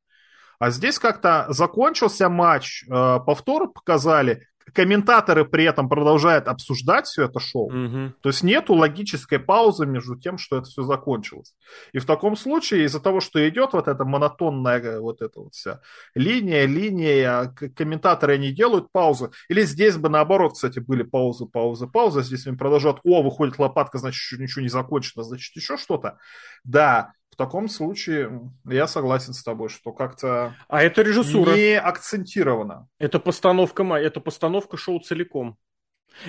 А 0.60 0.72
здесь 0.72 0.98
как-то 0.98 1.46
закончился 1.50 2.30
матч, 2.30 2.84
э, 2.84 2.88
повтор 2.90 3.72
показали, 3.72 4.48
комментаторы 4.78 5.44
при 5.44 5.64
этом 5.64 5.90
продолжают 5.90 6.48
обсуждать 6.48 7.08
все 7.08 7.24
это 7.24 7.40
шоу. 7.40 7.66
Угу. 7.66 8.14
То 8.22 8.30
есть 8.30 8.44
нету 8.44 8.76
логической 8.76 9.40
паузы 9.40 9.88
между 9.88 10.16
тем, 10.16 10.38
что 10.38 10.58
это 10.58 10.66
все 10.66 10.84
закончилось. 10.84 11.56
И 11.94 11.98
в 11.98 12.06
таком 12.06 12.38
случае 12.38 12.86
из-за 12.86 13.00
того, 13.00 13.20
что 13.20 13.40
идет 13.50 13.74
вот 13.74 13.88
эта 13.88 14.06
монотонная 14.06 14.80
э, 14.80 15.00
вот 15.00 15.24
эта 15.24 15.40
вот 15.40 15.56
вся 15.56 15.82
линия, 16.14 16.68
линия, 16.68 17.52
комментаторы 17.76 18.38
не 18.38 18.52
делают 18.52 18.92
паузы. 18.92 19.32
Или 19.50 19.64
здесь 19.64 19.98
бы 19.98 20.10
наоборот, 20.10 20.54
кстати, 20.54 20.78
были 20.78 21.02
паузы, 21.02 21.48
паузы, 21.48 21.88
паузы. 21.88 22.22
Здесь 22.22 22.46
они 22.46 22.56
продолжают, 22.56 23.00
о, 23.04 23.24
выходит 23.24 23.58
лопатка, 23.58 23.98
значит, 23.98 24.20
еще 24.20 24.38
ничего 24.38 24.62
не 24.62 24.70
закончено, 24.70 25.24
значит, 25.24 25.56
еще 25.56 25.78
что-то. 25.78 26.20
Да, 26.64 27.14
в 27.38 27.44
таком 27.46 27.70
случае 27.70 28.52
я 28.66 28.88
согласен 28.88 29.32
с 29.32 29.44
тобой, 29.44 29.70
что 29.70 29.92
как-то 29.92 30.56
а 30.68 30.82
это 30.82 31.04
режиссура. 31.04 31.54
не 31.54 31.80
акцентировано. 31.80 32.88
Это 32.98 33.20
постановка, 33.20 33.84
это 33.84 34.20
постановка 34.20 34.76
шоу 34.76 35.00
целиком. 35.00 35.56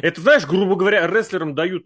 Это, 0.03 0.21
знаешь, 0.21 0.47
грубо 0.47 0.77
говоря, 0.77 1.07
рестлерам 1.07 1.55
дают 1.55 1.85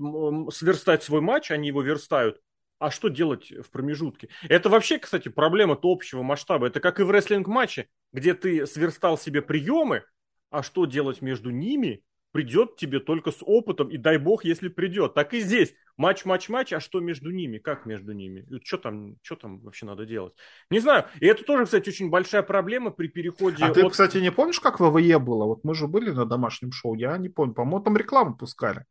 сверстать 0.53 1.05
свой 1.05 1.21
матч, 1.21 1.53
они 1.53 1.69
его 1.69 1.83
верстают. 1.83 2.41
А 2.81 2.91
что 2.91 3.07
делать 3.07 3.53
в 3.53 3.71
промежутке? 3.71 4.29
Это 4.49 4.69
вообще, 4.69 4.99
кстати, 4.99 5.29
проблема-то 5.29 5.89
общего 5.89 6.25
масштаба. 6.25 6.67
Это 6.67 6.81
как 6.81 6.99
и 6.99 7.05
в 7.05 7.13
рестлинг-матче, 7.13 7.87
где 8.13 8.35
ты 8.35 8.67
сверстал 8.67 9.17
себе 9.17 9.41
приемы, 9.41 10.03
а 10.51 10.65
что 10.65 10.85
делать 10.85 11.23
между 11.23 11.51
ними, 11.51 12.03
придет 12.33 12.75
тебе 12.75 12.99
только 12.99 13.31
с 13.31 13.39
опытом, 13.41 13.89
и 13.89 13.99
дай 13.99 14.19
бог, 14.19 14.45
если 14.45 14.67
придет. 14.67 15.15
Так 15.15 15.33
и 15.33 15.39
здесь. 15.39 15.75
Матч, 15.97 16.25
матч, 16.25 16.49
матч, 16.49 16.73
а 16.73 16.81
что 16.81 17.01
между 17.01 17.31
ними? 17.31 17.59
Как 17.59 17.87
между 17.87 18.13
ними? 18.13 18.47
Что 18.65 18.79
там, 18.79 19.17
что 19.23 19.37
там 19.37 19.61
вообще 19.61 19.87
надо 19.87 20.07
делать? 20.07 20.33
Не 20.71 20.81
знаю. 20.81 21.05
И 21.21 21.27
это 21.27 21.45
тоже, 21.45 21.65
кстати, 21.67 21.91
очень 21.91 22.11
большая 22.11 22.43
проблема 22.43 22.91
при 22.91 23.09
переходе... 23.09 23.63
А 23.65 23.69
от... 23.69 23.75
ты, 23.75 23.89
кстати, 23.89 24.19
не 24.19 24.33
помнишь, 24.33 24.61
как 24.61 24.81
в 24.81 24.91
ВВЕ 24.91 25.19
было? 25.19 25.45
Вот 25.45 25.65
мы 25.65 25.75
же 25.75 25.87
были 25.87 26.11
на 26.11 26.25
домашнем 26.25 26.73
шоу, 26.73 26.95
я 26.95 27.17
не 27.19 27.29
помню. 27.29 27.55
По-моему, 27.55 27.85
там 27.85 27.97
рекламу 27.97 28.37
пускали. 28.37 28.85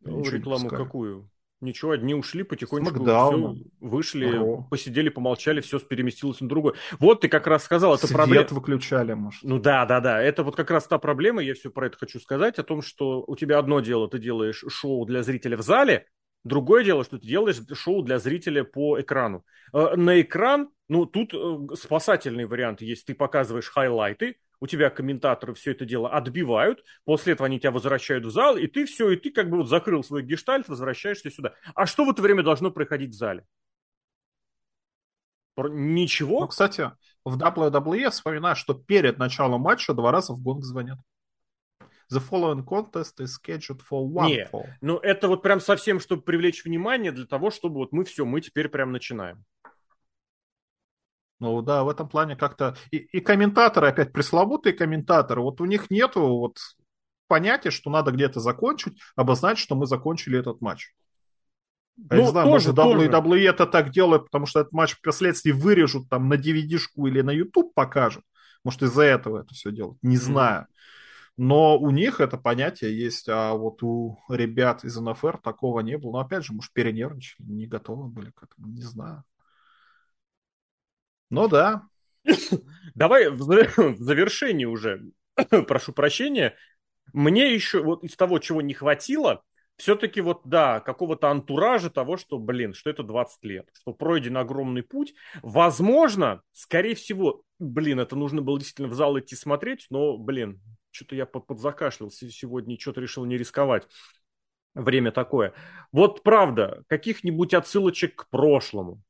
Ну, 0.00 0.22
рекламу 0.22 0.68
какую? 0.68 1.30
Ничего, 1.60 1.92
одни 1.92 2.14
ушли 2.14 2.42
потихонечку, 2.42 3.02
все, 3.02 3.56
вышли, 3.80 4.36
Ро. 4.36 4.66
посидели, 4.70 5.08
помолчали, 5.08 5.62
все 5.62 5.78
переместилось 5.78 6.40
на 6.40 6.48
другое. 6.48 6.74
Вот 6.98 7.22
ты 7.22 7.28
как 7.28 7.46
раз 7.46 7.64
сказал, 7.64 7.94
это 7.94 8.06
проблема. 8.06 8.46
выключали, 8.50 9.14
может. 9.14 9.42
Ну 9.42 9.58
да, 9.58 9.86
да, 9.86 10.00
да. 10.00 10.20
Это 10.20 10.42
вот 10.42 10.56
как 10.56 10.70
раз 10.70 10.86
та 10.86 10.98
проблема, 10.98 11.42
я 11.42 11.54
все 11.54 11.70
про 11.70 11.86
это 11.86 11.96
хочу 11.96 12.20
сказать, 12.20 12.58
о 12.58 12.64
том, 12.64 12.82
что 12.82 13.24
у 13.26 13.34
тебя 13.34 13.58
одно 13.58 13.80
дело, 13.80 14.10
ты 14.10 14.18
делаешь 14.18 14.62
шоу 14.68 15.06
для 15.06 15.22
зрителя 15.22 15.56
в 15.56 15.62
зале, 15.62 16.06
другое 16.44 16.84
дело, 16.84 17.04
что 17.04 17.18
ты 17.18 17.26
делаешь 17.26 17.60
шоу 17.72 18.02
для 18.02 18.18
зрителя 18.18 18.64
по 18.64 19.00
экрану. 19.00 19.44
Э, 19.72 19.96
на 19.96 20.20
экран, 20.20 20.70
ну 20.88 21.06
тут 21.06 21.34
э, 21.34 21.74
спасательный 21.76 22.44
вариант 22.46 22.80
есть, 22.80 23.06
ты 23.06 23.14
показываешь 23.14 23.70
хайлайты, 23.70 24.36
у 24.60 24.66
тебя 24.66 24.88
комментаторы 24.90 25.54
все 25.54 25.72
это 25.72 25.84
дело 25.84 26.08
отбивают, 26.10 26.84
после 27.04 27.32
этого 27.32 27.46
они 27.46 27.58
тебя 27.58 27.72
возвращают 27.72 28.24
в 28.24 28.30
зал, 28.30 28.56
и 28.56 28.66
ты 28.66 28.86
все, 28.86 29.10
и 29.10 29.16
ты 29.16 29.30
как 29.30 29.50
бы 29.50 29.58
вот 29.58 29.68
закрыл 29.68 30.02
свой 30.04 30.22
гештальт, 30.22 30.68
возвращаешься 30.68 31.30
сюда. 31.30 31.54
А 31.74 31.86
что 31.86 32.04
в 32.04 32.10
это 32.10 32.22
время 32.22 32.42
должно 32.42 32.70
происходить 32.70 33.10
в 33.10 33.18
зале? 33.18 33.44
Ничего? 35.56 36.40
Ну, 36.40 36.48
кстати, 36.48 36.90
в 37.24 37.38
WWE 37.38 38.10
вспоминаю, 38.10 38.56
что 38.56 38.74
перед 38.74 39.18
началом 39.18 39.60
матча 39.60 39.94
два 39.94 40.10
раза 40.10 40.32
в 40.32 40.42
гонг 40.42 40.64
звонят. 40.64 40.98
The 42.14 42.20
following 42.20 42.64
contest 42.64 43.18
is 43.18 43.34
scheduled 43.34 43.82
for 43.82 44.06
one 44.08 44.28
Не, 44.28 44.48
fall. 44.52 44.66
ну 44.80 44.98
это 44.98 45.26
вот 45.26 45.42
прям 45.42 45.60
совсем, 45.60 45.98
чтобы 45.98 46.22
привлечь 46.22 46.64
внимание 46.64 47.10
для 47.10 47.26
того, 47.26 47.50
чтобы 47.50 47.76
вот 47.76 47.92
мы 47.92 48.04
все, 48.04 48.24
мы 48.24 48.40
теперь 48.40 48.68
прям 48.68 48.92
начинаем. 48.92 49.44
Ну 51.40 51.60
да, 51.62 51.82
в 51.82 51.88
этом 51.88 52.08
плане 52.08 52.36
как-то... 52.36 52.76
И, 52.92 52.98
и 52.98 53.20
комментаторы, 53.20 53.88
опять 53.88 54.12
пресловутые 54.12 54.72
комментаторы, 54.72 55.42
вот 55.42 55.60
у 55.60 55.64
них 55.64 55.90
нету 55.90 56.20
вот 56.20 56.58
понятия, 57.26 57.70
что 57.70 57.90
надо 57.90 58.12
где-то 58.12 58.38
закончить, 58.38 59.00
обозначить, 59.16 59.64
что 59.64 59.74
мы 59.74 59.86
закончили 59.86 60.38
этот 60.38 60.60
матч. 60.60 60.92
Я 61.96 62.16
ну, 62.16 62.22
не 62.22 62.28
знаю, 62.28 62.46
тоже, 62.46 62.72
может, 62.72 62.78
WWE 62.78 63.10
тоже. 63.10 63.44
это 63.48 63.66
так 63.66 63.90
делает, 63.90 64.24
потому 64.24 64.46
что 64.46 64.60
этот 64.60 64.72
матч 64.72 64.92
впоследствии 64.92 65.50
вырежут 65.50 66.08
там 66.08 66.28
на 66.28 66.34
DVD-шку 66.34 67.08
или 67.08 67.20
на 67.20 67.30
YouTube 67.30 67.74
покажут. 67.74 68.24
Может, 68.64 68.82
из-за 68.82 69.02
этого 69.02 69.42
это 69.42 69.54
все 69.54 69.70
делают. 69.70 69.98
Не 70.02 70.16
знаю. 70.16 70.66
Но 71.36 71.78
у 71.78 71.90
них 71.90 72.20
это 72.20 72.38
понятие 72.38 72.96
есть, 72.96 73.28
а 73.28 73.54
вот 73.54 73.82
у 73.82 74.20
ребят 74.28 74.84
из 74.84 74.96
НФР 74.96 75.38
такого 75.38 75.80
не 75.80 75.98
было. 75.98 76.12
Но 76.12 76.18
опять 76.20 76.44
же, 76.44 76.52
может, 76.52 76.72
перенервничали, 76.72 77.46
не 77.46 77.66
готовы 77.66 78.08
были 78.08 78.30
к 78.30 78.44
этому, 78.44 78.68
не 78.68 78.82
знаю. 78.82 79.24
Ну 81.30 81.48
да. 81.48 81.82
Давай 82.94 83.30
в 83.30 83.98
завершении 83.98 84.64
уже, 84.64 85.02
прошу 85.66 85.92
прощения. 85.92 86.54
Мне 87.12 87.52
еще 87.52 87.82
вот 87.82 88.04
из 88.04 88.16
того, 88.16 88.38
чего 88.38 88.62
не 88.62 88.74
хватило, 88.74 89.42
все-таки 89.76 90.20
вот, 90.20 90.42
да, 90.44 90.80
какого-то 90.80 91.30
антуража 91.30 91.90
того, 91.90 92.16
что, 92.16 92.38
блин, 92.38 92.74
что 92.74 92.90
это 92.90 93.02
20 93.02 93.44
лет, 93.44 93.68
что 93.72 93.92
пройден 93.92 94.36
огромный 94.36 94.84
путь. 94.84 95.14
Возможно, 95.42 96.42
скорее 96.52 96.94
всего, 96.94 97.42
блин, 97.58 97.98
это 97.98 98.14
нужно 98.14 98.40
было 98.40 98.58
действительно 98.58 98.88
в 98.88 98.94
зал 98.94 99.18
идти 99.18 99.34
смотреть, 99.34 99.86
но, 99.90 100.16
блин, 100.16 100.60
что-то 100.94 101.16
я 101.16 101.26
подзакашлялся 101.26 102.30
сегодня, 102.30 102.78
что-то 102.78 103.00
решил 103.00 103.24
не 103.24 103.36
рисковать. 103.36 103.88
Время 104.74 105.12
такое. 105.12 105.54
Вот 105.92 106.22
правда, 106.22 106.84
каких-нибудь 106.88 107.54
отсылочек 107.54 108.14
к 108.16 108.30
прошлому, 108.30 109.02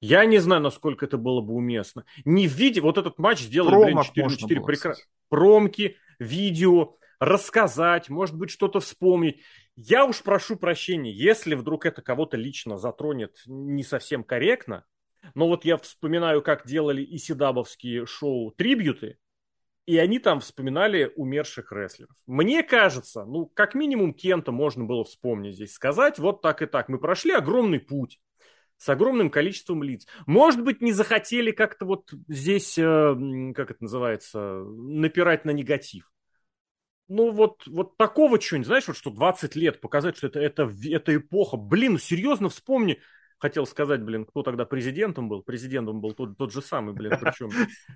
я 0.00 0.24
не 0.24 0.38
знаю, 0.38 0.62
насколько 0.62 1.06
это 1.06 1.18
было 1.18 1.40
бы 1.40 1.54
уместно. 1.54 2.04
Не 2.24 2.46
в 2.46 2.52
виде... 2.52 2.80
Вот 2.80 2.98
этот 2.98 3.18
матч 3.18 3.40
сделали, 3.40 3.70
Промок 3.70 3.86
блин, 3.86 4.02
4 4.04 4.26
на 4.26 4.36
4 4.36 4.60
прекрасно. 4.60 5.04
Промки, 5.28 5.96
видео, 6.20 6.96
рассказать, 7.18 8.08
может 8.08 8.36
быть, 8.36 8.50
что-то 8.50 8.78
вспомнить. 8.80 9.40
Я 9.74 10.04
уж 10.04 10.22
прошу 10.22 10.56
прощения, 10.56 11.12
если 11.12 11.54
вдруг 11.54 11.84
это 11.84 12.02
кого-то 12.02 12.36
лично 12.36 12.78
затронет 12.78 13.42
не 13.46 13.82
совсем 13.82 14.22
корректно, 14.22 14.84
но 15.34 15.48
вот 15.48 15.64
я 15.64 15.76
вспоминаю, 15.76 16.42
как 16.42 16.66
делали 16.66 17.02
и 17.02 17.18
седабовские 17.18 18.06
шоу 18.06 18.52
«Трибьюты», 18.52 19.18
и 19.88 19.96
они 19.96 20.18
там 20.18 20.40
вспоминали 20.40 21.10
умерших 21.16 21.72
рестлеров. 21.72 22.14
Мне 22.26 22.62
кажется, 22.62 23.24
ну, 23.24 23.46
как 23.46 23.74
минимум 23.74 24.12
Кента 24.12 24.52
можно 24.52 24.84
было 24.84 25.02
вспомнить 25.02 25.54
здесь, 25.54 25.72
сказать 25.72 26.18
вот 26.18 26.42
так 26.42 26.60
и 26.60 26.66
так. 26.66 26.90
Мы 26.90 26.98
прошли 26.98 27.32
огромный 27.32 27.80
путь 27.80 28.20
с 28.76 28.86
огромным 28.90 29.30
количеством 29.30 29.82
лиц. 29.82 30.06
Может 30.26 30.62
быть, 30.62 30.82
не 30.82 30.92
захотели 30.92 31.52
как-то 31.52 31.86
вот 31.86 32.12
здесь, 32.28 32.76
э, 32.76 33.52
как 33.56 33.70
это 33.70 33.82
называется, 33.82 34.38
напирать 34.40 35.46
на 35.46 35.52
негатив. 35.52 36.12
Ну 37.08 37.30
вот, 37.30 37.66
вот 37.66 37.96
такого 37.96 38.38
чего-нибудь, 38.38 38.66
знаешь, 38.66 38.88
вот 38.88 38.96
что 38.98 39.08
20 39.08 39.56
лет 39.56 39.80
показать, 39.80 40.18
что 40.18 40.26
это, 40.26 40.38
это, 40.38 40.70
это 40.84 41.16
эпоха. 41.16 41.56
Блин, 41.56 41.98
серьезно 41.98 42.50
вспомни, 42.50 43.00
хотел 43.38 43.66
сказать, 43.66 44.02
блин, 44.02 44.24
кто 44.24 44.42
тогда 44.42 44.64
президентом 44.64 45.28
был. 45.28 45.42
Президентом 45.42 46.00
был 46.00 46.12
тот, 46.12 46.36
тот 46.36 46.52
же 46.52 46.60
самый, 46.60 46.94
блин, 46.94 47.12
причем 47.20 47.50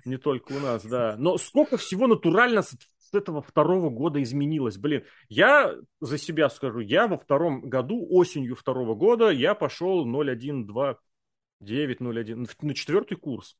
не 0.05 0.17
только 0.17 0.53
у 0.53 0.59
нас, 0.59 0.83
да. 0.85 1.15
Но 1.17 1.37
сколько 1.37 1.77
всего 1.77 2.07
натурально 2.07 2.63
с 2.63 2.75
этого 3.13 3.41
второго 3.41 3.89
года 3.89 4.21
изменилось. 4.21 4.77
Блин, 4.77 5.03
я 5.29 5.75
за 5.99 6.17
себя 6.17 6.49
скажу, 6.49 6.79
я 6.79 7.07
во 7.07 7.17
втором 7.17 7.69
году, 7.69 8.07
осенью 8.09 8.55
второго 8.55 8.95
года, 8.95 9.29
я 9.29 9.53
пошел 9.53 10.05
0,129, 10.05 12.01
0,1 12.01 12.49
на 12.61 12.73
четвертый 12.73 13.15
курс. 13.15 13.55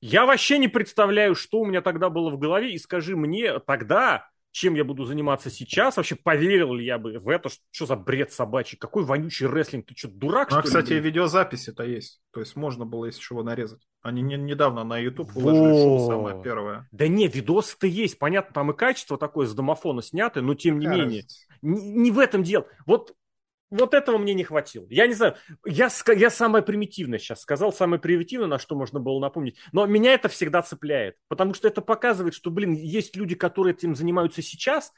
Я 0.00 0.26
вообще 0.26 0.58
не 0.58 0.66
представляю, 0.68 1.34
что 1.36 1.60
у 1.60 1.64
меня 1.64 1.80
тогда 1.80 2.10
было 2.10 2.30
в 2.30 2.38
голове, 2.38 2.72
и 2.72 2.78
скажи 2.78 3.16
мне 3.16 3.60
тогда, 3.60 4.28
чем 4.52 4.74
я 4.74 4.84
буду 4.84 5.04
заниматься 5.04 5.50
сейчас, 5.50 5.96
вообще 5.96 6.14
поверил 6.14 6.74
ли 6.74 6.84
я 6.84 6.98
бы 6.98 7.18
в 7.18 7.28
это, 7.28 7.48
что 7.70 7.86
за 7.86 7.96
бред 7.96 8.32
собачий, 8.32 8.78
какой 8.78 9.04
вонючий 9.04 9.46
рестлинг, 9.46 9.86
ты 9.86 9.96
что, 9.96 10.08
дурак, 10.08 10.50
ну, 10.50 10.58
а, 10.58 10.60
что 10.60 10.68
кстати, 10.68 10.92
ли? 10.92 11.00
видеозаписи-то 11.00 11.82
есть, 11.82 12.20
то 12.32 12.40
есть 12.40 12.54
можно 12.54 12.84
было, 12.84 13.06
если 13.06 13.20
чего, 13.20 13.42
нарезать. 13.42 13.80
Они 14.02 14.20
не, 14.20 14.36
недавно 14.36 14.84
на 14.84 14.98
YouTube 14.98 15.32
выложили 15.32 15.82
шоу 15.82 16.06
самое 16.06 16.42
первое. 16.42 16.86
Да 16.92 17.08
не, 17.08 17.28
видосы-то 17.28 17.86
есть, 17.86 18.18
понятно, 18.18 18.52
там 18.52 18.70
и 18.70 18.76
качество 18.76 19.16
такое 19.16 19.46
с 19.46 19.54
домофона 19.54 20.02
сняты, 20.02 20.42
но 20.42 20.54
тем 20.54 20.78
не 20.78 20.86
менее, 20.86 21.24
не, 21.62 21.92
не 21.92 22.10
в 22.10 22.18
этом 22.18 22.42
дело. 22.42 22.66
Вот 22.84 23.14
вот 23.72 23.94
этого 23.94 24.18
мне 24.18 24.34
не 24.34 24.44
хватило. 24.44 24.86
Я 24.90 25.06
не 25.06 25.14
знаю, 25.14 25.36
я, 25.64 25.88
я 26.14 26.30
самое 26.30 26.62
примитивное 26.62 27.18
сейчас 27.18 27.40
сказал, 27.40 27.72
самое 27.72 28.00
примитивное, 28.00 28.48
на 28.48 28.58
что 28.58 28.76
можно 28.76 29.00
было 29.00 29.18
напомнить. 29.18 29.56
Но 29.72 29.86
меня 29.86 30.12
это 30.12 30.28
всегда 30.28 30.62
цепляет, 30.62 31.16
потому 31.28 31.54
что 31.54 31.68
это 31.68 31.80
показывает, 31.80 32.34
что, 32.34 32.50
блин, 32.50 32.74
есть 32.74 33.16
люди, 33.16 33.34
которые 33.34 33.74
этим 33.74 33.94
занимаются 33.94 34.42
сейчас, 34.42 34.92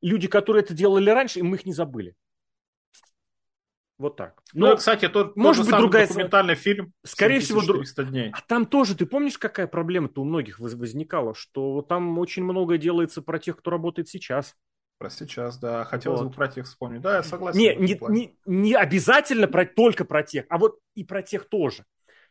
люди, 0.00 0.28
которые 0.28 0.62
это 0.62 0.74
делали 0.74 1.10
раньше, 1.10 1.40
и 1.40 1.42
мы 1.42 1.56
их 1.56 1.66
не 1.66 1.72
забыли. 1.72 2.14
Вот 3.98 4.16
так. 4.16 4.40
Ну, 4.54 4.68
ну 4.68 4.76
кстати, 4.76 5.08
тот, 5.08 5.36
может 5.36 5.64
тот 5.64 5.72
быть, 5.72 5.80
другая 5.80 6.06
документальный 6.06 6.54
фильм. 6.54 6.94
Скорее 7.04 7.40
всего, 7.40 7.60
друг... 7.60 7.84
дней. 8.08 8.30
А 8.32 8.40
там 8.40 8.64
тоже, 8.64 8.96
ты 8.96 9.04
помнишь, 9.04 9.36
какая 9.36 9.66
проблема-то 9.66 10.22
у 10.22 10.24
многих 10.24 10.58
возникала, 10.58 11.34
что 11.34 11.82
там 11.82 12.18
очень 12.18 12.42
многое 12.42 12.78
делается 12.78 13.20
про 13.20 13.38
тех, 13.38 13.58
кто 13.58 13.70
работает 13.70 14.08
сейчас. 14.08 14.56
Про 15.00 15.08
сейчас, 15.08 15.56
да. 15.58 15.86
Хотелось 15.86 16.20
вот. 16.20 16.28
бы 16.28 16.34
про 16.34 16.46
тех 16.46 16.66
вспомнить. 16.66 17.00
Да, 17.00 17.16
я 17.16 17.22
согласен. 17.22 17.58
Не, 17.58 17.74
не, 17.74 17.98
не, 18.10 18.36
не 18.44 18.74
обязательно 18.74 19.48
про, 19.48 19.64
только 19.64 20.04
про 20.04 20.22
тех, 20.22 20.44
а 20.50 20.58
вот 20.58 20.78
и 20.94 21.04
про 21.04 21.22
тех 21.22 21.48
тоже. 21.48 21.86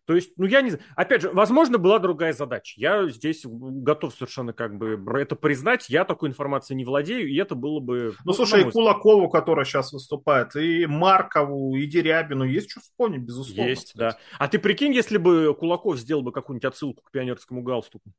То 0.06 0.14
есть, 0.14 0.34
ну, 0.38 0.46
я 0.46 0.62
не 0.62 0.70
знаю. 0.70 0.86
Опять 0.96 1.24
же, 1.24 1.32
возможно, 1.32 1.80
была 1.80 1.98
другая 1.98 2.32
задача. 2.32 2.80
Я 2.80 3.10
здесь 3.10 3.42
готов 3.44 4.14
совершенно 4.14 4.54
как 4.54 4.78
бы 4.78 5.02
это 5.20 5.36
признать. 5.36 5.90
Я 5.90 6.06
такой 6.06 6.30
информацией 6.30 6.78
не 6.78 6.86
владею, 6.86 7.28
и 7.28 7.36
это 7.38 7.56
было 7.56 7.80
бы... 7.80 8.14
Ну, 8.20 8.26
ну 8.26 8.34
слушай, 8.34 8.62
и 8.62 8.70
Кулакову, 8.70 9.30
которая 9.30 9.66
сейчас 9.66 9.92
выступает, 9.92 10.56
и 10.56 10.86
Маркову, 10.86 11.76
и 11.76 11.88
Дерябину, 11.88 12.44
есть 12.44 12.70
что 12.70 12.82
вспомнить, 12.82 13.24
безусловно. 13.24 13.70
Есть, 13.70 13.94
кстати. 13.94 14.14
да. 14.14 14.20
А 14.38 14.48
ты 14.48 14.60
прикинь, 14.60 14.94
если 14.94 15.18
бы 15.18 15.56
Кулаков 15.56 15.98
сделал 15.98 16.22
бы 16.22 16.32
какую-нибудь 16.32 16.66
отсылку 16.66 17.02
к 17.02 17.10
пионерскому 17.10 17.64
галстуку? 17.64 18.12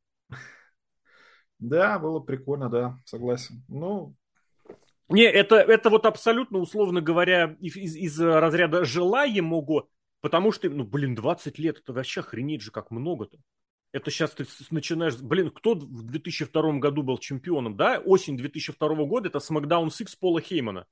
Да, 1.60 2.00
было 2.00 2.18
прикольно, 2.18 2.68
да, 2.68 2.98
согласен. 3.04 3.62
Ну, 3.68 4.16
не, 5.10 5.24
это, 5.24 5.56
это 5.56 5.90
вот 5.90 6.06
абсолютно, 6.06 6.58
условно 6.58 7.00
говоря, 7.00 7.56
из, 7.60 7.76
из 7.76 8.20
разряда 8.20 8.84
желаемого 8.84 9.88
Потому 10.20 10.52
что, 10.52 10.68
ну, 10.68 10.84
блин, 10.84 11.14
20 11.14 11.58
лет, 11.58 11.78
это 11.78 11.92
вообще 11.92 12.20
охренеть 12.20 12.60
же, 12.62 12.70
как 12.70 12.90
много-то. 12.90 13.38
Это 13.92 14.10
сейчас 14.10 14.32
ты 14.32 14.44
начинаешь... 14.70 15.16
Блин, 15.16 15.50
кто 15.50 15.74
в 15.74 16.02
2002 16.02 16.78
году 16.78 17.02
был 17.02 17.18
чемпионом, 17.18 17.76
да? 17.76 17.98
Осень 17.98 18.36
2002 18.36 18.94
года, 19.06 19.28
это 19.28 19.38
SmackDown 19.38 19.90
6 19.90 20.20
Пола 20.20 20.40
Хеймана. 20.40 20.86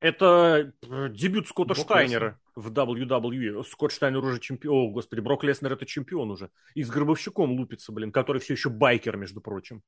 Это 0.00 0.74
э, 0.82 1.08
дебют 1.10 1.46
Скотта 1.46 1.74
Брок 1.74 1.86
Штайнера 1.86 2.40
Леснер. 2.56 2.72
в 2.72 2.72
WWE. 2.72 3.64
Скотт 3.64 3.92
Штайнер 3.92 4.22
уже 4.22 4.40
чемпион. 4.40 4.88
О, 4.88 4.90
господи, 4.90 5.20
Брок 5.20 5.44
Леснер 5.44 5.72
это 5.72 5.86
чемпион 5.86 6.32
уже. 6.32 6.50
И 6.74 6.82
с 6.82 6.90
Гробовщиком 6.90 7.52
лупится, 7.52 7.92
блин, 7.92 8.10
который 8.10 8.40
все 8.40 8.54
еще 8.54 8.68
байкер, 8.68 9.16
между 9.16 9.40
прочим. 9.40 9.82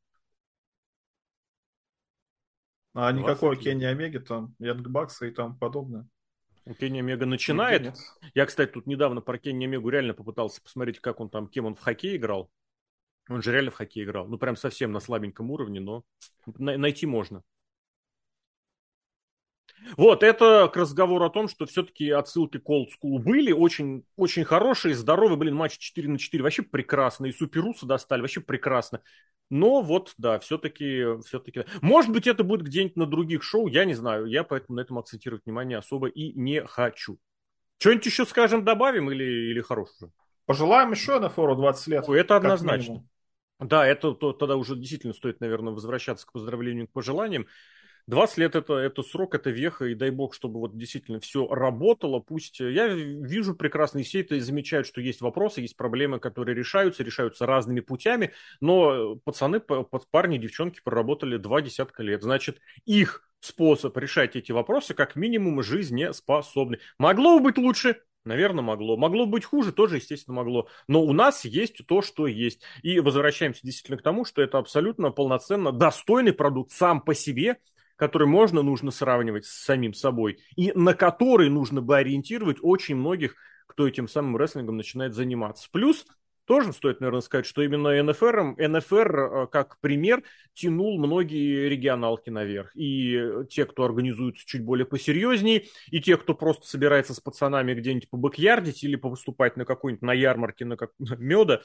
А 2.94 3.10
никакого 3.12 3.56
Кенни 3.56 3.84
Омеги 3.84 4.18
там, 4.18 4.54
Янг 4.58 4.88
Бакса 4.88 5.26
и 5.26 5.30
там 5.30 5.58
подобное. 5.58 6.08
Кенни 6.78 7.00
Омега 7.00 7.26
начинает. 7.26 7.82
Нет. 7.82 7.98
Я, 8.34 8.46
кстати, 8.46 8.70
тут 8.70 8.86
недавно 8.86 9.20
про 9.20 9.36
Кенни 9.36 9.66
Омегу 9.66 9.90
реально 9.90 10.14
попытался 10.14 10.62
посмотреть, 10.62 11.00
как 11.00 11.20
он 11.20 11.28
там, 11.28 11.48
кем 11.48 11.66
он 11.66 11.74
в 11.74 11.80
хоккей 11.80 12.16
играл. 12.16 12.50
Он 13.28 13.42
же 13.42 13.52
реально 13.52 13.70
в 13.70 13.74
хоккей 13.74 14.04
играл. 14.04 14.28
Ну, 14.28 14.38
прям 14.38 14.56
совсем 14.56 14.92
на 14.92 15.00
слабеньком 15.00 15.50
уровне, 15.50 15.80
но 15.80 16.04
найти 16.56 17.06
можно. 17.06 17.42
Вот, 19.96 20.22
это 20.22 20.70
к 20.72 20.76
разговору 20.76 21.24
о 21.24 21.30
том, 21.30 21.48
что 21.48 21.66
все-таки 21.66 22.10
отсылки 22.10 22.58
к 22.58 22.68
Old 22.68 22.86
School 22.86 23.18
были 23.18 23.52
очень, 23.52 24.04
очень 24.16 24.44
хорошие, 24.44 24.94
здоровые, 24.94 25.36
блин, 25.36 25.54
матч 25.54 25.78
4 25.78 26.08
на 26.08 26.18
4, 26.18 26.42
вообще 26.42 26.62
прекрасно, 26.62 27.26
и 27.26 27.32
Суперуса 27.32 27.86
достали, 27.86 28.22
вообще 28.22 28.40
прекрасно. 28.40 29.02
Но 29.50 29.82
вот, 29.82 30.14
да, 30.16 30.38
все-таки, 30.38 31.04
все-таки. 31.26 31.64
Может 31.82 32.10
быть, 32.10 32.26
это 32.26 32.44
будет 32.44 32.62
где-нибудь 32.62 32.96
на 32.96 33.06
других 33.06 33.42
шоу, 33.42 33.66
я 33.66 33.84
не 33.84 33.94
знаю. 33.94 34.26
Я 34.26 34.42
поэтому 34.42 34.76
на 34.76 34.80
этом 34.80 34.98
акцентировать 34.98 35.44
внимание 35.44 35.78
особо 35.78 36.08
и 36.08 36.32
не 36.32 36.64
хочу. 36.64 37.18
Что-нибудь 37.78 38.06
еще, 38.06 38.24
скажем, 38.24 38.64
добавим 38.64 39.10
или, 39.10 39.24
или 39.24 39.60
хорош 39.60 39.90
уже? 40.00 40.10
Пожелаем 40.46 40.90
еще 40.92 41.18
на 41.20 41.28
фору 41.28 41.56
20 41.56 41.86
лет. 41.88 42.08
Это 42.08 42.36
однозначно. 42.36 43.06
Да, 43.60 43.86
это 43.86 44.12
то, 44.12 44.32
тогда 44.32 44.56
уже 44.56 44.76
действительно 44.76 45.14
стоит, 45.14 45.40
наверное, 45.40 45.72
возвращаться 45.72 46.26
к 46.26 46.32
поздравлению, 46.32 46.88
к 46.88 46.92
пожеланиям. 46.92 47.46
20 48.06 48.38
лет 48.38 48.54
это, 48.54 48.74
это 48.74 49.02
срок, 49.02 49.34
это 49.34 49.50
веха, 49.50 49.86
и 49.86 49.94
дай 49.94 50.10
бог, 50.10 50.34
чтобы 50.34 50.60
вот 50.60 50.76
действительно 50.76 51.20
все 51.20 51.46
работало. 51.48 52.20
Пусть 52.20 52.60
э, 52.60 52.70
я 52.70 52.88
вижу 52.88 53.54
прекрасно, 53.54 54.00
и 54.00 54.02
все 54.02 54.20
это 54.20 54.38
замечают, 54.40 54.86
что 54.86 55.00
есть 55.00 55.22
вопросы, 55.22 55.62
есть 55.62 55.76
проблемы, 55.76 56.20
которые 56.20 56.54
решаются, 56.54 57.02
решаются 57.02 57.46
разными 57.46 57.80
путями, 57.80 58.32
но 58.60 59.16
пацаны, 59.24 59.60
парни, 59.60 60.38
девчонки 60.38 60.80
проработали 60.84 61.38
два 61.38 61.62
десятка 61.62 62.02
лет. 62.02 62.22
Значит, 62.22 62.58
их 62.84 63.22
способ 63.40 63.96
решать 63.96 64.36
эти 64.36 64.52
вопросы 64.52 64.94
как 64.94 65.16
минимум 65.16 65.62
жизнеспособный. 65.62 66.80
Могло 66.98 67.38
бы 67.38 67.44
быть 67.44 67.58
лучше, 67.58 68.00
Наверное, 68.24 68.64
могло. 68.64 68.96
Могло 68.96 69.26
быть 69.26 69.44
хуже, 69.44 69.70
тоже, 69.70 69.96
естественно, 69.96 70.36
могло. 70.36 70.68
Но 70.88 71.02
у 71.02 71.12
нас 71.12 71.44
есть 71.44 71.86
то, 71.86 72.00
что 72.00 72.26
есть. 72.26 72.62
И 72.82 72.98
возвращаемся 73.00 73.60
действительно 73.62 73.98
к 73.98 74.02
тому, 74.02 74.24
что 74.24 74.40
это 74.40 74.56
абсолютно 74.56 75.10
полноценно 75.10 75.72
достойный 75.72 76.32
продукт 76.32 76.72
сам 76.72 77.02
по 77.02 77.14
себе, 77.14 77.58
который 77.96 78.26
можно, 78.26 78.62
нужно 78.62 78.90
сравнивать 78.90 79.46
с 79.46 79.64
самим 79.64 79.94
собой, 79.94 80.38
и 80.56 80.72
на 80.74 80.94
который 80.94 81.48
нужно 81.48 81.80
бы 81.80 81.96
ориентировать 81.96 82.58
очень 82.60 82.96
многих, 82.96 83.36
кто 83.66 83.86
этим 83.88 84.08
самым 84.08 84.36
рестлингом 84.36 84.76
начинает 84.76 85.14
заниматься. 85.14 85.68
Плюс 85.70 86.06
тоже 86.46 86.72
стоит, 86.72 87.00
наверное, 87.00 87.20
сказать, 87.20 87.46
что 87.46 87.62
именно 87.62 88.02
НФР, 88.02 88.56
НФР 88.58 89.16
э, 89.16 89.46
как 89.48 89.78
пример 89.80 90.22
тянул 90.54 90.98
многие 90.98 91.68
регионалки 91.68 92.30
наверх. 92.30 92.70
И 92.76 93.20
те, 93.50 93.64
кто 93.64 93.84
организуется 93.84 94.46
чуть 94.46 94.64
более 94.64 94.86
посерьезнее, 94.86 95.64
и 95.90 96.00
те, 96.00 96.16
кто 96.16 96.34
просто 96.34 96.66
собирается 96.66 97.14
с 97.14 97.20
пацанами 97.20 97.74
где-нибудь 97.74 98.08
побэкярдить 98.08 98.84
или 98.84 98.96
повыступать 98.96 99.56
на 99.56 99.64
какой-нибудь 99.64 100.02
на 100.02 100.12
ярмарке 100.12 100.64
на 100.64 100.76
как... 100.76 100.90
меда. 100.98 101.62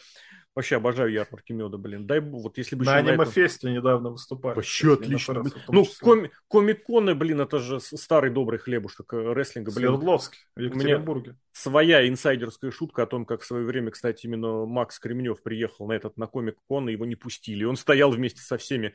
Вообще 0.55 0.77
обожаю 0.77 1.11
ярмарки 1.11 1.53
меда, 1.53 1.77
блин. 1.77 2.07
Дай 2.07 2.19
вот 2.19 2.57
если 2.57 2.75
бы 2.75 2.83
на 2.83 2.95
аниме-фесте 2.95 3.67
этом... 3.67 3.77
недавно 3.77 4.09
выступали. 4.09 4.55
Вообще 4.55 4.93
отлично. 4.93 5.43
Ну, 5.67 5.85
коми- 6.01 6.31
комик-коны, 6.47 7.13
блин, 7.13 7.41
это 7.41 7.59
же 7.59 7.79
старый 7.79 8.31
добрый 8.31 8.59
хлебушек 8.59 9.13
э, 9.13 9.33
рестлинга. 9.33 9.71
Блин. 9.71 9.89
Свердловск, 9.89 10.33
в 10.55 10.59
Екатеринбурге. 10.59 11.35
своя 11.51 12.07
инсайдерская 12.07 12.71
шутка 12.71 13.03
о 13.03 13.05
том, 13.05 13.25
как 13.25 13.41
в 13.41 13.45
свое 13.45 13.63
время, 13.63 13.91
кстати, 13.91 14.25
именно 14.25 14.65
Макс 14.69 14.99
Кремнев 14.99 15.41
приехал 15.41 15.87
на 15.87 15.93
этот, 15.93 16.17
на 16.17 16.27
комик-кон, 16.27 16.89
и 16.89 16.93
его 16.93 17.05
не 17.05 17.15
пустили. 17.15 17.63
Он 17.63 17.75
стоял 17.75 18.11
вместе 18.11 18.41
со 18.41 18.57
всеми 18.57 18.93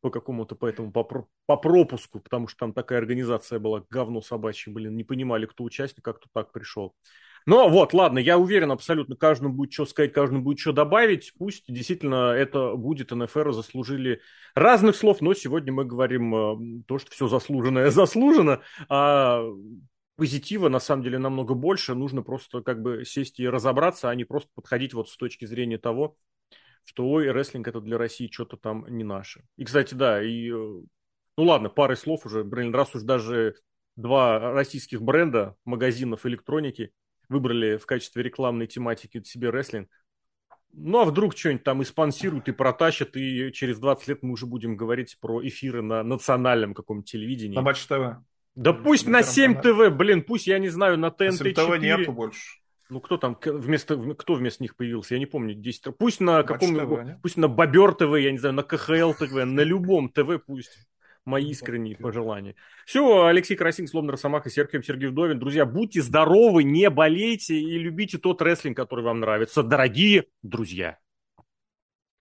по 0.00 0.10
какому-то 0.10 0.54
поэтому 0.54 0.92
по, 0.92 1.04
по 1.46 1.56
пропуску, 1.56 2.20
потому 2.20 2.46
что 2.48 2.58
там 2.60 2.72
такая 2.72 2.98
организация 2.98 3.58
была, 3.58 3.84
говно 3.90 4.22
собачье, 4.22 4.72
блин, 4.72 4.96
не 4.96 5.04
понимали, 5.04 5.46
кто 5.46 5.64
участник, 5.64 6.06
а 6.06 6.12
кто 6.12 6.26
так 6.32 6.52
пришел. 6.52 6.94
Но 7.46 7.68
вот, 7.68 7.94
ладно, 7.94 8.18
я 8.18 8.36
уверен 8.36 8.70
абсолютно, 8.70 9.16
каждому 9.16 9.54
будет 9.54 9.72
что 9.72 9.86
сказать, 9.86 10.12
каждому 10.12 10.42
будет 10.42 10.58
что 10.58 10.72
добавить. 10.72 11.32
Пусть 11.38 11.64
действительно 11.68 12.32
это 12.32 12.74
будет, 12.74 13.10
НФР 13.10 13.52
заслужили 13.52 14.20
разных 14.54 14.96
слов, 14.96 15.20
но 15.20 15.34
сегодня 15.34 15.72
мы 15.72 15.84
говорим 15.84 16.34
э, 16.34 16.82
то, 16.86 16.98
что 16.98 17.10
все 17.10 17.26
заслуженное 17.26 17.90
заслужено, 17.90 18.60
а 18.88 19.44
позитива 20.18 20.68
на 20.68 20.80
самом 20.80 21.04
деле 21.04 21.18
намного 21.18 21.54
больше. 21.54 21.94
Нужно 21.94 22.22
просто 22.22 22.60
как 22.60 22.82
бы 22.82 23.04
сесть 23.04 23.38
и 23.38 23.48
разобраться, 23.48 24.10
а 24.10 24.14
не 24.16 24.24
просто 24.24 24.50
подходить 24.52 24.92
вот 24.92 25.08
с 25.08 25.16
точки 25.16 25.44
зрения 25.44 25.78
того, 25.78 26.16
что 26.82 27.08
ой, 27.08 27.30
рестлинг 27.30 27.68
это 27.68 27.80
для 27.80 27.96
России 27.98 28.28
что-то 28.30 28.56
там 28.56 28.84
не 28.88 29.04
наше. 29.04 29.44
И, 29.56 29.64
кстати, 29.64 29.94
да, 29.94 30.20
и 30.20 30.50
э, 30.50 30.80
ну 31.38 31.44
ладно, 31.44 31.68
парой 31.68 31.96
слов 31.96 32.26
уже, 32.26 32.42
блин, 32.42 32.74
раз 32.74 32.96
уж 32.96 33.02
даже 33.02 33.54
два 33.94 34.40
российских 34.52 35.02
бренда 35.02 35.54
магазинов 35.64 36.26
электроники 36.26 36.90
выбрали 37.28 37.76
в 37.76 37.86
качестве 37.86 38.24
рекламной 38.24 38.66
тематики 38.66 39.22
себе 39.22 39.50
рестлинг. 39.50 39.88
Ну, 40.72 40.98
а 40.98 41.04
вдруг 41.04 41.36
что-нибудь 41.36 41.62
там 41.62 41.80
и 41.80 41.84
спонсируют, 41.84 42.48
и 42.48 42.52
протащат, 42.52 43.16
и 43.16 43.52
через 43.52 43.78
20 43.78 44.08
лет 44.08 44.22
мы 44.24 44.32
уже 44.32 44.46
будем 44.46 44.76
говорить 44.76 45.16
про 45.20 45.46
эфиры 45.46 45.80
на 45.80 46.02
национальном 46.02 46.74
каком-то 46.74 47.06
телевидении. 47.06 47.54
На 47.54 47.62
Матч 47.62 47.86
ТВ. 47.86 48.18
Да 48.58 48.72
пусть 48.72 49.06
на, 49.06 49.18
на 49.18 49.22
7 49.22 49.60
ТВ, 49.60 49.96
блин, 49.96 50.22
пусть, 50.22 50.48
я 50.48 50.58
не 50.58 50.68
знаю, 50.68 50.98
на 50.98 51.12
ТНТ 51.12 51.38
4. 51.38 51.54
ТВ 51.54 51.78
нету 51.78 52.12
больше. 52.12 52.58
Ну, 52.90 53.00
кто 53.00 53.16
там, 53.16 53.38
вместо, 53.44 53.96
кто 54.14 54.34
вместо 54.34 54.64
них 54.64 54.74
появился, 54.74 55.14
я 55.14 55.20
не 55.20 55.26
помню, 55.26 55.54
10 55.54 55.96
Пусть 55.96 56.20
на 56.20 56.42
каком 56.42 57.20
пусть 57.22 57.36
на 57.36 57.46
Бобер 57.46 57.94
ТВ, 57.94 58.16
я 58.18 58.32
не 58.32 58.38
знаю, 58.38 58.56
на 58.56 58.64
КХЛ 58.64 59.12
ТВ, 59.12 59.32
на 59.44 59.60
любом 59.60 60.08
ТВ 60.08 60.44
пусть 60.44 60.88
мои 61.24 61.50
искренние 61.50 61.94
пожелания. 61.94 62.56
Все, 62.84 63.26
Алексей 63.26 63.54
Красин, 63.54 63.86
Сломный 63.86 64.12
Росомаха, 64.12 64.50
Сергей 64.50 64.82
Сергей 64.82 65.08
Вдовин. 65.10 65.38
Друзья, 65.38 65.64
будьте 65.64 66.02
здоровы, 66.02 66.64
не 66.64 66.90
болейте 66.90 67.56
и 67.56 67.78
любите 67.78 68.18
тот 68.18 68.42
рестлинг, 68.42 68.76
который 68.76 69.04
вам 69.04 69.20
нравится. 69.20 69.62
Дорогие 69.62 70.24
друзья. 70.42 70.98